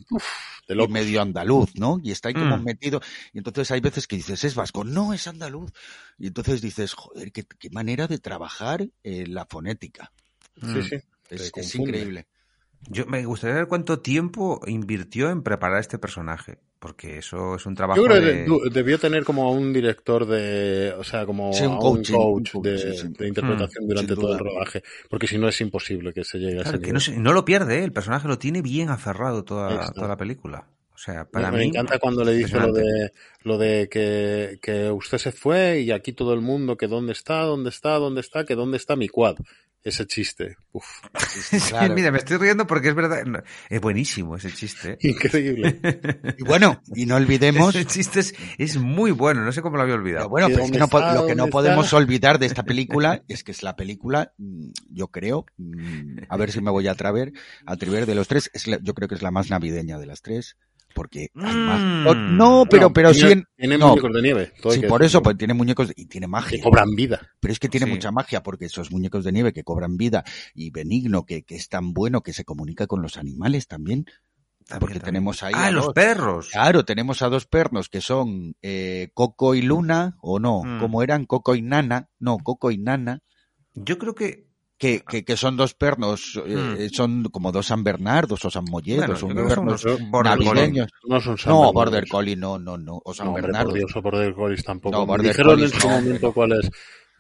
de 0.69 0.75
y 0.85 0.89
medio 0.89 1.23
andaluz, 1.23 1.71
¿no? 1.75 1.99
Y 2.03 2.11
está 2.11 2.29
ahí 2.29 2.35
como 2.35 2.59
Mm. 2.59 2.65
metido. 2.65 3.01
Y 3.33 3.39
entonces 3.39 3.71
hay 3.71 3.81
veces 3.81 4.07
que 4.07 4.17
dices, 4.17 4.45
es 4.45 4.55
vasco, 4.55 4.85
no, 4.85 5.15
es 5.15 5.27
andaluz. 5.27 5.73
Y 6.19 6.27
entonces 6.27 6.61
dices, 6.61 6.93
joder, 6.93 7.33
qué, 7.33 7.45
qué 7.59 7.71
manera 7.71 8.07
de 8.09 8.19
trabajar 8.19 8.87
eh, 9.05 9.27
la 9.27 9.47
fonética. 9.47 10.13
Sí, 10.61 10.83
sí. 10.83 10.97
Es, 11.31 11.75
increíble. 11.77 12.27
Yo 12.89 13.07
me 13.07 13.25
gustaría 13.25 13.57
ver 13.57 13.69
cuánto 13.69 14.01
tiempo 14.01 14.61
invirtió 14.67 15.31
en 15.31 15.43
preparar 15.43 15.81
este 15.81 15.99
personaje, 15.99 16.59
porque 16.81 17.19
eso 17.19 17.55
es 17.55 17.65
un 17.67 17.75
trabajo 17.75 18.01
Yo 18.01 18.07
creo 18.07 18.21
de... 18.21 18.33
que 18.45 18.45
du- 18.45 18.61
debió 18.71 18.99
tener 18.99 19.25
como 19.25 19.47
a 19.49 19.53
un 19.53 19.73
director 19.73 20.27
de, 20.27 20.93
o 20.99 21.05
sea, 21.05 21.25
como 21.25 21.51
Sí, 21.53 21.65
un 21.65 21.75
a 21.77 21.79
coaching, 21.79 22.15
un 22.15 22.23
coach 22.45 22.55
de, 22.55 22.79
sí, 22.79 22.93
sí. 23.03 23.09
de 23.19 23.29
interpretación 23.29 23.85
Mm, 23.85 23.89
durante 23.89 24.15
todo 24.15 24.33
el 24.33 24.39
rodaje, 24.41 24.83
porque 25.09 25.27
si 25.27 25.39
no 25.39 25.49
es 25.49 25.61
imposible 25.61 26.13
que 26.13 26.25
se 26.25 26.39
llegue 26.39 26.59
a 26.59 26.63
ese 26.63 26.81
que 26.81 26.93
no, 26.93 27.33
lo 27.33 27.45
pierde, 27.45 27.79
¿eh? 27.81 27.85
el 27.85 27.93
personaje 27.93 28.29
lo 28.29 28.39
tiene 28.39 28.63
bien 28.63 28.91
aferrado 28.91 29.45
toda, 29.45 29.93
toda 29.93 30.09
la 30.09 30.17
película. 30.17 30.67
O 30.95 30.99
sea, 30.99 31.25
Me- 31.25 31.31
para 31.33 31.51
me, 31.51 31.59
mí... 31.59 31.65
encanta 31.69 31.99
cuando 31.99 32.25
le 32.25 32.33
dice 32.35 32.59
lo 32.61 32.73
de 32.73 33.11
lo 33.45 33.59
de 33.59 33.89
que, 33.89 34.59
que 34.61 34.91
usted 34.91 35.19
se 35.19 35.33
fue 35.33 35.81
y 35.81 35.91
aquí 35.91 36.13
todo 36.13 36.35
el 36.35 36.41
mundo 36.41 36.77
que 36.77 36.87
dónde 36.89 37.13
está, 37.13 37.43
dónde 37.43 37.71
está, 37.71 37.95
dónde 37.99 38.21
está, 38.21 38.45
que 38.45 38.55
dónde 38.55 38.77
está 38.77 38.97
mi 38.97 39.09
quad. 39.09 39.37
Ese 39.85 40.07
chiste. 40.07 40.57
Uf, 40.73 40.85
Sí, 41.29 41.59
claro. 41.59 41.93
mira, 41.95 42.11
me 42.13 42.19
estoy 42.19 42.37
riendo 42.37 42.67
porque 42.69 42.89
es 42.91 42.95
verdad. 42.95 43.25
no, 43.25 43.41
Es 43.69 43.81
buenísimo 43.81 44.37
ese 44.37 44.53
chiste. 44.53 44.97
increíble. 45.03 45.81
Y 46.39 46.45
bueno, 46.45 46.81
y 46.95 47.07
no 47.07 47.17
olvidemos 47.17 47.75
Ese 47.75 47.85
chiste 47.85 48.21
es, 48.21 48.35
es 48.59 48.77
muy 48.77 49.11
bueno, 49.11 49.43
no 49.45 49.53
sé 49.53 49.61
cómo 49.61 49.77
lo 49.77 49.83
había 49.83 49.95
Pero 49.95 50.03
olvidado. 50.03 50.29
bueno, 50.29 50.49
¿Y 50.49 50.53
pero 50.53 50.65
es 50.65 50.71
que 50.71 50.79
no 50.79 50.85
está? 50.85 51.15
lo 51.15 51.27
que 51.27 51.35
no 51.35 51.43
¿Dónde 51.43 51.53
podemos 51.53 51.93
olvidar 51.93 52.39
de 52.39 52.47
esta 52.47 52.63
película 52.63 53.23
es 53.29 53.43
que 53.45 53.51
es 53.53 53.63
la 53.63 53.75
película, 53.77 54.33
mm, 54.39 54.69
yo 54.91 55.09
creo, 55.09 55.47
mm, 55.59 56.19
a 56.29 56.37
ver 56.37 56.53
si 56.53 56.61
me 56.61 56.71
voy 56.71 56.87
a 56.89 56.93
atrever, 56.93 57.33
a 57.67 57.73
atrever 57.73 58.07
de 58.07 58.15
los 58.15 58.29
tres, 58.29 58.51
es 58.55 58.67
la- 58.69 58.79
yo 58.81 58.95
creo 58.95 59.09
que 59.09 59.15
es 59.17 59.23
la 59.23 59.31
más 59.31 59.51
navideña 59.51 59.99
de 59.99 60.07
las 60.07 60.23
tres, 60.23 60.57
porque 60.93 61.29
hay 61.35 61.57
más- 61.57 61.81
Mm. 61.81 62.37
no, 62.37 62.65
pero, 62.71 62.83
No, 62.85 62.93
pero 62.93 63.13
tiene, 63.13 63.27
sí, 63.29 63.33
en- 63.33 63.45
tiene 63.57 63.79
no, 63.79 63.89
muñecos 63.89 64.13
de 64.13 64.23
nieve. 64.23 64.53
todo 64.61 64.73
sí, 64.73 64.81
que 64.81 64.87
por 64.89 65.03
eso, 65.03 65.23
pues 65.23 65.37
tiene 65.39 65.55
muñecos 65.55 65.93
y 65.97 66.07
tiene 66.07 66.27
que 66.27 66.29
magia. 66.31 66.63
cobran 66.63 66.91
vida. 66.95 67.21
Pero 67.41 67.53
es 67.53 67.59
que 67.59 67.69
tiene 67.69 67.87
Sí. 67.87 67.93
mucha 67.93 68.11
magia 68.13 68.43
porque 68.43 68.67
esos 68.67 68.91
muñecos 68.91 69.25
de 69.25 69.33
nieve 69.33 69.53
que 69.53 69.65
cobran 69.65 69.97
vida 69.97 70.25
y 70.55 70.71
Benigno, 70.71 71.25
que, 71.25 71.43
que 71.43 71.57
es 71.57 71.69
tan 71.69 71.93
bueno 71.93 72.23
que 72.23 72.33
se 72.33 72.45
comunica 72.45 72.87
con 72.87 73.03
los 73.03 73.17
animales 73.17 73.67
también. 73.69 74.05
También, 74.65 74.81
porque 74.81 74.95
también. 75.01 75.15
tenemos 75.15 75.43
ahí 75.43 75.53
Ah, 75.57 75.67
a 75.67 75.71
los 75.73 75.87
dos. 75.87 75.95
perros. 75.95 76.49
Claro, 76.53 76.85
tenemos 76.85 77.21
a 77.23 77.29
dos 77.29 77.47
pernos 77.47 77.89
que 77.89 78.01
son 78.01 78.55
eh, 78.63 79.11
Coco 79.13 79.57
y 79.57 79.63
Luna, 79.63 80.17
o 80.21 80.39
no, 80.39 80.63
Mm. 80.63 80.79
¿cómo 80.79 81.03
eran? 81.03 81.27
Coco 81.27 81.57
y 81.57 81.63
Nana, 81.63 82.09
no, 82.21 82.39
Coco 82.39 82.71
y 82.71 82.79
Nana, 82.79 83.21
Yo 83.75 83.99
creo 83.99 84.15
que. 84.15 84.47
Que, 84.83 85.01
que, 85.09 85.25
que 85.25 85.37
son 85.37 85.57
dos 85.57 85.75
pernos, 85.75 86.43
eh, 86.45 86.89
son 86.93 87.23
como 87.31 87.53
dos 87.53 87.67
San 87.69 87.85
Bernardos 87.85 88.45
o 88.45 88.51
San 88.51 88.65
Molledos, 88.65 89.23
Hmm. 89.23 89.27
Bueno, 89.27 89.49
son 89.49 89.49
son 89.49 89.49
pernos 89.49 89.85
unos 89.85 90.11
border 90.11 90.39
navideños. 90.41 90.89
No 91.07 91.21
son 91.21 91.39
San 91.39 91.53
No, 91.53 91.59
Bernardos. 91.61 91.75
Border 91.75 92.09
Collie, 92.09 92.35
no, 92.37 92.59
no, 92.59 92.77
no, 92.77 93.01
o 93.05 93.15
San 93.15 93.27
No, 93.27 93.31
hombre, 93.31 93.43
Bernardo. 93.43 93.69
por 93.71 93.79
Dios, 93.79 93.95
o 93.97 94.03
Border 94.03 94.35
Collies 94.35 94.65
tampoco. 94.65 94.97
No, 94.97 95.03
Me 95.03 95.07
Border 95.07 95.27
dijeron 95.29 95.53
Collies 95.55 95.73
en 95.75 95.81
su 95.81 95.89
no, 95.89 95.95
momento 96.01 96.33
cuál 96.33 96.53
es. 96.61 96.71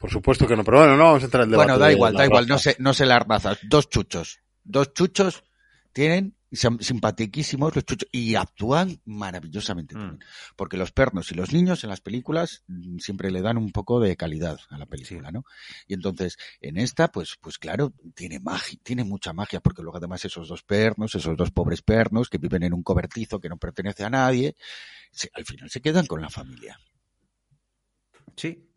Por 0.00 0.10
supuesto 0.10 0.46
que 0.48 0.56
no, 0.56 0.64
pero 0.64 0.78
bueno, 0.78 0.96
no 0.96 1.04
vamos 1.04 1.22
a 1.22 1.24
entrar 1.26 1.42
en 1.44 1.46
el 1.46 1.50
debate. 1.52 1.70
Bueno, 1.70 1.78
da 1.84 1.92
igual, 1.92 2.14
da 2.14 2.24
igual, 2.26 2.48
no 2.48 2.58
sé, 2.58 2.74
no 2.80 2.92
sé 2.92 3.06
las 3.06 3.22
razas. 3.24 3.58
Dos 3.62 3.88
chuchos. 3.88 4.40
Dos 4.64 4.92
chuchos 4.92 5.44
tienen, 5.92 6.34
y 6.53 6.57
son 6.57 6.78
simpatiquísimos 6.82 7.74
los 7.74 7.84
chuchos, 7.86 8.09
y 8.12 8.34
actúan 8.34 9.00
maravillosamente 9.07 9.94
Mm. 9.96 9.98
también. 9.98 10.28
Porque 10.55 10.76
los 10.76 10.92
pernos 10.92 11.32
y 11.32 11.34
los 11.34 11.50
niños 11.53 11.82
en 11.82 11.88
las 11.90 12.03
películas 12.03 12.62
mm, 12.66 12.98
siempre 12.98 13.30
le 13.30 13.40
dan 13.40 13.57
un 13.57 13.72
poco 13.72 13.98
de 14.00 14.16
calidad 14.16 14.59
a 14.68 14.76
la 14.76 14.84
película, 14.84 15.30
¿no? 15.32 15.44
Y 15.88 15.94
entonces, 15.94 16.36
en 16.61 16.76
esta, 16.76 17.09
pues, 17.09 17.36
pues 17.40 17.59
claro, 17.59 17.94
tiene 18.14 18.38
magia, 18.38 18.78
tiene 18.82 19.03
mucha 19.03 19.32
magia, 19.32 19.61
porque 19.61 19.82
luego 19.82 19.96
además 19.96 20.24
esos 20.26 20.46
dos 20.48 20.62
pernos, 20.62 21.14
esos 21.14 21.36
dos 21.38 21.50
pobres 21.50 21.80
pernos 21.80 22.28
que 22.28 22.36
viven 22.38 22.62
en 22.64 22.74
un 22.74 22.82
cobertizo 22.82 23.40
que 23.40 23.48
no 23.48 23.57
pertenece 23.57 24.05
a 24.05 24.11
nadie, 24.11 24.55
se- 25.11 25.30
al 25.32 25.46
final 25.46 25.70
se 25.70 25.80
quedan 25.80 26.07
con 26.07 26.20
la 26.20 26.28
familia. 26.28 26.78
Sí. 28.36 28.68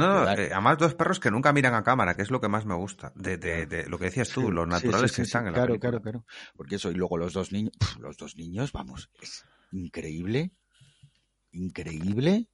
No, 0.00 0.24
no, 0.24 0.30
eh, 0.32 0.50
además 0.52 0.78
dos 0.78 0.94
perros 0.94 1.20
que 1.20 1.30
nunca 1.30 1.52
miran 1.52 1.74
a 1.74 1.82
cámara, 1.82 2.14
que 2.14 2.22
es 2.22 2.30
lo 2.30 2.40
que 2.40 2.48
más 2.48 2.66
me 2.66 2.74
gusta. 2.74 3.12
De, 3.14 3.36
de, 3.36 3.66
de 3.66 3.88
lo 3.88 3.98
que 3.98 4.06
decías 4.06 4.30
tú, 4.30 4.50
los 4.50 4.66
naturales 4.66 5.10
sí, 5.12 5.16
que 5.16 5.22
están 5.22 5.46
en 5.46 5.52
la 5.52 5.58
claro, 5.58 5.68
película. 5.68 5.90
claro, 6.00 6.02
claro. 6.02 6.24
Porque 6.56 6.76
eso, 6.76 6.90
y 6.90 6.94
luego 6.94 7.16
los 7.18 7.32
dos 7.32 7.52
niños, 7.52 7.72
los 7.98 8.16
dos 8.16 8.36
niños, 8.36 8.72
vamos, 8.72 9.10
es 9.20 9.44
increíble, 9.72 10.52
increíble 11.52 12.48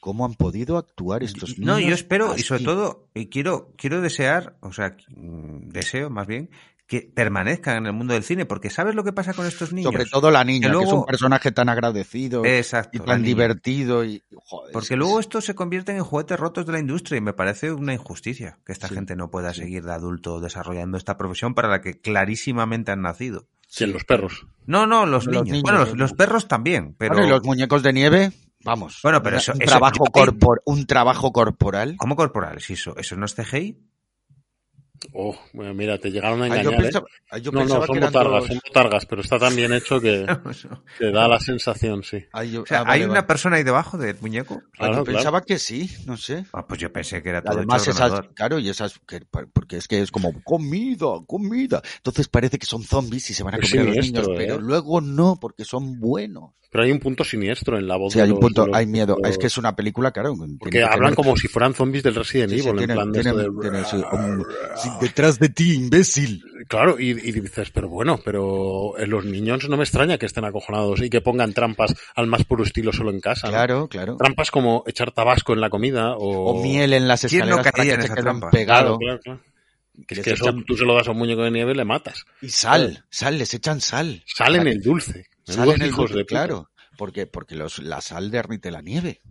cómo 0.00 0.24
han 0.24 0.34
podido 0.34 0.78
actuar 0.78 1.22
estos 1.22 1.58
niños. 1.58 1.66
No, 1.66 1.78
yo 1.78 1.94
espero, 1.94 2.34
y 2.36 2.42
sobre 2.42 2.58
así. 2.58 2.64
todo, 2.64 3.10
y 3.14 3.28
quiero, 3.28 3.74
quiero 3.76 4.00
desear, 4.00 4.56
o 4.60 4.72
sea, 4.72 4.96
mm, 5.08 5.68
deseo 5.68 6.10
más 6.10 6.26
bien, 6.26 6.50
que 6.90 7.02
permanezcan 7.14 7.76
en 7.76 7.86
el 7.86 7.92
mundo 7.92 8.14
del 8.14 8.24
cine, 8.24 8.46
porque 8.46 8.68
¿sabes 8.68 8.96
lo 8.96 9.04
que 9.04 9.12
pasa 9.12 9.32
con 9.32 9.46
estos 9.46 9.72
niños? 9.72 9.92
Sobre 9.92 10.06
todo 10.06 10.32
la 10.32 10.42
niña, 10.42 10.72
Que 10.72 10.76
que, 10.76 10.82
es 10.84 10.92
un 10.92 11.06
personaje 11.06 11.52
tan 11.52 11.68
agradecido 11.68 12.44
Exacto, 12.44 12.90
y 12.98 13.00
tan 13.06 13.22
divertido 13.22 14.04
y 14.04 14.24
joder, 14.44 14.72
Porque 14.72 14.94
es- 14.94 14.98
luego 14.98 15.20
estos 15.20 15.44
se 15.44 15.54
convierten 15.54 15.94
en 15.98 16.02
juguetes 16.02 16.40
rotos 16.40 16.66
de 16.66 16.72
la 16.72 16.80
industria 16.80 17.18
y 17.18 17.20
me 17.20 17.32
parece 17.32 17.70
una 17.72 17.94
injusticia 17.94 18.58
que 18.66 18.72
esta 18.72 18.88
Sí, 18.88 18.94
gente 18.96 19.14
no 19.14 19.30
pueda 19.30 19.54
sí. 19.54 19.60
seguir 19.60 19.84
de 19.84 19.92
adulto 19.92 20.40
desarrollando 20.40 20.98
esta 20.98 21.16
profesión 21.16 21.54
para 21.54 21.68
la 21.68 21.80
que 21.80 22.00
clarísimamente 22.00 22.90
han 22.90 23.02
nacido. 23.02 23.46
Sí, 23.68 23.84
en 23.84 23.92
los 23.92 24.02
perros. 24.02 24.48
No, 24.66 24.84
no, 24.88 25.06
los, 25.06 25.26
Los 25.26 25.32
niños. 25.44 25.46
niños, 25.48 25.62
Bueno, 25.62 25.94
los, 25.94 26.12
perros 26.12 26.48
también, 26.48 26.96
pero... 26.98 27.14
Bueno, 27.14 27.28
y 27.28 27.30
los 27.30 27.44
muñecos 27.44 27.84
de 27.84 27.92
nieve, 27.92 28.32
vamos. 28.64 28.98
Bueno, 29.04 29.22
pero 29.22 29.36
eso- 29.36 29.52
un, 29.52 29.62
eso- 29.62 29.70
trabajo 29.70 30.04
corpor- 30.12 30.60
un 30.64 30.86
trabajo 30.86 31.32
corporal. 31.32 31.94
¿Cómo 31.98 32.16
corporales? 32.16 32.68
¿Eso, 32.68 32.96
¿Eso 32.96 33.14
no 33.14 33.26
es 33.26 33.34
CGI? 33.36 33.78
Oh, 35.14 35.34
bueno, 35.54 35.72
mira, 35.74 35.98
te 35.98 36.10
llegaron 36.10 36.42
a 36.42 36.44
Ah, 36.44 36.48
yo 36.48 36.54
engañar, 36.70 36.80
¿eh? 36.80 36.82
pensaba- 36.84 37.06
ah, 37.30 37.38
yo 37.38 37.52
no, 37.52 37.60
no, 37.60 37.68
son 37.86 38.00
botargas, 38.00 38.12
todos- 38.12 38.46
son 38.48 38.60
botargas, 38.66 39.06
pero 39.06 39.22
está 39.22 39.38
tan 39.38 39.56
bien 39.56 39.72
hecho 39.72 40.00
que, 40.00 40.26
que 40.98 41.10
da 41.10 41.26
la 41.26 41.40
sensación, 41.40 42.02
sí. 42.02 42.24
Ah, 42.32 42.44
yo- 42.44 42.62
O 42.62 42.66
sea, 42.66 42.80
ah, 42.80 42.84
vale, 42.84 43.04
¿hay 43.04 43.08
una 43.10 43.26
persona 43.26 43.56
ahí 43.56 43.62
debajo 43.62 43.96
del 43.96 44.16
muñeco? 44.20 44.62
Ah, 44.64 44.70
Claro, 44.76 44.96
yo 44.98 45.04
claro. 45.04 45.16
pensaba 45.16 45.40
que 45.42 45.58
sí, 45.58 45.90
no 46.06 46.16
sé. 46.16 46.44
Ah, 46.52 46.66
pues 46.66 46.80
yo 46.80 46.92
pensé 46.92 47.22
que 47.22 47.30
era 47.30 47.42
todo 47.42 47.56
Además, 47.56 47.82
hecho 47.82 47.92
esas, 47.92 48.20
claro, 48.34 48.58
y 48.58 48.68
esas, 48.68 48.98
que- 49.06 49.22
porque 49.52 49.78
es 49.78 49.88
que 49.88 50.02
es 50.02 50.10
como 50.10 50.32
comida, 50.44 51.06
comida. 51.26 51.80
Entonces 51.96 52.28
parece 52.28 52.58
que 52.58 52.66
son 52.66 52.82
zombies 52.82 53.30
y 53.30 53.34
se 53.34 53.42
van 53.42 53.54
a 53.54 53.56
Es 53.58 53.70
comer 53.70 53.80
a 53.80 53.84
los 53.94 53.96
niños, 53.96 54.28
pero 54.36 54.56
¿eh? 54.56 54.58
luego 54.60 55.00
no, 55.00 55.38
porque 55.40 55.64
son 55.64 55.98
buenos. 55.98 56.52
Pero 56.72 56.84
hay 56.84 56.92
un 56.92 57.00
punto 57.00 57.24
siniestro 57.24 57.76
en 57.78 57.88
la 57.88 57.96
voz 57.96 58.12
Sí, 58.12 58.18
de 58.20 58.24
hay 58.24 58.28
un 58.30 58.34
los- 58.36 58.40
punto, 58.40 58.66
los- 58.66 58.76
hay 58.76 58.86
miedo. 58.86 59.16
los- 59.20 59.28
Es 59.30 59.38
que 59.38 59.48
es 59.48 59.58
una 59.58 59.74
película, 59.74 60.12
claro. 60.12 60.36
Porque 60.58 60.78
que 60.78 60.84
hablan 60.84 61.00
tener- 61.00 61.14
como 61.16 61.36
si 61.36 61.48
fueran 61.48 61.74
zombies 61.74 62.04
del 62.04 62.14
Resident 62.14 62.52
Sí, 62.52 62.60
sí, 62.60 62.68
Evil, 62.68 62.82
en 62.82 62.90
plan 62.94 63.10
de 63.12 63.22
tiene- 63.22 63.40
esto 63.40 63.96
de- 64.06 64.44
detrás 65.00 65.38
de 65.38 65.48
ti, 65.48 65.74
imbécil. 65.74 66.42
Claro, 66.68 66.98
y, 67.00 67.10
y 67.10 67.32
dices, 67.32 67.70
pero 67.70 67.88
bueno, 67.88 68.20
pero 68.24 68.96
en 68.98 69.10
los 69.10 69.24
niños 69.24 69.68
no 69.68 69.76
me 69.76 69.82
extraña 69.82 70.18
que 70.18 70.26
estén 70.26 70.44
acojonados 70.44 71.00
y 71.02 71.10
que 71.10 71.20
pongan 71.20 71.52
trampas 71.52 71.94
al 72.14 72.26
más 72.28 72.44
puro 72.44 72.62
estilo 72.64 72.92
solo 72.92 73.10
en 73.10 73.20
casa. 73.20 73.48
¿no? 73.48 73.52
Claro, 73.52 73.88
claro. 73.88 74.16
Trampas 74.16 74.50
como 74.50 74.84
echar 74.86 75.10
tabasco 75.10 75.52
en 75.52 75.60
la 75.60 75.70
comida 75.70 76.14
o... 76.16 76.50
O 76.52 76.62
miel 76.62 76.92
en 76.92 77.08
las 77.08 77.22
¿Quién 77.26 77.40
no 77.48 77.56
escaleras 77.58 77.64
para 77.64 77.72
caería 77.72 77.96
que 77.96 78.06
se 78.14 78.14
trampa? 78.22 78.50
pegados. 78.50 78.98
Claro, 78.98 79.18
claro, 79.20 79.40
claro. 79.40 79.40
Que 80.06 80.22
que 80.22 80.30
eso 80.32 80.46
echan- 80.46 80.64
tú 80.66 80.76
se 80.76 80.84
lo 80.84 80.94
das 80.94 81.08
a 81.08 81.10
un 81.10 81.18
muñeco 81.18 81.42
de 81.42 81.50
nieve 81.50 81.72
y 81.72 81.74
le 81.74 81.84
matas. 81.84 82.24
Y 82.40 82.48
sal, 82.48 83.04
sal, 83.10 83.36
les 83.38 83.52
echan 83.52 83.80
sal. 83.80 84.22
Sal 84.24 84.56
en 84.56 84.66
el 84.68 84.80
dulce. 84.80 85.26
Sal 85.44 85.68
Menudos 85.68 85.74
en 85.76 85.82
el 85.82 85.90
de 85.90 86.24
puta. 86.24 86.24
claro. 86.26 86.70
Porque, 86.98 87.26
porque 87.26 87.54
los, 87.56 87.78
la 87.78 88.00
sal 88.00 88.30
derrite 88.30 88.70
la 88.70 88.82
nieve. 88.82 89.22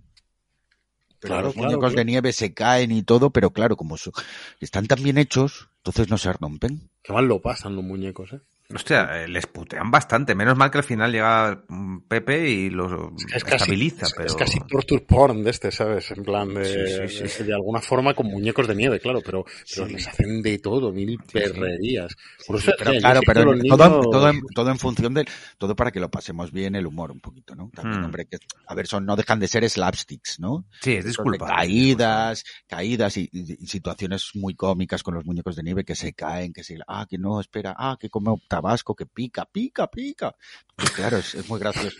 Pero 1.19 1.33
Claro, 1.33 1.43
los 1.47 1.53
claro, 1.53 1.67
muñecos 1.67 1.89
claro. 1.91 1.95
de 1.97 2.05
nieve 2.05 2.33
se 2.33 2.53
caen 2.53 2.91
y 2.91 3.03
todo, 3.03 3.29
pero 3.31 3.51
claro, 3.51 3.75
como 3.75 3.97
su- 3.97 4.11
están 4.59 4.87
tan 4.87 5.03
bien 5.03 5.17
hechos, 5.17 5.69
entonces 5.77 6.09
no 6.09 6.17
se 6.17 6.31
rompen. 6.33 6.89
Qué 7.03 7.11
mal 7.13 7.25
lo 7.27 7.41
pasan 7.41 7.75
los 7.75 7.83
muñecos, 7.83 8.31
¿eh? 8.33 8.39
Hostia, 8.73 9.23
eh, 9.23 9.27
les 9.27 9.47
putean 9.47 9.89
bastante. 9.89 10.35
Menos 10.35 10.55
mal 10.55 10.69
que 10.69 10.77
al 10.77 10.83
final 10.83 11.11
llega 11.11 11.63
mm, 11.67 12.01
Pepe 12.07 12.47
y 12.47 12.69
los 12.69 12.91
Es 13.33 13.43
casi, 13.43 13.55
estabiliza, 13.55 14.05
es, 14.05 14.13
pero... 14.13 14.27
es 14.27 14.35
casi 14.35 14.59
torture 14.59 15.01
porn 15.01 15.43
de 15.43 15.49
este, 15.49 15.71
¿sabes? 15.71 16.11
En 16.11 16.23
plan 16.23 16.53
de, 16.53 17.07
Sí, 17.09 17.17
sí, 17.17 17.27
sí. 17.27 17.37
de, 17.39 17.45
de 17.45 17.53
alguna 17.55 17.81
forma 17.81 18.13
con 18.13 18.27
muñecos 18.27 18.67
de 18.67 18.75
nieve, 18.75 18.99
claro, 18.99 19.21
pero, 19.25 19.43
pero 19.73 19.87
les 19.87 20.07
hacen 20.07 20.43
de 20.43 20.59
todo, 20.59 20.91
mil 20.93 21.17
perrerías. 21.33 22.15
Por 22.45 22.57
eso 22.57 22.71
Pero 22.77 22.91
decía, 22.91 22.99
yo 22.99 23.01
claro, 23.01 23.21
pero 23.25 23.39
en- 23.53 23.67
todo, 23.67 23.89
niños- 23.89 24.09
todo, 24.11 24.29
en, 24.29 24.41
todo 24.53 24.69
en 24.69 24.77
función 24.77 25.13
del, 25.15 25.27
todo 25.57 25.75
para 25.75 25.89
que 25.91 25.99
lo 25.99 26.11
pasemos 26.11 26.51
bien 26.51 26.75
el 26.75 26.85
humor 26.85 27.09
un 27.09 27.21
poquito, 27.21 27.55
¿no? 27.55 27.71
También, 27.73 28.01
Mm. 28.01 28.05
hombre, 28.05 28.27
que, 28.27 28.37
a 28.67 28.75
ver, 28.75 28.85
son, 28.85 29.03
no 29.03 29.15
dejan 29.15 29.39
de 29.39 29.47
ser 29.47 29.67
slapsticks, 29.67 30.39
¿no? 30.39 30.65
Sí, 30.79 30.93
es 30.93 31.05
de 31.05 31.09
disculpa. 31.09 31.47
Caídas, 31.47 32.43
caídas 32.67 33.17
y, 33.17 33.27
y- 33.31 33.63
y 33.63 33.65
situaciones 33.65 34.29
muy 34.35 34.53
cómicas 34.53 35.01
con 35.01 35.15
los 35.15 35.25
muñecos 35.25 35.55
de 35.55 35.63
nieve 35.63 35.83
que 35.83 35.95
se 35.95 36.13
caen, 36.13 36.53
que 36.53 36.63
se, 36.63 36.77
ah, 36.87 37.07
que 37.09 37.17
no, 37.17 37.39
espera, 37.41 37.73
ah, 37.75 37.97
que 37.99 38.11
come 38.11 38.29
tabasco, 38.61 38.95
que 38.95 39.05
pica, 39.05 39.45
pica, 39.45 39.87
pica. 39.89 40.35
Pues 40.75 40.91
claro, 40.91 41.17
es, 41.17 41.35
es 41.35 41.47
muy 41.49 41.59
gracioso. 41.59 41.97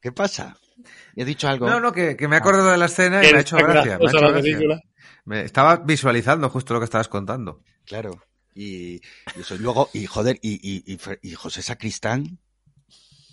¿Qué 0.00 0.12
pasa? 0.12 0.56
He 1.16 1.24
dicho 1.24 1.48
algo. 1.48 1.68
No, 1.68 1.80
no, 1.80 1.92
que, 1.92 2.16
que 2.16 2.28
me 2.28 2.36
he 2.36 2.38
acordado 2.38 2.70
de 2.70 2.76
la 2.78 2.86
escena 2.86 3.24
y 3.26 3.32
me 3.32 3.38
ha 3.38 3.40
hecho 3.40 3.56
gracia. 3.56 3.98
Me 3.98 4.04
ha 4.06 4.08
hecho 4.08 4.20
la 4.20 4.30
gracia. 4.30 4.82
Me 5.24 5.40
estaba 5.42 5.76
visualizando 5.76 6.48
justo 6.50 6.74
lo 6.74 6.80
que 6.80 6.84
estabas 6.84 7.08
contando. 7.08 7.62
Claro. 7.84 8.22
Y, 8.54 8.96
y 9.36 9.40
eso, 9.40 9.54
y 9.54 9.58
luego, 9.58 9.90
y 9.92 10.06
joder, 10.06 10.38
y, 10.42 10.54
y, 10.62 10.84
y, 10.92 10.96
Fe- 10.98 11.18
y 11.22 11.32
José 11.34 11.62
Sacristán 11.62 12.38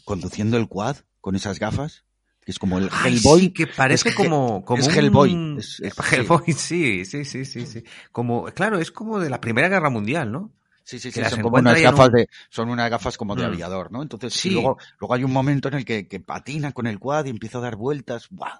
conduciendo 0.05 0.57
el 0.57 0.67
quad 0.67 0.97
con 1.21 1.35
esas 1.35 1.59
gafas, 1.59 2.03
que 2.43 2.51
es 2.51 2.59
como 2.59 2.77
el 2.77 2.89
Ay, 2.91 3.13
Hellboy. 3.17 3.39
sí, 3.41 3.49
que 3.51 3.67
parece 3.67 4.09
Es 4.09 4.15
como, 4.15 4.65
como 4.65 4.81
es 4.81 4.87
un- 4.87 4.93
Hellboy. 4.95 5.55
Es- 5.59 5.79
es- 5.81 5.93
sí. 5.93 6.15
Hellboy, 6.15 6.53
sí, 6.53 7.05
sí, 7.05 7.23
sí, 7.25 7.45
sí, 7.45 7.65
sí. 7.67 7.83
Como, 8.11 8.45
claro, 8.45 8.79
es 8.79 8.91
como 8.91 9.19
de 9.19 9.29
la 9.29 9.39
Primera 9.39 9.69
Guerra 9.69 9.89
Mundial, 9.89 10.31
¿no? 10.31 10.51
Sí, 10.83 10.99
sí, 10.99 11.11
sí, 11.11 11.23
son 11.25 11.41
como 11.41 11.57
unas 11.57 11.81
gafas 11.81 12.07
un- 12.07 12.13
de, 12.13 12.27
son 12.49 12.69
unas 12.69 12.89
gafas 12.89 13.17
como 13.17 13.35
de 13.35 13.43
Mm. 13.43 13.45
aviador, 13.45 13.91
¿no? 13.91 14.01
Entonces, 14.01 14.33
Sí. 14.33 14.51
luego, 14.51 14.77
luego 14.99 15.13
hay 15.13 15.23
un 15.23 15.31
momento 15.31 15.69
en 15.69 15.75
el 15.75 15.85
que, 15.85 16.07
que 16.07 16.19
patina 16.19 16.73
con 16.73 16.87
el 16.87 16.99
quad 16.99 17.25
y 17.25 17.29
empieza 17.29 17.59
a 17.59 17.61
dar 17.61 17.75
vueltas, 17.77 18.27
¡buah! 18.29 18.59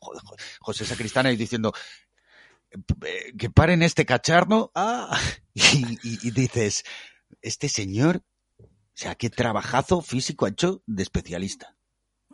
Joder, 0.00 0.22
joder, 0.22 0.40
José 0.60 0.84
Sacristán 0.84 1.26
ahí 1.26 1.36
diciendo, 1.36 1.72
eh, 3.04 3.32
que 3.36 3.50
paren 3.50 3.82
este 3.82 4.04
cacharro, 4.06 4.70
ah, 4.74 5.18
y, 5.54 5.98
y- 6.02 6.28
y 6.28 6.30
dices, 6.30 6.84
este 7.42 7.68
señor, 7.68 8.22
o 8.58 8.64
sea, 8.94 9.14
qué 9.14 9.30
trabajazo 9.30 10.00
físico 10.02 10.46
ha 10.46 10.50
hecho 10.50 10.82
de 10.86 11.02
especialista. 11.02 11.75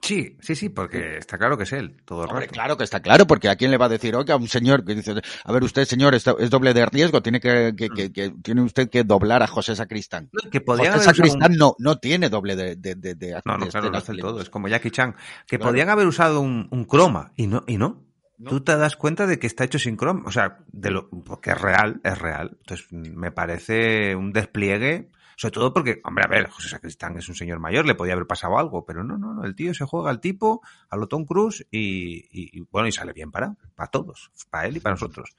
Sí, 0.03 0.37
sí, 0.41 0.57
sí, 0.57 0.69
porque 0.69 1.17
está 1.19 1.39
claro 1.39 1.57
que 1.57 1.63
es 1.63 1.73
él, 1.73 1.97
todo 2.05 2.25
el 2.25 2.29
Hombre, 2.31 2.47
rato. 2.47 2.53
claro 2.55 2.77
que 2.77 2.83
está 2.83 2.99
claro, 3.01 3.25
porque 3.25 3.49
a 3.49 3.55
quién 3.55 3.71
le 3.71 3.77
va 3.79 3.87
a 3.87 3.89
decir, 3.89 4.17
oiga, 4.17 4.35
a 4.35 4.37
un 4.37 4.49
señor 4.49 4.85
que 4.85 4.97
dice, 4.97 5.15
a 5.45 5.53
ver, 5.53 5.63
usted, 5.63 5.85
señor, 5.85 6.13
es, 6.17 6.27
es 6.27 6.51
doble 6.51 6.75
de 6.75 6.85
riesgo, 6.87 7.23
tiene 7.23 7.39
que, 7.39 7.73
que, 7.77 7.89
que- 7.89 8.13
que- 8.13 8.31
tiene 8.43 8.63
usted 8.63 8.91
que 8.91 9.05
doblar 9.05 9.45
a 9.45 9.47
José 9.47 9.77
Sacristán. 9.77 10.29
Que 10.51 10.61
podían 10.61 10.95
José 10.95 11.05
Sacristán 11.05 11.53
un- 11.53 11.59
no, 11.59 11.77
no 11.79 11.99
tiene 11.99 12.29
doble 12.31 12.57
de, 12.57 12.75
de, 12.75 12.97
de, 12.97 13.15
de- 13.15 13.41
No, 13.45 13.57
no, 13.59 13.65
de 13.67 13.71
claro, 13.71 13.91
lo 13.91 13.99
hace 13.99 14.15
todo. 14.17 14.41
Es 14.41 14.51
como 14.51 14.67
Jackie 14.67 14.91
Chan. 14.91 15.15
Que 15.47 15.59
Claro. 15.59 15.71
podían 15.71 15.89
haber 15.89 16.09
usado 16.09 16.41
un, 16.41 16.67
un 16.73 16.85
croma 16.85 17.33
y 17.37 17.47
no, 17.47 17.63
y 17.69 17.79
no. 17.79 18.03
Tú 18.45 18.61
te 18.61 18.77
das 18.77 18.97
cuenta 18.97 19.29
de 19.29 19.39
que 19.39 19.47
está 19.47 19.63
hecho 19.63 19.79
sin 19.79 19.95
croma. 19.95 20.23
O 20.27 20.33
sea, 20.33 20.59
de 20.73 20.91
lo, 20.91 21.09
porque 21.11 21.53
es 21.53 21.61
real, 21.61 22.01
es 22.03 22.19
real. 22.19 22.57
Entonces, 22.63 22.89
me 22.91 23.31
parece 23.31 24.17
un 24.17 24.33
despliegue. 24.33 25.11
Sobre 25.37 25.53
todo 25.53 25.73
porque, 25.73 26.01
hombre, 26.05 26.25
a 26.25 26.29
ver, 26.29 26.49
José 26.49 26.69
Sacristán 26.69 27.17
es 27.19 27.29
un 27.29 27.35
señor 27.35 27.59
mayor, 27.59 27.87
le 27.87 27.95
podía 27.95 28.13
haber 28.15 28.27
pasado 28.27 28.59
algo, 28.59 28.85
pero 28.85 29.03
no, 29.03 29.17
no, 29.19 29.33
no, 29.35 29.45
el 29.45 29.55
tío 29.55 29.73
se 29.75 29.85
juega 29.85 30.11
al 30.11 30.21
tipo, 30.21 30.63
a 30.91 30.97
lo 30.97 31.09
Tom 31.09 31.25
Cruise 31.25 31.67
y, 31.71 32.17
y- 32.31 32.59
y, 32.59 32.61
bueno, 32.71 32.89
y 32.89 32.93
sale 32.93 33.13
bien 33.13 33.31
para, 33.31 33.55
para 33.75 33.91
todos, 33.91 34.31
para 34.51 34.67
él 34.69 34.77
y 34.77 34.81
para 34.81 34.95
nosotros. 34.95 35.31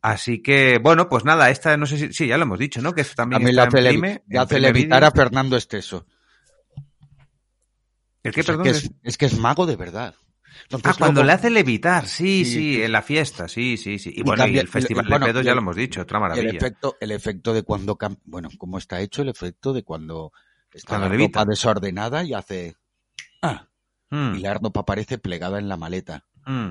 Así 0.00 0.42
que, 0.42 0.78
bueno, 0.82 1.08
pues 1.08 1.24
nada, 1.24 1.50
esta 1.50 1.76
no 1.76 1.86
sé 1.86 1.98
si, 1.98 2.12
sí, 2.12 2.26
ya 2.26 2.36
lo 2.36 2.42
hemos 2.44 2.58
dicho, 2.58 2.82
¿no? 2.82 2.92
Que 2.92 3.02
esto 3.02 3.14
también 3.14 3.38
También 3.42 3.56
le 3.56 3.62
está 3.62 3.78
hace, 3.78 3.88
Prime, 3.88 4.22
le 4.28 4.38
hace 4.38 4.60
levitar 4.60 5.04
a 5.04 5.10
Fernando 5.10 5.56
Esteso. 5.56 6.06
¿El 8.22 8.32
qué, 8.32 8.40
O 8.40 8.44
sea, 8.44 8.52
perdón? 8.54 8.64
que 8.64 8.70
es, 8.70 8.90
es 9.02 9.18
que 9.18 9.26
es 9.26 9.38
mago 9.38 9.66
de 9.66 9.76
verdad. 9.76 10.14
Entonces, 10.64 10.92
Ah, 10.92 10.96
cuando 10.98 11.20
luego- 11.22 11.26
le 11.26 11.32
hace 11.32 11.50
levitar, 11.50 12.06
sí, 12.06 12.44
sí, 12.44 12.82
en 12.82 12.92
la 12.92 13.02
fiesta, 13.02 13.48
sí, 13.48 13.76
sí, 13.76 13.98
sí. 13.98 14.10
Y, 14.14 14.20
Y 14.20 14.22
bueno, 14.22 14.42
y 14.42 14.46
cambia- 14.46 14.60
el 14.62 14.68
Festival 14.68 15.06
y 15.06 15.08
bueno, 15.08 15.26
de 15.26 15.32
Pedos 15.32 15.44
ya 15.46 15.54
lo 15.54 15.60
hemos 15.60 15.76
dicho, 15.76 16.00
otra 16.02 16.20
maravilla. 16.20 16.50
el 16.50 16.56
efecto, 16.56 16.96
el 17.00 17.10
efecto 17.12 17.52
de 17.52 17.62
cuando, 17.62 17.96
cam- 17.96 18.18
bueno, 18.24 18.48
cómo 18.58 18.78
está 18.78 19.00
hecho 19.00 19.22
el 19.22 19.28
efecto 19.28 19.72
de 19.72 19.82
cuando 19.82 20.32
está 20.72 20.88
Cuando 20.90 21.08
la 21.08 21.14
levita. 21.16 21.40
ropa 21.40 21.50
desordenada 21.50 22.24
y 22.24 22.34
hace, 22.34 22.76
ah, 23.42 23.68
Mm, 24.10 24.34
y 24.36 24.38
la 24.40 24.54
ropa 24.54 24.80
aparece 24.80 25.18
plegada 25.18 25.58
en 25.58 25.68
la 25.68 25.76
maleta. 25.76 26.26
mm. 26.46 26.70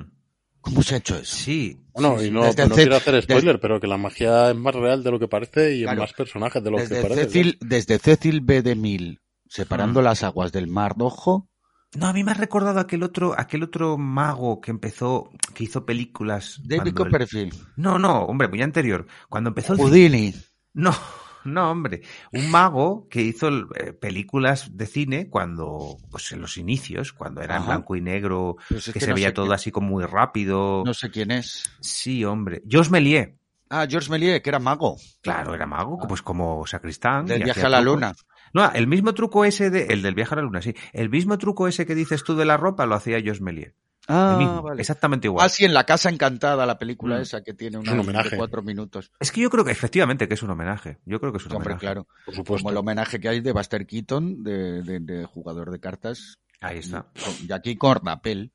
¿Cómo 0.63 0.83
se 0.83 0.93
ha 0.93 0.97
hecho 0.99 1.15
eso? 1.17 1.35
Sí. 1.37 1.75
Bueno, 1.91 2.21
y 2.23 2.29
no, 2.29 2.43
Desde 2.43 2.67
no 2.69 2.75
quiero 2.75 2.95
hacer 2.95 3.15
desde- 3.15 3.33
spoiler, 3.33 3.59
pero 3.59 3.79
que 3.79 3.87
la 3.87 3.97
magia 3.97 4.51
es 4.51 4.55
más 4.55 4.75
real 4.75 5.01
de 5.03 5.09
lo 5.09 5.17
que 5.17 5.27
parece 5.27 5.75
y 5.75 5.81
Claro. 5.81 5.93
en 5.93 5.99
más 6.01 6.13
personajes 6.13 6.63
de 6.63 6.69
lo 6.69 6.77
que 6.77 6.83
Desde 6.83 7.01
parece. 7.01 7.23
Cecil, 7.23 7.57
desde 7.61 7.97
Cecil 7.97 8.41
B. 8.41 8.61
de 8.61 8.75
Mil, 8.75 9.21
separando 9.47 10.01
Mm. 10.01 10.03
las 10.03 10.21
aguas 10.21 10.51
del 10.51 10.67
Mar 10.67 10.93
Rojo, 10.95 11.49
No, 11.97 12.07
a 12.07 12.13
mí 12.13 12.23
me 12.23 12.31
ha 12.31 12.35
recordado 12.35 12.79
aquel 12.79 13.03
otro, 13.03 13.35
aquel 13.37 13.63
otro 13.63 13.97
mago 13.97 14.61
que 14.61 14.71
empezó, 14.71 15.29
que 15.53 15.65
hizo 15.65 15.85
películas. 15.85 16.61
David 16.63 16.93
cuando 16.93 17.03
el- 17.05 17.11
Copperfield, 17.11 17.53
No, 17.75 17.99
no, 17.99 18.21
hombre, 18.23 18.47
muy 18.47 18.61
anterior. 18.61 19.05
Cuando 19.29 19.49
empezó 19.49 19.73
el 19.73 19.79
Houdini, 19.79 20.33
No, 20.73 20.93
no, 21.43 21.69
hombre. 21.71 22.01
Un 22.31 22.49
mago 22.49 23.07
que 23.09 23.21
hizo 23.21 23.49
eh, 23.75 23.91
películas 23.91 24.69
de 24.77 24.85
cine 24.85 25.29
cuando, 25.29 25.97
pues 26.09 26.31
en 26.31 26.39
los 26.39 26.55
inicios, 26.57 27.11
cuando 27.11 27.41
era 27.41 27.57
en 27.57 27.65
blanco 27.65 27.95
y 27.97 28.01
negro, 28.01 28.55
Pues 28.69 28.87
es 28.87 28.93
que, 28.93 28.99
que 28.99 29.05
se 29.05 29.09
no 29.09 29.15
veía 29.15 29.33
todo 29.33 29.47
quién- 29.47 29.55
así 29.55 29.71
como 29.71 29.89
muy 29.89 30.05
rápido. 30.05 30.83
no 30.85 30.93
sé 30.93 31.09
quién 31.11 31.31
es. 31.31 31.69
Sí, 31.81 32.23
hombre. 32.23 32.61
Georges 32.69 32.89
Méliès. 32.91 33.31
Ah, 33.69 33.85
Georges 33.89 34.09
Méliès, 34.09 34.41
que 34.41 34.49
era 34.49 34.59
mago. 34.59 34.97
Claro, 35.21 35.53
era 35.53 35.65
mago, 35.65 35.97
pues 36.07 36.21
como 36.21 36.65
sacristán. 36.67 37.25
Del 37.25 37.43
viaje 37.43 37.65
a 37.65 37.69
la 37.69 37.81
luna. 37.81 38.13
No, 38.53 38.71
el 38.71 38.87
mismo 38.87 39.13
truco 39.13 39.45
ese 39.45 39.69
de, 39.69 39.85
el 39.87 40.01
del 40.01 40.15
viaje 40.15 40.33
a 40.35 40.37
la 40.37 40.43
luna, 40.43 40.61
sí. 40.61 40.73
El 40.93 41.09
mismo 41.09 41.37
truco 41.37 41.67
ese 41.67 41.85
que 41.85 41.95
dices 41.95 42.23
tú 42.23 42.35
de 42.35 42.45
la 42.45 42.57
ropa 42.57 42.85
lo 42.85 42.95
hacía 42.95 43.21
Georges 43.21 43.41
Méliès. 43.41 43.73
Ah, 44.07 44.61
vale. 44.63 44.81
exactamente 44.81 45.27
igual. 45.27 45.45
Ah, 45.45 45.49
sí, 45.49 45.63
en 45.63 45.73
La 45.75 45.85
Casa 45.85 46.09
Encantada, 46.09 46.65
la 46.65 46.77
película 46.79 47.19
Mm. 47.19 47.21
esa 47.21 47.43
que 47.43 47.53
tiene 47.53 47.77
Es 47.77 47.83
una 47.83 47.93
un 47.93 47.99
homenaje. 47.99 48.31
de 48.31 48.37
cuatro 48.37 48.61
minutos. 48.63 49.11
Es 49.19 49.31
que 49.31 49.41
yo 49.41 49.49
creo 49.51 49.63
que 49.63 49.71
efectivamente 49.71 50.27
que 50.27 50.33
es 50.33 50.41
un 50.43 50.49
homenaje. 50.49 50.97
Yo 51.05 51.19
creo 51.19 51.31
que 51.31 51.37
es 51.37 51.45
un 51.45 51.51
Hombre, 51.53 51.73
homenaje. 51.73 51.85
claro. 51.85 52.07
Por 52.25 52.35
supuesto. 52.35 52.63
Como 52.63 52.71
el 52.71 52.77
homenaje 52.77 53.19
que 53.19 53.29
hay 53.29 53.39
de 53.41 53.51
Buster 53.53 53.85
Keaton, 53.85 54.43
de, 54.43 54.81
de- 54.81 54.99
de 54.99 55.25
jugador 55.25 55.69
de 55.71 55.79
cartas, 55.79 56.39
Ahí 56.59 56.79
está. 56.79 57.05
y 57.47 57.51
aquí 57.53 57.77
con 57.77 57.91
Arnapel, 57.91 58.51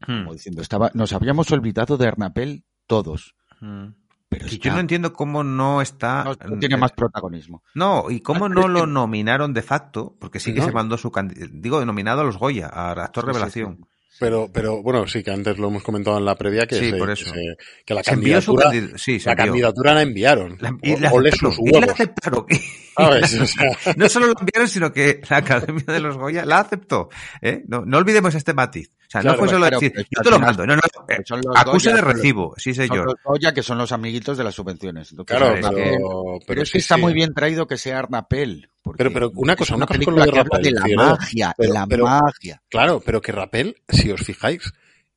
Hmm. 0.00 0.22
como 0.22 0.32
diciendo, 0.32 0.62
estaba, 0.62 0.90
nos 0.94 1.12
habíamos 1.12 1.52
olvidado 1.52 1.96
de 1.98 2.08
Arnapel 2.08 2.64
todos, 2.88 3.36
Hmm. 3.60 3.90
Pero 4.38 4.46
está- 4.46 4.56
yo 4.68 4.72
no 4.74 4.80
entiendo 4.80 5.12
cómo 5.12 5.44
no 5.44 5.80
está. 5.82 6.24
no- 6.24 6.36
no 6.50 6.58
tiene 6.58 6.76
más 6.76 6.92
protagonismo. 6.92 7.62
No, 7.74 8.10
y 8.10 8.20
cómo 8.20 8.46
Ah, 8.46 8.48
no 8.48 8.68
lo 8.68 8.80
que- 8.82 8.86
nominaron 8.88 9.52
de 9.54 9.62
facto, 9.62 10.16
porque 10.18 10.40
sí 10.40 10.52
que 10.54 10.60
No. 10.60 10.66
se 10.66 10.72
mandó 10.72 10.96
su 10.98 11.10
digo, 11.52 11.84
nominado 11.84 12.22
a 12.22 12.24
los 12.24 12.38
Goya, 12.38 12.66
a 12.72 12.92
actor 12.92 13.24
sí, 13.24 13.26
revelación. 13.28 13.76
sí. 13.78 13.84
Pero, 14.20 14.50
pero 14.52 14.82
bueno, 14.82 15.06
sí, 15.08 15.24
que 15.24 15.32
antes 15.32 15.58
lo 15.58 15.66
hemos 15.68 15.82
comentado 15.82 16.16
en 16.18 16.24
la 16.24 16.36
previa 16.36 16.66
que, 16.66 16.76
Sí, 16.76 16.90
se- 16.90 16.96
por 16.96 17.08
que 17.08 17.14
eso. 17.14 17.30
se- 17.32 17.56
que 17.84 17.94
la 17.94 18.04
Se 18.04 18.10
candidatura, 18.12 18.66
candid- 18.70 18.96
sí, 18.96 19.18
se 19.18 19.26
la 19.26 19.32
envió. 19.32 19.46
candidatura 19.46 19.94
la 19.94 20.02
enviaron. 20.02 20.56
La- 20.60 20.76
y 20.82 20.92
O- 20.94 20.98
la 21.00 21.12
ole 21.12 21.30
aceptaron, 21.30 21.54
sus 21.56 21.66
y 21.66 21.70
la 21.72 21.78
huevos. 21.80 21.94
aceptaron. 21.94 22.46
¿Sabes? 22.96 23.40
O 23.40 23.46
sea, 23.46 23.64
no 23.96 24.08
solo 24.08 24.26
lo 24.26 24.34
enviaron, 24.38 24.68
sino 24.68 24.92
que 24.92 25.22
la 25.28 25.38
Academia 25.38 25.84
de 25.86 26.00
los 26.00 26.16
Goya 26.18 26.44
la 26.44 26.58
aceptó. 26.60 27.08
¿eh? 27.40 27.64
No, 27.66 27.84
no 27.86 27.98
olvidemos 27.98 28.34
este 28.34 28.52
matiz. 28.54 28.92
O 29.12 29.20
sea, 29.20 29.20
Claro, 29.20 29.36
no 29.36 29.38
fue 29.44 29.48
solo 29.50 29.66
decir, 29.68 29.92
pero 29.92 30.04
que 30.04 30.10
yo 30.16 30.22
te 30.22 30.30
lo 30.30 30.38
mando. 30.40 30.66
No, 30.66 30.74
no, 30.74 30.80
eh, 31.08 31.18
son 31.26 31.40
los 31.44 31.54
acuse 31.54 31.90
Goya, 31.90 31.96
de 31.96 32.02
pero- 32.02 32.12
recibo. 32.16 32.54
Sí, 32.56 32.72
Son 32.72 32.86
señor. 32.88 33.04
los 33.06 33.14
Goya, 33.22 33.52
que 33.52 33.62
son 33.62 33.76
los 33.76 33.92
amiguitos 33.92 34.38
de 34.38 34.44
las 34.44 34.54
subvenciones. 34.54 35.10
Entonces, 35.10 35.36
claro, 35.36 35.54
Arnapel- 35.54 35.74
pero, 35.74 36.38
pero, 36.46 36.62
es 36.62 36.68
sí, 36.68 36.72
que 36.72 36.78
está 36.78 36.94
sí. 36.94 37.00
muy 37.02 37.12
bien 37.12 37.34
traído 37.34 37.66
que 37.66 37.76
sea 37.76 37.98
Arnapel. 37.98 38.70
porque 38.80 38.98
Pero, 39.04 39.12
pero 39.12 39.30
una 39.36 39.54
cosa, 39.54 39.76
una 39.76 39.86
cosa 39.86 39.98
con 39.98 40.06
película 40.06 40.24
lo 40.24 40.24
de 40.24 40.32
que 40.32 40.40
habla 40.40 40.58
de 40.58 40.70
la 40.72 40.82
Figueroa. 40.82 41.10
magia, 41.10 41.54
Pero- 41.58 41.72
la 41.74 41.86
pero- 41.86 42.04
magia. 42.06 42.62
Claro, 42.70 43.02
pero 43.04 43.20
que 43.20 43.32
Rapel, 43.32 43.76
si 43.88 44.10
os 44.10 44.20
fijáis, 44.22 44.72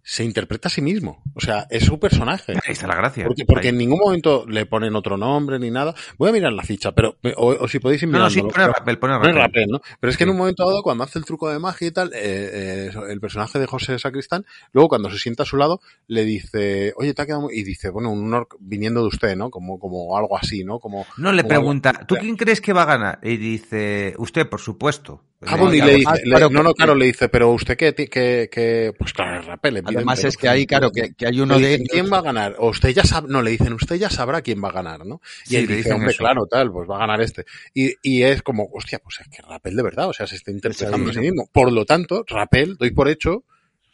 se 0.07 0.23
interpreta 0.23 0.67
a 0.67 0.71
sí 0.71 0.83
mismo. 0.83 1.23
O 1.33 1.39
sea, 1.39 1.65
es 1.71 1.83
su 1.83 1.99
personaje. 1.99 2.51
Ahí 2.53 2.73
está 2.73 2.85
la 2.85 2.95
gracia. 2.95 3.25
Porque, 3.47 3.69
en 3.69 3.77
ningún 3.77 3.97
momento 3.97 4.45
le 4.47 4.67
ponen 4.67 4.95
otro 4.95 5.17
nombre 5.17 5.57
ni 5.57 5.71
nada. 5.71 5.95
Voy 6.19 6.29
a 6.29 6.31
mirar 6.31 6.53
la 6.53 6.61
ficha, 6.61 6.91
pero 6.91 7.17
o, 7.37 7.55
o 7.59 7.67
si 7.67 7.79
podéis 7.79 8.03
ir 8.03 8.09
No, 8.09 8.19
no, 8.19 8.29
sí, 8.29 8.39
pone 8.39 8.67
Rappel, 8.67 8.99
pone 8.99 9.13
Rappel. 9.15 9.33
Rappel, 9.35 9.65
¿no? 9.67 9.81
Pero 9.99 10.11
es 10.11 10.15
que 10.17 10.25
en 10.25 10.29
un 10.29 10.37
momento 10.37 10.63
dado, 10.63 10.83
cuando 10.83 11.03
hace 11.03 11.17
el 11.17 11.25
truco 11.25 11.49
de 11.49 11.57
magia 11.57 11.87
y 11.87 11.91
tal, 11.91 12.13
eh, 12.13 12.19
eh, 12.23 12.89
el 13.09 13.19
personaje 13.19 13.57
de 13.57 13.65
José 13.65 13.97
Sacristán, 13.97 14.45
luego 14.73 14.89
cuando 14.89 15.09
se 15.09 15.17
sienta 15.17 15.41
a 15.41 15.47
su 15.47 15.57
lado, 15.57 15.81
le 16.05 16.23
dice, 16.23 16.93
oye, 16.97 17.15
te 17.15 17.23
ha 17.23 17.25
quedado 17.25 17.41
muy... 17.41 17.55
Y 17.57 17.63
dice, 17.63 17.89
bueno, 17.89 18.11
un 18.11 18.27
honor 18.27 18.47
viniendo 18.59 19.01
de 19.01 19.07
usted, 19.07 19.35
¿no? 19.35 19.49
Como, 19.49 19.79
como 19.79 20.15
algo 20.15 20.37
así, 20.37 20.63
¿no? 20.63 20.77
Como, 20.79 21.07
No, 21.17 21.31
le 21.31 21.43
pregunta, 21.43 21.89
algo- 21.89 22.05
¿tú 22.05 22.15
quién 22.15 22.35
crees 22.37 22.61
que 22.61 22.73
va 22.73 22.83
a 22.83 22.85
ganar? 22.85 23.19
Y 23.23 23.37
dice, 23.37 24.13
usted, 24.19 24.47
por 24.47 24.61
supuesto. 24.61 25.23
Ah, 25.41 25.57
bueno, 25.57 25.75
y 25.75 25.81
le 25.81 25.95
dice, 25.95 26.21
claro, 26.23 26.49
no, 26.49 26.63
no, 26.63 26.69
que- 26.73 26.77
claro, 26.77 26.95
le 26.95 27.05
dice, 27.05 27.29
pero 27.29 27.51
usted 27.51 27.77
qué, 27.77 27.93
que, 27.93 28.49
que, 28.51 28.93
pues 28.97 29.13
claro, 29.13 29.41
es 29.41 29.45
Rappel, 29.45 29.83
Además 29.85 30.23
es 30.23 30.37
que 30.37 30.47
ahí, 30.49 30.65
claro, 30.65 30.91
que, 30.91 31.13
que 31.13 31.27
hay 31.27 31.39
uno 31.39 31.55
Le 31.55 31.61
de 31.61 31.67
dicen, 31.67 31.81
ellos. 31.81 31.91
¿quién 31.91 32.11
va 32.13 32.17
a 32.19 32.21
ganar? 32.21 32.55
O 32.57 32.69
usted 32.69 32.89
ya 32.89 33.03
sabe, 33.03 33.27
no, 33.29 33.41
le 33.43 33.51
dicen, 33.51 33.73
usted 33.73 33.97
ya 33.97 34.09
sabrá 34.09 34.41
quién 34.41 34.63
va 34.63 34.69
a 34.69 34.71
ganar, 34.71 35.05
¿no? 35.05 35.21
Y 35.45 35.49
Sí, 35.49 35.55
él 35.57 35.67
le 35.67 35.75
dice, 35.75 35.93
hombre, 35.93 36.11
eso. 36.11 36.19
claro, 36.19 36.47
tal, 36.47 36.71
pues 36.71 36.89
va 36.89 36.95
a 36.95 36.99
ganar 36.99 37.21
este. 37.21 37.45
Y, 37.73 37.93
y 38.01 38.23
es 38.23 38.41
como, 38.41 38.69
hostia, 38.73 38.97
pues 38.99 39.19
es 39.19 39.27
que 39.27 39.41
Rappel 39.43 39.75
de 39.75 39.83
verdad, 39.83 40.07
o 40.09 40.13
sea, 40.13 40.25
se 40.25 40.35
está 40.37 40.49
interpretando 40.51 41.09
a 41.11 41.13
sí 41.13 41.19
mismo. 41.19 41.47
Por 41.51 41.71
lo 41.71 41.85
tanto, 41.85 42.23
Rappel, 42.27 42.77
doy 42.77 42.91
por 42.91 43.07
hecho 43.09 43.43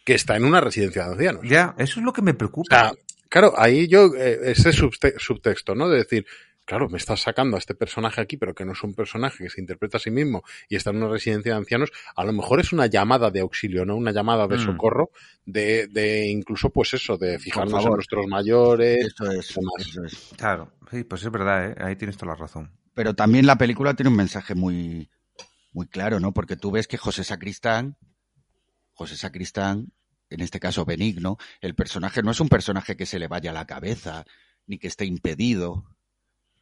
que 0.06 0.14
está 0.14 0.38
en 0.38 0.46
una 0.46 0.62
residencia 0.62 1.04
de 1.06 1.12
ancianos. 1.12 1.42
Ya, 1.44 1.76
eso 1.80 2.00
es 2.00 2.06
lo 2.06 2.14
que 2.14 2.22
me 2.22 2.32
O 2.32 2.38
preocupa. 2.38 2.76
sea, 2.80 2.94
claro, 3.28 3.54
ahí 3.58 3.88
yo, 3.88 4.12
eh, 4.18 4.40
ese 4.52 4.70
subte- 4.72 5.16
subtexto, 5.18 5.76
¿no? 5.76 5.90
De 5.90 5.98
decir, 5.98 6.26
claro, 6.72 6.88
me 6.88 7.00
estás 7.00 7.20
sacando 7.20 7.58
a 7.58 7.60
este 7.60 7.76
personaje 7.76 8.22
aquí, 8.22 8.38
pero 8.38 8.56
que 8.56 8.64
no 8.64 8.72
es 8.72 8.82
un 8.82 8.94
personaje 8.94 9.44
que 9.44 9.50
se 9.50 9.60
interpreta 9.60 9.98
a 9.98 10.00
sí 10.00 10.10
mismo 10.10 10.42
y 10.70 10.78
está 10.78 10.92
en 10.92 11.04
una 11.04 11.10
residencia 11.10 11.52
de 11.52 11.58
ancianos, 11.58 11.92
a 12.16 12.24
lo 12.24 12.32
mejor 12.32 12.62
es 12.62 12.72
una 12.72 12.86
llamada 12.86 13.30
de 13.30 13.42
auxilio, 13.42 13.84
¿no? 13.84 13.98
Una 13.98 14.14
llamada 14.14 14.48
de 14.48 14.56
Mm. 14.56 14.66
socorro, 14.68 15.12
de, 15.46 15.88
de 15.88 16.30
incluso, 16.30 16.70
pues 16.70 16.94
eso, 16.94 17.18
de 17.18 17.40
fijarnos 17.40 17.84
en 17.84 17.92
nuestros 17.92 18.26
mayores. 18.26 19.06
Eso 19.06 19.30
es, 19.30 19.54
demás. 19.54 19.74
eso 19.80 20.06
es. 20.06 20.32
Claro, 20.38 20.72
sí, 20.90 21.04
pues 21.04 21.22
es 21.26 21.30
verdad, 21.30 21.72
¿eh? 21.72 21.76
ahí 21.78 21.98
tienes 21.98 22.16
toda 22.16 22.32
la 22.32 22.40
razón. 22.40 22.72
Pero 22.94 23.16
también 23.16 23.46
la 23.46 23.58
película 23.58 23.94
tiene 23.94 24.10
un 24.10 24.16
mensaje 24.16 24.56
muy, 24.56 25.10
muy 25.74 25.88
claro, 25.88 26.22
¿no? 26.22 26.32
Porque 26.32 26.56
tú 26.56 26.72
ves 26.72 26.88
que 26.88 26.96
José 26.96 27.26
Sacristán, 27.26 27.98
José 28.94 29.18
Sacristán, 29.18 29.92
en 30.30 30.40
este 30.40 30.62
caso 30.62 30.86
Benigno, 30.86 31.38
el 31.60 31.76
personaje 31.76 32.24
no 32.24 32.32
es 32.32 32.40
un 32.40 32.48
personaje 32.48 32.96
que 32.96 33.06
se 33.06 33.20
le 33.20 33.28
vaya 33.28 33.52
a 33.52 33.54
la 33.54 33.66
cabeza, 33.68 34.24
ni 34.68 34.78
que 34.78 34.88
esté 34.88 35.04
impedido, 35.04 35.84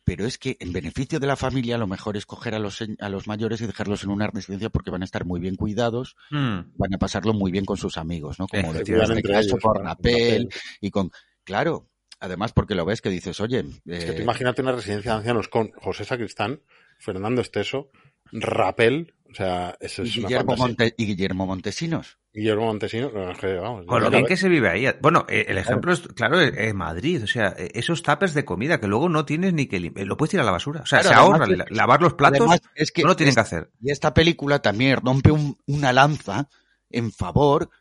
pero 0.10 0.26
es 0.26 0.38
que 0.40 0.58
en 0.60 0.74
beneficio 0.74 1.20
de 1.20 1.28
la 1.28 1.36
familia 1.36 1.78
lo 1.78 1.86
mejor 1.86 2.18
es 2.18 2.26
coger 2.26 2.56
a 2.56 2.60
los, 2.60 2.84
a 3.00 3.10
los 3.10 3.28
mayores 3.28 3.62
y 3.62 3.68
dejarlos 3.68 4.04
en 4.04 4.10
una 4.10 4.26
residencia 4.28 4.70
porque 4.72 4.90
van 4.90 5.04
a 5.04 5.06
estar 5.06 5.24
muy 5.26 5.40
bien 5.40 5.56
cuidados, 5.56 6.16
Mm. 6.32 6.60
van 6.78 6.94
a 6.96 6.98
pasarlo 6.98 7.34
muy 7.34 7.52
bien 7.52 7.66
con 7.66 7.78
sus 7.78 7.98
amigos, 7.98 8.40
¿no? 8.40 8.48
Como 8.48 8.74
Eh, 8.74 8.80
decía 8.80 8.96
cuidan 8.96 9.12
en 9.12 9.18
este 9.18 9.30
caso 9.32 9.58
ellos, 9.58 9.84
Rapel. 9.84 10.50
y 10.82 10.90
con... 10.92 11.12
Claro, 11.44 11.88
Además, 12.22 12.52
porque 12.52 12.76
lo 12.76 12.84
ves 12.84 13.00
que 13.02 13.10
dices, 13.10 13.40
oye. 13.40 13.60
Es 13.86 14.04
que 14.04 14.12
tú 14.12 14.20
eh, 14.20 14.24
imagínate 14.24 14.62
una 14.62 14.74
residencia 14.74 15.12
de 15.12 15.18
ancianos 15.20 15.48
con 15.48 15.72
José 15.72 16.04
Sacristán, 16.04 16.62
Fernando 17.00 17.40
Esteso, 17.40 17.92
Rapel, 18.34 19.14
o 19.32 19.34
sea, 19.34 19.78
eso 19.80 20.04
es 20.04 20.18
una 20.18 20.28
Guillermo 20.28 20.58
fantasía. 20.58 20.68
Monte- 20.68 20.96
y 20.98 21.06
Guillermo 21.06 21.46
Montesinos. 21.48 22.19
Guillermo 22.32 22.66
Montesinos, 22.68 23.12
vamos, 23.12 23.86
Con 23.88 24.04
lo 24.04 24.12
bien 24.12 24.26
que 24.26 24.38
se 24.38 24.50
vive 24.50 24.70
ahí. 24.70 24.86
Bueno, 25.02 25.26
eh, 25.28 25.46
el 25.48 25.58
ejemplo 25.58 25.92
es, 25.92 26.02
claro, 26.16 26.40
es 26.40 26.54
es 26.56 26.74
Madrid. 26.76 27.24
O 27.24 27.28
sea, 27.28 27.56
eh, 27.58 27.72
esos 27.74 28.04
tapers 28.04 28.36
de 28.36 28.46
comida 28.46 28.80
que 28.80 28.88
luego 28.88 29.10
no 29.10 29.26
tienes 29.26 29.52
ni 29.54 29.66
que 29.66 29.80
lim- 29.82 29.96
Lo 30.06 30.16
puedes 30.16 30.30
tirar 30.32 30.44
a 30.44 30.46
la 30.46 30.52
basura. 30.52 30.82
O 30.82 30.86
sea, 30.86 31.00
Claro, 31.02 31.10
se 31.16 31.22
además 31.22 31.40
ahorra. 31.42 31.52
es- 31.54 31.58
la- 31.72 31.76
Lavar 31.76 32.02
los 32.02 32.14
platos 32.14 32.40
además 32.42 32.62
es 32.76 32.92
que 32.92 33.02
no 33.02 33.08
lo 33.10 33.16
tienen 33.16 33.32
es- 33.32 33.36
que 33.36 33.42
hacer. 33.42 33.72
Y 33.82 33.92
esta 33.92 34.14
película 34.14 34.60
también 34.62 34.98
rompe 35.04 35.32
un- 35.32 35.58
una 35.66 35.92
lanza 35.92 36.48
en 36.92 37.12
favor 37.12 37.72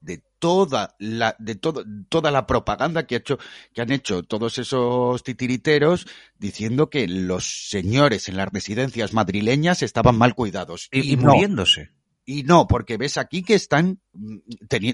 de 0.00 0.22
toda 0.38 0.94
la 1.00 1.34
de 1.40 1.56
todo, 1.56 1.84
toda 2.08 2.30
la 2.30 2.46
propaganda 2.46 3.08
que 3.08 3.16
ha 3.16 3.18
hecho 3.18 3.38
que 3.74 3.80
han 3.82 3.90
hecho 3.90 4.22
todos 4.22 4.58
esos 4.58 5.24
titiriteros 5.24 6.06
diciendo 6.38 6.90
que 6.90 7.08
los 7.08 7.68
señores 7.70 8.28
en 8.28 8.36
las 8.36 8.48
residencias 8.52 9.14
madrileñas 9.14 9.82
estaban 9.82 10.16
mal 10.16 10.34
cuidados 10.36 10.88
Y, 10.92 11.12
y 11.12 11.16
no. 11.16 11.32
muriéndose. 11.32 11.90
Y 12.28 12.42
no, 12.42 12.66
porque 12.66 12.96
ves 12.96 13.18
aquí 13.18 13.42
que 13.44 13.54
están, 13.54 14.00
mm, 14.12 14.36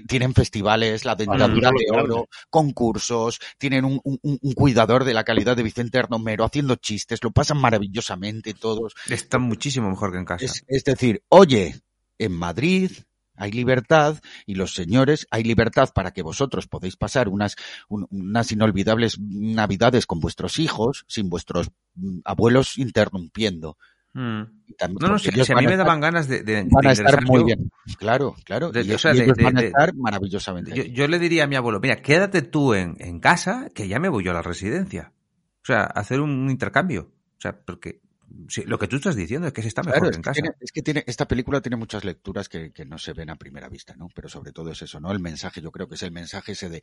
tienen 0.07 0.33
festivales, 0.35 1.03
la 1.03 1.15
dentadura 1.15 1.69
de 1.71 1.85
oro, 2.03 2.29
concursos, 2.51 3.39
tienen 3.57 3.85
un, 3.85 3.99
un- 4.03 4.19
un 4.41 4.53
cuidador 4.53 5.03
de 5.03 5.15
la 5.15 5.23
calidad 5.23 5.57
de 5.57 5.63
Vicente 5.63 5.97
Arnomero 5.97 6.45
haciendo 6.45 6.75
chistes, 6.75 7.23
lo 7.23 7.31
pasan 7.31 7.57
maravillosamente 7.57 8.53
todos. 8.53 8.93
Está 9.09 9.39
muchísimo 9.39 9.89
mejor 9.89 10.11
que 10.11 10.19
en 10.19 10.25
casa. 10.25 10.45
Es, 10.45 10.63
es 10.67 10.83
decir, 10.83 11.23
oye, 11.29 11.81
en 12.19 12.33
Madrid 12.33 12.91
hay 13.35 13.51
libertad 13.51 14.19
y 14.45 14.53
los 14.53 14.75
señores 14.75 15.25
hay 15.31 15.43
libertad 15.43 15.89
para 15.95 16.11
que 16.11 16.21
vosotros 16.21 16.67
podáis 16.67 16.97
pasar 16.97 17.29
unas, 17.29 17.55
un- 17.89 18.05
unas 18.11 18.51
inolvidables 18.51 19.17
navidades 19.19 20.05
con 20.05 20.19
vuestros 20.19 20.59
hijos 20.59 21.03
sin 21.07 21.29
vuestros 21.29 21.71
mm, 21.95 22.19
abuelos 22.25 22.77
interrumpiendo. 22.77 23.75
Mm. 24.13 24.43
También 24.77 24.97
No, 25.01 25.07
no, 25.09 25.19
si, 25.19 25.29
a 25.29 25.55
mí 25.55 25.65
me 25.67 25.77
daban 25.77 25.99
ganas 26.01 26.27
de, 26.27 26.43
de- 26.43 26.63
van 26.69 26.81
de 26.83 26.89
a 26.89 26.91
estar 26.91 27.23
muy 27.25 27.39
yo. 27.39 27.45
bien. 27.45 27.71
Claro, 27.97 28.35
claro. 28.45 28.71
De- 28.71 28.81
y, 28.83 28.91
o 28.93 28.97
sea, 28.97 29.13
y 29.13 29.17
de- 29.19 29.23
ellos 29.25 29.37
de- 29.37 29.43
van 29.43 29.57
a 29.57 29.61
de- 29.61 29.67
estar 29.67 29.95
maravillosamente. 29.95 30.71
Yo, 30.75 30.83
yo 30.83 31.07
le 31.07 31.19
diría 31.19 31.43
a 31.45 31.47
mi 31.47 31.55
abuelo, 31.55 31.79
mira, 31.79 32.01
quédate 32.01 32.41
tú 32.41 32.73
en, 32.73 32.95
en 32.99 33.19
casa, 33.19 33.69
que 33.73 33.87
ya 33.87 33.99
me 33.99 34.09
voy 34.09 34.23
yo 34.23 34.31
a 34.31 34.35
la 34.35 34.41
residencia. 34.41 35.13
O 35.61 35.65
sea, 35.65 35.83
hacer 35.83 36.19
un 36.19 36.49
intercambio. 36.49 37.11
O 37.37 37.41
sea, 37.41 37.57
porque 37.59 38.01
sí, 38.49 38.63
lo 38.65 38.77
que 38.79 38.87
tú 38.87 38.95
estás 38.97 39.15
diciendo 39.15 39.47
es 39.47 39.53
que 39.53 39.61
se 39.61 39.67
está 39.69 39.81
mejor 39.83 39.99
Claro, 39.99 40.05
que 40.05 40.11
es 40.11 40.17
en 40.17 40.21
casa. 40.23 40.33
tiene, 40.33 40.49
es 40.59 40.71
que 40.71 40.81
tiene- 40.81 41.03
esta 41.07 41.27
película 41.27 41.61
tiene 41.61 41.75
muchas 41.77 42.03
lecturas 42.03 42.49
que, 42.49 42.71
que 42.71 42.85
no 42.85 42.97
se 42.97 43.13
ven 43.13 43.29
a 43.29 43.35
primera 43.35 43.69
vista, 43.69 43.95
¿no? 43.95 44.07
Pero 44.13 44.27
sobre 44.29 44.51
todo 44.51 44.71
es 44.71 44.81
eso, 44.81 44.99
¿no? 44.99 45.11
El 45.11 45.19
mensaje, 45.19 45.61
yo 45.61 45.71
creo 45.71 45.87
que 45.87 45.95
es 45.95 46.03
el 46.03 46.11
mensaje 46.11 46.53
ese 46.53 46.69
de, 46.69 46.81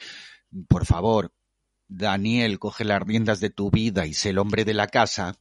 por 0.68 0.86
favor, 0.86 1.32
Daniel, 1.88 2.58
coge 2.58 2.84
las 2.84 3.02
riendas 3.02 3.40
de 3.40 3.50
tu 3.50 3.70
vida 3.70 4.06
y 4.06 4.14
sé 4.14 4.30
el 4.30 4.38
hombre 4.38 4.64
de 4.64 4.74
la 4.74 4.86
casa. 4.86 5.36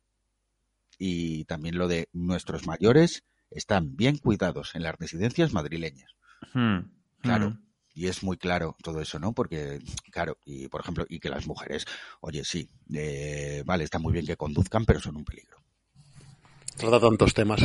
Y 0.99 1.45
también 1.45 1.77
lo 1.77 1.87
de 1.87 2.09
nuestros 2.13 2.67
mayores 2.67 3.23
están 3.49 3.95
bien 3.95 4.17
cuidados 4.17 4.75
en 4.75 4.83
las 4.83 4.95
residencias 4.95 5.53
madrileñas. 5.53 6.11
Mm, 6.53 6.79
Claro. 7.21 7.49
mm. 7.51 7.63
Y 7.95 8.07
es 8.07 8.21
muy 8.23 8.37
claro 8.37 8.77
todo 8.83 9.01
eso, 9.01 9.17
¿no? 9.19 9.33
Porque, 9.33 9.79
claro, 10.11 10.37
y 10.45 10.67
por 10.67 10.81
ejemplo, 10.81 11.05
y 11.09 11.19
que 11.19 11.29
las 11.29 11.47
mujeres, 11.47 11.85
oye, 12.21 12.45
sí, 12.45 12.69
eh, 12.93 13.63
vale, 13.65 13.83
está 13.83 13.97
muy 13.99 14.13
bien 14.13 14.25
que 14.25 14.37
conduzcan, 14.37 14.85
pero 14.85 14.99
son 15.01 15.17
un 15.17 15.25
peligro. 15.25 15.57
Trata 16.77 16.99
tantos 16.99 17.33
temas. 17.33 17.61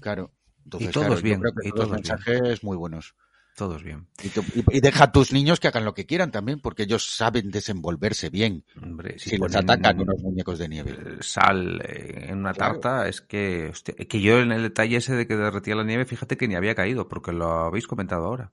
Claro. 0.00 0.30
Entonces, 0.64 0.90
Y 0.90 0.92
todos 0.92 1.06
claro, 1.06 1.20
yo 1.20 1.22
bien, 1.22 1.40
creo 1.40 1.52
que 1.54 1.68
y 1.68 1.70
todos 1.70 1.88
todos 1.88 1.92
mensajes 1.96 2.62
muy 2.62 2.76
buenos. 2.76 3.14
Todos 3.54 3.82
bien. 3.82 4.06
Y, 4.22 4.30
tú- 4.30 4.44
y- 4.54 4.76
y 4.78 4.80
deja 4.80 5.04
a 5.04 5.12
tus 5.12 5.30
niños 5.32 5.60
que 5.60 5.68
hagan 5.68 5.84
lo 5.84 5.92
que 5.92 6.06
quieran 6.06 6.30
también, 6.30 6.60
porque 6.60 6.84
ellos 6.84 7.14
saben 7.14 7.50
desenvolverse 7.50 8.30
bien. 8.30 8.64
Hombre, 8.82 9.18
si 9.18 9.24
si 9.24 9.30
les 9.32 9.40
ponen 9.40 9.56
atacan 9.58 10.00
unos 10.00 10.20
muñecos 10.22 10.58
de 10.58 10.68
nieve. 10.68 10.92
eh, 10.92 11.16
sal 11.20 11.82
eh, 11.86 12.28
en 12.30 12.38
una 12.38 12.54
Claro. 12.54 12.80
tarta, 12.80 13.08
es 13.08 13.20
que, 13.20 13.68
hostia, 13.70 13.94
que 13.94 14.20
yo 14.22 14.38
en 14.40 14.52
el 14.52 14.62
detalle 14.62 14.96
ese 14.96 15.14
de 15.14 15.26
que 15.26 15.36
derretía 15.36 15.74
la 15.74 15.84
nieve, 15.84 16.06
fíjate 16.06 16.36
que 16.38 16.48
ni 16.48 16.54
había 16.54 16.74
caído, 16.74 17.08
porque 17.08 17.32
lo 17.32 17.50
habéis 17.66 17.86
comentado 17.86 18.24
ahora. 18.24 18.52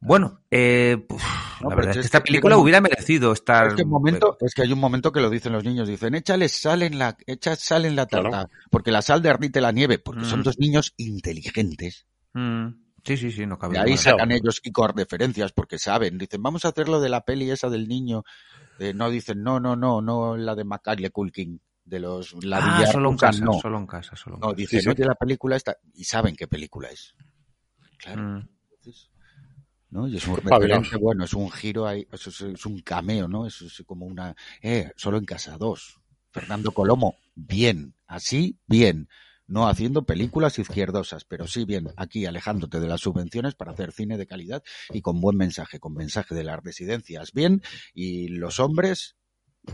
Bueno, 0.00 0.42
eh, 0.50 0.96
puf, 1.08 1.22
No, 1.60 1.70
la 1.70 1.74
verdad 1.76 1.90
es 1.92 1.96
que 1.98 2.06
esta 2.06 2.22
película 2.22 2.56
hubiera 2.56 2.80
merecido 2.80 3.32
estar... 3.32 3.68
Es 3.68 3.74
que, 3.74 3.82
un 3.82 3.88
momento, 3.90 4.36
es 4.40 4.54
que 4.54 4.62
hay 4.62 4.72
un 4.72 4.78
momento 4.78 5.10
que 5.10 5.20
lo 5.20 5.28
dicen 5.30 5.52
los 5.52 5.64
niños, 5.64 5.88
dicen, 5.88 6.14
échale 6.14 6.48
sal 6.48 6.82
en 6.82 6.98
la, 6.98 7.16
echa 7.26 7.56
sal 7.56 7.84
en 7.84 7.96
la 7.96 8.06
tarta, 8.06 8.28
Claro. 8.30 8.48
porque 8.70 8.92
la 8.92 9.02
sal 9.02 9.22
derrite 9.22 9.60
la 9.60 9.72
nieve, 9.72 9.98
porque 9.98 10.24
son 10.24 10.40
Mm. 10.40 10.42
dos 10.44 10.58
niños 10.60 10.94
inteligentes. 10.98 12.06
Mm, 12.32 12.68
sí, 13.04 13.16
sí, 13.16 13.30
sí, 13.32 13.46
no 13.46 13.58
cabe 13.58 13.74
De 13.74 13.80
ahí 13.80 13.90
duda. 13.92 14.02
sacan 14.02 14.32
ellos 14.32 14.60
y 14.62 14.72
con 14.72 14.96
referencias, 14.96 15.52
porque 15.52 15.78
saben, 15.78 16.18
dicen, 16.18 16.42
vamos 16.42 16.64
a 16.64 16.68
hacerlo 16.68 17.00
de 17.00 17.08
la 17.08 17.24
peli 17.24 17.50
esa 17.50 17.68
del 17.70 17.88
niño. 17.88 18.24
Eh, 18.78 18.92
no 18.94 19.10
dicen, 19.10 19.42
no, 19.42 19.58
no, 19.60 19.76
no, 19.76 20.00
no 20.00 20.36
la 20.36 20.54
de 20.54 20.64
Macaulay 20.64 21.10
Culkin, 21.10 21.60
de 21.84 22.00
los 22.00 22.32
la 22.44 22.58
Ah, 22.60 22.86
solo 22.86 23.10
en 23.10 23.16
casa, 23.16 23.44
no. 23.44 23.54
solo 23.54 23.78
en 23.78 23.86
casa, 23.86 24.14
solo 24.14 24.36
en 24.36 24.40
No, 24.40 24.52
dicen, 24.52 24.80
Sí, 24.80 24.90
sí. 24.94 25.02
la 25.02 25.14
película 25.14 25.56
esta, 25.56 25.76
y 25.94 26.04
saben 26.04 26.36
qué 26.36 26.46
película 26.46 26.88
es. 26.88 27.14
Claro. 27.98 28.22
Mm. 28.22 28.48
Entonces, 28.70 29.10
¿no? 29.90 30.06
Y 30.06 30.16
es 30.16 30.26
un 30.28 30.36
referente, 30.36 30.96
bueno, 30.96 31.24
es 31.24 31.34
un 31.34 31.50
giro 31.50 31.86
ahí, 31.86 32.06
eso 32.12 32.30
es, 32.30 32.40
es 32.42 32.66
un 32.66 32.80
cameo, 32.82 33.26
¿no? 33.26 33.46
Eso 33.46 33.66
es 33.66 33.82
como 33.86 34.06
una, 34.06 34.34
eh, 34.62 34.92
solo 34.96 35.16
en 35.18 35.24
casa 35.24 35.56
dos. 35.58 35.98
Fernando 36.30 36.72
Colomo, 36.72 37.16
bien, 37.34 37.94
así, 38.06 38.58
bien. 38.66 39.08
No 39.48 39.66
haciendo 39.66 40.04
películas 40.04 40.58
izquierdosas, 40.58 41.24
pero 41.24 41.46
sí 41.46 41.64
bien, 41.64 41.88
aquí 41.96 42.26
alejándote 42.26 42.78
de 42.80 42.86
las 42.86 43.00
subvenciones 43.00 43.54
para 43.54 43.72
hacer 43.72 43.92
cine 43.92 44.16
de 44.18 44.26
calidad 44.26 44.62
y 44.92 45.00
con 45.02 45.20
buen 45.20 45.36
mensaje, 45.36 45.80
con 45.80 45.94
mensaje 45.94 46.34
de 46.34 46.44
las 46.44 46.62
residencias, 46.62 47.32
bien, 47.32 47.62
y 47.94 48.28
los 48.28 48.60
hombres 48.60 49.16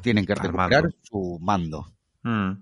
tienen 0.00 0.24
que 0.26 0.34
recuperar 0.36 0.94
su 1.02 1.38
mando. 1.42 1.92
Mm, 2.22 2.52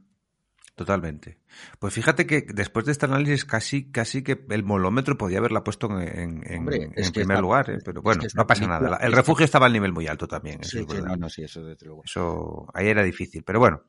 Totalmente. 0.74 1.39
Pues 1.78 1.93
fíjate 1.93 2.26
que 2.26 2.47
después 2.48 2.86
de 2.86 2.93
este 2.93 3.05
análisis 3.05 3.44
casi, 3.44 3.90
casi 3.90 4.22
que 4.22 4.43
el 4.48 4.64
molómetro 4.64 5.18
podía 5.18 5.36
haberla 5.39 5.62
puesto 5.62 5.86
en, 6.01 6.43
en- 6.47 6.59
Hombre, 6.60 6.84
en 6.84 6.93
es 6.97 7.10
que 7.10 7.20
primer 7.20 7.40
lugar, 7.40 7.68
¿eh? 7.70 7.78
pero 7.84 8.01
bueno, 8.01 8.22
no 8.34 8.47
pasa 8.47 8.62
película- 8.62 8.89
nada. 8.90 8.97
El 9.02 9.12
refugio 9.12 9.44
estaba 9.44 9.66
al 9.66 9.72
nivel 9.74 9.93
muy 9.93 10.06
alto 10.06 10.26
también. 10.26 10.64
Sí, 10.64 10.78
sí, 10.89 10.97
no, 11.05 11.14
no, 11.16 11.28
sí, 11.28 11.43
eso 11.43 11.62
desde 11.62 11.84
luego. 11.86 12.02
Eso 12.06 12.66
ahí 12.72 12.86
era 12.89 13.02
difícil, 13.02 13.43
pero 13.44 13.59
bueno. 13.59 13.82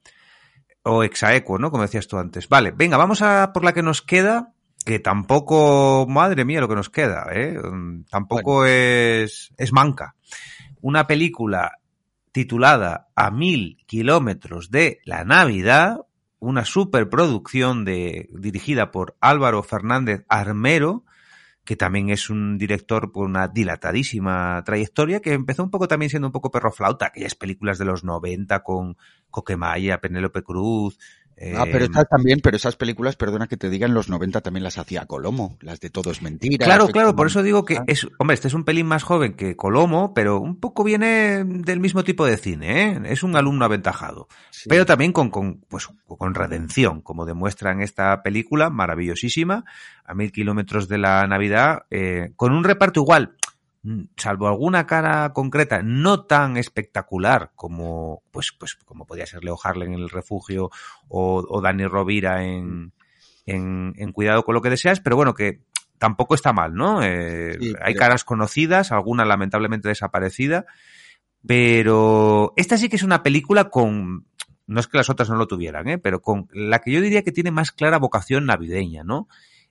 O 0.84 1.03
exaequo, 1.03 1.57
¿no? 1.57 1.72
Como 1.72 1.84
decías 1.84 2.07
tú 2.07 2.18
antes. 2.18 2.49
Vale, 2.49 2.72
venga, 2.72 2.97
vamos 2.97 3.22
a 3.22 3.51
por 3.53 3.64
la 3.64 3.73
que 3.73 3.81
nos 3.81 4.01
queda, 4.01 4.53
que 4.85 4.99
tampoco, 4.99 6.05
madre 6.07 6.45
mía, 6.45 6.60
lo 6.60 6.68
que 6.68 6.76
nos 6.76 6.89
queda, 6.89 7.27
¿eh? 7.31 7.57
Mm, 7.57 8.03
Tampoco 8.10 8.65
es, 8.65 9.51
es 9.57 9.72
manca. 9.72 10.15
Una 10.81 11.07
película 11.07 11.80
titulada 12.34 13.07
A 13.15 13.31
mil 13.31 13.77
kilómetros 13.85 14.72
de 14.72 14.99
la 15.05 15.23
Navidad, 15.23 16.01
una 16.39 16.65
superproducción 16.65 17.85
de, 17.85 18.30
dirigida 18.34 18.91
por 18.91 19.15
Álvaro 19.22 19.64
Fernández 19.64 20.26
Armero, 20.27 21.05
que 21.65 21.76
también 21.77 22.10
es 22.10 22.30
un 22.30 22.57
director 22.57 23.11
con 23.11 23.26
una 23.26 23.48
dilatadísima 23.48 24.61
trayectoria, 24.65 25.22
que 25.22 25.34
empezó 25.34 25.64
un 25.64 25.69
poco 25.69 25.88
también 25.88 26.10
siendo 26.10 26.27
un 26.27 26.34
poco 26.34 26.52
perro 26.52 26.72
flauta, 26.72 27.07
aquellas 27.07 27.35
películas 27.35 27.77
de 27.77 27.85
los 27.85 28.03
90 28.03 28.64
con 28.64 28.98
Coquemaya, 29.30 30.02
Penélope 30.02 30.44
Cruz. 30.44 30.99
Ah, 31.55 31.65
pero 31.65 31.85
eh, 31.85 31.89
esas 31.91 32.07
también, 32.07 32.39
pero 32.41 32.55
esas 32.55 32.76
películas, 32.76 33.15
perdona 33.15 33.47
que 33.47 33.57
te 33.57 33.69
diga, 33.69 33.88
en 33.88 33.93
los 33.93 34.10
90 34.10 34.41
también 34.41 34.64
las 34.64 34.77
hacía 34.77 35.05
Colomo, 35.05 35.57
las 35.61 35.80
de 35.80 35.89
Todo 35.89 36.11
es 36.11 36.22
mentira. 36.22 36.65
Claro, 36.65 36.88
claro, 36.88 37.15
por 37.15 37.27
eso 37.27 37.43
digo 37.43 37.65
que 37.65 37.76
Mandela. 37.76 37.93
es, 37.93 38.07
hombre, 38.19 38.35
este 38.35 38.47
es 38.47 38.53
un 38.53 38.64
pelín 38.64 38.85
más 38.85 39.03
joven 39.03 39.34
que 39.34 39.55
Colomo, 39.55 40.14
pero 40.14 40.39
un 40.39 40.60
poco 40.60 40.84
viene 40.84 41.43
del 41.43 41.80
mismo 41.80 42.03
tipo 42.03 42.26
de 42.26 42.38
cine, 42.38 42.84
¿eh? 42.84 43.01
Es 43.05 43.23
un 43.23 43.35
alumno 43.35 43.65
aventajado. 43.65 44.27
Sí. 44.51 44.69
Pero 44.69 44.85
también 44.85 45.11
con, 45.11 45.30
con, 45.30 45.61
pues, 45.68 45.89
con 46.07 46.35
redención, 46.35 47.01
como 47.01 47.26
demuestra 47.26 47.72
en 47.72 47.81
esta 47.81 48.22
película, 48.23 48.69
maravillosísima, 48.69 49.65
a 50.05 50.14
mil 50.14 50.31
kilómetros 50.31 50.88
de 50.88 50.97
la 50.97 51.26
Navidad, 51.27 51.84
eh, 51.89 52.31
con 52.35 52.53
un 52.53 52.64
reparto 52.64 53.01
igual, 53.01 53.35
salvo 54.15 54.47
alguna 54.47 54.88
cara 54.88 55.34
concreta, 55.34 55.81
no 55.84 56.26
tan 56.26 56.57
espectacular 56.57 57.51
como, 57.55 58.23
pues, 58.31 58.53
pues, 58.57 58.76
como 58.76 59.05
podía 59.05 59.26
ser 59.26 59.43
Leo 59.43 59.57
Harlem 59.61 59.93
en 59.93 59.99
El 59.99 60.10
Refugio 60.10 60.69
o, 61.10 61.43
o 61.47 61.61
Dani 61.61 61.85
Rovira 61.85 62.45
en, 62.45 62.93
en, 63.45 63.93
en 63.97 64.11
Cuidado 64.14 64.43
con 64.43 64.55
lo 64.55 64.61
que 64.61 64.69
deseas, 64.69 65.01
pero 65.01 65.15
bueno, 65.18 65.34
que 65.34 65.61
tampoco 65.97 66.35
está 66.35 66.53
mal, 66.53 66.73
¿no? 66.73 67.03
Eh, 67.03 67.57
Sí, 67.60 67.73
hay 67.81 67.93
caras 67.93 68.23
conocidas, 68.23 68.91
alguna 68.91 69.26
lamentablemente 69.26 69.89
desaparecida, 69.89 70.65
pero 71.45 72.53
esta 72.55 72.77
sí 72.77 72.89
que 72.89 72.95
es 72.95 73.03
una 73.03 73.22
película 73.23 73.69
con, 73.69 74.26
no 74.65 74.80
es 74.80 74.88
que 74.88 74.97
las 74.97 75.10
otras 75.10 75.30
no 75.30 75.35
lo 75.35 75.47
tuvieran, 75.47 75.88
¿eh? 75.89 75.97
pero 75.97 76.22
con 76.22 76.47
la 76.53 76.80
que 76.80 76.91
yo 76.91 77.01
diría 77.01 77.23
que 77.23 77.31
tiene 77.31 77.51
más 77.51 77.72
clara 77.72 77.99
vocación 77.99 78.45
navideña, 78.45 79.03
¿no? 79.03 79.27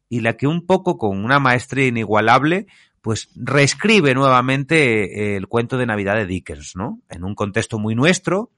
Y 0.08 0.20
la 0.20 0.36
que 0.36 0.46
un 0.46 0.66
poco 0.66 0.98
con 0.98 1.24
una 1.24 1.38
maestría 1.38 1.86
inigualable, 1.86 2.66
pues 3.02 3.28
reescribe 3.36 4.14
nuevamente 4.14 5.34
eh, 5.34 5.36
el 5.36 5.48
cuento 5.48 5.76
de 5.76 5.86
Navidad 5.86 6.16
de 6.16 6.26
Dickens, 6.26 6.76
¿no? 6.76 7.00
En 7.10 7.24
un 7.24 7.34
contexto 7.34 7.78
muy 7.78 7.94
nuestro, 7.94 8.50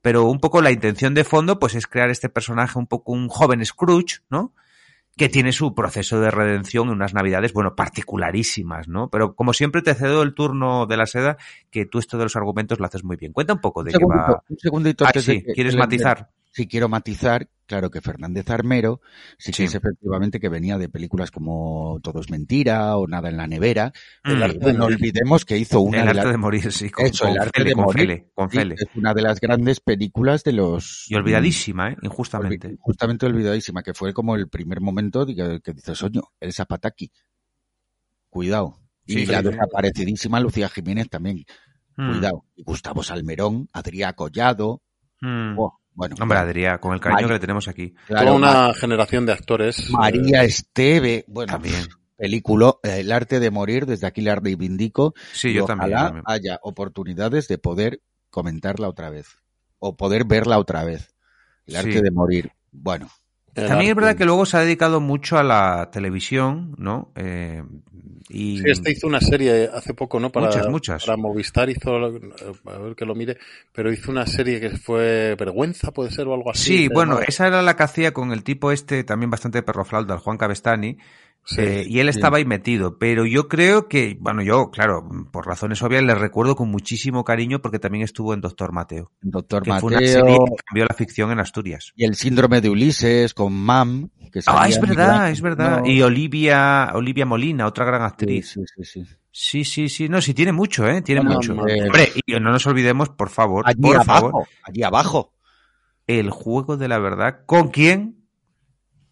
pero 0.00 0.24
un 0.24 0.38
poco 0.38 0.62
la 0.62 0.70
intención 0.70 1.14
de 1.14 1.24
fondo, 1.24 1.58
pues 1.58 1.74
es 1.74 1.86
crear 1.86 2.08
este 2.08 2.28
personaje 2.28 2.78
un 2.78 2.86
poco 2.86 3.12
un 3.12 3.28
joven 3.28 3.64
Scrooge, 3.64 4.20
¿no? 4.30 4.54
que 5.18 5.28
tiene 5.28 5.52
su 5.52 5.74
proceso 5.74 6.20
de 6.20 6.30
redención 6.30 6.86
en 6.86 6.94
unas 6.94 7.12
navidades, 7.12 7.52
bueno, 7.52 7.74
particularísimas, 7.74 8.86
¿no? 8.86 9.10
Pero 9.10 9.34
como 9.34 9.52
siempre 9.52 9.82
te 9.82 9.94
cedo 9.94 10.22
el 10.22 10.32
turno 10.32 10.86
de 10.86 10.96
la 10.96 11.06
seda, 11.06 11.36
que 11.70 11.84
tú 11.84 11.98
esto 11.98 12.16
de 12.16 12.22
los 12.22 12.36
argumentos 12.36 12.78
lo 12.78 12.86
haces 12.86 13.02
muy 13.02 13.16
bien. 13.16 13.32
Cuenta 13.32 13.52
un 13.52 13.60
poco 13.60 13.82
de 13.82 13.90
un 13.94 13.98
qué 13.98 14.04
va. 14.06 14.44
un 14.48 14.58
segundito 14.58 15.04
Ah, 15.04 15.10
sí, 15.20 15.42
¿quieres 15.54 15.76
matizar? 15.76 16.30
Sí, 16.58 16.66
quiero 16.66 16.88
matizar. 16.88 17.48
Claro 17.66 17.88
que 17.90 18.00
Fernández 18.00 18.50
Armero 18.50 19.00
sí 19.38 19.52
que 19.52 19.56
Sí. 19.58 19.64
es 19.64 19.74
efectivamente 19.76 20.40
que 20.40 20.48
venía 20.48 20.76
de 20.76 20.88
películas 20.88 21.30
como 21.30 22.00
Todo 22.02 22.18
es 22.20 22.30
mentira 22.30 22.96
o 22.96 23.06
Nada 23.06 23.28
en 23.28 23.36
la 23.36 23.46
nevera. 23.46 23.92
Mm. 24.24 24.30
El 24.30 24.42
arte 24.42 24.58
de 24.66 24.72
no 24.72 24.78
morir. 24.84 24.96
olvidemos 24.96 25.44
que 25.44 25.56
hizo 25.56 25.80
una 25.82 25.98
El 25.98 26.04
de 26.04 26.10
arte 26.10 26.22
las... 26.24 26.30
de 26.32 26.36
morir, 26.38 26.72
sí, 26.72 26.90
con- 26.90 27.06
Eso, 27.06 27.24
con 27.26 27.32
el 27.34 27.38
arte 27.40 27.58
Fele, 27.60 27.68
de 27.70 27.74
con 27.76 27.84
morir. 27.84 28.00
Fele, 28.08 28.30
con 28.34 28.50
sí, 28.50 28.58
es 28.58 28.96
una 28.96 29.14
de 29.14 29.22
las 29.22 29.38
grandes 29.40 29.78
películas 29.80 30.42
de 30.42 30.52
los... 30.54 31.04
Y 31.08 31.14
olvidadísima, 31.14 31.90
¿eh? 31.92 31.96
Injustamente. 32.02 32.74
Justamente 32.80 33.26
olvidadísima, 33.26 33.82
que 33.84 33.94
fue 33.94 34.12
como 34.12 34.34
el 34.34 34.48
primer 34.48 34.80
momento 34.80 35.24
que, 35.26 35.60
que 35.62 35.72
dices, 35.74 36.02
oño, 36.02 36.22
el 36.40 36.52
Zapataki. 36.52 37.12
Cuidado. 38.30 38.80
Y 39.06 39.26
la 39.26 39.42
desaparecidísima 39.42 40.40
Lucía 40.40 40.68
Jiménez 40.68 41.08
también. 41.08 41.44
Mm. 41.96 42.12
Cuidado. 42.12 42.44
Y 42.56 42.62
Gustavo 42.62 43.02
Salmerón, 43.02 43.68
Adrià 43.72 44.14
Collado. 44.14 44.82
Mm. 45.20 45.58
Oh, 45.58 45.78
bueno, 45.98 46.14
Hombre. 46.20 46.38
Adrià, 46.38 46.78
con 46.78 46.94
el 46.94 47.00
cariño 47.00 47.26
que 47.26 47.34
le 47.34 47.40
tenemos 47.40 47.66
aquí. 47.66 47.92
Claro, 48.06 48.26
Toda 48.36 48.36
una 48.36 48.74
generación 48.74 49.26
de 49.26 49.32
actores. 49.32 49.90
María 49.90 50.44
eh, 50.44 50.46
Esteve, 50.46 51.24
bueno, 51.26 51.54
También. 51.54 51.88
película, 52.16 52.74
eh, 52.84 53.00
El 53.00 53.10
arte 53.10 53.40
de 53.40 53.50
morir, 53.50 53.84
desde 53.84 54.06
aquí 54.06 54.20
la 54.20 54.36
reivindico. 54.36 55.14
Sí, 55.32 55.48
y 55.48 55.54
yo 55.54 55.64
ojalá 55.64 55.80
también, 55.80 55.98
también. 55.98 56.24
haya 56.26 56.60
oportunidades 56.62 57.48
de 57.48 57.58
poder 57.58 58.00
comentarla 58.30 58.88
otra 58.88 59.10
vez. 59.10 59.26
O 59.80 59.96
poder 59.96 60.24
verla 60.24 60.58
otra 60.58 60.84
vez. 60.84 61.14
El 61.66 61.74
arte 61.76 61.92
Sí. 61.94 62.00
de 62.00 62.10
morir. 62.12 62.52
Bueno. 62.70 63.08
También 63.54 63.90
es 63.90 63.96
verdad 63.96 64.16
que 64.16 64.24
luego 64.24 64.46
se 64.46 64.56
ha 64.56 64.60
dedicado 64.60 65.00
mucho 65.00 65.38
a 65.38 65.42
la 65.42 65.90
televisión, 65.90 66.74
¿no? 66.78 67.10
Eh, 67.16 67.62
y 68.28 68.58
Sí, 68.58 68.64
este 68.66 68.92
hizo 68.92 69.06
una 69.06 69.20
serie 69.20 69.70
hace 69.72 69.94
poco, 69.94 70.20
¿no? 70.20 70.30
Para, 70.30 70.46
Muchas, 70.46 70.68
muchas. 70.68 71.04
Para 71.06 71.16
Movistar 71.16 71.70
hizo, 71.70 71.94
a 71.96 72.78
ver 72.78 72.94
que 72.94 73.06
lo 73.06 73.14
mire, 73.14 73.38
pero 73.72 73.90
hizo 73.90 74.10
una 74.10 74.26
serie 74.26 74.60
que 74.60 74.70
fue 74.70 75.34
Vergüenza, 75.36 75.92
puede 75.92 76.10
ser, 76.10 76.26
o 76.26 76.34
algo 76.34 76.50
así. 76.50 76.76
Sí, 76.76 76.88
bueno, 76.88 77.20
esa 77.20 77.46
era 77.46 77.62
la 77.62 77.74
que 77.74 77.84
hacía 77.84 78.12
con 78.12 78.32
el 78.32 78.42
tipo 78.42 78.70
este, 78.70 79.02
también 79.02 79.30
bastante 79.30 79.62
perroflauta, 79.62 80.14
el 80.14 80.20
Juan 80.20 80.36
Cabestani, 80.36 80.98
Sí, 81.50 81.62
eh, 81.62 81.84
y 81.88 82.00
él 82.00 82.10
estaba 82.10 82.36
ahí 82.36 82.44
metido, 82.44 82.98
pero 82.98 83.24
yo 83.24 83.48
creo 83.48 83.88
que, 83.88 84.18
bueno, 84.20 84.42
yo, 84.42 84.70
claro, 84.70 85.08
por 85.32 85.46
razones 85.46 85.82
obvias 85.82 86.02
le 86.02 86.14
recuerdo 86.14 86.54
con 86.54 86.70
muchísimo 86.70 87.24
cariño 87.24 87.62
porque 87.62 87.78
también 87.78 88.04
estuvo 88.04 88.34
en 88.34 88.42
Doctor 88.42 88.70
Mateo, 88.72 89.12
Doctor 89.22 89.62
que 89.62 89.70
fue 89.70 89.88
una 89.88 89.96
Mateo 90.00 90.20
serie 90.20 90.36
que 90.44 90.56
cambió 90.66 90.84
la 90.84 90.94
ficción 90.94 91.30
en 91.30 91.40
Asturias. 91.40 91.92
y 91.96 92.04
el 92.04 92.16
síndrome 92.16 92.60
de 92.60 92.68
Ulises 92.68 93.32
con 93.32 93.54
Mam. 93.54 94.10
Que 94.30 94.40
Ah, 94.46 94.68
es 94.68 94.78
verdad, 94.78 94.94
Gran- 95.20 95.32
es 95.32 95.40
verdad. 95.40 95.80
No, 95.84 95.90
Y 95.90 96.02
Olivia, 96.02 96.90
Olivia 96.94 97.24
Molina, 97.24 97.66
otra 97.66 97.86
gran 97.86 98.02
actriz. 98.02 98.50
Sí, 98.50 98.60
sí, 98.76 98.84
sí. 98.84 99.04
sí. 99.04 99.14
Sí, 99.30 99.64
sí, 99.64 99.88
sí, 99.88 100.08
no, 100.10 100.20
sí 100.20 100.34
tiene 100.34 100.52
mucho, 100.52 100.86
¿eh? 100.86 101.00
Tiene 101.00 101.22
mucho. 101.22 101.52
Hombre, 101.54 102.12
y 102.26 102.32
no 102.34 102.50
nos 102.50 102.66
olvidemos, 102.66 103.08
por 103.08 103.30
favor, 103.30 103.64
Allí 103.66 103.80
por 103.80 103.94
abajo, 103.96 104.20
favor, 104.30 104.46
allí 104.64 104.82
abajo. 104.82 105.32
el 106.06 106.28
juego 106.30 106.76
de 106.76 106.88
la 106.88 106.98
verdad. 106.98 107.40
¿Con 107.46 107.68
quién? 107.68 108.17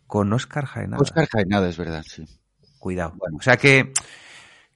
Con 0.06 0.32
Oscar 0.32 0.64
Jaenada. 0.66 1.02
Oscar 1.02 1.26
Jaenada, 1.28 1.68
es 1.68 1.76
verdad, 1.76 2.04
sí. 2.06 2.24
Cuidado. 2.78 3.14
O 3.36 3.42
sea 3.42 3.56
que, 3.56 3.92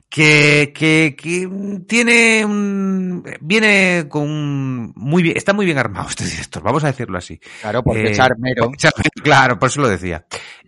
que, 0.09 0.73
que, 0.74 1.15
que 1.16 1.48
tiene 1.86 2.44
un, 2.44 3.23
viene 3.40 4.07
con 4.09 4.23
un- 4.23 4.93
muy 4.97 5.23
bien, 5.23 5.36
está 5.36 5.52
muy 5.52 5.65
bien 5.66 5.78
armado 5.78 6.09
este 6.09 6.24
director, 6.24 6.62
vamos 6.62 6.82
a 6.82 6.89
decirlo 6.89 7.19
así. 7.19 7.39
Claro, 7.61 7.82
porque 7.85 8.02
Eh, 8.02 8.11
es 8.11 8.19
armero. 8.19 8.65
porque 8.65 8.77
es 8.78 8.85
armero, 8.86 9.11
Claro, 9.23 9.59
por 9.59 9.69
eso 9.69 9.81
lo 9.81 9.89
decía. 9.89 10.24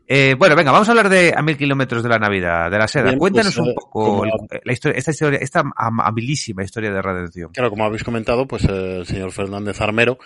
Eh, 0.07 0.35
bueno, 0.39 0.55
venga, 0.55 0.71
vamos 0.73 0.89
a 0.89 0.93
hablar 0.93 1.09
de 1.09 1.33
A 1.37 1.43
Mil 1.43 1.57
Kilómetros 1.57 2.03
de 2.03 2.09
la 2.09 2.19
Navidad, 2.19 2.71
de 2.71 2.79
la 2.79 2.87
seda. 2.87 3.05
Bien, 3.05 3.19
Cuéntanos 3.19 3.55
pues, 3.55 3.67
un 3.67 3.73
eh, 3.73 3.75
poco 3.75 4.25
el- 4.25 4.31
la 4.65 4.73
historia, 4.73 4.99
esta 4.99 5.11
historia, 5.11 5.39
esta 5.41 5.61
am- 5.61 5.73
amabilísima 5.77 6.63
historia 6.63 6.93
de 6.93 7.03
redención. 7.03 7.51
Claro, 7.53 7.71
como 7.71 7.85
habéis 7.85 8.05
comentado, 8.05 8.47
pues 8.47 8.65
eh, 8.65 8.99
el 8.99 9.07
señor 9.07 9.33
Fernández 9.33 9.81
Armero, 9.81 10.19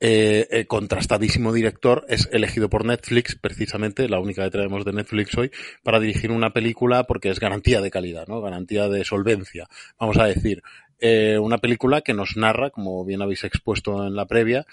eh, 0.00 0.46
eh, 0.50 0.66
contrastadísimo 0.66 1.52
director, 1.52 2.04
es 2.08 2.28
elegido 2.32 2.68
por 2.70 2.84
Netflix, 2.84 3.34
precisamente, 3.34 4.08
la 4.08 4.20
única 4.20 4.44
que 4.44 4.50
traemos 4.50 4.84
de 4.84 4.92
Netflix 4.92 5.36
hoy, 5.36 5.50
para 5.82 5.98
dirigir 6.00 6.30
una 6.30 6.52
película 6.52 7.04
porque 7.04 7.30
es 7.30 7.40
garantía 7.40 7.80
de 7.80 7.90
calidad, 7.90 8.26
¿no? 8.28 8.40
Garantía 8.40 8.88
de 8.88 9.04
solvencia, 9.04 9.66
vamos 9.98 10.18
a 10.18 10.24
decir. 10.26 10.62
Eh, 11.00 11.38
una 11.38 11.58
película 11.58 12.00
que 12.00 12.12
nos 12.14 12.36
narra, 12.36 12.70
como 12.70 13.04
bien 13.04 13.22
habéis 13.22 13.44
expuesto 13.44 14.04
en 14.06 14.16
la 14.16 14.26
previa, 14.26 14.66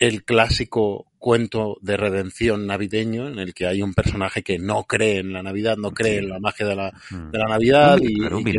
el 0.00 0.24
clásico 0.24 1.06
cuento 1.18 1.76
de 1.82 1.96
redención 1.96 2.66
navideño 2.66 3.28
en 3.28 3.38
el 3.38 3.52
que 3.54 3.66
hay 3.66 3.82
un 3.82 3.92
personaje 3.94 4.42
que 4.42 4.58
no 4.58 4.84
cree 4.84 5.18
en 5.18 5.32
la 5.32 5.42
Navidad, 5.42 5.76
no 5.76 5.90
cree 5.92 6.18
en 6.18 6.28
la 6.30 6.38
magia 6.40 6.66
de 6.66 6.74
la, 6.74 6.92
de 7.30 7.38
la 7.38 7.48
Navidad 7.48 7.98
Un 8.00 8.08
y, 8.08 8.14
que- 8.44 8.52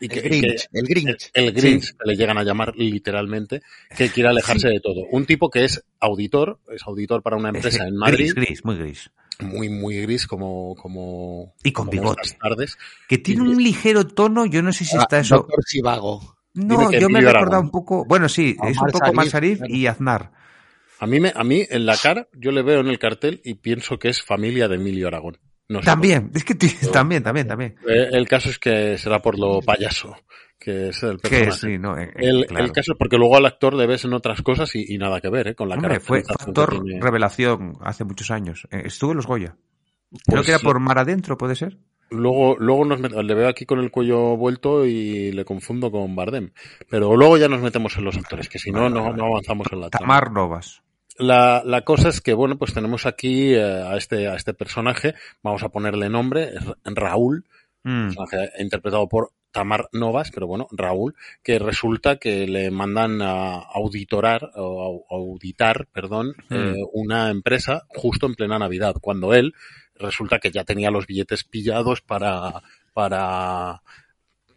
El 0.00 0.08
Grinch, 0.08 0.68
que- 0.70 0.78
el 0.78 0.86
Grinch. 0.86 1.30
el 1.34 1.52
Grinch, 1.52 1.90
que 1.92 2.04
le 2.06 2.16
llegan 2.16 2.38
a 2.38 2.44
llamar 2.44 2.74
literalmente, 2.76 3.62
que 3.96 4.10
quiere 4.10 4.28
alejarse 4.28 4.68
de 4.68 4.80
todo. 4.80 5.02
Un 5.10 5.26
tipo 5.26 5.50
que 5.50 5.64
es 5.64 5.82
auditor, 6.00 6.60
es 6.72 6.82
auditor 6.86 7.22
para 7.22 7.36
una 7.36 7.48
empresa 7.50 7.86
en 7.86 7.96
Madrid, 7.96 8.32
Gris, 8.34 8.34
gris, 8.34 8.64
muy 8.64 8.76
gris. 8.76 9.10
muy, 9.40 9.68
muy 9.68 10.00
gris 10.02 10.26
como, 10.26 10.74
como, 10.76 11.54
Y 11.62 11.72
con 11.72 11.86
como 11.86 12.00
bigote. 12.00 12.36
tardes. 12.40 12.76
Que 13.08 13.18
tiene 13.18 13.42
un 13.42 13.62
ligero 13.62 14.06
tono, 14.06 14.46
yo 14.46 14.62
no 14.62 14.72
sé 14.72 14.84
si 14.84 14.96
Ah, 14.96 15.00
está 15.02 15.20
eso. 15.20 15.36
Doctor 15.36 15.62
Sivago. 15.64 16.36
No, 16.54 16.90
yo 16.90 17.08
me 17.08 17.20
he 17.20 17.22
recordado 17.22 17.60
un 17.62 17.70
poco, 17.70 18.04
bueno, 18.04 18.28
sí, 18.28 18.56
es 18.64 18.78
un 18.80 18.88
poco 18.90 19.12
más 19.12 19.30
claro. 19.30 19.46
y 19.68 19.86
Aznar. 19.86 20.32
A 21.00 21.06
mí, 21.06 21.20
me, 21.20 21.32
a 21.32 21.44
mí, 21.44 21.64
en 21.70 21.86
la 21.86 21.96
cara, 21.96 22.26
yo 22.36 22.50
le 22.50 22.62
veo 22.62 22.80
en 22.80 22.88
el 22.88 22.98
cartel 22.98 23.40
y 23.44 23.54
pienso 23.54 24.00
que 24.00 24.08
es 24.08 24.20
familia 24.22 24.66
de 24.66 24.74
Emilio 24.74 25.06
Aragón. 25.06 25.38
No 25.68 25.80
También, 25.80 26.30
es 26.34 26.44
que 26.44 26.54
también, 26.90 27.22
también, 27.22 27.46
también. 27.46 27.76
Eh, 27.86 28.08
el 28.12 28.26
caso 28.26 28.48
es 28.48 28.58
que 28.58 28.96
será 28.96 29.20
por 29.20 29.38
lo 29.38 29.60
payaso, 29.60 30.16
que 30.58 30.88
es 30.88 31.02
el 31.02 31.20
Que 31.20 31.28
personaje. 31.44 31.52
sí, 31.60 31.78
no, 31.78 31.98
eh, 31.98 32.04
eh, 32.04 32.12
El, 32.16 32.46
claro. 32.46 32.64
el 32.64 32.72
caso 32.72 32.92
es 32.92 32.98
porque 32.98 33.18
luego 33.18 33.36
al 33.36 33.44
actor 33.44 33.74
le 33.74 33.86
ves 33.86 34.04
en 34.06 34.14
otras 34.14 34.40
cosas 34.40 34.74
y, 34.74 34.94
y 34.94 34.96
nada 34.96 35.20
que 35.20 35.28
ver, 35.28 35.48
¿eh? 35.48 35.54
Con 35.54 35.68
la 35.68 35.74
Hombre, 35.74 36.00
fue 36.00 36.20
actor 36.26 36.82
tiene. 36.82 37.00
revelación 37.02 37.76
hace 37.82 38.04
muchos 38.04 38.30
años. 38.30 38.66
Estuvo 38.70 39.10
en 39.10 39.16
los 39.18 39.26
Goya. 39.26 39.56
Creo 40.10 40.20
Pues 40.36 40.46
que 40.46 40.52
era 40.52 40.58
por 40.60 40.80
Mar 40.80 40.98
Adentro, 40.98 41.36
¿puede 41.36 41.54
ser? 41.54 41.76
Luego, 42.10 42.56
luego 42.58 42.86
nos 42.86 43.00
met- 43.00 43.22
le 43.22 43.34
veo 43.34 43.48
aquí 43.48 43.66
con 43.66 43.80
el 43.80 43.90
cuello 43.90 44.38
vuelto 44.38 44.86
y 44.86 45.30
le 45.32 45.44
confundo 45.44 45.90
con 45.90 46.16
Bardem. 46.16 46.50
Pero 46.88 47.14
luego 47.14 47.36
ya 47.36 47.48
nos 47.48 47.60
metemos 47.60 47.94
en 47.98 48.04
los 48.04 48.16
actores, 48.16 48.48
que 48.48 48.58
si 48.58 48.70
no, 48.70 48.88
no, 48.88 49.04
avanzamos 49.08 49.66
en 49.70 49.80
la 49.82 49.90
trama. 49.90 50.06
Tamar 50.06 50.32
Novas. 50.32 50.82
La, 51.18 51.62
la 51.64 51.82
cosa 51.82 52.08
es 52.08 52.20
que, 52.20 52.32
bueno, 52.34 52.56
pues 52.58 52.72
tenemos 52.74 53.06
aquí 53.06 53.54
eh, 53.54 53.62
a, 53.62 53.96
este, 53.96 54.28
a 54.28 54.36
este 54.36 54.54
personaje, 54.54 55.14
vamos 55.42 55.62
a 55.62 55.68
ponerle 55.70 56.08
nombre, 56.08 56.52
Raúl, 56.84 57.44
Mm. 57.84 58.06
personaje 58.08 58.50
interpretado 58.58 59.08
por 59.08 59.30
Tamar 59.52 59.88
Novas, 59.92 60.30
pero 60.34 60.48
bueno, 60.48 60.66
Raúl, 60.72 61.14
que 61.44 61.58
resulta 61.60 62.16
que 62.16 62.46
le 62.48 62.70
mandan 62.72 63.22
a 63.22 63.54
auditorar, 63.72 64.50
o 64.56 65.06
a 65.08 65.14
auditar, 65.14 65.86
perdón, 65.92 66.34
Mm. 66.50 66.54
eh, 66.54 66.74
una 66.92 67.30
empresa 67.30 67.84
justo 67.88 68.26
en 68.26 68.34
plena 68.34 68.58
Navidad, 68.58 68.96
cuando 69.00 69.32
él 69.32 69.54
resulta 69.94 70.38
que 70.40 70.50
ya 70.50 70.64
tenía 70.64 70.90
los 70.90 71.06
billetes 71.06 71.44
pillados 71.44 72.00
para, 72.02 72.62
para, 72.92 73.80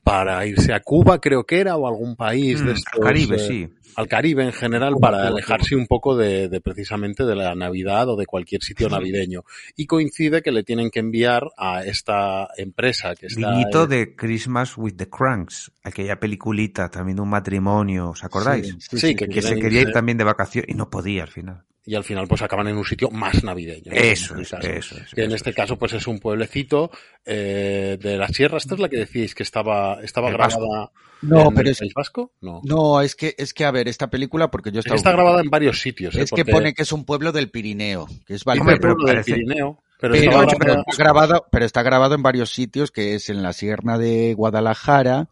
para 0.03 0.45
irse 0.45 0.73
a 0.73 0.79
Cuba, 0.79 1.19
creo 1.19 1.43
que 1.43 1.59
era, 1.59 1.75
o 1.75 1.87
algún 1.87 2.15
país 2.15 2.61
Mm, 2.61 2.65
de 2.65 2.71
al 2.71 2.77
estos, 2.77 2.99
Caribe, 3.05 3.35
eh, 3.35 3.39
sí. 3.39 3.69
al 3.95 4.07
Caribe 4.07 4.43
en 4.43 4.51
general 4.51 4.95
para 4.99 5.27
alejarse 5.27 5.75
un 5.75 5.85
poco 5.87 6.15
de, 6.15 6.49
de 6.49 6.61
precisamente 6.61 7.23
de 7.25 7.35
la 7.35 7.53
Navidad 7.55 8.09
o 8.09 8.15
de 8.15 8.25
cualquier 8.25 8.61
sitio 8.63 8.89
navideño. 8.89 9.43
Y 9.75 9.85
coincide 9.85 10.41
que 10.41 10.51
le 10.51 10.63
tienen 10.63 10.89
que 10.89 10.99
enviar 10.99 11.43
a 11.57 11.83
esta 11.83 12.47
empresa 12.57 13.15
que 13.15 13.27
está... 13.27 13.51
Guiñito 13.51 13.87
de 13.87 14.15
Christmas 14.15 14.77
with 14.77 14.95
the 14.95 15.09
Cranks, 15.09 15.71
aquella 15.83 16.19
peliculita 16.19 16.89
también 16.89 17.17
de 17.17 17.21
un 17.21 17.29
matrimonio, 17.29 18.09
¿os 18.09 18.23
acordáis? 18.23 18.75
Sí, 18.79 18.97
sí, 18.97 19.15
que 19.15 19.27
que 19.27 19.41
se 19.41 19.55
quería 19.55 19.81
ir 19.81 19.91
también 19.91 20.17
de 20.17 20.23
vacaciones 20.23 20.69
y 20.69 20.73
no 20.73 20.89
podía 20.89 21.23
al 21.23 21.29
final. 21.29 21.63
Y 21.85 21.95
al 21.95 22.03
final 22.03 22.27
pues 22.27 22.41
acaban 22.41 22.67
en 22.67 22.77
un 22.77 22.85
sitio 22.85 23.09
más 23.09 23.43
navideño. 23.43 23.91
¿no? 23.91 23.97
Eso 23.97 24.35
En 24.35 24.41
es, 24.41 24.49
caso. 24.51 24.67
eso 24.67 24.97
es, 24.97 25.13
Que 25.13 25.21
en 25.21 25.27
eso 25.27 25.35
este 25.37 25.49
es. 25.49 25.55
caso 25.55 25.77
pues 25.77 25.93
es 25.93 26.05
un 26.07 26.19
pueblecito 26.19 26.91
eh, 27.25 27.97
de 27.99 28.17
la 28.17 28.27
sierra. 28.27 28.57
Esta 28.57 28.75
es 28.75 28.79
la 28.81 28.89
que 28.89 28.97
decíais 28.97 29.33
que 29.33 29.43
estaba, 29.43 29.99
estaba 30.03 30.27
El 30.29 30.35
grabada 30.37 30.91
No, 31.21 31.47
en 31.49 31.53
pero 31.55 31.67
el 31.67 31.71
es- 31.71 31.79
País 31.79 31.93
Vasco. 31.95 32.33
No. 32.41 32.61
No, 32.63 33.01
es 33.01 33.15
que, 33.15 33.33
es 33.37 33.53
que, 33.53 33.65
a 33.65 33.71
ver, 33.71 33.87
esta 33.87 34.09
película, 34.09 34.51
porque 34.51 34.71
yo 34.71 34.79
estaba... 34.79 34.95
está 34.95 35.11
grabada 35.11 35.41
en 35.41 35.49
varios 35.49 35.81
sitios. 35.81 36.15
¿eh? 36.15 36.21
Es 36.21 36.29
que 36.29 36.37
Porque 36.43 36.51
pone 36.51 36.73
que 36.73 36.83
es 36.83 36.91
un 36.91 37.03
pueblo 37.05 37.31
del 37.31 37.49
Pirineo, 37.49 38.05
que 38.27 38.35
es 38.35 38.43
dice 38.45 38.59
Hombre, 38.59 38.77
pero 38.79 38.95
pueblo 38.95 39.13
del 39.13 39.23
Pirineo, 39.23 39.81
pero, 39.99 40.15
está 40.15 40.83
grabado, 40.97 41.45
pero 41.51 41.65
está 41.65 41.83
grabado 41.83 42.15
en 42.15 42.23
varios 42.23 42.51
sitios, 42.51 42.89
que 42.91 43.13
es 43.15 43.29
en 43.29 43.43
la 43.43 43.53
Sierra 43.53 43.97
de 43.99 44.33
Guadalajara 44.35 45.29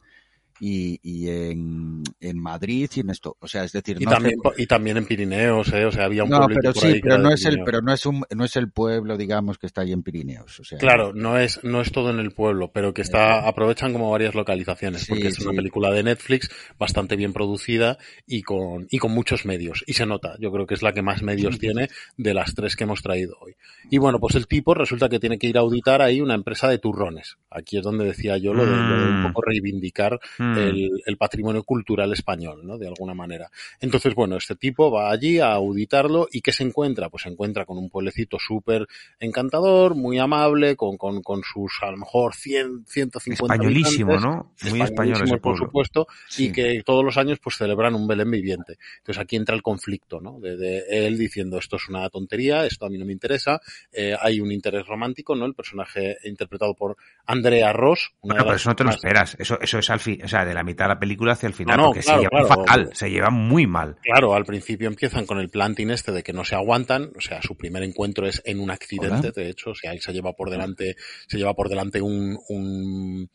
y, 0.59 0.99
y 1.03 1.29
en, 1.29 2.03
en 2.19 2.39
Madrid 2.41 2.89
y 2.95 2.99
en 2.99 3.09
esto. 3.09 3.37
O 3.39 3.47
sea, 3.47 3.63
es 3.63 3.71
decir, 3.71 3.97
Y 3.99 4.05
no 4.05 4.11
también, 4.11 4.35
y 4.57 4.65
también 4.67 4.97
en 4.97 5.05
Pirineos, 5.05 5.71
¿eh? 5.73 5.85
O 5.85 5.91
sea, 5.91 6.05
había 6.05 6.23
un 6.23 6.29
no, 6.29 6.47
pero 6.47 6.73
sí, 6.73 6.99
pero 7.01 7.17
no 7.17 7.29
es 7.31 7.45
el, 7.45 7.59
pero 7.63 7.81
no 7.81 7.93
es 7.93 8.05
un, 8.05 8.23
no 8.35 8.45
es 8.45 8.55
el 8.55 8.69
pueblo, 8.71 9.17
digamos, 9.17 9.57
que 9.57 9.67
está 9.67 9.81
ahí 9.81 9.91
en 9.91 10.03
Pirineos. 10.03 10.59
O 10.59 10.63
sea, 10.63 10.77
Claro, 10.77 11.13
no 11.13 11.37
es, 11.37 11.63
no 11.63 11.81
es 11.81 11.91
todo 11.91 12.09
en 12.09 12.19
el 12.19 12.31
pueblo, 12.31 12.71
pero 12.73 12.93
que 12.93 13.01
está, 13.01 13.47
aprovechan 13.47 13.93
como 13.93 14.11
varias 14.11 14.35
localizaciones, 14.35 15.01
Sí, 15.01 15.07
porque 15.09 15.27
es 15.27 15.39
una 15.39 15.53
película 15.55 15.91
de 15.91 16.03
Netflix 16.03 16.49
bastante 16.77 17.15
bien 17.15 17.33
producida 17.33 17.97
y 18.27 18.41
con, 18.41 18.87
y 18.89 18.97
con 18.97 19.11
muchos 19.11 19.45
medios. 19.45 19.83
Y 19.87 19.93
se 19.93 20.05
nota, 20.05 20.35
yo 20.39 20.51
creo 20.51 20.65
que 20.65 20.73
es 20.73 20.81
la 20.81 20.93
que 20.93 21.01
más 21.01 21.21
medios 21.23 21.59
tiene 21.59 21.89
de 22.17 22.33
las 22.33 22.53
tres 22.53 22.75
que 22.75 22.83
hemos 22.83 23.01
traído 23.01 23.35
hoy. 23.41 23.55
Y 23.89 23.97
bueno, 23.97 24.19
pues 24.19 24.35
el 24.35 24.47
tipo 24.47 24.73
resulta 24.73 25.09
que 25.09 25.19
tiene 25.19 25.37
que 25.39 25.47
ir 25.47 25.57
a 25.57 25.61
auditar 25.61 26.01
ahí 26.01 26.21
una 26.21 26.35
empresa 26.35 26.67
de 26.67 26.77
turrones. 26.79 27.37
Aquí 27.49 27.77
es 27.77 27.83
donde 27.83 28.05
decía 28.05 28.37
yo 28.37 28.53
lo 28.53 28.65
de, 28.65 28.71
lo 28.75 28.97
de 28.99 29.05
un 29.09 29.19
Mm. 29.19 29.27
poco 29.27 29.41
reivindicar 29.41 30.19
Mm. 30.37 30.48
El, 30.57 30.89
el 31.05 31.17
patrimonio 31.17 31.63
cultural 31.63 32.11
español, 32.13 32.65
¿no? 32.65 32.77
De 32.77 32.87
alguna 32.87 33.13
manera. 33.13 33.49
Entonces, 33.79 34.15
bueno, 34.15 34.37
este 34.37 34.55
tipo 34.55 34.91
va 34.91 35.11
allí 35.11 35.39
a 35.39 35.53
auditarlo 35.53 36.27
y 36.31 36.41
¿qué 36.41 36.51
se 36.51 36.63
encuentra? 36.63 37.09
Pues 37.09 37.23
se 37.23 37.29
encuentra 37.29 37.65
con 37.65 37.77
un 37.77 37.89
pueblecito 37.89 38.37
súper 38.39 38.87
encantador, 39.19 39.95
muy 39.95 40.17
amable, 40.19 40.75
con, 40.75 40.97
con, 40.97 41.21
con 41.21 41.41
sus 41.43 41.71
a 41.81 41.91
lo 41.91 41.97
mejor 41.97 42.33
100, 42.35 42.85
150 42.87 43.53
Españolísimo, 43.55 44.17
¿no? 44.19 44.53
Muy 44.69 44.81
español 44.81 44.81
ese 44.81 44.83
españolísimo, 44.83 45.39
por 45.41 45.57
supuesto, 45.57 46.07
Sí. 46.27 46.45
y 46.47 46.51
que 46.51 46.81
todos 46.85 47.03
los 47.03 47.17
años 47.17 47.39
pues 47.41 47.57
celebran 47.57 47.95
un 47.95 48.07
Belén 48.07 48.31
viviente. 48.31 48.77
Entonces 48.99 49.21
aquí 49.21 49.35
entra 49.35 49.55
el 49.55 49.61
conflicto, 49.61 50.19
¿no? 50.19 50.39
De, 50.39 50.57
de 50.57 50.83
él 51.07 51.17
diciendo 51.17 51.57
esto 51.57 51.75
es 51.75 51.89
una 51.89 52.09
tontería, 52.09 52.65
esto 52.65 52.85
a 52.85 52.89
mí 52.89 52.97
no 52.97 53.05
me 53.05 53.13
interesa, 53.13 53.59
eh, 53.91 54.15
hay 54.19 54.39
un 54.39 54.51
interés 54.51 54.85
romántico, 54.87 55.35
¿no? 55.35 55.45
El 55.45 55.53
personaje 55.53 56.17
interpretado 56.23 56.73
por 56.73 56.97
Andrea 57.25 57.73
Ross. 57.73 58.11
una 58.21 58.35
Bueno, 58.35 58.43
de 58.43 58.47
pero 58.49 58.55
eso 58.57 58.69
no 58.69 58.75
te 58.75 58.83
lo 58.83 58.89
esperas. 58.91 59.35
Eso, 59.39 59.59
eso 59.61 59.79
es 59.79 59.89
al 59.89 59.99
fin, 59.99 60.21
o 60.23 60.27
sea, 60.27 60.38
de 60.45 60.53
la 60.53 60.63
mitad 60.63 60.85
de 60.85 60.89
la 60.89 60.99
película 60.99 61.33
hacia 61.33 61.47
el 61.47 61.53
final, 61.53 61.77
No, 61.77 61.83
no, 61.83 61.89
porque 61.89 62.01
claro, 62.01 62.19
se 62.21 62.23
llevan 62.29 62.45
claro. 62.47 62.61
fatal, 62.65 62.89
se 62.93 63.09
llevan 63.09 63.33
muy 63.33 63.67
mal. 63.67 63.97
Claro, 64.01 64.33
al 64.33 64.45
principio 64.45 64.87
empiezan 64.87 65.25
con 65.25 65.39
el 65.39 65.49
planting 65.49 65.89
este 65.91 66.11
de 66.11 66.23
que 66.23 66.33
no 66.33 66.43
se 66.45 66.55
aguantan, 66.55 67.11
o 67.17 67.21
sea, 67.21 67.41
su 67.41 67.55
primer 67.57 67.83
encuentro 67.83 68.27
es 68.27 68.41
en 68.45 68.59
un 68.59 68.71
accidente, 68.71 69.29
Hola. 69.29 69.31
de 69.35 69.49
hecho, 69.49 69.71
o 69.71 69.75
sea, 69.75 69.91
él 69.91 69.99
se 70.01 70.13
lleva 70.13 70.33
por 70.33 70.49
delante, 70.49 70.95
se 71.27 71.37
lleva 71.37 71.53
por 71.53 71.69
delante 71.69 72.01
un, 72.01 72.37
un, 72.49 73.29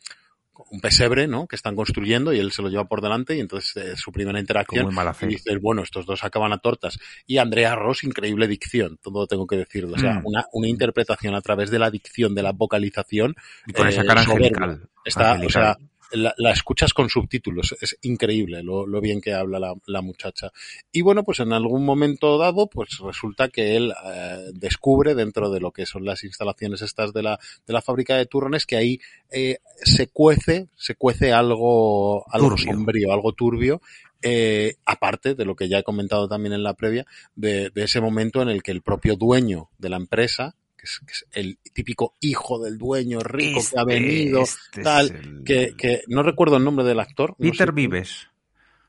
un 0.70 0.80
pesebre, 0.80 1.26
¿no? 1.26 1.46
Que 1.48 1.56
están 1.56 1.74
construyendo 1.74 2.32
y 2.32 2.38
él 2.38 2.52
se 2.52 2.62
lo 2.62 2.68
lleva 2.68 2.84
por 2.84 3.00
delante 3.00 3.36
y 3.36 3.40
entonces 3.40 3.76
eh, 3.76 3.96
su 3.96 4.12
primera 4.12 4.38
interacción 4.38 4.84
muy 4.86 4.94
mala 4.94 5.12
fe. 5.12 5.26
y 5.26 5.30
dices, 5.30 5.58
bueno, 5.60 5.82
estos 5.82 6.06
dos 6.06 6.22
acaban 6.22 6.52
a 6.52 6.58
tortas. 6.58 6.96
Y 7.26 7.38
Andrea 7.38 7.74
Ross, 7.74 8.04
increíble 8.04 8.46
dicción, 8.46 8.98
todo 9.02 9.26
tengo 9.26 9.46
que 9.48 9.56
decirlo, 9.56 9.94
o 9.96 9.98
sea, 9.98 10.14
Mm. 10.14 10.26
una, 10.26 10.44
una 10.52 10.68
interpretación 10.68 11.34
a 11.34 11.40
través 11.40 11.70
de 11.70 11.78
la 11.80 11.90
dicción, 11.90 12.34
de 12.36 12.42
la 12.44 12.52
vocalización. 12.52 13.34
Y 13.66 13.72
con 13.72 13.88
esa 13.88 14.02
eh, 14.02 14.06
cara 14.06 14.20
angelical. 14.20 14.88
Está, 15.04 15.40
o 15.44 15.50
sea, 15.50 15.76
la, 16.12 16.34
la 16.36 16.50
escuchas 16.52 16.92
con 16.92 17.08
subtítulos, 17.08 17.74
es 17.80 17.96
increíble 18.02 18.62
lo, 18.62 18.86
lo 18.86 19.00
bien 19.00 19.20
que 19.20 19.32
habla 19.32 19.58
la, 19.58 19.74
la 19.86 20.02
muchacha. 20.02 20.52
Y 20.92 21.02
bueno, 21.02 21.24
pues 21.24 21.40
en 21.40 21.52
algún 21.52 21.84
momento 21.84 22.38
dado, 22.38 22.68
pues 22.68 22.98
resulta 22.98 23.48
que 23.48 23.76
él 23.76 23.92
eh, 24.04 24.50
descubre 24.54 25.14
dentro 25.14 25.50
de 25.50 25.60
lo 25.60 25.70
que 25.72 25.86
son 25.86 26.04
las 26.04 26.24
instalaciones 26.24 26.82
estas 26.82 27.12
de 27.12 27.22
la, 27.22 27.38
de 27.66 27.72
la 27.72 27.82
fábrica 27.82 28.16
de 28.16 28.26
turrones 28.26 28.66
que 28.66 28.76
ahí 28.76 29.00
eh, 29.30 29.58
se 29.76 30.08
cuece, 30.08 30.68
se 30.76 30.94
cuece 30.94 31.32
algo, 31.32 32.24
algo 32.32 32.50
Turbio. 32.50 32.72
sombrío, 32.72 33.12
algo 33.12 33.32
turbio, 33.32 33.80
eh, 34.22 34.76
aparte 34.86 35.34
de 35.34 35.44
lo 35.44 35.54
que 35.54 35.68
ya 35.68 35.78
he 35.78 35.82
comentado 35.82 36.28
también 36.28 36.54
en 36.54 36.62
la 36.62 36.74
previa, 36.74 37.06
de, 37.34 37.70
de 37.70 37.84
ese 37.84 38.00
momento 38.00 38.40
en 38.40 38.48
el 38.48 38.62
que 38.62 38.70
el 38.70 38.82
propio 38.82 39.16
dueño 39.16 39.68
de 39.78 39.90
la 39.90 39.96
empresa, 39.96 40.56
que 40.84 40.90
es, 40.90 41.00
que 41.06 41.12
es 41.12 41.26
el 41.32 41.58
típico 41.72 42.14
hijo 42.20 42.62
del 42.62 42.76
dueño 42.78 43.20
rico 43.20 43.60
que 43.60 43.78
ha 43.78 43.82
Este- 43.82 43.84
venido, 43.84 44.42
este 44.42 44.80
es 44.80 44.84
tal, 44.84 45.06
el- 45.10 45.44
que, 45.44 45.74
que 45.76 46.02
no 46.08 46.22
recuerdo 46.22 46.56
el 46.58 46.64
nombre 46.64 46.84
del 46.84 47.00
actor. 47.00 47.30
no 47.38 47.50
Peter 47.50 47.68
sé- 47.68 47.72
Vives. 47.74 48.28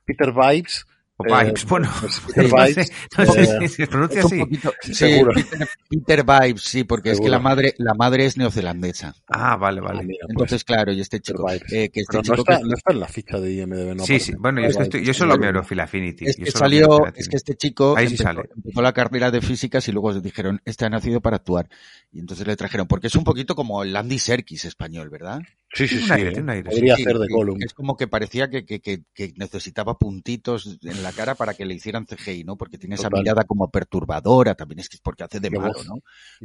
Peter 0.03 0.31
Vibes. 0.33 0.85
O 1.17 1.25
eh, 1.25 1.45
Vibes, 1.45 1.65
bueno, 1.65 1.89
pues 2.01 2.19
Peter 2.27 2.43
no 2.51 2.57
sé, 2.57 2.73
Vibes, 2.73 2.91
no 3.17 3.25
sé 3.25 3.41
eh, 3.43 3.67
si 3.69 3.75
se 3.75 3.87
pronuncia 3.87 4.21
así. 4.23 4.37
poquito- 4.37 4.73
sí, 4.81 4.93
Seguro. 4.93 5.31
Peter, 5.33 5.67
Peter 5.89 6.23
Vibes, 6.25 6.61
sí, 6.63 6.83
porque 6.83 7.11
es 7.11 7.21
que 7.21 7.29
la 7.29 7.39
madre, 7.39 7.73
la 7.77 7.93
madre 7.93 8.25
es 8.25 8.35
neozelandesa. 8.35 9.15
Ah, 9.29 9.55
vale, 9.55 9.79
vale. 9.79 10.03
mira, 10.03 10.19
pues, 10.25 10.31
Entonces, 10.31 10.63
claro, 10.65 10.91
y 10.91 10.99
este 10.99 11.21
chico, 11.21 11.45
Vibes. 11.47 11.71
eh, 11.71 11.89
que 11.89 12.01
este 12.01 12.11
Pero 12.11 12.17
no 12.17 12.23
chico 12.23 12.35
está, 12.51 12.57
que- 12.57 12.63
no 12.67 12.73
está 12.75 12.91
en 12.93 12.99
la 12.99 13.07
ficha 13.07 13.39
de 13.39 13.53
IMDb, 13.53 13.95
no 13.95 14.05
sí, 14.05 14.19
sí, 14.19 14.33
bueno, 14.37 14.59
yo, 14.59 14.67
es 14.67 14.73
que 14.73 14.77
Vale, 14.79 14.89
estoy- 14.89 15.05
yo 15.05 15.13
solo 15.13 15.37
miro 15.37 15.63
Phil 15.63 15.79
Affinity. 15.79 16.25
Es 16.25 16.35
que 16.35 16.51
salió, 16.51 17.05
es 17.15 17.29
que 17.29 17.37
este 17.37 17.55
chico 17.55 17.95
Ahí 17.95 18.07
sí 18.07 18.13
empezó, 18.15 18.23
sale. 18.33 18.49
empezó 18.53 18.81
la 18.81 18.91
carrera 18.93 19.31
de 19.31 19.41
físicas 19.41 19.87
y 19.87 19.93
luego 19.93 20.13
dijeron, 20.19 20.61
este 20.65 20.83
ha 20.85 20.89
nacido 20.89 21.21
para 21.21 21.37
actuar. 21.37 21.69
Y 22.11 22.19
entonces 22.19 22.45
le 22.45 22.57
trajeron, 22.57 22.87
porque 22.87 23.07
es 23.07 23.15
un 23.15 23.23
poquito 23.23 23.55
como 23.55 23.83
el 23.83 23.95
Andy 23.95 24.19
Serkis 24.19 24.65
español, 24.65 25.09
¿verdad? 25.09 25.39
Sí, 25.75 25.87
sí, 25.87 26.11
aire, 26.11 26.29
eh. 26.39 26.43
aire, 26.47 26.69
Podría 26.69 26.95
Sí, 26.95 27.01
hacer 27.03 27.17
de 27.19 27.27
Gollum. 27.29 27.57
Es 27.61 27.73
como 27.73 27.95
que 27.97 28.07
parecía 28.07 28.49
que, 28.49 28.65
que, 28.65 28.79
que, 28.79 29.03
que 29.13 29.33
necesitaba 29.35 29.97
puntitos 29.97 30.79
en 30.81 31.03
la 31.03 31.11
cara 31.11 31.35
para 31.35 31.53
que 31.53 31.65
le 31.65 31.73
hicieran 31.73 32.05
CGI, 32.05 32.45
¿no? 32.45 32.55
Porque 32.55 32.77
tiene 32.77 32.95
esa 32.95 33.09
mirada 33.09 33.43
como 33.43 33.69
perturbadora, 33.69 34.55
también 34.55 34.79
es 34.79 34.89
que 34.89 34.95
es 34.95 35.01
porque 35.01 35.25
hace 35.25 35.39
de 35.39 35.49
malo. 35.51 35.73
¿no? 35.85 35.95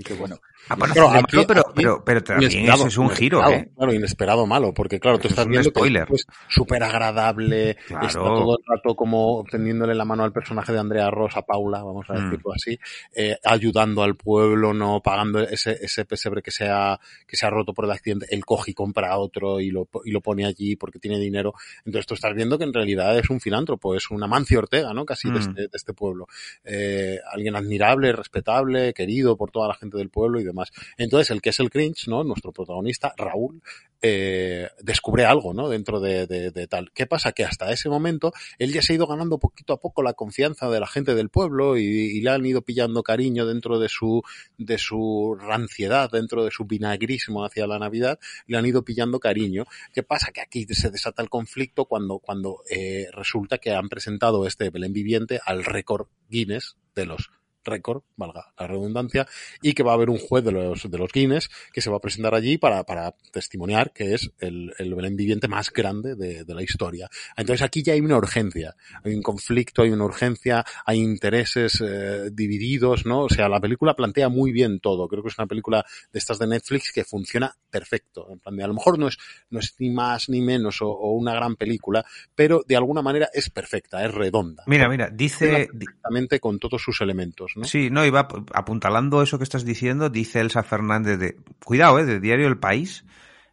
Qué 0.04 0.14
bueno. 0.14 0.36
Ah, 0.68 0.74
bueno, 0.76 0.92
Claro, 0.94 1.08
hace 1.10 1.16
de 1.18 1.22
aquí- 1.24 1.36
malo, 1.36 1.46
pero, 1.46 1.62
pero, 1.74 2.04
pero 2.04 2.22
también 2.24 2.50
eso 2.68 2.86
es 2.88 2.98
un 2.98 3.08
giro, 3.10 3.38
inesperado, 3.38 3.62
¿eh? 3.64 3.72
Claro, 3.76 3.94
inesperado 3.94 4.46
malo, 4.46 4.74
porque 4.74 4.98
claro, 4.98 5.18
tú 5.18 5.28
estás 5.28 5.44
es 5.44 5.50
viendo 5.50 5.70
spoiler. 5.70 6.06
que 6.06 6.14
es 6.14 6.26
súper 6.48 6.82
agradable, 6.82 7.76
Claro. 7.86 8.06
está 8.06 8.18
todo 8.18 8.58
el 8.58 8.64
rato 8.66 8.96
como 8.96 9.44
tendiéndole 9.50 9.94
la 9.94 10.04
mano 10.04 10.24
al 10.24 10.32
personaje 10.32 10.72
de 10.72 10.80
Andrea 10.80 11.08
Rosa, 11.10 11.42
Paula, 11.42 11.82
vamos 11.82 12.06
a 12.10 12.14
Mm. 12.14 12.24
decirlo 12.30 12.52
así, 12.52 12.78
eh, 13.14 13.36
ayudando 13.44 14.02
al 14.02 14.16
pueblo, 14.16 14.74
no 14.74 15.00
pagando 15.02 15.40
ese, 15.40 15.78
ese 15.80 16.04
pesebre 16.04 16.42
que 16.42 16.50
se, 16.50 16.68
ha, 16.68 16.98
que 17.26 17.36
se 17.36 17.46
ha 17.46 17.50
roto 17.50 17.72
por 17.72 17.84
el 17.84 17.92
accidente, 17.92 18.26
él 18.30 18.44
coge 18.44 18.72
y 18.72 18.74
compra 18.74 19.19
otro 19.20 19.60
y 19.60 19.70
lo, 19.70 19.88
y 20.04 20.10
lo 20.10 20.20
pone 20.20 20.44
allí 20.46 20.76
porque 20.76 20.98
tiene 20.98 21.18
dinero. 21.18 21.54
Entonces 21.84 22.06
tú 22.06 22.14
estás 22.14 22.34
viendo 22.34 22.58
que 22.58 22.64
en 22.64 22.72
realidad 22.74 23.18
es 23.18 23.30
un 23.30 23.40
filántropo, 23.40 23.94
es 23.94 24.10
un 24.10 24.22
Amancio 24.22 24.58
Ortega, 24.58 24.92
¿no? 24.92 25.04
Casi 25.04 25.28
de, 25.30 25.34
Mm. 25.34 25.42
este, 25.42 25.60
de 25.62 25.68
este 25.72 25.92
pueblo. 25.94 26.26
Eh, 26.64 27.18
alguien 27.32 27.56
admirable, 27.56 28.12
respetable, 28.12 28.92
querido 28.94 29.36
por 29.36 29.50
toda 29.50 29.68
la 29.68 29.74
gente 29.74 29.96
del 29.98 30.08
pueblo 30.10 30.40
y 30.40 30.44
demás. 30.44 30.70
Entonces, 30.96 31.30
el 31.30 31.40
que 31.40 31.50
es 31.50 31.60
el 31.60 31.70
cringe, 31.70 32.08
¿no? 32.08 32.24
Nuestro 32.24 32.52
protagonista, 32.52 33.12
Raúl, 33.16 33.62
eh, 34.02 34.68
descubre 34.82 35.26
algo, 35.26 35.52
¿no? 35.52 35.68
Dentro 35.68 36.00
de, 36.00 36.26
de- 36.26 36.50
de 36.50 36.66
tal. 36.66 36.90
¿Qué 36.94 37.06
pasa? 37.06 37.32
Que 37.32 37.44
hasta 37.44 37.70
ese 37.70 37.90
momento 37.90 38.32
él 38.58 38.72
ya 38.72 38.80
se 38.80 38.92
ha 38.92 38.96
ido 38.96 39.06
ganando 39.06 39.38
poquito 39.38 39.74
a 39.74 39.80
poco 39.80 40.02
la 40.02 40.14
confianza 40.14 40.70
de 40.70 40.80
la 40.80 40.86
gente 40.86 41.14
del 41.14 41.28
pueblo 41.28 41.76
y, 41.76 41.82
y 41.84 42.20
le 42.22 42.30
han 42.30 42.46
ido 42.46 42.62
pillando 42.62 43.02
cariño 43.02 43.44
dentro 43.46 43.78
de 43.78 43.88
su, 43.90 44.22
de 44.56 44.78
su 44.78 45.36
ranciedad, 45.38 46.10
dentro 46.10 46.44
de 46.44 46.50
su 46.50 46.64
vinagrismo 46.64 47.44
hacia 47.44 47.66
la 47.66 47.78
Navidad, 47.78 48.18
le 48.46 48.56
han 48.56 48.64
ido 48.64 48.84
pillando 48.84 49.09
cariño. 49.18 49.64
¿Qué 49.92 50.02
pasa? 50.02 50.30
Que 50.32 50.40
aquí 50.40 50.66
se 50.66 50.90
desata 50.90 51.22
el 51.22 51.30
conflicto 51.30 51.86
cuando, 51.86 52.18
cuando 52.18 52.62
eh, 52.70 53.08
resulta 53.12 53.58
que 53.58 53.72
han 53.72 53.88
presentado 53.88 54.46
este 54.46 54.70
Belén 54.70 54.92
viviente 54.92 55.40
al 55.44 55.64
récord 55.64 56.08
Guinness 56.28 56.76
de 56.94 57.06
los 57.06 57.30
récord, 57.64 58.02
valga 58.16 58.52
la 58.58 58.66
redundancia, 58.66 59.26
y 59.62 59.74
que 59.74 59.82
va 59.82 59.92
a 59.92 59.94
haber 59.94 60.10
un 60.10 60.18
juez 60.18 60.44
de 60.44 60.52
los, 60.52 60.90
de 60.90 60.98
los 60.98 61.12
Guinness 61.12 61.50
que 61.72 61.80
se 61.80 61.90
va 61.90 61.96
a 61.96 62.00
presentar 62.00 62.34
allí 62.34 62.58
para, 62.58 62.84
para 62.84 63.14
testimoniar 63.32 63.92
que 63.92 64.14
es 64.14 64.30
el, 64.38 64.72
el 64.78 64.94
Belén 64.94 65.16
viviente 65.16 65.48
más 65.48 65.72
grande 65.72 66.14
de, 66.14 66.44
de 66.44 66.54
la 66.54 66.62
historia. 66.62 67.08
Entonces 67.36 67.62
aquí 67.62 67.82
ya 67.82 67.92
hay 67.92 68.00
una 68.00 68.16
urgencia, 68.16 68.74
hay 69.04 69.14
un 69.14 69.22
conflicto, 69.22 69.82
hay 69.82 69.90
una 69.90 70.04
urgencia, 70.04 70.64
hay 70.84 70.98
intereses 70.98 71.80
eh, 71.80 72.30
divididos, 72.32 73.06
¿no? 73.06 73.24
O 73.24 73.28
sea, 73.28 73.48
la 73.48 73.60
película 73.60 73.94
plantea 73.94 74.28
muy 74.28 74.52
bien 74.52 74.80
todo. 74.80 75.08
Creo 75.08 75.22
que 75.22 75.28
es 75.28 75.38
una 75.38 75.46
película 75.46 75.84
de 76.12 76.18
estas 76.18 76.38
de 76.38 76.46
Netflix 76.46 76.92
que 76.92 77.04
funciona 77.04 77.54
perfecto. 77.70 78.26
En 78.30 78.38
plan 78.38 78.56
de, 78.56 78.64
a 78.64 78.68
lo 78.68 78.74
mejor 78.74 78.98
no 78.98 79.08
es, 79.08 79.18
no 79.50 79.60
es 79.60 79.74
ni 79.78 79.90
más 79.90 80.28
ni 80.28 80.40
menos 80.40 80.82
o, 80.82 80.88
o 80.88 81.12
una 81.12 81.34
gran 81.34 81.56
película, 81.56 82.04
pero 82.34 82.62
de 82.66 82.76
alguna 82.76 83.02
manera 83.02 83.28
es 83.32 83.50
perfecta, 83.50 84.04
es 84.04 84.12
redonda. 84.12 84.64
Mira, 84.66 84.88
mira, 84.88 85.10
dice, 85.10 85.68
Perfectamente 85.70 86.40
con 86.40 86.58
todos 86.58 86.82
sus 86.82 87.00
elementos, 87.00 87.49
¿no? 87.56 87.64
Sí, 87.64 87.90
no, 87.90 88.04
iba 88.04 88.20
ap- 88.20 88.50
apuntalando 88.54 89.22
eso 89.22 89.38
que 89.38 89.44
estás 89.44 89.64
diciendo, 89.64 90.10
dice 90.10 90.40
Elsa 90.40 90.62
Fernández 90.62 91.18
de, 91.18 91.36
cuidado, 91.64 91.98
eh, 91.98 92.04
de 92.04 92.20
Diario 92.20 92.46
El 92.48 92.58
País, 92.58 93.04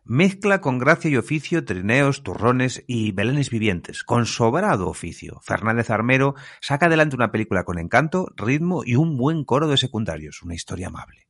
mezcla 0.05 0.61
con 0.61 0.79
gracia 0.79 1.09
y 1.09 1.17
oficio 1.17 1.65
trineos, 1.65 2.23
turrones 2.23 2.83
y 2.87 3.11
belenes 3.11 3.49
vivientes, 3.49 4.03
con 4.03 4.25
sobrado 4.25 4.87
oficio. 4.87 5.41
Fernández 5.43 5.89
Armero 5.89 6.35
saca 6.61 6.85
adelante 6.85 7.15
una 7.15 7.31
película 7.31 7.63
con 7.63 7.77
encanto, 7.79 8.31
ritmo 8.37 8.83
y 8.85 8.95
un 8.95 9.17
buen 9.17 9.43
coro 9.43 9.67
de 9.67 9.77
secundarios, 9.77 10.41
una 10.43 10.55
historia 10.55 10.87
amable. 10.87 11.27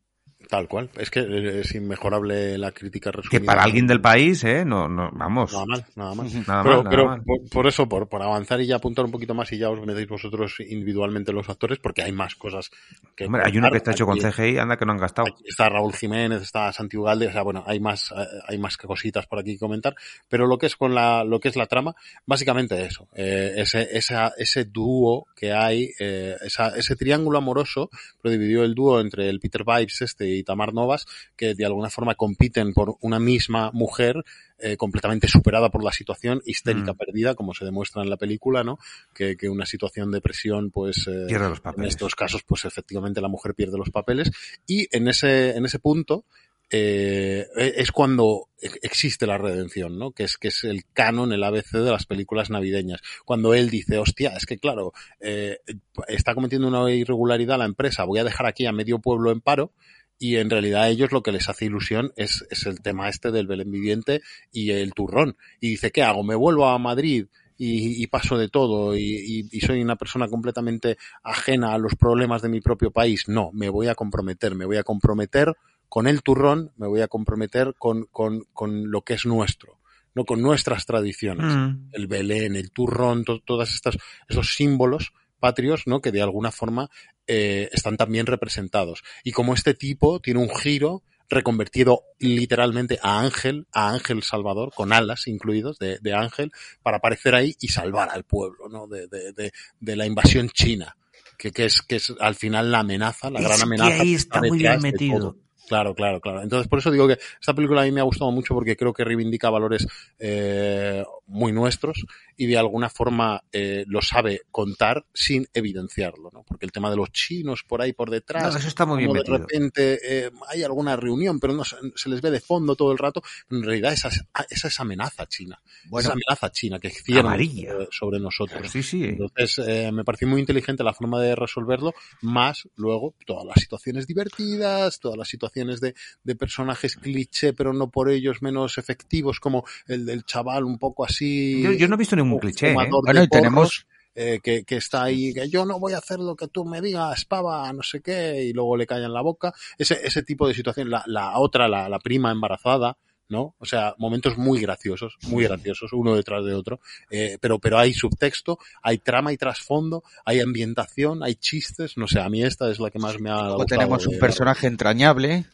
Tal 0.50 0.68
cual. 0.68 0.90
Es 0.98 1.10
que 1.10 1.20
eh, 1.20 1.60
es 1.60 1.76
inmejorable 1.76 2.58
la 2.58 2.72
crítica 2.72 3.12
resumida. 3.12 3.40
Que 3.40 3.46
para 3.46 3.64
alguien 3.64 3.86
del 3.86 4.00
país, 4.00 4.44
eh, 4.44 4.64
no, 4.64 4.88
no, 4.88 5.10
vamos. 5.14 5.52
Nada 5.52 5.66
mal, 5.66 5.86
nada 5.96 6.16
mal. 6.16 6.28
Nada 6.48 6.64
pero 6.64 6.84
mal, 6.84 6.90
pero. 6.90 7.24
Por, 7.24 7.50
por 7.50 7.68
eso, 7.68 7.90
por, 7.90 8.08
por 8.08 8.24
avanzar 8.24 8.62
y 8.62 8.68
ya 8.68 8.78
apuntar 8.78 9.06
un 9.06 9.12
poquito 9.12 9.34
más 9.34 9.52
y 9.52 9.58
ya 9.58 9.70
os 9.70 9.86
metéis 9.86 10.08
vosotros 10.08 10.60
individualmente 10.60 11.34
los 11.34 11.50
actores, 11.50 11.80
porque 11.80 12.02
hay 12.02 12.12
más 12.12 12.36
cosas 12.36 12.72
que 13.16 13.26
Hombre, 13.26 13.44
hay 13.46 13.58
uno 13.58 13.70
que 13.70 13.78
está 13.78 13.92
hecho 13.92 14.06
con 14.06 14.20
CGI, 14.20 14.58
anda 14.58 14.78
que 14.78 14.86
no 14.86 14.94
han 14.94 15.00
gastado. 15.00 15.28
está 15.46 15.70
Raúl 15.70 15.94
Jiménez, 15.94 16.42
está 16.42 16.72
Santi 16.72 16.98
Ugalde, 16.98 17.28
o 17.28 17.32
sea, 17.32 17.44
bueno, 17.44 17.64
hay 17.68 17.80
más, 17.80 18.12
eh, 18.12 18.26
hay 18.48 18.58
más 18.58 18.78
cositas 18.78 19.26
por 19.28 19.40
aquí 19.40 19.54
que 19.54 19.60
comentar, 19.60 19.96
pero 20.30 20.48
lo 20.48 20.58
que 20.58 20.68
es 20.68 20.76
con 20.76 20.96
la, 20.96 21.24
lo 21.24 21.40
que 21.40 21.50
es 21.50 21.56
la 21.56 21.66
trama, 21.66 21.96
básicamente 22.26 22.82
eso, 22.86 23.08
eh, 23.14 23.56
ese, 23.58 23.88
esa, 23.92 24.32
ese 24.38 24.66
dúo 24.66 25.28
que 25.38 25.54
hay, 25.54 25.92
eh, 26.00 26.36
esa, 26.42 26.70
ese 26.76 26.96
triángulo 26.96 27.38
amoroso, 27.38 27.90
pero 28.22 28.32
dividió 28.32 28.64
el 28.64 28.74
dúo 28.74 29.00
entre 29.00 29.30
el 29.30 29.40
Peter 29.40 29.64
Vibes 29.64 30.02
este 30.02 30.28
y 30.28 30.44
Tamar 30.44 30.74
Novas, 30.74 31.06
que 31.36 31.54
de 31.54 31.66
alguna 31.66 31.90
forma 31.92 32.16
compiten 32.16 32.74
por 32.74 32.96
una 33.02 33.20
misma 33.20 33.70
mujer 33.72 34.24
eh, 34.60 34.76
completamente 34.76 35.28
superada 35.28 35.70
por 35.70 35.84
la 35.84 35.92
situación, 35.92 36.42
histérica, 36.44 36.94
Mm. 36.94 36.98
perdida, 36.98 37.36
como 37.36 37.54
se 37.54 37.64
demuestra 37.64 38.02
en 38.02 38.10
la 38.10 38.18
película, 38.18 38.64
¿no? 38.64 38.80
Que, 39.14 39.38
que 39.38 39.48
una 39.50 39.68
situación 39.68 40.10
de 40.12 40.20
presión, 40.20 40.72
pues, 40.72 41.06
eh, 41.08 41.26
Pierde 41.28 41.50
los 41.50 41.60
en 41.60 41.64
papeles. 41.64 41.90
estos 41.90 42.16
casos, 42.16 42.42
pues 42.42 42.66
efectivamente 42.66 43.22
la 43.22 43.28
mujer 43.28 43.54
pierde 43.54 43.78
los 43.78 43.92
papeles. 43.92 44.32
Y 44.66 44.88
en 44.92 45.08
ese, 45.10 45.56
en 45.56 45.66
ese 45.66 45.78
punto, 45.78 46.26
eh, 46.70 47.48
es 47.56 47.92
cuando 47.92 48.50
existe 48.82 49.26
la 49.26 49.38
redención, 49.38 49.98
¿no? 49.98 50.12
Que 50.12 50.24
es, 50.24 50.38
que 50.38 50.50
es 50.50 50.64
el 50.64 50.84
canon, 50.92 51.32
el 51.32 51.44
ABC 51.44 51.72
de 51.72 51.92
las 51.92 52.06
películas 52.06 52.50
navideñas. 52.50 53.02
Cuando 53.26 53.54
él 53.54 53.70
dice, 53.70 53.98
hostia, 54.00 54.30
es 54.36 54.46
que 54.46 54.58
claro, 54.58 54.92
eh, 55.20 55.60
está 56.08 56.36
cometiendo 56.36 56.68
una 56.68 56.92
irregularidad 56.92 57.58
la 57.58 57.66
empresa, 57.66 58.04
voy 58.04 58.20
a 58.20 58.24
dejar 58.24 58.48
aquí 58.48 58.66
a 58.66 58.72
medio 58.72 59.00
pueblo 59.00 59.32
en 59.32 59.42
paro, 59.42 59.72
y 60.20 60.38
en 60.38 60.50
realidad 60.50 60.84
a 60.84 60.90
ellos 60.90 61.12
lo 61.12 61.22
que 61.22 61.32
les 61.32 61.48
hace 61.48 61.66
ilusión 61.66 62.12
es, 62.16 62.44
es 62.50 62.66
el 62.66 62.82
tema 62.82 63.08
este 63.08 63.32
del 63.32 63.48
Belén 63.48 63.72
viviente 63.72 64.22
y 64.52 64.72
el 64.72 64.94
turrón. 64.94 65.38
Y 65.62 65.70
dice, 65.70 65.92
¿qué 65.92 66.02
hago? 66.02 66.24
¿Me 66.24 66.36
vuelvo 66.36 66.68
a 66.68 66.80
Madrid? 66.80 67.28
Y, 67.60 68.06
paso 68.08 68.38
de 68.38 68.50
todo 68.50 68.96
y 68.96 69.50
soy 69.66 69.82
una 69.82 69.96
persona 69.96 70.28
completamente 70.28 70.98
ajena 71.24 71.74
a 71.74 71.80
los 71.80 71.96
problemas 71.96 72.44
de 72.44 72.50
mi 72.50 72.62
propio 72.62 72.92
país. 72.92 73.28
No, 73.28 73.50
me 73.52 73.70
voy 73.70 73.88
a 73.88 73.96
comprometer, 73.96 74.54
me 74.54 74.66
voy 74.66 74.78
a 74.78 74.84
comprometer 74.84 75.56
con 75.90 76.08
el 76.08 76.22
turrón, 76.22 76.72
me 76.78 76.88
voy 76.88 77.02
a 77.02 77.08
comprometer 77.08 77.74
con, 77.78 78.06
con, 78.12 78.44
con 78.54 78.92
lo 78.92 79.02
que 79.04 79.14
es 79.14 79.26
nuestro, 79.26 79.80
no 80.16 80.26
con 80.26 80.42
nuestras 80.42 80.86
tradiciones. 80.86 81.46
Mm. 81.54 81.90
El 81.94 82.08
Belén, 82.08 82.56
el 82.56 82.72
turrón, 82.72 83.24
to- 83.24 83.42
todas 83.46 83.74
estas, 83.74 83.98
esos 84.28 84.54
símbolos 84.56 85.14
patrios, 85.40 85.84
¿no? 85.86 86.02
Que 86.02 86.12
de 86.12 86.22
alguna 86.22 86.52
forma 86.52 86.90
eh, 87.28 87.70
están 87.72 87.96
también 87.98 88.26
representados. 88.26 89.04
Y 89.24 89.32
como 89.32 89.54
este 89.54 89.74
tipo 89.74 90.20
tiene 90.20 90.40
un 90.40 90.50
giro 90.50 91.04
reconvertido 91.30 92.04
literalmente 92.20 93.00
a 93.04 93.20
ángel, 93.20 93.68
a 93.74 93.90
ángel 93.92 94.24
salvador, 94.24 94.72
con 94.74 94.94
alas 94.94 95.28
incluidos 95.28 95.78
de, 95.78 96.00
de 96.00 96.14
ángel, 96.14 96.52
para 96.82 96.98
aparecer 96.98 97.36
ahí 97.36 97.56
y 97.60 97.68
salvar 97.68 98.10
al 98.12 98.24
pueblo, 98.24 98.70
¿no? 98.70 98.88
De, 98.88 99.08
de, 99.08 99.34
de, 99.34 99.52
de 99.80 99.96
la 99.96 100.06
invasión 100.06 100.50
china. 100.50 100.96
Que, 101.38 101.52
que 101.52 101.66
es, 101.66 101.82
que 101.84 101.98
es 101.98 102.14
al 102.20 102.34
final 102.34 102.72
la 102.72 102.80
amenaza, 102.80 103.30
la 103.30 103.40
Es 103.40 103.46
gran 103.46 103.58
que 103.58 103.64
amenaza. 103.64 104.02
ahí 104.02 104.16
está 104.16 104.40
muy 104.42 104.58
bien 104.58 104.82
metido. 104.82 105.38
Claro, 105.68 105.94
claro, 105.94 106.22
claro. 106.22 106.42
Entonces, 106.42 106.68
por 106.70 106.80
eso 106.80 106.92
digo 106.92 107.08
que 107.08 107.18
esta 107.40 107.54
película 107.54 107.82
a 107.82 107.86
mí 107.86 107.92
me 107.92 108.00
ha 108.00 108.06
gustado 108.06 108.32
mucho 108.32 108.54
porque 108.54 108.78
creo 108.78 108.94
que 108.94 109.04
reivindica 109.04 109.50
valores 109.50 109.86
eh, 110.18 111.04
muy 111.26 111.52
nuestros 111.52 112.06
y 112.38 112.46
de 112.46 112.58
alguna 112.58 112.90
forma 112.90 113.44
eh, 113.52 113.84
lo 113.88 114.02
sabe 114.02 114.44
contar 114.50 115.06
sin 115.14 115.46
evidenciarlo, 115.54 116.30
¿no? 116.32 116.44
Porque 116.48 116.66
el 116.66 116.72
tema 116.72 116.90
de 116.90 116.96
los 116.96 117.12
chinos 117.12 117.64
por 117.68 117.82
ahí 117.82 117.92
por 117.92 118.10
detrás, 118.10 118.54
No, 118.54 118.60
eso 118.60 118.68
está 118.68 118.86
muy 118.86 119.00
bien 119.00 119.10
como 119.10 119.22
de 119.22 119.30
metido. 119.30 119.38
repente 119.40 120.00
eh, 120.04 120.32
hay 120.48 120.64
alguna 120.64 120.96
reunión, 120.96 121.38
pero 121.40 121.54
no 121.54 121.64
se, 121.66 122.10
les 122.10 122.22
ve 122.22 122.32
de 122.32 122.40
fondo 122.40 122.76
todo 122.76 122.94
el 122.94 122.98
rato. 122.98 123.22
En 123.50 123.62
realidad 123.62 123.92
esa 123.92 124.08
es, 124.08 124.24
esa 124.50 124.68
es 124.70 124.80
amenaza 124.80 125.26
china, 125.28 125.62
Bueno, 125.90 126.08
esa 126.08 126.14
amenaza 126.14 126.50
china 126.52 126.80
que 126.80 126.92
cierne 126.92 127.68
sobre 127.92 128.20
nosotros. 128.20 128.72
Sí, 128.72 128.82
sí. 128.82 129.04
Entonces 129.04 129.60
eh, 129.68 129.92
me 129.92 130.06
pareció 130.06 130.30
muy 130.30 130.40
inteligente 130.40 130.84
la 130.84 130.94
forma 130.94 131.20
de 131.20 131.36
resolverlo, 131.36 131.94
más 132.22 132.70
luego 132.78 133.16
todas 133.26 133.46
las 133.46 133.60
situaciones 133.60 134.08
divertidas, 134.08 135.00
todas 135.00 135.18
las 135.18 135.28
situaciones 135.28 135.57
de, 135.66 135.96
de 136.24 136.36
personajes 136.36 136.96
cliché, 136.96 137.54
pero 137.54 137.74
no 137.74 137.90
por 137.90 138.10
ellos 138.10 138.42
menos 138.42 138.78
efectivos, 138.78 139.40
como 139.40 139.66
el 139.88 140.06
del 140.06 140.24
chaval 140.24 140.64
un 140.64 140.78
poco 140.78 141.06
así. 141.06 141.62
Yo, 141.64 141.72
yo 141.72 141.88
no 141.88 141.96
he 141.96 141.98
visto 141.98 142.16
ningún 142.16 142.40
cliché. 142.40 142.68
¿eh? 142.70 142.74
Bueno, 142.74 143.00
y 143.24 143.28
tenemos- 143.30 143.86
eh, 144.20 144.40
que, 144.42 144.64
que 144.64 144.78
está 144.78 145.04
ahí, 145.04 145.32
que 145.32 145.48
yo 145.48 145.64
no 145.64 145.80
voy 145.80 145.94
a 145.94 146.00
hacer 146.00 146.18
lo 146.20 146.36
que 146.36 146.48
tú 146.48 146.66
me 146.66 146.82
digas, 146.82 147.26
pava, 147.26 147.72
no 147.72 147.84
sé 147.84 148.02
qué, 148.02 148.44
y 148.46 148.52
luego 148.54 148.76
le 148.76 148.88
callan 148.88 149.14
la 149.14 149.22
boca. 149.22 149.54
Ese, 149.78 150.00
ese 150.04 150.24
tipo 150.24 150.48
de 150.48 150.56
situación. 150.56 150.90
La, 150.90 151.04
la 151.06 151.38
otra, 151.38 151.68
la, 151.68 151.88
la 151.88 152.00
prima 152.00 152.32
embarazada, 152.32 152.98
¿no? 153.30 153.56
O 153.60 153.66
sea, 153.66 153.94
momentos 153.98 154.38
muy 154.38 154.62
graciosos, 154.62 155.18
muy 155.28 155.44
graciosos, 155.46 155.92
uno 155.94 156.16
detrás 156.16 156.46
de 156.46 156.54
otro. 156.54 156.80
Eh, 157.10 157.38
pero, 157.42 157.60
pero 157.60 157.78
hay 157.78 157.94
subtexto, 157.94 158.58
hay 158.82 159.00
trama 159.00 159.34
y 159.34 159.38
trasfondo, 159.38 160.04
hay 160.26 160.40
ambientación, 160.40 161.24
hay 161.24 161.36
chistes. 161.36 161.98
No 161.98 162.08
sé, 162.08 162.20
a 162.20 162.30
mí 162.30 162.44
esta 162.44 162.70
es 162.72 162.80
la 162.80 162.90
que 162.90 163.00
más 163.00 163.20
me 163.20 163.30
ha 163.30 163.36
Luego 163.42 163.58
gustado. 163.58 163.80
tenemos 163.80 164.08
un 164.08 164.20
personaje 164.20 164.68
entrañable, 164.68 165.46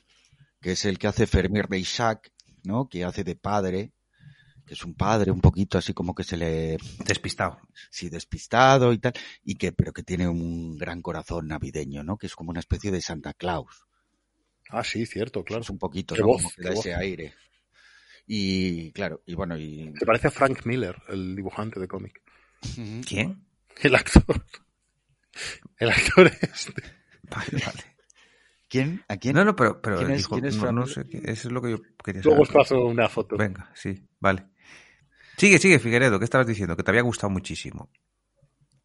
que 0.62 0.74
es 0.74 0.86
el 0.86 0.98
que 1.00 1.08
hace 1.08 1.28
Fermín 1.28 1.64
de 1.70 1.80
Isaac, 1.80 2.32
¿no? 2.64 2.88
Que 2.88 3.04
hace 3.04 3.24
de 3.24 3.36
padre, 3.36 3.91
que 4.66 4.76
es 4.76 4.86
un 4.86 4.94
padre 4.94 5.32
un 5.32 5.41
poquito 5.41 5.78
así 5.78 5.94
como 5.94 6.16
que 6.16 6.24
se 6.24 6.38
le... 6.38 6.78
Despistado. 7.06 7.60
Sí, 7.90 8.10
despistado 8.10 8.94
y 8.94 9.00
tal, 9.00 9.14
y 9.44 9.56
que, 9.56 9.72
pero 9.74 9.91
que 9.91 10.04
tiene 10.04 10.28
un 10.28 10.78
gran 10.78 11.02
corazón 11.02 11.48
navideño, 11.48 12.04
¿no? 12.04 12.18
Que 12.18 12.28
es 12.28 12.36
como 12.36 12.52
una 12.52 12.62
especie 12.62 12.91
de 12.91 13.02
Santa 13.02 13.34
Claus. 13.34 13.86
Ah, 14.70 14.84
sí, 14.84 15.06
cierto, 15.06 15.44
claro. 15.44 15.62
Es 15.64 15.70
un 15.70 15.78
poquito, 15.78 16.16
Qué 16.16 16.22
¿no? 16.22 16.28
voz, 16.28 16.44
como 16.44 16.56
que 16.56 16.62
da 16.64 16.70
voz. 16.72 16.80
ese 16.86 16.95
aire. 16.95 17.34
Y 18.26 18.91
claro, 18.94 19.22
y 19.26 19.36
bueno, 19.36 19.58
y... 19.58 19.94
Se 19.98 20.06
parece 20.06 20.28
a 20.28 20.32
Frank 20.32 20.66
Miller, 20.66 20.95
el 21.10 21.36
dibujante 21.36 21.80
de 21.80 21.88
cómic. 21.88 22.22
¿Quién? 23.08 23.45
El 23.82 23.95
actor. 23.95 24.45
El 25.78 25.90
actor 25.90 26.28
este. 26.28 26.84
Vale, 27.24 27.64
vale. 27.66 27.84
¿Quién? 28.70 29.04
¿A 29.08 29.18
quién? 29.18 29.36
No, 29.36 29.44
no, 29.44 29.56
pero, 29.56 29.82
pero 29.82 29.98
¿Quién 29.98 30.12
es- 30.12 30.18
dijo, 30.20 30.36
quién 30.36 30.45
es 30.45 30.56
no, 30.56 30.62
Frank 30.62 30.74
no 30.76 30.82
Miller? 30.86 31.08
sé, 31.12 31.32
eso 31.32 31.48
es 31.48 31.52
lo 31.54 31.62
que 31.62 31.72
yo 31.72 31.78
quería 32.04 32.22
saber. 32.24 32.26
Luego 32.38 32.41
os 32.44 32.50
paso 32.50 32.86
una 32.86 33.10
foto. 33.10 33.36
Venga, 33.38 33.70
sí, 33.76 34.08
vale. 34.20 34.45
Sigue, 35.38 35.58
sigue, 35.60 35.80
Figueredo, 35.80 36.20
¿qué 36.20 36.26
estabas 36.26 36.48
diciendo? 36.48 36.78
Que 36.78 36.84
te 36.84 36.91
había 36.91 37.02
gustado 37.02 37.30
muchísimo. 37.32 37.90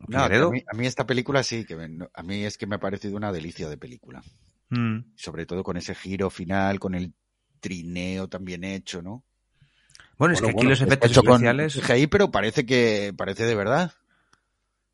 No, 0.08 0.18
a, 0.18 0.22
Figueredo. 0.24 0.50
mí, 0.50 0.62
a 0.72 0.76
mí 0.76 0.86
esta 0.86 1.06
película 1.06 1.42
sí, 1.42 1.64
que 1.64 1.76
me- 1.76 2.08
a 2.12 2.22
mí 2.22 2.44
es 2.44 2.56
que 2.58 2.66
me 2.66 2.76
ha 2.76 2.80
parecido 2.80 3.16
una 3.16 3.30
delicia 3.32 3.68
de 3.68 3.76
película. 3.76 4.22
Mm. 4.70 5.12
Sobre 5.16 5.46
todo 5.46 5.62
con 5.62 5.76
ese 5.76 5.94
giro 5.94 6.30
final, 6.30 6.78
con 6.80 6.94
el 6.94 7.14
trineo 7.60 8.28
tan 8.28 8.44
bien 8.44 8.64
hecho, 8.64 9.02
¿no? 9.02 9.24
Bueno, 10.18 10.34
es 10.34 10.40
que 10.42 10.50
aquí 10.50 10.66
los 10.66 10.80
efectos 10.80 11.10
hecho 11.10 11.22
con 11.22 11.34
especiales. 11.44 11.74
CGI, 11.74 12.06
pero 12.08 12.30
parece 12.30 12.66
que 12.66 13.14
parece 13.16 13.44
de 13.46 13.54
verdad. 13.54 13.92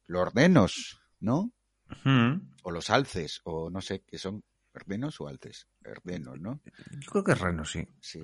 Los 0.07 0.33
renos, 0.35 1.01
¿no? 1.21 1.51
O 2.63 2.71
los 2.71 2.91
alces, 2.91 3.41
o 3.45 3.71
no 3.71 3.81
sé, 3.81 4.03
¿qué 4.07 4.19
son? 4.19 4.43
¿Herdenos 4.75 5.21
o 5.21 5.29
alces? 5.29 5.69
Herdenos, 5.85 6.41
¿no? 6.41 6.61
Yo 7.01 7.11
creo 7.11 7.25
que 7.25 7.33
es 7.33 7.41
Reno, 7.41 7.65
sí. 7.65 7.87
Sí. 8.01 8.21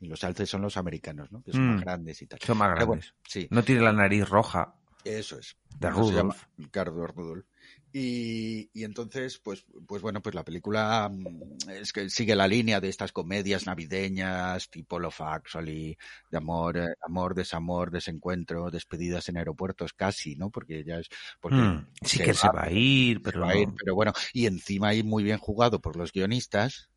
Y 0.00 0.06
los 0.08 0.24
alces 0.24 0.48
son 0.48 0.62
los 0.62 0.76
americanos, 0.78 1.30
¿no? 1.30 1.42
Que 1.42 1.52
son 1.52 1.66
más 1.68 1.76
Mm. 1.76 1.80
grandes 1.80 2.22
y 2.22 2.26
tal. 2.26 2.38
Son 2.40 2.56
más 2.56 2.70
bueno, 2.70 2.86
grandes. 2.86 3.14
sí. 3.28 3.46
No 3.50 3.62
tiene 3.62 3.82
la 3.82 3.92
nariz 3.92 4.26
roja. 4.28 4.74
Eso 5.04 5.38
es. 5.38 5.56
De 5.78 5.90
Rudolf. 5.90 6.44
Ricardo 6.56 7.06
Rudolf. 7.06 7.46
Y, 7.92 8.70
y 8.72 8.84
entonces, 8.84 9.38
pues, 9.38 9.64
pues 9.86 10.00
bueno, 10.00 10.22
pues 10.22 10.34
la 10.34 10.44
película 10.44 11.10
mm, 11.10 11.70
es 11.70 11.92
que 11.92 12.08
sigue 12.08 12.36
la 12.36 12.46
línea 12.46 12.80
de 12.80 12.88
estas 12.88 13.12
comedias 13.12 13.66
navideñas, 13.66 14.70
tipo 14.70 14.98
Love 14.98 15.20
Actually, 15.22 15.98
de 16.30 16.36
amor, 16.36 16.76
eh, 16.76 16.94
amor, 17.02 17.34
desamor, 17.34 17.90
desencuentro, 17.90 18.70
despedidas 18.70 19.28
en 19.28 19.38
aeropuertos 19.38 19.92
casi, 19.92 20.36
¿no? 20.36 20.50
Porque 20.50 20.84
ya 20.84 20.98
es, 20.98 21.08
porque 21.40 21.60
Mm. 21.60 21.86
Sí 22.02 22.18
que 22.18 22.32
se 22.32 22.48
va 22.48 22.64
a 22.64 22.70
ir, 22.70 23.20
pero 23.20 23.40
se 23.40 23.46
va 23.46 23.50
a 23.50 23.56
ir, 23.56 23.68
pero 23.76 23.94
bueno, 23.94 24.12
y 24.32 24.46
encima 24.46 24.88
ahí 24.88 25.02
muy 25.02 25.22
bien 25.22 25.38
jugado 25.38 25.80
por 25.80 25.96
los 25.96 26.12
guionistas, 26.12 26.88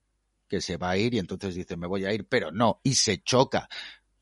que 0.48 0.62
se 0.62 0.78
va 0.78 0.92
a 0.92 0.98
ir 0.98 1.14
y 1.14 1.20
entonces 1.20 1.56
dice 1.56 1.76
me 1.76 1.88
voy 1.88 2.06
a 2.06 2.14
ir, 2.14 2.26
pero 2.28 2.52
no, 2.52 2.80
y 2.84 2.96
se 2.96 3.22
choca 3.22 3.68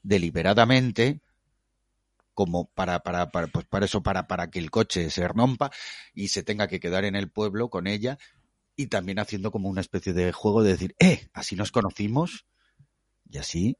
deliberadamente 0.01 1.21
como 2.41 2.71
para, 2.73 3.03
para, 3.03 3.29
para, 3.29 3.45
pues 3.45 3.67
para 3.67 3.85
eso, 3.85 4.01
para, 4.01 4.25
para 4.25 4.49
que 4.49 4.57
el 4.57 4.71
coche 4.71 5.11
se 5.11 5.27
rompa 5.27 5.69
y 6.11 6.29
se 6.29 6.41
tenga 6.41 6.67
que 6.67 6.79
quedar 6.79 7.05
en 7.05 7.15
el 7.15 7.29
pueblo 7.29 7.69
con 7.69 7.85
ella 7.85 8.17
y 8.75 8.87
también 8.87 9.19
haciendo 9.19 9.51
como 9.51 9.69
una 9.69 9.81
especie 9.81 10.11
de 10.13 10.31
juego 10.31 10.63
de 10.63 10.71
decir, 10.71 10.95
eh, 10.97 11.29
así 11.33 11.55
nos 11.55 11.71
conocimos 11.71 12.47
y 13.29 13.37
así 13.37 13.77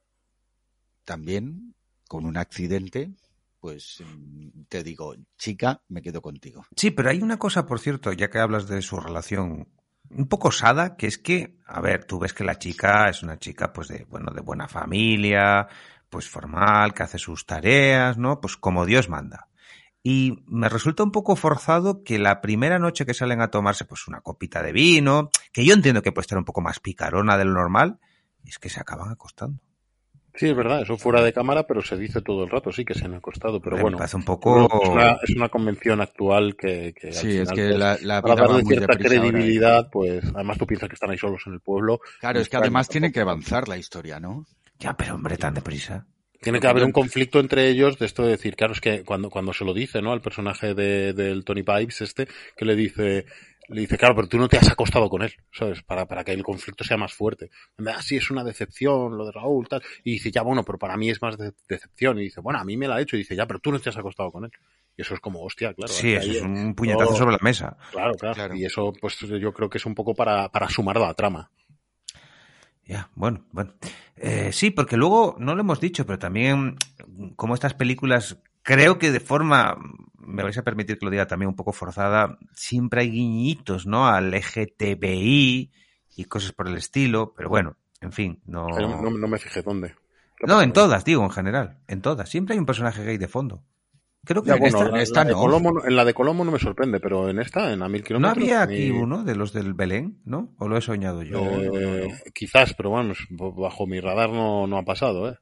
también 1.06 1.74
con 2.08 2.26
un 2.26 2.38
accidente, 2.38 3.12
pues 3.60 4.04
mm, 4.06 4.66
te 4.70 4.84
digo, 4.84 5.16
chica, 5.40 5.82
me 5.88 6.04
quedo 6.04 6.22
contigo. 6.22 6.64
Sí, 6.76 6.92
pero 6.92 7.10
hay 7.10 7.24
una 7.24 7.40
cosa, 7.40 7.66
por 7.66 7.80
cierto, 7.80 8.14
ya 8.14 8.30
que 8.30 8.38
hablas 8.38 8.68
de 8.68 8.84
su 8.84 8.98
relación 8.98 9.70
un 10.12 10.28
poco 10.28 10.50
osada, 10.50 10.98
que 10.98 11.08
es 11.08 11.18
que, 11.18 11.58
a 11.66 11.82
ver, 11.82 12.06
tú 12.06 12.20
ves 12.20 12.34
que 12.34 12.44
la 12.44 12.60
chica 12.60 13.10
es 13.10 13.24
una 13.24 13.40
chica, 13.40 13.74
pues 13.74 13.88
de, 13.88 14.06
bueno, 14.08 14.32
de 14.32 14.42
buena 14.42 14.68
familia, 14.68 15.68
pues 16.12 16.30
formal, 16.30 16.94
que 16.94 17.02
hace 17.04 17.18
sus 17.18 17.48
tareas, 17.48 18.18
¿no? 18.20 18.40
Pues 18.42 18.58
como 18.58 18.86
Dios 18.86 19.10
manda. 19.10 19.48
Y 20.04 20.44
me 20.48 20.68
resulta 20.70 21.04
un 21.04 21.12
poco 21.12 21.36
forzado 21.36 22.04
que 22.04 22.20
la 22.20 22.42
primera 22.42 22.78
noche 22.80 23.06
que 23.06 23.14
salen 23.14 23.42
a 23.42 23.50
tomarse, 23.50 23.86
pues 23.86 24.08
una 24.08 24.22
copita 24.22 24.62
de 24.62 24.72
vino, 24.74 25.30
que 25.54 25.64
yo 25.66 25.74
entiendo 25.74 26.02
que 26.04 26.12
puede 26.12 26.24
estar 26.24 26.38
un 26.38 26.46
poco 26.46 26.62
más 26.62 26.80
picarona 26.80 27.38
de 27.38 27.46
lo 27.46 27.54
normal, 27.54 28.00
es 28.46 28.60
que 28.60 28.70
se 28.70 28.80
acaban 28.80 29.10
acostando. 29.12 29.60
Sí, 30.34 30.48
es 30.48 30.56
verdad, 30.56 30.82
eso 30.82 30.98
fuera 30.98 31.22
de 31.22 31.34
cámara, 31.34 31.68
pero 31.68 31.82
se 31.82 31.98
dice 31.98 32.22
todo 32.22 32.46
el 32.46 32.50
rato, 32.50 32.72
sí 32.72 32.86
que 32.86 32.94
se 32.94 33.06
han 33.06 33.14
acostado, 33.14 33.62
pero 33.62 33.76
Me 33.76 33.82
bueno. 33.84 33.98
parece 33.98 34.16
un 34.18 34.24
poco- 34.24 34.70
Es 34.82 34.90
una, 34.90 35.12
es 35.22 35.36
una 35.36 35.50
convención 35.50 36.00
actual 36.02 36.56
que, 36.56 36.94
que 37.00 37.08
al 37.10 37.14
Sí, 37.14 37.38
es 37.38 37.52
que 37.52 37.68
pues, 37.68 38.04
la- 38.04 38.22
para 38.22 38.36
darle 38.36 38.64
cierta 38.64 38.94
ahora, 38.94 38.96
¿eh? 38.96 39.08
credibilidad, 39.08 39.90
pues 39.92 40.24
además 40.34 40.58
tú 40.58 40.66
piensas 40.66 40.88
que 40.90 40.96
están 40.96 41.12
ahí 41.12 41.18
solos 41.18 41.44
en 41.48 41.54
el 41.54 41.60
pueblo. 41.60 42.00
Claro, 42.22 42.40
es 42.40 42.50
que 42.50 42.58
además 42.58 42.88
tiene 42.88 43.12
que 43.12 43.20
avanzar 43.20 43.68
la 43.68 43.78
historia, 43.78 44.20
¿no? 44.22 44.46
Ya, 44.82 44.94
pero 44.94 45.16
hombre, 45.16 45.38
tan 45.38 45.54
deprisa. 45.54 46.06
Tiene 46.42 46.60
que 46.60 46.68
haber 46.68 46.84
un 46.84 46.92
conflicto 46.92 47.40
entre 47.40 47.70
ellos 47.70 48.00
de 48.00 48.08
esto 48.08 48.24
de 48.24 48.32
decir, 48.32 48.56
claro, 48.56 48.74
es 48.74 48.82
que 48.82 49.04
cuando, 49.04 49.30
cuando 49.30 49.54
se 49.54 49.64
lo 49.64 49.74
dice, 49.76 50.02
¿no? 50.02 50.12
Al 50.12 50.22
personaje 50.22 50.74
de, 50.74 51.14
del 51.14 51.46
Tony 51.46 51.62
Pipes 51.62 52.02
este, 52.02 52.28
que 52.58 52.66
le 52.66 52.76
dice, 52.76 53.28
le 53.70 53.82
dice, 53.82 53.96
claro, 53.96 54.16
pero 54.16 54.28
tú 54.28 54.40
no 54.40 54.50
te 54.50 54.58
has 54.58 54.68
acostado 54.72 55.08
con 55.08 55.22
él, 55.22 55.32
¿sabes? 55.54 55.84
Para, 55.84 56.08
para 56.08 56.24
que 56.24 56.32
el 56.32 56.42
conflicto 56.42 56.84
sea 56.84 56.98
más 56.98 57.14
fuerte. 57.14 57.52
Ah, 57.86 58.02
sí, 58.02 58.16
es 58.18 58.32
una 58.32 58.44
decepción 58.44 59.16
lo 59.16 59.26
de 59.28 59.32
Raúl, 59.34 59.68
tal. 59.68 59.84
Y 60.04 60.14
dice, 60.14 60.32
ya, 60.32 60.42
bueno, 60.42 60.64
pero 60.64 60.80
para 60.80 60.98
mí 60.98 61.12
es 61.12 61.22
más 61.22 61.38
de- 61.38 61.54
decepción. 61.70 62.18
Y 62.18 62.24
dice, 62.24 62.42
bueno, 62.42 62.58
a 62.60 62.64
mí 62.64 62.76
me 62.76 62.88
la 62.88 62.96
ha 62.96 63.02
hecho. 63.02 63.16
Y 63.16 63.20
dice, 63.20 63.36
ya, 63.36 63.46
pero 63.46 63.60
tú 63.60 63.72
no 63.72 63.80
te 63.80 63.90
has 63.90 63.98
acostado 63.98 64.32
con 64.32 64.46
él. 64.46 64.52
Y 64.98 65.04
eso 65.04 65.14
es 65.14 65.20
como, 65.20 65.44
hostia, 65.44 65.76
claro. 65.76 65.94
Sí, 65.94 66.14
eso 66.14 66.32
es 66.32 66.42
un 66.42 66.74
puñetazo 66.74 67.06
todo- 67.12 67.18
sobre 67.20 67.34
la 67.34 67.40
mesa. 67.42 67.78
Claro, 67.92 68.16
claro, 68.16 68.56
Y 68.56 68.66
eso, 68.66 68.92
pues 69.00 69.20
yo 69.20 69.54
creo 69.54 69.70
que 69.70 69.78
es 69.78 69.86
un 69.86 69.94
poco 69.94 70.16
para, 70.16 70.50
para 70.50 70.68
sumar 70.70 70.98
a 70.98 71.02
la 71.02 71.14
trama. 71.14 71.52
Ya, 72.86 73.10
bueno, 73.16 73.46
bueno. 73.52 73.74
Eh, 74.16 74.52
sí, 74.52 74.72
porque 74.72 74.98
luego, 74.98 75.36
no 75.40 75.56
lo 75.56 75.62
hemos 75.62 75.80
dicho, 75.80 76.06
pero 76.06 76.20
también 76.20 76.78
como 77.36 77.54
estas 77.54 77.74
películas, 77.74 78.38
creo 78.62 78.98
que 78.98 79.12
de 79.12 79.20
forma, 79.20 79.78
me 80.18 80.44
vais 80.44 80.58
a 80.58 80.64
permitir 80.64 80.98
que 80.98 81.06
lo 81.06 81.12
diga 81.12 81.28
también 81.28 81.50
un 81.50 81.56
poco 81.56 81.72
forzada, 81.72 82.38
siempre 82.54 83.02
hay 83.02 83.12
guiñitos, 83.12 83.86
¿no? 83.86 84.08
Al 84.08 84.32
LGTBI 84.32 85.72
y 86.18 86.26
cosas 86.26 86.52
por 86.52 86.68
el 86.68 86.78
estilo, 86.78 87.34
pero 87.36 87.50
bueno, 87.50 87.78
en 88.02 88.12
fin, 88.12 88.42
no... 88.46 88.68
Pero 88.76 88.90
no, 88.90 89.10
no 89.10 89.28
me 89.28 89.38
fijé 89.38 89.62
dónde. 89.62 89.96
No, 90.46 90.62
en 90.62 90.74
todas, 90.74 91.06
digo, 91.06 91.24
en 91.24 91.30
general, 91.30 91.78
en 91.88 92.02
todas. 92.02 92.30
Siempre 92.30 92.54
hay 92.54 92.60
un 92.60 92.66
personaje 92.66 93.04
gay 93.04 93.18
de 93.18 93.28
fondo. 93.28 93.64
Creo 94.24 94.44
que 94.44 94.50
Ya, 94.50 94.54
en 94.56 94.60
bueno, 94.60 94.78
esta, 94.78 94.92
la- 94.92 95.02
esta 95.02 95.20
la 95.22 95.26
de 95.26 95.34
no. 95.34 95.40
Colombo 95.40 95.72
no- 95.72 95.86
en 95.86 95.96
la 95.96 96.06
de 96.06 96.14
Colombo 96.14 96.46
no 96.46 96.52
me 96.52 96.60
sorprende, 96.60 97.00
pero 97.00 97.28
en 97.30 97.40
esta, 97.40 97.74
en 97.74 97.82
a 97.82 97.90
mil 97.90 98.02
¿No 98.02 98.06
kilómetros. 98.08 98.38
había 98.38 98.60
a 98.60 98.64
aquí 98.64 98.92
uno 98.92 99.24
de 99.24 99.36
los 99.36 99.52
del 99.52 99.74
Belén, 99.74 100.22
no? 100.26 100.54
¿O 100.60 100.68
lo 100.68 100.78
he 100.78 100.82
soñado 100.82 101.24
yo? 101.24 101.40
Eh, 101.40 102.08
Quizás, 102.34 102.74
pero 102.76 102.92
bueno, 102.92 103.14
bajo 103.32 103.88
mi 103.88 104.00
radar 104.00 104.30
no, 104.30 104.68
no 104.68 104.78
ha 104.78 104.84
pasado, 104.84 105.30
¿eh? 105.30 105.38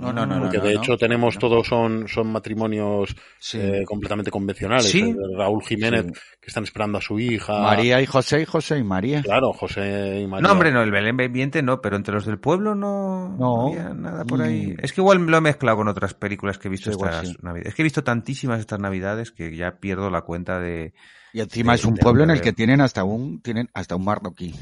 No, 0.00 0.12
no, 0.12 0.24
no, 0.26 0.40
Porque 0.40 0.58
no, 0.58 0.64
de 0.64 0.74
no, 0.74 0.80
hecho 0.80 0.92
no. 0.92 0.98
tenemos 0.98 1.36
todos 1.38 1.66
son, 1.66 2.06
son 2.08 2.28
matrimonios 2.28 3.14
eh, 3.54 3.82
completamente 3.84 4.30
convencionales. 4.30 4.88
Sí. 4.88 5.14
Raúl 5.36 5.62
Jiménez, 5.64 6.06
Sí. 6.06 6.12
que 6.40 6.46
están 6.48 6.64
esperando 6.64 6.98
a 6.98 7.00
su 7.00 7.18
hija. 7.18 7.60
María 7.60 8.00
y 8.00 8.06
José 8.06 8.42
y 8.42 8.44
José 8.44 8.78
y 8.78 8.84
María. 8.84 9.22
Claro, 9.22 9.52
José 9.52 10.20
y 10.20 10.26
María. 10.26 10.46
No, 10.46 10.52
hombre, 10.52 10.70
no, 10.72 10.82
el 10.82 10.90
Belén 10.90 11.16
viviente 11.16 11.62
no, 11.62 11.80
pero 11.80 11.96
entre 11.96 12.14
los 12.14 12.24
del 12.26 12.38
pueblo 12.38 12.74
no, 12.74 13.36
No. 13.36 13.68
había 13.68 13.90
nada 13.94 14.24
por 14.24 14.42
ahí. 14.42 14.74
Es 14.78 14.92
que 14.92 15.00
igual 15.00 15.24
lo 15.26 15.36
he 15.36 15.40
mezclado 15.40 15.76
con 15.78 15.88
otras 15.88 16.14
películas 16.14 16.58
que 16.58 16.68
he 16.68 16.70
visto 16.70 16.90
estas 16.90 17.28
sí. 17.28 17.36
navidades. 17.42 17.68
Es 17.70 17.74
que 17.74 17.82
he 17.82 17.84
visto 17.84 18.04
tantísimas 18.04 18.60
estas 18.60 18.78
navidades 18.80 19.32
que 19.32 19.54
ya 19.56 19.78
pierdo 19.80 20.08
la 20.10 20.22
cuenta 20.22 20.60
de... 20.60 20.92
Y 21.32 21.40
encima 21.40 21.72
de- 21.72 21.76
es 21.76 21.84
un 21.84 21.96
pueblo 21.96 22.22
en 22.24 22.30
el 22.30 22.40
que 22.40 22.52
tienen 22.52 22.80
hasta 22.80 23.02
un 23.02 23.40
tienen 23.42 23.68
hasta 23.74 23.96
un 23.96 24.04
marroquí. 24.04 24.54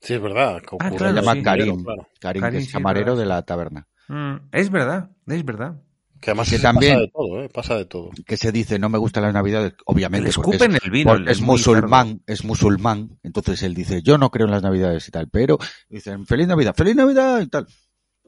Sí, 0.00 0.14
es 0.14 0.22
verdad. 0.22 0.60
que 0.62 0.76
Ah. 0.80 0.90
Se 0.90 1.12
llama 1.12 1.32
sí, 1.34 1.42
Karim. 1.42 1.84
claro. 1.84 2.08
Karim, 2.20 2.40
Karim, 2.42 2.56
que 2.58 2.62
es 2.62 2.66
sí, 2.66 2.72
camarero 2.72 3.12
verdad. 3.12 3.18
de 3.22 3.26
la 3.26 3.42
taberna. 3.42 3.86
Mm, 4.10 4.48
es 4.50 4.70
verdad, 4.70 5.10
es 5.28 5.44
verdad. 5.44 5.76
Que 6.20 6.30
además 6.32 6.50
Que 6.50 6.58
también- 6.58 6.94
pasa 6.94 7.00
de 7.00 7.08
todo, 7.08 7.42
¿eh? 7.42 7.48
Pasa 7.48 7.74
de 7.76 7.84
todo. 7.86 8.10
Que 8.26 8.36
se 8.36 8.50
dice, 8.52 8.78
no 8.78 8.88
me 8.90 8.98
gustan 8.98 9.22
las 9.22 9.32
navidades, 9.32 9.72
obviamente. 9.86 10.28
Le 10.28 10.34
porque 10.34 10.50
escupen 10.56 10.76
es, 10.76 10.84
el 10.84 10.90
vino, 10.90 11.10
porque 11.12 11.30
es 11.30 11.40
musulmán, 11.40 12.22
es 12.26 12.44
musulmán. 12.44 13.18
Entonces 13.22 13.62
él 13.62 13.72
dice, 13.72 14.02
yo 14.02 14.18
no 14.18 14.30
creo 14.30 14.46
en 14.46 14.50
las 14.50 14.62
navidades 14.62 15.06
y 15.08 15.12
tal, 15.12 15.28
pero 15.30 15.58
dicen, 15.88 16.26
feliz 16.26 16.48
Navidad, 16.48 16.74
feliz 16.76 16.96
Navidad 16.96 17.40
y 17.40 17.46
tal. 17.46 17.66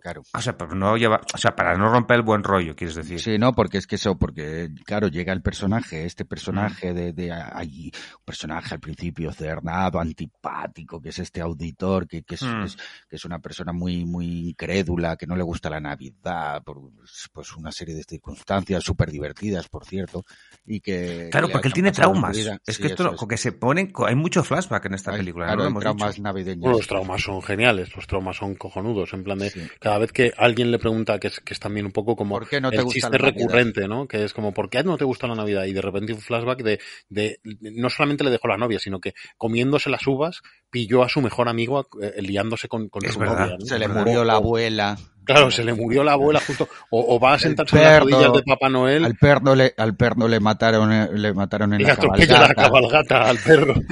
Claro. 0.03 0.23
O 0.35 0.41
sea, 0.41 0.59
para 0.59 0.75
no 0.75 0.97
llevar, 0.97 1.21
o 1.33 1.39
sea, 1.39 1.55
para 1.55 1.77
no 1.77 1.89
romper 1.89 2.17
el 2.17 2.23
buen 2.23 2.43
rollo, 2.43 2.75
quieres 2.75 2.97
decir. 2.97 3.21
Sí, 3.21 3.39
no, 3.39 3.53
porque 3.53 3.79
es 3.79 3.87
que 3.87 3.95
eso, 3.95 4.19
porque 4.19 4.69
claro, 4.85 5.07
llega 5.07 5.33
el 5.33 5.43
personaje, 5.43 6.05
este 6.07 6.25
personaje 6.25 6.93
de, 6.93 7.13
de 7.13 7.31
allí, 7.31 7.93
un 8.19 8.25
personaje 8.25 8.75
al 8.75 8.81
principio 8.81 9.33
cernado, 9.33 10.01
antipático, 10.01 11.01
que 11.01 11.11
es 11.11 11.19
este 11.21 11.41
auditor, 11.41 12.09
que, 12.09 12.23
que, 12.25 12.35
es, 12.35 12.43
Mm. 12.43 12.63
es- 12.65 12.77
que 13.09 13.15
es 13.17 13.25
una 13.25 13.39
persona 13.39 13.73
muy, 13.73 14.05
muy 14.05 14.49
incrédula, 14.51 15.17
que 15.17 15.27
no 15.29 15.37
le 15.37 15.45
gusta 15.45 15.71
la 15.71 15.79
Navidad, 15.81 16.63
por 16.65 16.81
pues 17.33 17.57
una 17.57 17.71
serie 17.71 17.95
de 17.95 18.03
circunstancias 18.03 18.83
súper 18.83 19.11
divertidas, 19.11 19.69
por 19.69 19.85
cierto, 19.85 20.25
y 20.67 20.81
que... 20.81 21.29
Claro, 21.31 21.47
que 21.47 21.53
porque 21.53 21.69
él 21.69 21.75
tiene 21.75 21.93
traumas. 21.93 22.37
vida. 22.37 22.59
Es 22.67 22.77
Sí, 22.77 22.83
que 22.83 22.89
esto, 22.89 23.15
es. 23.15 23.21
que 23.29 23.37
se 23.37 23.53
ponen, 23.53 23.93
hay 24.07 24.17
mucho 24.17 24.43
flashback 24.43 24.87
en 24.87 24.95
esta 24.95 25.13
Hay- 25.13 25.19
película, 25.19 25.47
claro, 25.47 25.59
¿no? 25.59 25.63
Lo 25.63 25.67
hay 25.69 25.71
hemos 25.71 25.83
traumas 25.83 26.11
dicho. 26.15 26.23
navideños. 26.25 26.61
Bueno, 26.61 26.77
los 26.79 26.87
traumas 26.89 27.23
son 27.23 27.41
geniales, 27.43 27.95
los 27.95 28.07
traumas 28.07 28.37
son 28.37 28.55
cojonudos, 28.57 29.13
en 29.13 29.23
plan 29.25 29.39
de 29.39 29.53
cada 29.81 29.92
vez 29.99 30.13
que 30.13 30.33
alguien 30.37 30.71
le 30.71 30.79
pregunta, 30.79 31.19
que 31.19 31.29
es, 31.29 31.41
que 31.41 31.55
es 31.55 31.61
también 31.61 31.87
un 31.87 31.93
poco 31.93 32.17
como 32.17 32.39
¿Por 32.39 32.49
qué 32.49 32.61
no 32.61 32.71
te 32.71 32.77
el 32.77 32.85
gusta 32.85 33.11
chiste 33.11 33.19
recurrente, 33.19 33.89
¿no? 33.89 34.07
Que 34.07 34.25
es 34.25 34.33
como, 34.33 34.53
¿por 34.53 34.71
qué 34.71 34.83
no 34.83 34.97
te 34.97 35.05
gusta 35.05 35.27
la 35.27 35.35
Navidad? 35.35 35.65
Y 35.65 35.73
de 35.73 35.83
repente 35.83 36.13
un 36.13 36.21
flashback 36.21 36.63
de, 36.63 36.81
de 37.09 37.41
no 37.61 37.91
solamente 37.91 38.25
le 38.25 38.31
dejó 38.31 38.49
la 38.49 38.57
novia, 38.57 38.79
sino 38.79 39.01
que 39.01 39.15
comiéndose 39.37 39.91
las 39.91 40.07
uvas, 40.07 40.43
pilló 40.71 41.03
a 41.03 41.09
su 41.09 41.21
mejor 41.21 41.49
amigo 41.49 41.87
eh, 42.01 42.23
liándose 42.23 42.69
con, 42.69 42.89
su 42.91 43.19
verdad, 43.19 43.39
novia. 43.39 43.57
¿no? 43.59 43.67
Se 43.67 43.79
le 43.79 43.89
murió 43.89 44.25
la 44.25 44.35
abuela. 44.35 44.99
Claro, 45.25 45.51
se 45.51 45.63
le 45.65 45.73
murió 45.73 46.03
la 46.03 46.13
abuela 46.13 46.41
justo. 46.41 46.69
O, 46.91 47.15
o 47.17 47.21
va 47.21 47.35
a 47.35 47.39
sentarse 47.39 47.77
en 47.77 47.83
las 47.83 47.93
perro- 47.93 48.11
rodillas 48.11 48.33
de 48.33 48.43
Papá 48.43 48.69
Noel 48.69 49.05
Al 49.05 49.15
perno 49.17 49.55
le, 49.55 49.73
al 49.77 49.97
perno 49.97 50.27
le 50.29 50.41
mataron, 50.41 50.93
eh, 50.93 51.09
le 51.13 51.33
mataron 51.33 51.75
en 51.75 51.81
y 51.81 51.85
la 51.85 51.97
cabalgata. 52.55 53.23
al 53.29 53.39
perro. 53.39 53.75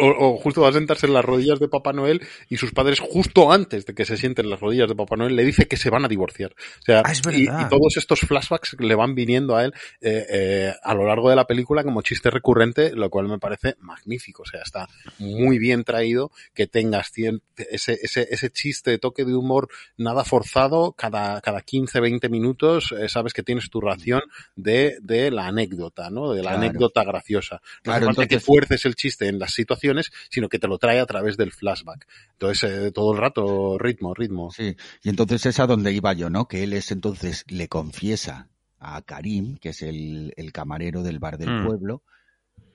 O, 0.00 0.06
o 0.34 0.36
justo 0.38 0.60
va 0.62 0.68
a 0.68 0.72
sentarse 0.72 1.06
en 1.06 1.14
las 1.14 1.24
rodillas 1.24 1.58
de 1.58 1.68
Papá 1.68 1.92
Noel 1.92 2.20
y 2.48 2.56
sus 2.56 2.72
padres, 2.72 3.00
justo 3.00 3.52
antes 3.52 3.84
de 3.86 3.94
que 3.94 4.04
se 4.04 4.16
sienten 4.16 4.46
en 4.46 4.50
las 4.52 4.60
rodillas 4.60 4.88
de 4.88 4.94
Papá 4.94 5.16
Noel, 5.16 5.34
le 5.36 5.44
dice 5.44 5.66
que 5.66 5.76
se 5.76 5.90
van 5.90 6.04
a 6.04 6.08
divorciar. 6.08 6.52
O 6.52 6.82
sea, 6.82 7.02
Ah, 7.04 7.12
es 7.12 7.20
y, 7.32 7.46
verdad. 7.46 7.66
y 7.66 7.68
todos 7.68 7.96
estos 7.96 8.20
flashbacks 8.20 8.76
le 8.78 8.94
van 8.94 9.14
viniendo 9.14 9.56
a 9.56 9.64
él 9.64 9.74
eh, 10.00 10.26
eh, 10.30 10.72
a 10.82 10.94
lo 10.94 11.06
largo 11.06 11.28
de 11.30 11.36
la 11.36 11.46
película 11.46 11.82
como 11.84 12.02
chiste 12.02 12.30
recurrente, 12.30 12.92
lo 12.94 13.10
cual 13.10 13.28
me 13.28 13.38
parece 13.38 13.74
magnífico. 13.80 14.42
O 14.42 14.46
sea, 14.46 14.62
está 14.62 14.88
muy 15.18 15.58
bien 15.58 15.84
traído 15.84 16.30
que 16.54 16.66
tengas 16.66 17.10
ese, 17.56 17.98
ese, 18.02 18.28
ese 18.30 18.50
chiste, 18.50 18.96
toque 18.98 19.24
de 19.24 19.34
humor 19.34 19.68
nada 19.96 20.24
forzado, 20.24 20.53
cada, 20.96 21.40
cada 21.40 21.60
15, 21.60 22.00
20 22.00 22.28
minutos, 22.28 22.92
eh, 22.92 23.08
sabes 23.08 23.32
que 23.32 23.42
tienes 23.42 23.68
tu 23.70 23.80
ración 23.80 24.22
de, 24.56 24.96
de 25.02 25.30
la 25.30 25.46
anécdota, 25.48 26.10
¿no? 26.10 26.32
De 26.32 26.42
la 26.42 26.50
Claro. 26.52 26.58
anécdota 26.66 27.04
graciosa. 27.04 27.56
No 27.56 27.82
Claro, 27.82 28.06
falta 28.06 28.26
que 28.26 28.34
entonces- 28.36 28.46
fuerces 28.46 28.84
el 28.86 28.94
chiste 28.94 29.28
en 29.28 29.38
las 29.38 29.52
situaciones, 29.52 30.10
sino 30.30 30.48
que 30.48 30.58
te 30.58 30.68
lo 30.68 30.78
trae 30.78 31.00
a 31.00 31.06
través 31.06 31.36
del 31.36 31.52
flashback. 31.52 32.06
Entonces, 32.32 32.70
eh, 32.70 32.92
todo 32.92 33.12
el 33.12 33.18
rato, 33.18 33.78
ritmo, 33.78 34.14
ritmo. 34.14 34.50
Sí, 34.52 34.76
y 35.02 35.08
entonces 35.08 35.44
es 35.46 35.58
a 35.60 35.66
donde 35.66 35.92
iba 35.92 36.12
yo, 36.12 36.30
¿no? 36.30 36.46
Que 36.46 36.62
él 36.62 36.72
es 36.72 36.90
entonces, 36.92 37.44
le 37.48 37.68
confiesa 37.68 38.48
a 38.78 39.02
Karim, 39.02 39.56
que 39.56 39.70
es 39.70 39.82
el, 39.82 40.32
el 40.36 40.52
camarero 40.52 41.02
del 41.02 41.18
bar 41.18 41.38
del 41.38 41.50
Mm. 41.62 41.66
pueblo, 41.66 42.02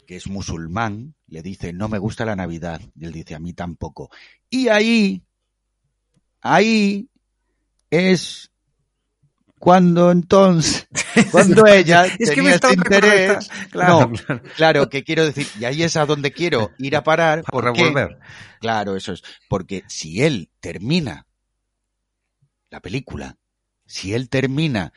que 0.07 0.15
es 0.15 0.27
musulmán, 0.27 1.13
le 1.27 1.43
dice, 1.43 1.71
no 1.71 1.87
me 1.87 1.99
gusta 1.99 2.25
la 2.25 2.35
Navidad. 2.35 2.81
Y 2.95 3.05
él 3.05 3.11
dice, 3.11 3.35
a 3.35 3.39
mí 3.39 3.53
tampoco. 3.53 4.09
Y 4.49 4.67
ahí, 4.69 5.21
ahí 6.41 7.08
es 7.89 8.51
cuando 9.59 10.09
entonces, 10.11 10.87
cuando 11.31 11.67
ella 11.67 12.05
Es 12.05 12.29
que 12.29 12.35
tenía 12.35 12.43
me 12.43 12.55
este 12.55 12.73
interés, 12.73 13.49
claro, 13.71 13.99
no, 13.99 14.11
claro. 14.13 14.41
claro, 14.55 14.89
que 14.89 15.03
quiero 15.03 15.25
decir, 15.25 15.47
y 15.59 15.65
ahí 15.65 15.83
es 15.83 15.97
a 15.97 16.05
donde 16.05 16.31
quiero 16.31 16.71
ir 16.77 16.95
a 16.95 17.03
parar, 17.03 17.43
Para 17.51 17.51
¿por 17.67 17.73
qué? 17.73 17.83
revolver. 17.83 18.19
Claro, 18.61 18.95
eso 18.95 19.13
es. 19.13 19.23
Porque 19.49 19.83
si 19.87 20.23
él 20.23 20.49
termina 20.61 21.27
la 22.69 22.79
película, 22.81 23.37
si 23.85 24.13
él 24.13 24.29
termina 24.29 24.93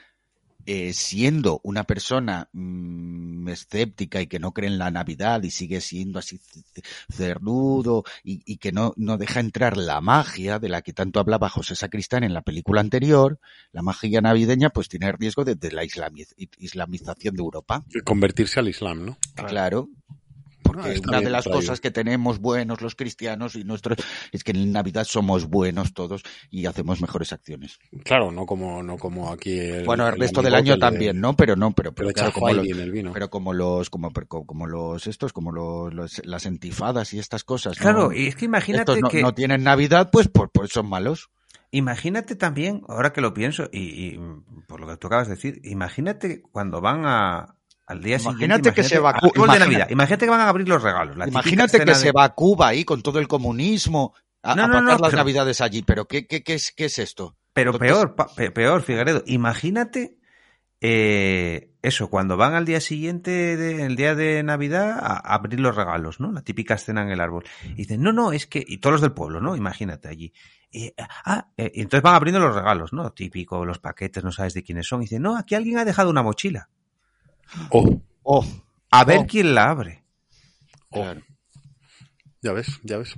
eh, 0.67 0.93
siendo 0.93 1.61
una 1.65 1.85
persona 1.85 2.49
mm, 2.53 3.49
escéptica 3.49 4.21
y 4.21 4.27
que 4.27 4.39
no 4.39 4.53
cree 4.53 4.69
en 4.69 4.79
la 4.79 4.91
Navidad 4.91 5.43
y 5.43 5.51
sigue 5.51 5.81
siendo 5.81 6.19
así 6.19 6.41
cernudo 7.11 8.05
y, 8.25 8.43
y 8.45 8.57
que 8.59 8.73
no, 8.73 8.93
no 8.97 9.17
deja 9.19 9.41
entrar 9.41 9.77
la 9.77 10.01
magia 10.01 10.59
de 10.59 10.69
la 10.69 10.83
que 10.83 10.93
tanto 10.93 11.21
hablaba 11.21 11.49
José 11.49 11.75
Sacristán 11.75 12.25
en 12.25 12.35
la 12.35 12.43
película 12.43 12.81
anterior, 12.81 13.39
la 13.73 13.83
magia 13.83 14.21
navideña, 14.21 14.71
pues 14.71 14.89
tiene 14.89 15.11
riesgo 15.13 15.45
de, 15.45 15.55
de 15.55 15.73
la 15.73 15.85
islamiz- 15.85 16.35
islamización 16.59 17.35
de 17.35 17.43
Europa. 17.43 17.85
Convertirse 18.05 18.61
al 18.61 18.69
Islam, 18.69 19.05
¿no? 19.07 19.19
Claro. 19.35 19.89
Porque 20.73 20.91
Ah, 20.97 21.01
una 21.09 21.21
de 21.21 21.31
las 21.31 21.45
cosas 21.45 21.81
que 21.81 21.91
tenemos 21.91 22.39
buenos 22.39 22.81
los 22.81 22.95
cristianos 22.95 23.55
y 23.55 23.65
nuestros 23.65 23.99
es 24.33 24.43
que 24.45 24.53
en 24.53 24.73
Navidad 24.73 25.05
somos 25.05 25.47
buenos 25.47 25.93
todos 25.95 26.23
y 26.51 26.67
hacemos 26.67 27.01
mejores 27.01 27.33
acciones. 27.33 27.79
Claro, 28.05 28.33
no 28.33 28.47
como, 28.47 28.83
no 28.83 28.97
como 28.97 29.31
aquí 29.33 29.59
el, 29.59 29.85
bueno, 29.85 30.09
el 30.09 30.19
resto 30.19 30.43
del 30.43 30.55
año 30.55 30.79
también, 30.79 31.21
¿no? 31.21 31.35
Pero 31.37 31.57
no, 31.57 31.73
pero, 31.73 31.95
pero 31.95 32.11
claro, 32.11 32.33
como 32.33 32.53
los, 32.53 32.67
el 32.67 32.91
vino. 32.91 33.13
pero 33.13 33.31
como 33.31 33.53
los, 33.53 33.91
como, 33.91 34.11
pero 34.13 34.27
como 34.27 34.67
los 34.67 35.07
estos, 35.07 35.33
como 35.33 35.53
los, 35.53 35.93
los- 35.93 36.25
las 36.25 36.47
entifadas 36.47 37.13
y 37.15 37.19
estas 37.19 37.45
cosas. 37.45 37.77
¿no? 37.79 37.83
Claro, 37.83 38.13
y 38.13 38.27
es 38.27 38.37
que 38.37 38.45
imagínate 38.47 38.83
Estos 38.93 39.01
no, 39.01 39.09
que... 39.09 39.23
no 39.23 39.35
tienen 39.35 39.63
Navidad, 39.65 40.11
pues, 40.13 40.29
pues, 40.29 40.49
pues 40.53 40.71
son 40.71 40.89
malos. 40.89 41.31
Imagínate 41.75 42.37
también, 42.37 42.83
ahora 42.87 43.13
que 43.15 43.23
lo 43.23 43.33
pienso, 43.33 43.69
y, 43.73 43.81
y, 43.81 44.21
por 44.69 44.81
lo 44.81 44.87
que 44.87 44.97
tú 44.99 45.07
acabas 45.07 45.27
de 45.29 45.37
decir, 45.37 45.61
imagínate 45.65 46.43
cuando 46.43 46.83
van 46.83 47.05
a, 47.07 47.55
al 47.87 48.01
día 48.03 48.17
Imagínate 48.19 48.71
siguiente. 48.71 48.73
que 48.73 48.83
se 48.85 48.99
va 48.99 49.11
a 49.11 49.13
al 49.15 49.21
Cu- 49.21 49.27
árbol 49.27 49.33
de 49.35 49.41
imagina- 49.57 49.65
Navidad. 49.67 49.91
Imagínate 49.91 50.25
que 50.27 50.31
van 50.31 50.41
a 50.41 50.49
abrir 50.49 50.69
los 50.69 50.83
regalos. 50.83 51.17
la 51.17 51.29
Imagínate 51.29 51.85
que 51.85 51.95
se 51.95 52.13
va 52.13 52.25
a 52.25 52.35
Cuba 52.35 52.69
ahí 52.69 52.85
con 52.85 53.03
todo 53.03 53.19
el 53.19 53.29
comunismo 53.29 54.15
a, 54.43 54.55
No, 54.55 54.65
a 54.65 54.67
no, 54.67 54.75
no, 54.81 54.87
pasar 54.89 55.01
las 55.01 55.11
pero- 55.11 55.23
Navidades 55.23 55.61
allí. 55.61 55.83
Pero 55.83 56.07
¿qué, 56.07 56.27
qué, 56.27 56.43
qué, 56.43 56.55
es, 56.55 56.73
qué 56.73 56.87
es 56.87 56.99
esto? 56.99 57.37
Pero 57.53 57.73
Entonces- 57.73 58.09
peor, 58.37 58.53
peor, 58.55 58.83
Figueredo. 58.83 59.23
Imagínate 59.27 60.17
eh, 60.85 61.71
eso, 61.83 62.11
cuando 62.11 62.37
van 62.37 62.55
al 62.55 62.65
día 62.65 62.81
siguiente, 62.81 63.57
de- 63.57 63.85
el 63.87 63.95
día 63.97 64.15
de 64.15 64.43
Navidad, 64.43 64.99
a, 65.01 65.13
a 65.15 65.35
abrir 65.35 65.61
los 65.61 65.77
regalos, 65.77 66.19
¿no? 66.19 66.33
La 66.33 66.43
típica 66.43 66.75
escena 66.75 67.03
en 67.03 67.11
el 67.11 67.21
árbol. 67.21 67.45
Y 67.65 67.75
dicen, 67.75 68.03
no, 68.03 68.13
no, 68.13 68.33
es 68.33 68.47
que, 68.47 68.65
y 68.67 68.79
todos 68.79 68.93
los 68.95 69.01
del 69.01 69.13
pueblo, 69.13 69.41
¿no? 69.41 69.55
Imagínate 69.57 70.09
allí. 70.09 70.33
Eh, 70.73 70.93
ah, 70.99 71.49
eh, 71.57 71.71
entonces 71.75 72.03
van 72.03 72.15
abriendo 72.17 72.41
los 72.41 72.55
regalos, 72.55 72.93
¿no? 72.93 73.13
Típico, 73.13 73.65
los 73.65 73.79
paquetes, 73.79 74.25
no 74.25 74.33
sabes 74.33 74.55
de 74.55 74.63
quiénes 74.65 74.87
son. 74.89 75.03
Y 75.03 75.05
dicen, 75.05 75.23
no, 75.23 75.37
aquí 75.37 75.55
alguien 75.55 75.79
ha 75.79 75.85
dejado 75.85 76.11
una 76.11 76.23
mochila. 76.23 76.69
Oh, 77.71 78.01
Oh, 78.25 78.45
A 78.91 79.05
ver 79.05 79.19
Oh. 79.21 79.27
quién 79.27 79.55
la 79.55 79.71
abre. 79.71 80.05
oh. 80.91 81.01
Claro. 81.03 81.23
Ya 82.45 82.53
ves, 82.53 82.81
ya 82.83 82.99
ves. 82.99 83.15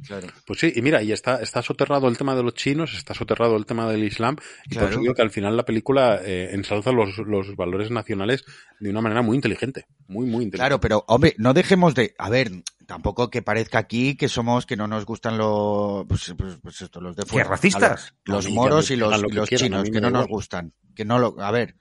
Pues 0.47 0.61
sí, 0.61 0.71
y 0.77 0.83
mira, 0.83 1.03
y 1.03 1.11
está, 1.11 1.41
está 1.41 1.63
soterrado 1.63 2.09
el 2.09 2.19
tema 2.19 2.35
de 2.37 2.43
los 2.43 2.53
chinos, 2.53 2.93
está 2.95 3.15
soterrado 3.15 3.57
el 3.57 3.65
tema 3.65 3.91
del 3.91 4.05
Islam, 4.05 4.37
y 4.71 4.75
por 4.75 4.91
eso 4.91 5.01
digo 5.01 5.15
que 5.15 5.23
al 5.23 5.31
final 5.31 5.57
la 5.57 5.65
película 5.65 6.21
eh, 6.23 6.51
ensalza 6.53 6.93
los, 6.93 7.17
los 7.17 7.57
valores 7.57 7.91
nacionales 7.91 8.45
de 8.81 8.91
una 8.91 9.01
manera 9.01 9.23
muy 9.23 9.37
inteligente. 9.37 9.87
Muy, 10.09 10.27
muy 10.27 10.45
inteligente. 10.45 10.59
Claro, 10.59 10.79
pero 10.79 11.05
hombre, 11.09 11.35
no 11.39 11.55
dejemos 11.55 11.95
de, 11.95 12.15
a 12.19 12.29
ver, 12.29 12.51
tampoco 12.87 13.31
que 13.31 13.41
parezca 13.41 13.79
aquí 13.79 14.15
que 14.15 14.29
somos 14.29 14.67
que 14.67 14.77
no 14.77 14.89
nos 14.89 15.07
gustan 15.07 15.39
los 15.39 16.05
pues, 16.07 16.35
pues- 16.37 16.59
pues 16.63 16.83
esto, 16.83 17.01
los 17.01 17.17
de 17.17 17.25
fuera, 17.25 17.49
racistas? 17.49 18.15
Los, 18.27 18.51
moros 18.51 18.89
que 18.89 18.95
y 18.95 18.97
los, 18.99 19.11
lo 19.23 19.29
y 19.29 19.31
que 19.31 19.37
los 19.37 19.49
quieran, 19.49 19.67
chinos 19.69 19.91
que 19.91 20.01
no 20.03 20.11
nos 20.11 20.27
gustan, 20.27 20.75
que 20.95 21.07
no 21.07 21.19
lo, 21.19 21.41
a 21.41 21.51
ver, 21.51 21.77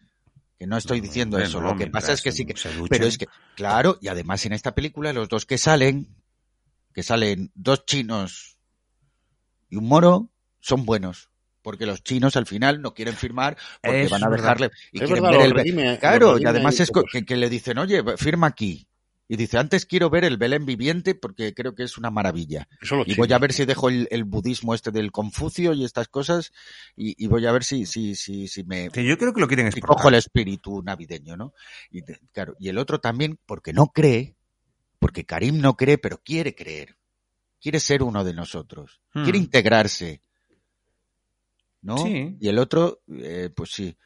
que 0.58 0.68
no 0.68 0.78
estoy 0.78 1.02
diciendo 1.02 1.38
hombre, 1.38 1.48
eso, 1.50 1.62
no, 1.62 1.72
lo 1.72 1.78
que 1.78 1.88
pasa 1.88 2.14
es 2.14 2.22
que 2.22 2.32
sí 2.32 2.46
que 2.46 2.56
pero 2.90 3.06
es 3.06 3.18
que 3.18 3.28
claro, 3.56 3.98
y 4.02 4.08
además 4.08 4.46
en 4.46 4.54
esta 4.54 4.76
película 4.76 5.14
los 5.14 5.30
dos 5.30 5.46
que 5.46 5.58
salen 5.58 6.08
que 6.94 7.04
salen 7.04 7.52
dos 7.56 7.86
chinos 7.86 8.58
y 9.70 9.76
un 9.78 9.88
moro 9.88 10.30
son 10.60 10.86
buenos. 10.86 11.30
Porque 11.64 11.86
los 11.86 12.04
chinos 12.04 12.36
al 12.36 12.46
final 12.46 12.82
no 12.82 12.94
quieren 12.94 13.16
firmar 13.16 13.58
porque 13.82 14.10
van 14.10 14.24
a 14.24 14.30
dejarle 14.30 14.70
y 14.92 15.02
Es 15.02 15.06
quieren 15.06 15.24
verdad, 15.24 15.40
ver 15.40 15.68
el 15.70 15.98
claro 15.98 16.38
y 16.38 16.46
además 16.46 16.78
es. 16.82 16.92
que, 17.10 17.26
que 17.26 17.38
le 17.38 17.50
dicen 17.50 17.78
oye 17.78 18.04
firma 18.18 18.48
aquí 18.48 18.86
y 19.28 19.38
dice 19.38 19.58
antes 19.58 19.86
quiero 19.86 20.10
ver 20.10 20.26
el 20.26 20.38
Belén 20.38 20.66
viviente 20.66 21.16
porque 21.16 21.54
creo 21.54 21.76
que 21.76 21.84
es 21.84 21.98
una 21.98 22.12
maravilla 22.12 22.68
y 23.06 23.16
voy 23.16 23.32
a 23.32 23.40
ver 23.40 23.54
si 23.54 23.66
dejo 23.66 23.90
el, 23.90 24.08
el 24.12 24.26
budismo 24.26 24.74
este 24.76 24.92
del 24.92 25.12
Confucio 25.12 25.74
y 25.74 25.86
estas 25.86 26.08
cosas 26.10 26.52
y, 26.96 27.16
y 27.24 27.28
voy 27.28 27.46
a 27.46 27.52
ver 27.52 27.64
si 27.64 27.86
si 27.86 28.16
si 28.16 28.48
si 28.48 28.64
me 28.64 28.90
Que 28.90 29.06
yo 29.06 29.18
creo 29.18 29.34
que 29.34 29.42
lo 29.42 29.48
quieren 29.48 29.68
exportar. 29.68 29.96
cojo 29.96 30.10
el 30.10 30.16
espíritu 30.16 30.82
navideño, 30.84 31.38
¿no? 31.38 31.54
Y 31.90 32.02
claro, 32.32 32.56
y 32.60 32.70
el 32.70 32.78
otro 32.78 33.00
también 33.00 33.40
porque 33.46 33.72
no 33.74 33.88
cree, 33.88 34.36
porque 35.00 35.26
Karim 35.26 35.60
no 35.60 35.76
cree, 35.76 35.98
pero 35.98 36.18
quiere 36.24 36.54
creer. 36.56 36.98
Quiere 37.62 37.80
ser 37.80 38.04
uno 38.04 38.24
de 38.26 38.34
nosotros. 38.34 39.02
Hmm. 39.14 39.24
Quiere 39.24 39.38
integrarse. 39.38 40.22
¿No? 41.82 41.98
Sí. 41.98 42.38
Y 42.40 42.48
el 42.50 42.60
otro, 42.60 43.02
eh, 43.08 43.50
pues 43.56 43.72
sí. 43.72 43.98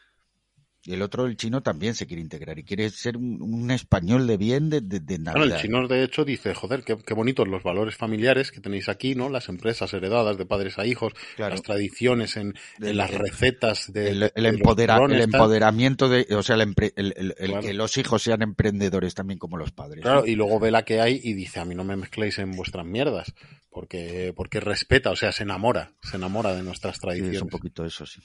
Y 0.88 0.94
el 0.94 1.02
otro, 1.02 1.26
el 1.26 1.36
chino, 1.36 1.62
también 1.62 1.96
se 1.96 2.08
quiere 2.08 2.22
integrar 2.22 2.58
y 2.58 2.64
quiere 2.64 2.90
ser 2.90 3.18
un, 3.18 3.42
un 3.42 3.72
español 3.72 4.26
de 4.26 4.38
bien 4.38 4.70
de, 4.70 4.80
de, 4.80 5.02
de 5.02 5.20
Navidad. 5.20 5.58
el 5.58 5.62
chino 5.62 5.86
de 5.86 6.02
hecho 6.02 6.24
dice, 6.24 6.54
joder, 6.54 6.84
qué, 6.84 6.96
qué 7.06 7.14
bonitos 7.14 7.46
los 7.46 7.62
valores 7.62 7.98
familiares 7.98 8.52
que 8.54 8.62
tenéis 8.62 8.88
aquí, 8.88 9.14
¿no? 9.14 9.28
Las 9.30 9.50
empresas 9.50 9.94
heredadas 9.94 10.38
de 10.38 10.46
padres 10.46 10.80
a 10.80 10.86
hijos, 10.86 11.12
Claro. 11.36 11.52
las 11.56 11.62
tradiciones 11.62 12.38
en, 12.38 12.54
las 12.80 13.12
recetas 13.14 13.92
de, 13.92 14.12
el, 14.12 14.32
el 14.34 14.46
empodera- 14.46 15.04
el 15.14 15.20
empoderamiento 15.20 16.08
de, 16.08 16.26
o 16.34 16.42
sea, 16.42 16.56
el, 16.56 16.74
Claro. 16.74 17.60
que 17.62 17.74
los 17.74 17.98
hijos 17.98 18.24
sean 18.24 18.42
emprendedores 18.42 19.14
también 19.14 19.40
como 19.40 19.58
los 19.58 19.72
padres. 19.72 20.04
Claro, 20.04 20.22
¿no? 20.22 20.26
y 20.26 20.36
luego 20.36 20.58
ve 20.58 20.72
la 20.72 20.84
que 20.86 21.02
hay 21.02 21.20
y 21.22 21.34
dice, 21.34 21.60
a 21.60 21.66
mí 21.66 21.76
no 21.76 21.84
me 21.84 21.98
mezcléis 21.98 22.40
en 22.40 22.52
vuestras 22.54 22.86
mierdas, 22.86 23.34
porque, 23.70 24.32
porque 24.36 24.62
respeta, 24.62 25.12
o 25.12 25.16
sea, 25.18 25.34
se 25.34 25.44
enamora, 25.44 25.92
se 26.02 26.16
enamora 26.16 26.56
de 26.56 26.64
nuestras 26.64 26.96
Sí, 26.96 27.02
tradiciones. 27.02 27.36
es 27.36 27.42
un 27.42 27.50
poquito 27.50 27.84
eso, 27.86 28.06
sí. 28.06 28.22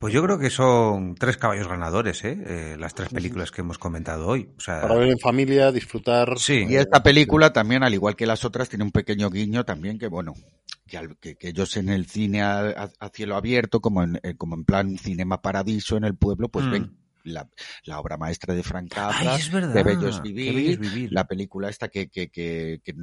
Pues 0.00 0.14
yo 0.14 0.22
creo 0.22 0.38
que 0.38 0.48
son 0.48 1.14
tres 1.14 1.36
caballos 1.36 1.68
ganadores, 1.68 2.24
¿eh? 2.24 2.38
Eh, 2.46 2.76
las 2.78 2.94
tres 2.94 3.10
películas 3.10 3.50
que 3.50 3.60
hemos 3.60 3.76
comentado 3.76 4.26
hoy. 4.28 4.48
O 4.56 4.60
sea, 4.60 4.80
Para 4.80 4.94
ver 4.94 5.10
en 5.10 5.18
familia, 5.18 5.70
disfrutar. 5.72 6.38
sí. 6.38 6.64
Y 6.66 6.76
esta 6.76 7.02
película 7.02 7.52
también, 7.52 7.82
al 7.82 7.92
igual 7.92 8.16
que 8.16 8.24
las 8.26 8.46
otras, 8.46 8.70
tiene 8.70 8.84
un 8.84 8.92
pequeño 8.92 9.28
guiño 9.28 9.66
también 9.66 9.98
que, 9.98 10.06
bueno, 10.08 10.32
que, 10.86 10.96
al- 10.96 11.18
que, 11.18 11.36
que 11.36 11.48
ellos 11.50 11.76
en 11.76 11.90
el 11.90 12.06
cine 12.06 12.40
a, 12.40 12.60
a- 12.70 12.90
a 12.98 13.08
cielo 13.10 13.36
abierto, 13.36 13.80
como 13.80 14.02
en, 14.02 14.18
eh, 14.22 14.36
como 14.38 14.54
en 14.54 14.64
plan 14.64 14.96
Cinema 14.96 15.42
Paradiso 15.42 15.98
en 15.98 16.04
el 16.04 16.14
pueblo, 16.16 16.48
pues 16.48 16.64
Mm. 16.64 16.70
ven 16.70 16.96
la, 17.24 17.48
la 17.84 18.00
obra 18.00 18.16
maestra 18.16 18.54
de 18.54 18.62
Frank 18.62 18.88
Capra, 18.92 19.34
Ay, 19.34 19.40
de 19.50 19.82
Bellos 19.82 20.22
Vivir, 20.22 20.54
Bellos 20.54 20.78
Vivir. 20.78 21.12
la 21.12 21.24
película 21.26 21.68
esta 21.68 21.88
que, 21.88 22.08
que, 22.08 22.30
que, 22.30 22.80
que, 22.84 22.94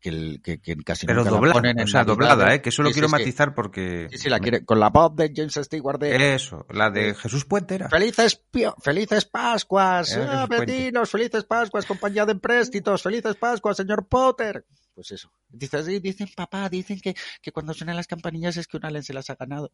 que, 0.00 0.08
el- 0.08 0.40
que- 0.42 0.76
casi 0.84 1.06
Pero 1.06 1.18
nunca 1.20 1.30
la 1.30 1.36
doblada, 1.36 1.52
ponen 1.54 1.78
en 1.78 1.84
o 1.84 1.86
sea, 1.88 2.04
doblada, 2.04 2.54
¿eh? 2.54 2.62
Que 2.62 2.68
eso 2.70 2.82
lo 2.82 2.90
quiero 2.92 3.08
matizar 3.08 3.54
porque... 3.54 4.08
sí, 4.10 4.18
sí, 4.18 4.28
la 4.28 4.40
quiere, 4.40 4.64
con 4.64 4.78
la 4.80 4.90
voz 4.90 5.14
de 5.16 5.32
James 5.34 5.54
Stewart 5.54 5.98
de 6.00 6.34
Eso, 6.34 6.66
la 6.70 6.90
de 6.90 7.14
Jesús 7.14 7.44
Puente 7.44 7.74
era. 7.76 7.88
Felices, 7.88 8.42
pio- 8.52 8.74
felices 8.82 9.24
Pascuas, 9.26 10.16
ah, 10.16 10.46
vecinos, 10.48 11.10
felices 11.10 11.44
Pascuas, 11.44 11.86
compañía 11.86 12.24
de 12.26 12.32
empréstitos, 12.32 13.02
felices 13.02 13.36
Pascuas, 13.36 13.76
señor 13.76 14.06
Potter. 14.08 14.64
Pues 14.94 15.12
eso. 15.12 15.32
Dice, 15.48 15.82
sí, 15.82 15.98
dicen, 16.00 16.28
papá, 16.36 16.68
dicen 16.68 17.00
que, 17.00 17.14
que 17.40 17.52
cuando 17.52 17.72
suenan 17.72 17.96
las 17.96 18.06
campanillas 18.06 18.56
es 18.56 18.66
que 18.66 18.76
un 18.76 18.84
ángel 18.84 19.02
se 19.04 19.12
las 19.14 19.30
ha 19.30 19.34
ganado. 19.36 19.72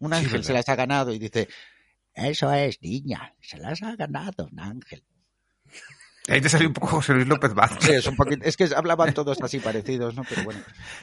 Un 0.00 0.12
ángel 0.14 0.44
se 0.44 0.52
las 0.52 0.68
ha 0.68 0.76
ganado 0.76 1.12
y 1.12 1.18
dice, 1.18 1.48
eso 2.26 2.52
es, 2.52 2.80
niña, 2.82 3.34
se 3.40 3.58
las 3.58 3.82
ha 3.82 3.94
ganado 3.96 4.48
un 4.50 4.58
ángel. 4.60 5.04
Ahí 6.30 6.42
te 6.42 6.50
salió 6.50 6.68
un 6.68 6.74
poco 6.74 6.88
José 6.88 7.14
Luis 7.14 7.26
López 7.26 7.54
Vázquez. 7.54 7.84
Sí, 7.86 7.92
es 7.92 8.06
un 8.06 8.14
poquito, 8.14 8.44
es 8.44 8.54
que 8.58 8.68
hablaban 8.76 9.14
todos 9.14 9.40
así 9.40 9.60
parecidos, 9.60 10.14
¿no? 10.14 10.24
Pero 10.28 10.44
bueno. 10.44 10.60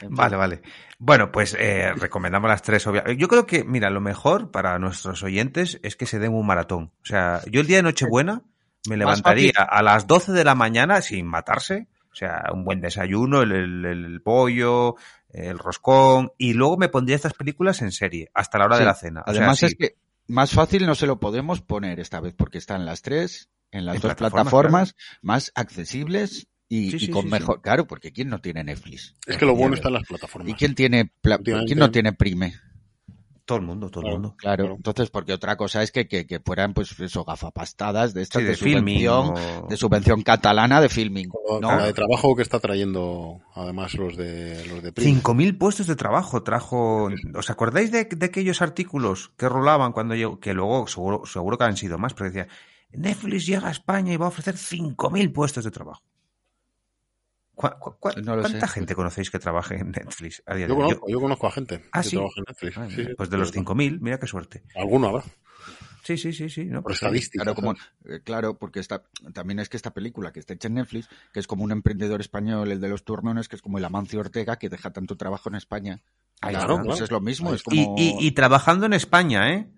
Vale, 0.08 0.36
vale. 0.36 0.62
Bueno, 1.00 1.32
pues 1.32 1.56
eh, 1.58 1.92
recomendamos 1.96 2.48
las 2.48 2.62
tres, 2.62 2.86
obviamente. 2.86 3.20
Yo 3.20 3.26
creo 3.26 3.44
que, 3.44 3.64
mira, 3.64 3.90
lo 3.90 4.00
mejor 4.00 4.52
para 4.52 4.78
nuestros 4.78 5.24
oyentes 5.24 5.80
es 5.82 5.96
que 5.96 6.06
se 6.06 6.20
den 6.20 6.32
un 6.32 6.46
maratón. 6.46 6.92
O 7.02 7.06
sea, 7.06 7.40
yo 7.50 7.60
el 7.60 7.66
día 7.66 7.78
de 7.78 7.82
Nochebuena 7.82 8.42
me 8.88 8.96
levantaría 8.96 9.52
a 9.68 9.82
las 9.82 10.06
12 10.06 10.30
de 10.30 10.44
la 10.44 10.54
mañana 10.54 11.02
sin 11.02 11.26
matarse. 11.26 11.88
O 12.12 12.14
sea, 12.14 12.44
un 12.54 12.64
buen 12.64 12.80
desayuno, 12.80 13.42
el, 13.42 13.50
el- 13.52 13.84
el 13.84 14.22
pollo, 14.22 14.94
el 15.28 15.58
roscón, 15.58 16.30
y 16.38 16.54
luego 16.54 16.76
me 16.76 16.88
pondría 16.88 17.16
estas 17.16 17.34
películas 17.34 17.82
en 17.82 17.90
serie, 17.90 18.30
hasta 18.32 18.58
la 18.58 18.66
hora 18.66 18.76
Sí. 18.76 18.80
de 18.82 18.86
la 18.86 18.94
cena. 18.94 19.20
O 19.26 19.32
sea, 19.32 19.40
Además 19.42 19.58
sí. 19.58 19.66
es 19.66 19.74
que 19.74 19.96
más 20.28 20.52
fácil 20.52 20.86
no 20.86 20.94
se 20.94 21.06
lo 21.06 21.18
podemos 21.20 21.60
poner 21.60 22.00
esta 22.00 22.20
vez 22.20 22.34
porque 22.34 22.58
están 22.58 22.84
las 22.86 23.02
tres 23.02 23.48
en 23.70 23.84
las 23.86 23.96
En 23.96 24.00
dos 24.02 24.14
plataformas, 24.14 24.44
plataformas, 24.92 24.94
más 25.22 25.52
accesibles 25.54 26.46
y, 26.68 26.90
Sí, 26.90 26.96
y 26.96 27.00
sí, 27.00 27.08
con 27.10 27.22
sí, 27.22 27.28
sí. 27.28 27.32
mejor, 27.32 27.62
claro, 27.62 27.86
porque 27.86 28.12
quién 28.12 28.28
no 28.28 28.40
tiene 28.40 28.64
Netflix. 28.64 29.16
Es 29.26 29.36
que 29.36 29.44
lo 29.46 29.54
bueno 29.54 29.74
está 29.74 29.88
en 29.88 29.94
las 29.94 30.04
plataformas. 30.06 30.50
¿Y 30.50 30.54
quién 30.54 30.74
tiene 30.74 31.12
pla- 31.20 31.38
quién 31.38 31.78
no 31.78 31.90
tiene 31.90 32.12
Prime? 32.12 32.54
Todo 33.46 33.58
el 33.58 33.64
mundo, 33.64 33.88
todo 33.90 34.00
el 34.00 34.04
Claro. 34.06 34.18
mundo. 34.18 34.34
Claro, 34.36 34.62
Claro. 34.64 34.74
entonces 34.76 35.08
porque 35.10 35.32
otra 35.32 35.56
cosa 35.56 35.82
es 35.82 35.92
que, 35.92 36.08
que, 36.08 36.26
que 36.26 36.40
fueran 36.40 36.74
pues 36.74 36.98
eso 37.00 37.24
gafapastadas 37.24 38.12
de 38.12 38.22
estas 38.22 38.40
Sí, 38.40 38.44
de, 38.44 38.50
de 38.50 38.56
filming 38.56 39.06
subvención, 39.06 39.62
o- 39.64 39.66
de 39.68 39.76
subvención 39.76 40.22
catalana 40.22 40.80
de 40.80 40.88
filming, 40.88 41.28
¿no? 41.60 41.60
la 41.76 41.86
de 41.86 41.92
trabajo 41.92 42.34
que 42.34 42.42
está 42.42 42.58
trayendo 42.58 43.40
además 43.54 43.94
los 43.94 44.16
de 44.16 44.66
los 44.66 44.82
de 44.82 44.92
Prime. 44.92 45.20
5.000 45.22 45.56
puestos 45.58 45.86
de 45.86 45.94
trabajo 45.96 46.42
trajo. 46.42 47.08
¿Os 47.34 47.48
acordáis 47.48 47.92
de, 47.92 48.04
de 48.04 48.26
aquellos 48.26 48.60
artículos 48.62 49.30
que 49.36 49.48
rolaban 49.48 49.92
cuando 49.92 50.14
llegó? 50.16 50.40
Que 50.40 50.52
luego 50.52 50.86
seguro, 50.88 51.22
seguro 51.24 51.56
que 51.56 51.64
han 51.64 51.76
sido 51.76 51.98
más, 51.98 52.14
pero 52.14 52.26
decía: 52.30 52.48
Netflix 52.92 53.46
llega 53.46 53.68
a 53.68 53.70
España 53.70 54.12
y 54.12 54.16
va 54.16 54.26
a 54.26 54.30
ofrecer 54.30 54.56
5.000 54.56 55.32
puestos 55.32 55.62
de 55.64 55.70
trabajo. 55.70 56.02
¿Cu- 57.56 57.70
cu- 57.80 57.96
cu- 57.98 58.10
No 58.22 58.36
lo 58.36 58.42
¿Cuánta 58.42 58.66
sé. 58.66 58.72
gente 58.74 58.94
conocéis 58.94 59.30
que 59.30 59.38
trabaje 59.38 59.76
en 59.80 59.90
Netflix 59.90 60.42
a 60.46 60.54
día 60.54 60.66
de 60.66 60.72
Yo 60.74 60.76
hoy? 60.78 60.82
conozco, 60.84 61.08
yo 61.08 61.20
conozco 61.20 61.46
a 61.46 61.50
gente 61.52 61.82
Ah, 61.90 62.02
que 62.02 62.08
sí. 62.10 62.16
trabaja 62.16 62.34
en 62.36 62.44
Netflix. 62.48 62.94
Sí, 62.94 63.04
sí, 63.04 63.14
pues 63.16 63.30
de 63.30 63.38
los 63.38 63.50
verdad. 63.50 63.62
5.000, 63.72 63.98
mira 64.00 64.18
qué 64.20 64.26
suerte. 64.26 64.62
Alguno 64.74 65.08
habrá. 65.08 65.24
Sí, 66.04 66.16
sí, 66.18 66.32
sí, 66.32 66.48
sí. 66.50 66.66
¿no? 66.66 66.82
Por 66.82 66.92
estadística. 66.92 67.42
Claro, 67.42 67.74
eh, 68.04 68.20
claro, 68.22 68.58
porque 68.58 68.78
está, 68.78 69.02
también 69.32 69.58
es 69.58 69.68
que 69.68 69.76
esta 69.76 69.92
película 69.92 70.32
que 70.32 70.38
está 70.38 70.52
hecha 70.54 70.68
en 70.68 70.74
Netflix, 70.74 71.08
que 71.32 71.40
es 71.40 71.46
como 71.48 71.64
un 71.64 71.72
emprendedor 71.72 72.20
español, 72.20 72.70
el 72.70 72.80
de 72.80 72.88
los 72.90 73.04
turnones, 73.04 73.48
que 73.48 73.56
es 73.56 73.62
como 73.62 73.78
el 73.78 73.84
Amancio 73.84 74.20
Ortega, 74.20 74.56
que 74.56 74.68
deja 74.68 74.92
tanto 74.92 75.16
trabajo 75.16 75.48
en 75.48 75.56
España. 75.56 76.02
Ahí 76.42 76.54
Claro, 76.54 76.74
está. 76.74 76.84
pues 76.84 77.00
es 77.00 77.10
lo 77.10 77.20
mismo, 77.20 77.54
es 77.54 77.62
Y, 77.72 77.84
como... 77.86 77.94
y- 77.98 78.16
y 78.20 78.30
trabajando 78.32 78.86
en 78.86 78.92
España, 78.92 79.52
¿eh? 79.54 79.68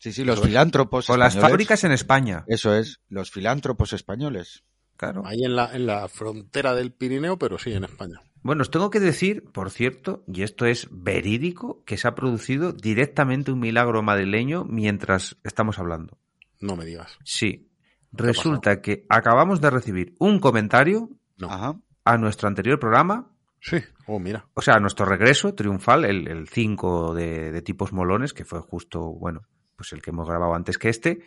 sí, 0.00 0.12
sí, 0.12 0.24
los 0.24 0.40
filántropos 0.40 1.06
Con 1.08 1.18
las 1.20 1.36
fábricas 1.36 1.82
en 1.84 1.92
España. 1.92 2.44
Eso 2.46 2.74
es, 2.74 3.00
los 3.08 3.30
filántropos 3.30 3.92
españoles. 3.92 4.62
Claro. 4.98 5.22
Ahí 5.24 5.42
en 5.44 5.56
la, 5.56 5.74
en 5.74 5.86
la 5.86 6.06
frontera 6.08 6.74
del 6.74 6.92
Pirineo, 6.92 7.38
pero 7.38 7.56
sí 7.58 7.72
en 7.72 7.84
España. 7.84 8.20
Bueno, 8.42 8.62
os 8.62 8.70
tengo 8.70 8.90
que 8.90 9.00
decir, 9.00 9.44
por 9.52 9.70
cierto, 9.70 10.22
y 10.26 10.42
esto 10.42 10.66
es 10.66 10.88
verídico, 10.90 11.82
que 11.84 11.96
se 11.96 12.06
ha 12.08 12.14
producido 12.14 12.72
directamente 12.72 13.50
un 13.52 13.60
milagro 13.60 14.02
madrileño 14.02 14.64
mientras 14.64 15.36
estamos 15.44 15.78
hablando. 15.78 16.18
No 16.60 16.76
me 16.76 16.84
digas. 16.84 17.16
Sí. 17.24 17.70
Resulta 18.12 18.80
que 18.80 19.06
acabamos 19.08 19.60
de 19.60 19.70
recibir 19.70 20.14
un 20.18 20.40
comentario 20.40 21.10
No. 21.36 21.48
Ajá. 21.50 21.76
a 22.04 22.16
nuestro 22.18 22.48
anterior 22.48 22.78
programa, 22.78 23.30
Sí. 23.60 23.78
Oh, 24.06 24.18
mira. 24.20 24.46
o 24.54 24.62
sea, 24.62 24.74
a 24.74 24.80
nuestro 24.80 25.04
regreso 25.04 25.52
triunfal, 25.54 26.04
el, 26.04 26.28
el 26.28 26.48
5 26.48 27.12
de, 27.14 27.50
de 27.52 27.62
tipos 27.62 27.92
molones, 27.92 28.32
que 28.32 28.44
fue 28.44 28.60
justo, 28.60 29.00
bueno, 29.00 29.42
pues 29.76 29.92
el 29.92 30.00
que 30.00 30.10
hemos 30.10 30.28
grabado 30.28 30.54
antes 30.54 30.78
que 30.78 30.88
este. 30.88 31.20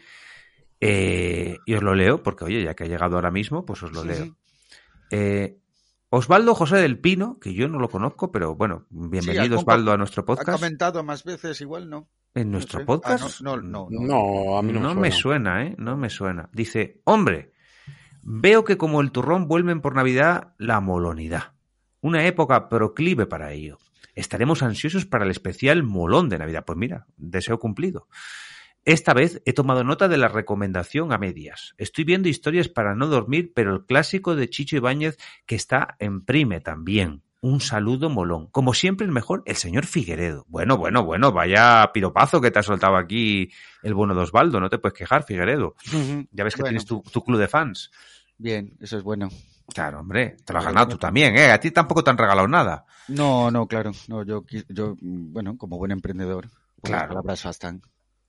Eh, 0.81 1.57
y 1.65 1.73
os 1.75 1.83
lo 1.83 1.93
leo, 1.95 2.23
porque 2.23 2.45
oye, 2.45 2.63
ya 2.63 2.73
que 2.73 2.83
ha 2.85 2.87
llegado 2.87 3.15
ahora 3.15 3.31
mismo, 3.31 3.65
pues 3.65 3.83
os 3.83 3.91
lo 3.93 4.01
Sí, 4.01 4.07
leo. 4.07 4.23
sí. 4.25 4.33
Eh, 5.11 5.57
Osvaldo 6.09 6.55
José 6.55 6.77
del 6.77 6.99
Pino, 6.99 7.39
que 7.39 7.53
yo 7.53 7.67
no 7.67 7.79
lo 7.79 7.87
conozco, 7.89 8.31
pero 8.31 8.55
bueno, 8.55 8.85
bienvenido 8.89 9.45
Sí, 9.45 9.53
ha- 9.53 9.57
Osvaldo 9.59 9.91
a 9.93 9.97
nuestro 9.97 10.23
Ha 10.23 10.25
podcast. 10.25 10.59
comentado 10.59 11.03
más 11.03 11.23
veces, 11.23 11.61
igual 11.61 11.89
no. 11.89 12.09
¿En 12.33 12.47
No 12.49 12.53
nuestro 12.53 12.79
sé. 12.79 12.85
podcast? 12.85 13.23
Ah, 13.23 13.43
no, 13.43 13.57
no, 13.57 13.87
no, 13.89 14.01
no. 14.01 14.07
No, 14.07 14.57
a 14.57 14.61
mí 14.61 14.73
no, 14.73 14.79
No 14.79 14.95
me 14.95 15.01
me 15.01 15.11
suena. 15.11 15.51
suena, 15.53 15.65
¿eh? 15.67 15.75
No 15.77 15.97
me 15.97 16.09
suena. 16.09 16.49
Dice, 16.53 17.01
hombre, 17.05 17.51
veo 18.23 18.63
que 18.63 18.77
como 18.77 19.01
el 19.01 19.11
turrón 19.11 19.47
vuelven 19.47 19.81
por 19.81 19.95
Navidad 19.95 20.53
la 20.57 20.79
molonidad. 20.81 21.53
Una 22.01 22.25
época 22.25 22.67
proclive 22.69 23.25
para 23.27 23.51
ello. 23.51 23.77
Estaremos 24.15 24.63
ansiosos 24.63 25.05
para 25.05 25.23
el 25.25 25.31
especial 25.31 25.83
molón 25.83 26.27
de 26.29 26.37
Navidad. 26.39 26.63
Pues 26.65 26.77
mira, 26.77 27.05
deseo 27.17 27.59
cumplido. 27.59 28.07
Esta 28.83 29.13
vez 29.13 29.41
he 29.45 29.53
tomado 29.53 29.83
nota 29.83 30.07
de 30.07 30.17
la 30.17 30.27
recomendación 30.27 31.13
a 31.13 31.17
medias. 31.19 31.73
Estoy 31.77 32.03
viendo 32.03 32.29
historias 32.29 32.67
para 32.67 32.95
no 32.95 33.07
dormir, 33.07 33.51
pero 33.53 33.73
el 33.75 33.85
clásico 33.85 34.35
de 34.35 34.49
Chicho 34.49 34.75
Ibáñez 34.75 35.17
que 35.45 35.55
está 35.55 35.95
en 35.99 36.25
Prime 36.25 36.61
también. 36.61 37.21
Un 37.41 37.59
saludo 37.59 38.09
molón. 38.09 38.47
Como 38.47 38.73
siempre, 38.73 39.05
el 39.05 39.11
mejor, 39.11 39.41
el 39.45 39.55
señor 39.55 39.85
Figueredo. 39.85 40.45
Bueno, 40.47 40.77
bueno, 40.77 41.03
bueno, 41.03 41.31
vaya 41.31 41.89
piropazo 41.93 42.39
que 42.41 42.51
te 42.51 42.59
ha 42.59 42.63
soltado 42.63 42.97
aquí 42.97 43.51
el 43.81 43.93
bueno 43.95 44.13
de 44.13 44.21
Osvaldo. 44.21 44.59
No 44.59 44.69
te 44.69 44.77
puedes 44.77 44.97
quejar, 44.97 45.23
Figueredo. 45.23 45.75
Ya 46.31 46.43
ves 46.43 46.55
que 46.55 46.61
Bueno. 46.61 46.69
tienes 46.79 46.85
tu, 46.85 47.01
tu 47.11 47.23
club 47.23 47.39
de 47.39 47.47
fans. 47.47 47.91
Bien, 48.37 48.75
eso 48.79 48.97
es 48.97 49.03
bueno. 49.03 49.29
Claro, 49.73 49.99
hombre, 50.01 50.37
te 50.43 50.53
lo 50.53 50.59
has 50.59 50.65
ganado 50.65 50.87
tú 50.89 50.97
también, 50.97 51.35
¿eh? 51.35 51.51
A 51.51 51.59
ti 51.59 51.71
tampoco 51.71 52.03
te 52.03 52.09
han 52.11 52.17
regalado 52.17 52.47
nada. 52.47 52.85
No, 53.07 53.49
no, 53.51 53.67
claro. 53.67 53.91
No, 54.07 54.23
yo, 54.23 54.43
yo, 54.69 54.95
bueno, 54.99 55.57
como 55.57 55.77
buen 55.77 55.91
emprendedor, 55.91 56.47
pues 56.49 56.91
Claro. 56.91 57.01
las 57.01 57.07
palabras 57.09 57.43
bastan. 57.43 57.81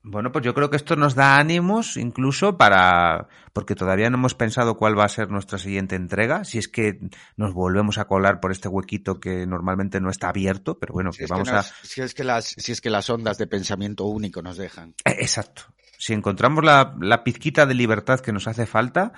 Bueno, 0.05 0.33
pues 0.33 0.45
yo 0.45 0.53
creo 0.53 0.69
que 0.69 0.77
esto 0.77 0.97
nos 0.97 1.15
da 1.15 1.37
ánimos 1.39 1.97
incluso 1.97 2.57
para, 2.57 3.29
porque 3.53 3.77
todavía 3.77 4.11
no 4.11 4.17
hemos 4.17 4.35
pensado 4.35 4.77
cuál 4.77 4.99
va 4.99 5.05
a 5.05 5.09
ser 5.09 5.31
nuestra 5.31 5.59
siguiente 5.59 5.95
entrega, 5.95 6.45
si 6.45 6.59
es 6.59 6.67
que 6.67 6.99
nos 7.37 7.55
volvemos 7.55 7.99
a 7.99 8.07
colar 8.07 8.41
por 8.41 8.51
este 8.51 8.67
huequito 8.69 9.21
que 9.21 9.47
normalmente 9.47 10.01
no 10.01 10.11
está 10.11 10.29
abierto, 10.31 10.79
pero 10.79 10.93
bueno, 10.93 11.13
Si 11.13 11.19
que 11.21 11.27
vamos 11.27 11.53
nos- 11.53 11.71
a... 11.71 11.75
si 11.85 12.01
es 12.03 12.15
que 12.15 12.25
las, 12.25 12.47
si 12.47 12.73
es 12.73 12.81
que 12.81 12.91
las 12.91 13.09
ondas 13.11 13.39
de 13.39 13.47
pensamiento 13.47 14.05
único 14.07 14.43
nos 14.43 14.57
dejan. 14.57 14.91
Eh, 15.05 15.17
Exacto. 15.21 15.63
Si 15.99 16.13
encontramos 16.13 16.65
la, 16.65 16.97
la 17.01 17.23
pizquita 17.23 17.65
de 17.65 17.75
libertad 17.75 18.19
que 18.19 18.33
nos 18.33 18.49
hace 18.49 18.67
falta 18.67 19.13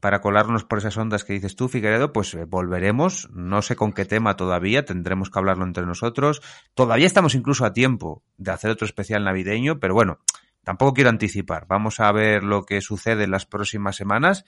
para 0.00 0.20
colarnos 0.20 0.64
por 0.64 0.78
esas 0.78 0.96
ondas 0.96 1.24
que 1.24 1.32
dices 1.32 1.56
tú, 1.56 1.68
Figueredo, 1.68 2.12
pues 2.12 2.34
eh, 2.34 2.44
volveremos. 2.44 3.28
No 3.32 3.62
sé 3.62 3.76
con 3.76 3.92
qué 3.92 4.04
tema 4.04 4.36
todavía, 4.36 4.84
tendremos 4.84 5.30
que 5.30 5.38
hablarlo 5.38 5.64
entre 5.64 5.86
nosotros. 5.86 6.40
Todavía 6.74 7.06
estamos 7.06 7.34
incluso 7.34 7.64
a 7.64 7.72
tiempo 7.72 8.22
de 8.36 8.52
hacer 8.52 8.70
otro 8.70 8.86
especial 8.86 9.24
navideño, 9.24 9.80
pero 9.80 9.94
bueno, 9.94 10.20
tampoco 10.62 10.94
quiero 10.94 11.10
anticipar. 11.10 11.66
Vamos 11.68 12.00
a 12.00 12.12
ver 12.12 12.44
lo 12.44 12.64
que 12.64 12.80
sucede 12.80 13.24
en 13.24 13.32
las 13.32 13.46
próximas 13.46 13.96
semanas. 13.96 14.44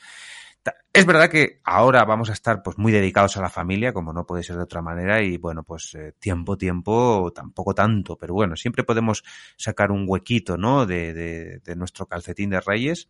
Es 0.93 1.07
verdad 1.07 1.31
que 1.31 1.61
ahora 1.65 2.05
vamos 2.05 2.29
a 2.29 2.35
estar 2.35 2.63
pues 2.63 2.77
muy 2.77 2.93
dedicados 2.93 3.37
a 3.37 3.41
la 3.41 3.49
familia, 3.49 3.95
como 3.95 4.13
no 4.13 4.27
puede 4.27 4.43
ser 4.43 4.57
de 4.57 4.65
otra 4.65 4.83
manera, 4.83 5.23
y 5.23 5.39
bueno, 5.39 5.63
pues 5.63 5.95
eh, 5.95 6.13
tiempo, 6.19 6.59
tiempo, 6.59 7.33
tampoco 7.35 7.75
tanto, 7.75 8.17
pero 8.17 8.35
bueno, 8.35 8.57
siempre 8.57 8.85
podemos 8.85 9.25
sacar 9.57 9.91
un 9.91 10.05
huequito, 10.07 10.59
¿no? 10.59 10.85
De, 10.85 11.15
de, 11.15 11.61
de 11.61 11.77
nuestro 11.77 12.07
calcetín 12.07 12.51
de 12.51 12.61
reyes 12.61 13.09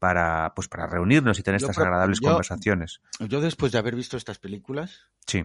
para, 0.00 0.52
pues 0.56 0.66
para 0.66 0.88
reunirnos 0.88 1.38
y 1.38 1.44
tener 1.44 1.60
Yo 1.60 1.68
estas 1.68 1.78
agradables 1.78 2.18
yo- 2.20 2.30
conversaciones. 2.30 3.00
Yo 3.20 3.40
después 3.40 3.70
de 3.70 3.78
haber 3.78 3.94
visto 3.94 4.16
estas 4.16 4.40
películas, 4.40 5.02
Sí. 5.26 5.44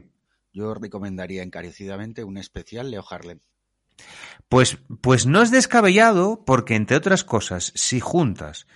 yo 0.53 0.73
recomendaría 0.73 1.43
encarecidamente 1.43 2.23
un 2.23 2.37
especial 2.37 2.89
Leo 2.89 3.05
Harlem. 3.07 3.39
Pues, 4.49 4.77
pues 5.01 5.25
no 5.25 5.41
es 5.41 5.51
descabellado 5.51 6.43
porque, 6.45 6.75
entre 6.75 6.97
otras 6.97 7.23
cosas, 7.23 7.71
si 7.75 7.99
juntas 7.99 8.67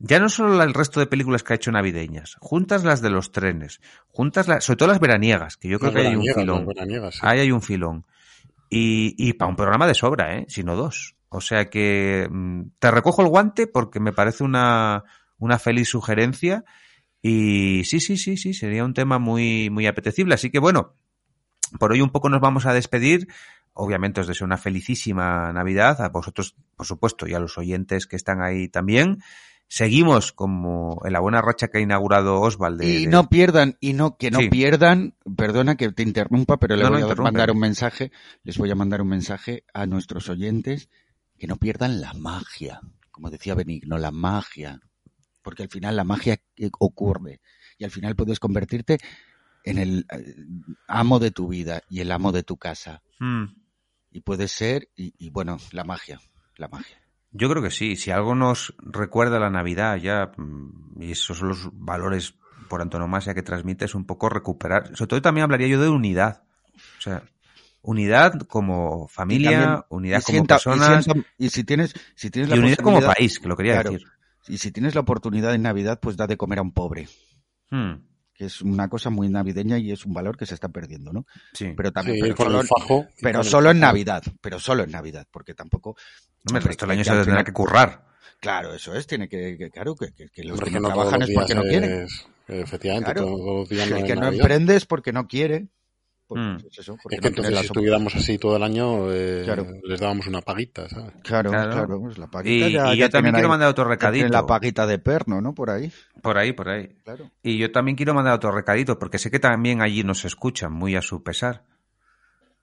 ya 0.00 0.20
no 0.20 0.28
solo 0.28 0.54
la- 0.54 0.64
el 0.64 0.74
resto 0.74 1.00
de 1.00 1.06
películas 1.06 1.42
que 1.42 1.52
ha 1.52 1.56
hecho 1.56 1.72
navideñas, 1.72 2.36
juntas 2.40 2.84
las 2.84 3.00
de 3.02 3.10
los 3.10 3.32
trenes, 3.32 3.80
juntas 4.06 4.46
las, 4.46 4.64
sobre 4.64 4.76
todo 4.76 4.88
las 4.90 5.00
veraniegas, 5.00 5.56
que 5.56 5.68
yo 5.68 5.78
creo 5.80 5.92
Las 5.92 6.02
que 6.02 6.08
hay 6.08 6.14
un 6.16 6.24
filón. 6.34 6.66
sí. 7.12 7.18
Ahí 7.22 7.40
hay 7.40 7.50
un 7.52 7.62
filón. 7.62 8.06
Y, 8.70 9.14
y 9.18 9.32
para 9.32 9.48
un 9.48 9.56
programa 9.56 9.86
de 9.86 9.94
sobra, 9.94 10.36
¿eh? 10.36 10.46
Sino 10.48 10.76
dos. 10.76 11.16
O 11.30 11.40
sea 11.40 11.68
que 11.68 12.28
mm, 12.30 12.62
te 12.78 12.90
recojo 12.90 13.22
el 13.22 13.28
guante 13.28 13.66
porque 13.66 13.98
me 13.98 14.12
parece 14.12 14.44
una, 14.44 15.04
una 15.38 15.58
feliz 15.58 15.88
sugerencia. 15.88 16.64
Y 17.22 17.82
sí, 17.84 18.00
sí, 18.00 18.16
sí, 18.16 18.36
sí, 18.36 18.54
sería 18.54 18.84
un 18.84 18.94
tema 18.94 19.18
muy, 19.18 19.70
muy 19.70 19.86
apetecible. 19.86 20.34
Así 20.34 20.50
que 20.50 20.58
bueno, 20.58 20.94
por 21.78 21.92
hoy 21.92 22.00
un 22.00 22.10
poco 22.10 22.28
nos 22.28 22.40
vamos 22.40 22.66
a 22.66 22.72
despedir. 22.72 23.28
Obviamente 23.72 24.20
os 24.20 24.26
deseo 24.26 24.44
una 24.44 24.56
felicísima 24.56 25.52
Navidad 25.52 26.00
a 26.02 26.08
vosotros, 26.08 26.56
por 26.76 26.86
supuesto, 26.86 27.26
y 27.28 27.34
a 27.34 27.38
los 27.40 27.58
oyentes 27.58 28.06
que 28.06 28.16
están 28.16 28.42
ahí 28.42 28.68
también. 28.68 29.22
Seguimos 29.70 30.32
como 30.32 31.02
en 31.04 31.12
la 31.12 31.20
buena 31.20 31.42
racha 31.42 31.68
que 31.68 31.78
ha 31.78 31.80
inaugurado 31.82 32.40
Oswald. 32.40 32.80
de- 32.80 32.86
y 32.86 33.04
de- 33.04 33.10
no 33.12 33.28
pierdan, 33.28 33.76
y 33.80 33.92
no, 33.92 34.16
que 34.16 34.30
no 34.30 34.38
Sí. 34.40 34.48
pierdan, 34.48 35.14
perdona 35.36 35.76
que 35.76 35.92
te 35.92 36.02
interrumpa, 36.02 36.56
pero 36.56 36.74
le 36.74 36.82
No, 36.84 36.90
no, 36.90 36.98
voy 37.06 37.12
a 37.12 37.14
mandar 37.22 37.50
un 37.50 37.58
mensaje, 37.58 38.10
les 38.44 38.56
voy 38.56 38.70
a 38.70 38.74
mandar 38.74 39.02
un 39.02 39.08
mensaje 39.08 39.64
a 39.74 39.84
nuestros 39.86 40.28
oyentes, 40.30 40.88
que 41.38 41.46
no 41.46 41.56
pierdan 41.56 42.00
la 42.00 42.14
magia, 42.14 42.80
como 43.10 43.30
decía 43.30 43.54
Benigno, 43.54 43.98
la 43.98 44.10
magia, 44.10 44.80
porque 45.48 45.62
al 45.62 45.70
final 45.70 45.96
la 45.96 46.04
magia 46.04 46.36
que 46.54 46.68
ocurre, 46.78 47.40
y 47.78 47.84
al 47.84 47.90
final 47.90 48.14
puedes 48.14 48.38
convertirte 48.38 48.98
en 49.64 49.78
el 49.78 50.06
eh, 50.12 50.34
amo 50.86 51.18
de 51.18 51.30
tu 51.30 51.48
vida 51.48 51.80
y 51.88 52.00
el 52.00 52.12
amo 52.12 52.32
de 52.32 52.42
tu 52.42 52.58
casa, 52.58 53.00
Mm. 53.18 53.44
y 54.10 54.20
puede 54.20 54.46
ser, 54.46 54.90
y, 54.94 55.14
y 55.16 55.30
bueno, 55.30 55.56
la 55.72 55.84
magia, 55.84 56.20
la 56.56 56.68
magia. 56.68 56.98
Yo 57.32 57.48
creo 57.48 57.62
que 57.62 57.70
sí. 57.70 57.96
Si 57.96 58.10
algo 58.10 58.34
nos 58.34 58.74
recuerda 58.78 59.38
la 59.40 59.48
Navidad 59.48 59.96
ya, 59.96 60.32
mm, 60.36 61.00
y 61.02 61.12
esos 61.12 61.38
son 61.38 61.48
los 61.48 61.70
valores 61.72 62.34
por 62.68 62.82
antonomasia 62.82 63.32
que 63.32 63.42
transmite, 63.42 63.86
es 63.86 63.94
un 63.94 64.04
poco 64.04 64.28
recuperar. 64.28 64.94
Sobre 64.96 65.08
todo 65.08 65.22
también 65.22 65.44
hablaría 65.44 65.68
yo 65.68 65.80
de 65.80 65.88
unidad. 65.88 66.42
O 66.98 67.00
sea, 67.00 67.22
unidad 67.80 68.38
como 68.48 69.08
familia, 69.08 69.50
también- 69.50 69.82
unidad 69.88 70.18
y 70.20 70.22
como 70.24 70.36
sienta- 70.36 70.54
y 70.54 70.58
personas 70.58 71.04
sienta- 71.04 71.28
y 71.38 71.48
si 71.48 71.64
tienes, 71.64 71.94
si 72.16 72.30
tienes 72.30 72.50
y 72.50 72.54
la 72.54 72.60
unidad 72.60 72.76
como 72.78 73.00
país, 73.00 73.38
que 73.38 73.48
lo 73.48 73.56
quería 73.56 73.72
Claro, 73.74 73.92
decir. 73.92 74.08
Y 74.48 74.58
si 74.58 74.72
tienes 74.72 74.94
la 74.94 75.00
oportunidad 75.02 75.54
en 75.54 75.62
Navidad, 75.62 75.98
pues 76.00 76.16
da 76.16 76.26
de 76.26 76.36
comer 76.36 76.58
a 76.58 76.62
un 76.62 76.72
pobre. 76.72 77.08
Hmm, 77.70 77.94
que 78.34 78.44
es 78.46 78.62
una 78.62 78.88
cosa 78.88 79.10
muy 79.10 79.28
navideña 79.28 79.78
y 79.78 79.90
es 79.92 80.06
un 80.06 80.14
valor 80.14 80.36
que 80.36 80.46
se 80.46 80.54
está 80.54 80.68
perdiendo, 80.68 81.12
¿no? 81.12 81.26
sí. 81.54 81.74
Pero 81.76 81.92
también, 81.92 82.16
Sí, 82.16 82.22
pero 82.22 82.36
con 82.36 82.46
solo, 82.46 82.60
el 82.60 82.66
fajo. 82.68 83.06
pero 83.20 83.38
con 83.40 83.46
el 83.46 83.50
solo 83.50 83.70
en. 83.72 83.80
Navidad, 83.80 84.22
pero 84.40 84.58
solo 84.60 84.84
en 84.84 84.90
Navidad, 84.92 85.26
porque 85.30 85.54
tampoco. 85.54 85.96
Hombre, 86.48 86.58
el 86.62 86.64
resto 86.68 86.86
del 86.86 86.92
año 86.92 87.04
se 87.04 87.10
tendrá 87.10 87.24
final- 87.24 87.44
que 87.44 87.52
currar. 87.52 88.06
Claro, 88.40 88.72
eso 88.72 88.94
es, 88.94 89.06
tiene 89.08 89.28
que, 89.28 89.56
que- 89.58 89.70
claro, 89.70 89.96
que, 89.96 90.12
que- 90.12 90.28
que 90.28 90.44
los 90.44 90.60
que 90.60 90.70
no 90.70 90.80
no 90.80 90.88
trabajan 90.88 91.18
los 91.20 91.28
es 91.28 91.34
porque 91.34 91.54
no 91.56 91.62
quieren. 91.62 92.02
es- 92.02 92.26
Efectivamente, 92.46 93.12
Claro. 93.12 93.26
todos 93.26 93.40
los 93.60 93.68
días 93.68 93.84
El 93.84 93.90
no 93.90 93.96
hay 93.96 94.02
que 94.04 94.14
no 94.14 94.20
Navidad. 94.22 94.40
emprende 94.40 94.76
es 94.76 94.86
porque 94.86 95.12
no 95.12 95.26
quiere. 95.28 95.68
Pues, 96.28 96.42
Mm. 96.44 96.56
pues 96.60 96.78
eso, 96.78 96.96
porque 97.02 97.14
Es 97.16 97.20
que 97.22 97.24
no 97.24 97.28
entonces 97.30 97.52
las 97.54 97.60
si 97.62 97.66
estuviéramos 97.68 98.14
así 98.14 98.36
todo 98.38 98.56
el 98.56 98.62
año, 98.62 99.10
eh, 99.10 99.42
Claro. 99.46 99.66
les 99.82 99.98
dábamos 99.98 100.26
una 100.26 100.42
paguita, 100.42 100.86
¿sabes? 100.88 101.12
Claro, 101.22 101.50
Claro. 101.50 101.72
claro, 101.72 102.00
pues 102.02 102.18
la 102.18 102.26
paguita 102.26 102.68
Y, 102.68 102.72
ya, 102.74 102.92
y 102.94 102.98
ya 102.98 103.06
yo 103.06 103.10
también 103.10 103.34
quiero 103.34 103.48
ahí- 103.48 103.52
mandar 103.52 103.68
otro 103.70 103.84
recadito. 103.84 104.28
La 104.28 104.44
paguita 104.44 104.86
de 104.86 104.98
perno, 104.98 105.40
¿no? 105.40 105.54
Por 105.54 105.70
ahí. 105.70 105.90
Por 106.22 106.36
ahí, 106.36 106.52
por 106.52 106.68
ahí. 106.68 106.88
Claro. 107.02 107.30
Y 107.42 107.56
yo 107.56 107.72
también 107.72 107.96
quiero 107.96 108.12
mandar 108.12 108.34
otro 108.34 108.52
recadito, 108.52 108.98
porque 108.98 109.18
sé 109.18 109.30
que 109.30 109.38
también 109.40 109.80
allí 109.80 110.04
nos 110.04 110.26
escuchan, 110.26 110.70
muy 110.70 110.96
a 110.96 111.00
su 111.02 111.22
pesar. 111.22 111.64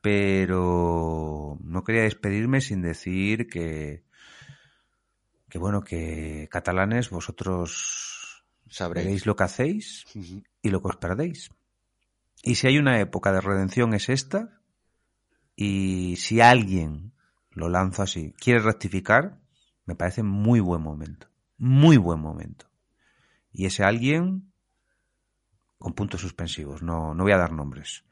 Pero 0.02 1.58
no 1.64 1.84
quería 1.84 2.04
despedirme 2.04 2.62
sin 2.62 2.84
decir 2.84 3.48
que, 3.48 4.04
que 5.50 5.58
bueno, 5.58 5.82
que 5.82 6.48
catalanes, 6.52 7.10
vosotros 7.10 8.44
Sabréis. 8.70 9.26
lo 9.26 9.36
que 9.36 9.44
hacéis 9.44 10.06
y 10.62 10.70
lo 10.70 10.82
que 10.84 10.90
os 10.90 10.98
perdéis. 10.98 11.50
Y 12.48 12.56
si 12.56 12.68
hay 12.68 12.78
una 12.78 13.00
época 13.00 13.32
de 13.32 13.42
redención 13.42 13.96
es 13.96 14.08
esta, 14.08 14.62
y 15.56 16.16
si 16.18 16.42
alguien, 16.42 17.12
lo 17.50 17.70
lanzo 17.70 18.04
así, 18.04 18.36
quiere 18.38 18.60
rectificar, 18.60 19.40
me 19.86 19.96
parece 19.96 20.22
muy 20.22 20.60
buen 20.60 20.84
momento. 20.84 21.28
Muy 21.58 21.98
buen 21.98 22.20
momento. 22.20 22.68
Y 23.52 23.66
ese 23.66 23.84
alguien, 23.84 24.52
con 25.80 25.94
puntos 25.94 26.22
suspensivos, 26.22 26.84
no, 26.84 27.16
no 27.16 27.24
voy 27.24 27.32
a 27.32 27.38
dar 27.40 27.52
nombres. 27.52 28.06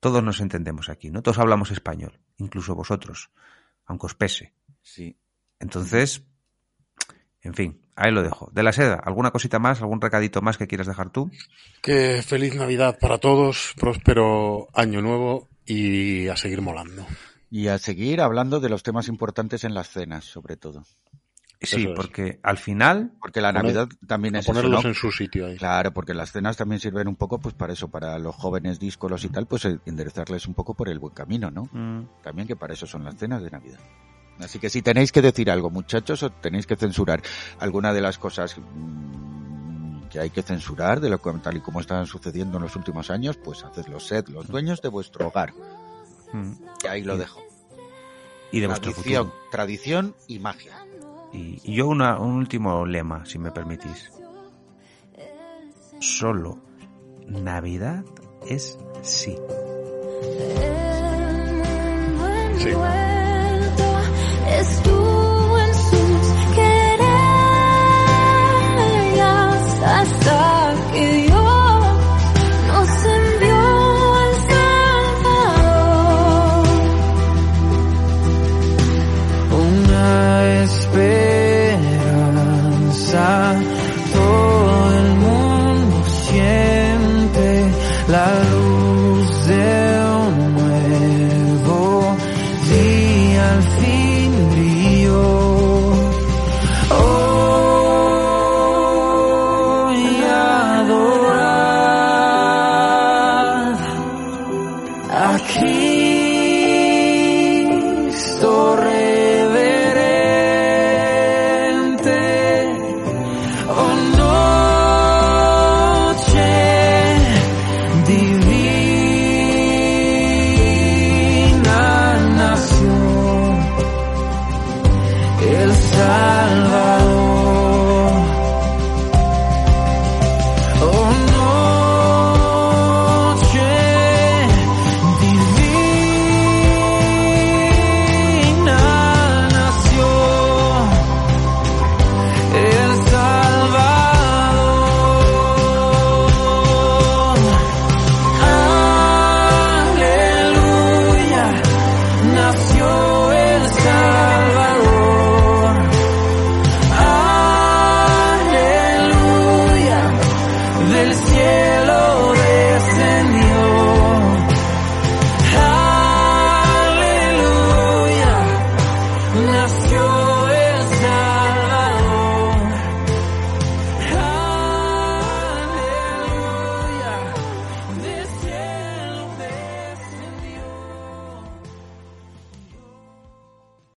Todos 0.00 0.24
nos 0.24 0.40
entendemos 0.40 0.88
aquí, 0.88 1.10
¿no? 1.10 1.22
Todos 1.22 1.38
hablamos 1.38 1.70
español, 1.70 2.18
incluso 2.38 2.74
vosotros, 2.74 3.30
aunque 3.84 4.06
os 4.06 4.14
pese. 4.14 4.54
Sí. 4.80 5.18
Entonces, 5.60 6.24
en 7.42 7.52
fin, 7.52 7.85
ahí 7.96 8.12
lo 8.12 8.22
dejo. 8.22 8.50
De 8.52 8.62
la 8.62 8.72
seda, 8.72 8.94
¿alguna 9.04 9.30
cosita 9.32 9.58
más, 9.58 9.80
algún 9.80 10.00
recadito 10.00 10.40
más 10.42 10.56
que 10.58 10.66
quieras 10.66 10.86
dejar 10.86 11.10
tú? 11.10 11.30
Que 11.82 12.22
feliz 12.22 12.54
Navidad 12.54 12.98
para 13.00 13.18
todos, 13.18 13.72
próspero 13.78 14.68
año 14.74 15.02
nuevo 15.02 15.48
y 15.64 16.28
a 16.28 16.36
seguir 16.36 16.60
molando. 16.62 17.04
Y 17.50 17.68
a 17.68 17.78
seguir 17.78 18.20
hablando 18.20 18.60
de 18.60 18.68
los 18.68 18.82
temas 18.82 19.08
importantes 19.08 19.64
en 19.64 19.74
las 19.74 19.88
cenas, 19.90 20.24
sobre 20.24 20.56
todo. 20.56 20.84
Sí, 21.62 21.76
Eso 21.76 21.88
es. 21.90 21.96
porque 21.96 22.38
al 22.42 22.58
final, 22.58 23.12
Porque 23.18 23.40
la 23.40 23.50
Poner- 23.50 23.62
Navidad 23.62 23.88
también 24.06 24.36
es 24.36 24.44
eso, 24.44 24.52
ponerlos 24.52 24.82
¿no? 24.84 24.90
en 24.90 24.94
su 24.94 25.10
sitio 25.10 25.46
ahí. 25.46 25.56
Claro, 25.56 25.90
porque 25.94 26.12
las 26.12 26.30
cenas 26.30 26.56
también 26.58 26.80
sirven 26.80 27.08
un 27.08 27.16
poco 27.16 27.38
pues 27.38 27.54
para 27.54 27.72
eso, 27.72 27.88
para 27.88 28.18
los 28.18 28.34
jóvenes 28.36 28.78
díscolos 28.78 29.24
y 29.24 29.30
tal, 29.30 29.46
pues 29.46 29.64
eh, 29.64 29.78
enderezarles 29.86 30.46
un 30.46 30.52
poco 30.54 30.74
por 30.74 30.90
el 30.90 30.98
buen 30.98 31.14
camino, 31.14 31.50
¿no? 31.50 31.62
mm, 31.72 32.22
También 32.22 32.46
que 32.46 32.56
para 32.56 32.74
eso 32.74 32.86
son 32.86 33.04
las 33.04 33.16
cenas 33.16 33.42
de 33.42 33.50
Navidad. 33.50 33.78
Así 34.40 34.58
que 34.58 34.68
si 34.70 34.82
tenéis 34.82 35.12
que 35.12 35.22
decir 35.22 35.50
algo, 35.50 35.70
muchachos, 35.70 36.22
o 36.22 36.30
tenéis 36.30 36.66
que 36.66 36.76
censurar 36.76 37.22
alguna 37.58 37.92
de 37.92 38.00
las 38.02 38.18
cosas 38.18 38.56
mm, 38.58 40.08
que 40.10 40.20
hay 40.20 40.30
que 40.30 40.42
censurar, 40.42 41.00
de 41.00 41.08
lo 41.08 41.20
que 41.20 41.30
tal 41.42 41.56
y 41.56 41.60
como 41.60 41.80
están 41.80 42.06
sucediendo 42.06 42.58
en 42.58 42.64
los 42.64 42.76
últimos 42.76 43.10
años, 43.10 43.36
pues 43.38 43.64
hacedlo, 43.64 43.98
sed 44.00 44.28
los 44.28 44.46
dueños 44.48 44.82
de 44.82 44.88
vuestro 44.88 45.28
hogar. 45.28 45.52
mm, 46.32 46.52
Y 46.84 46.86
ahí 46.86 47.02
lo 47.02 47.16
dejo. 47.16 47.40
y 48.52 48.60
de 48.60 48.66
vuestro 48.68 48.92
Tradición, 48.92 49.26
futuro. 49.28 49.48
tradición 49.50 50.14
y 50.28 50.38
magia. 50.38 50.76
Y, 51.32 51.60
y 51.64 51.74
yo 51.74 51.88
una, 51.88 52.18
un 52.20 52.32
último 52.34 52.86
lema, 52.86 53.24
si 53.26 53.38
me 53.38 53.50
permitís. 53.50 54.10
Solo 56.00 56.58
Navidad 57.26 58.04
es 58.46 58.78
sí. 59.02 59.36
Sí 62.58 62.70
estuvo 64.48 65.58
en 65.58 65.74
sus 65.74 66.26
querellas 66.54 67.06
hasta 69.84 70.35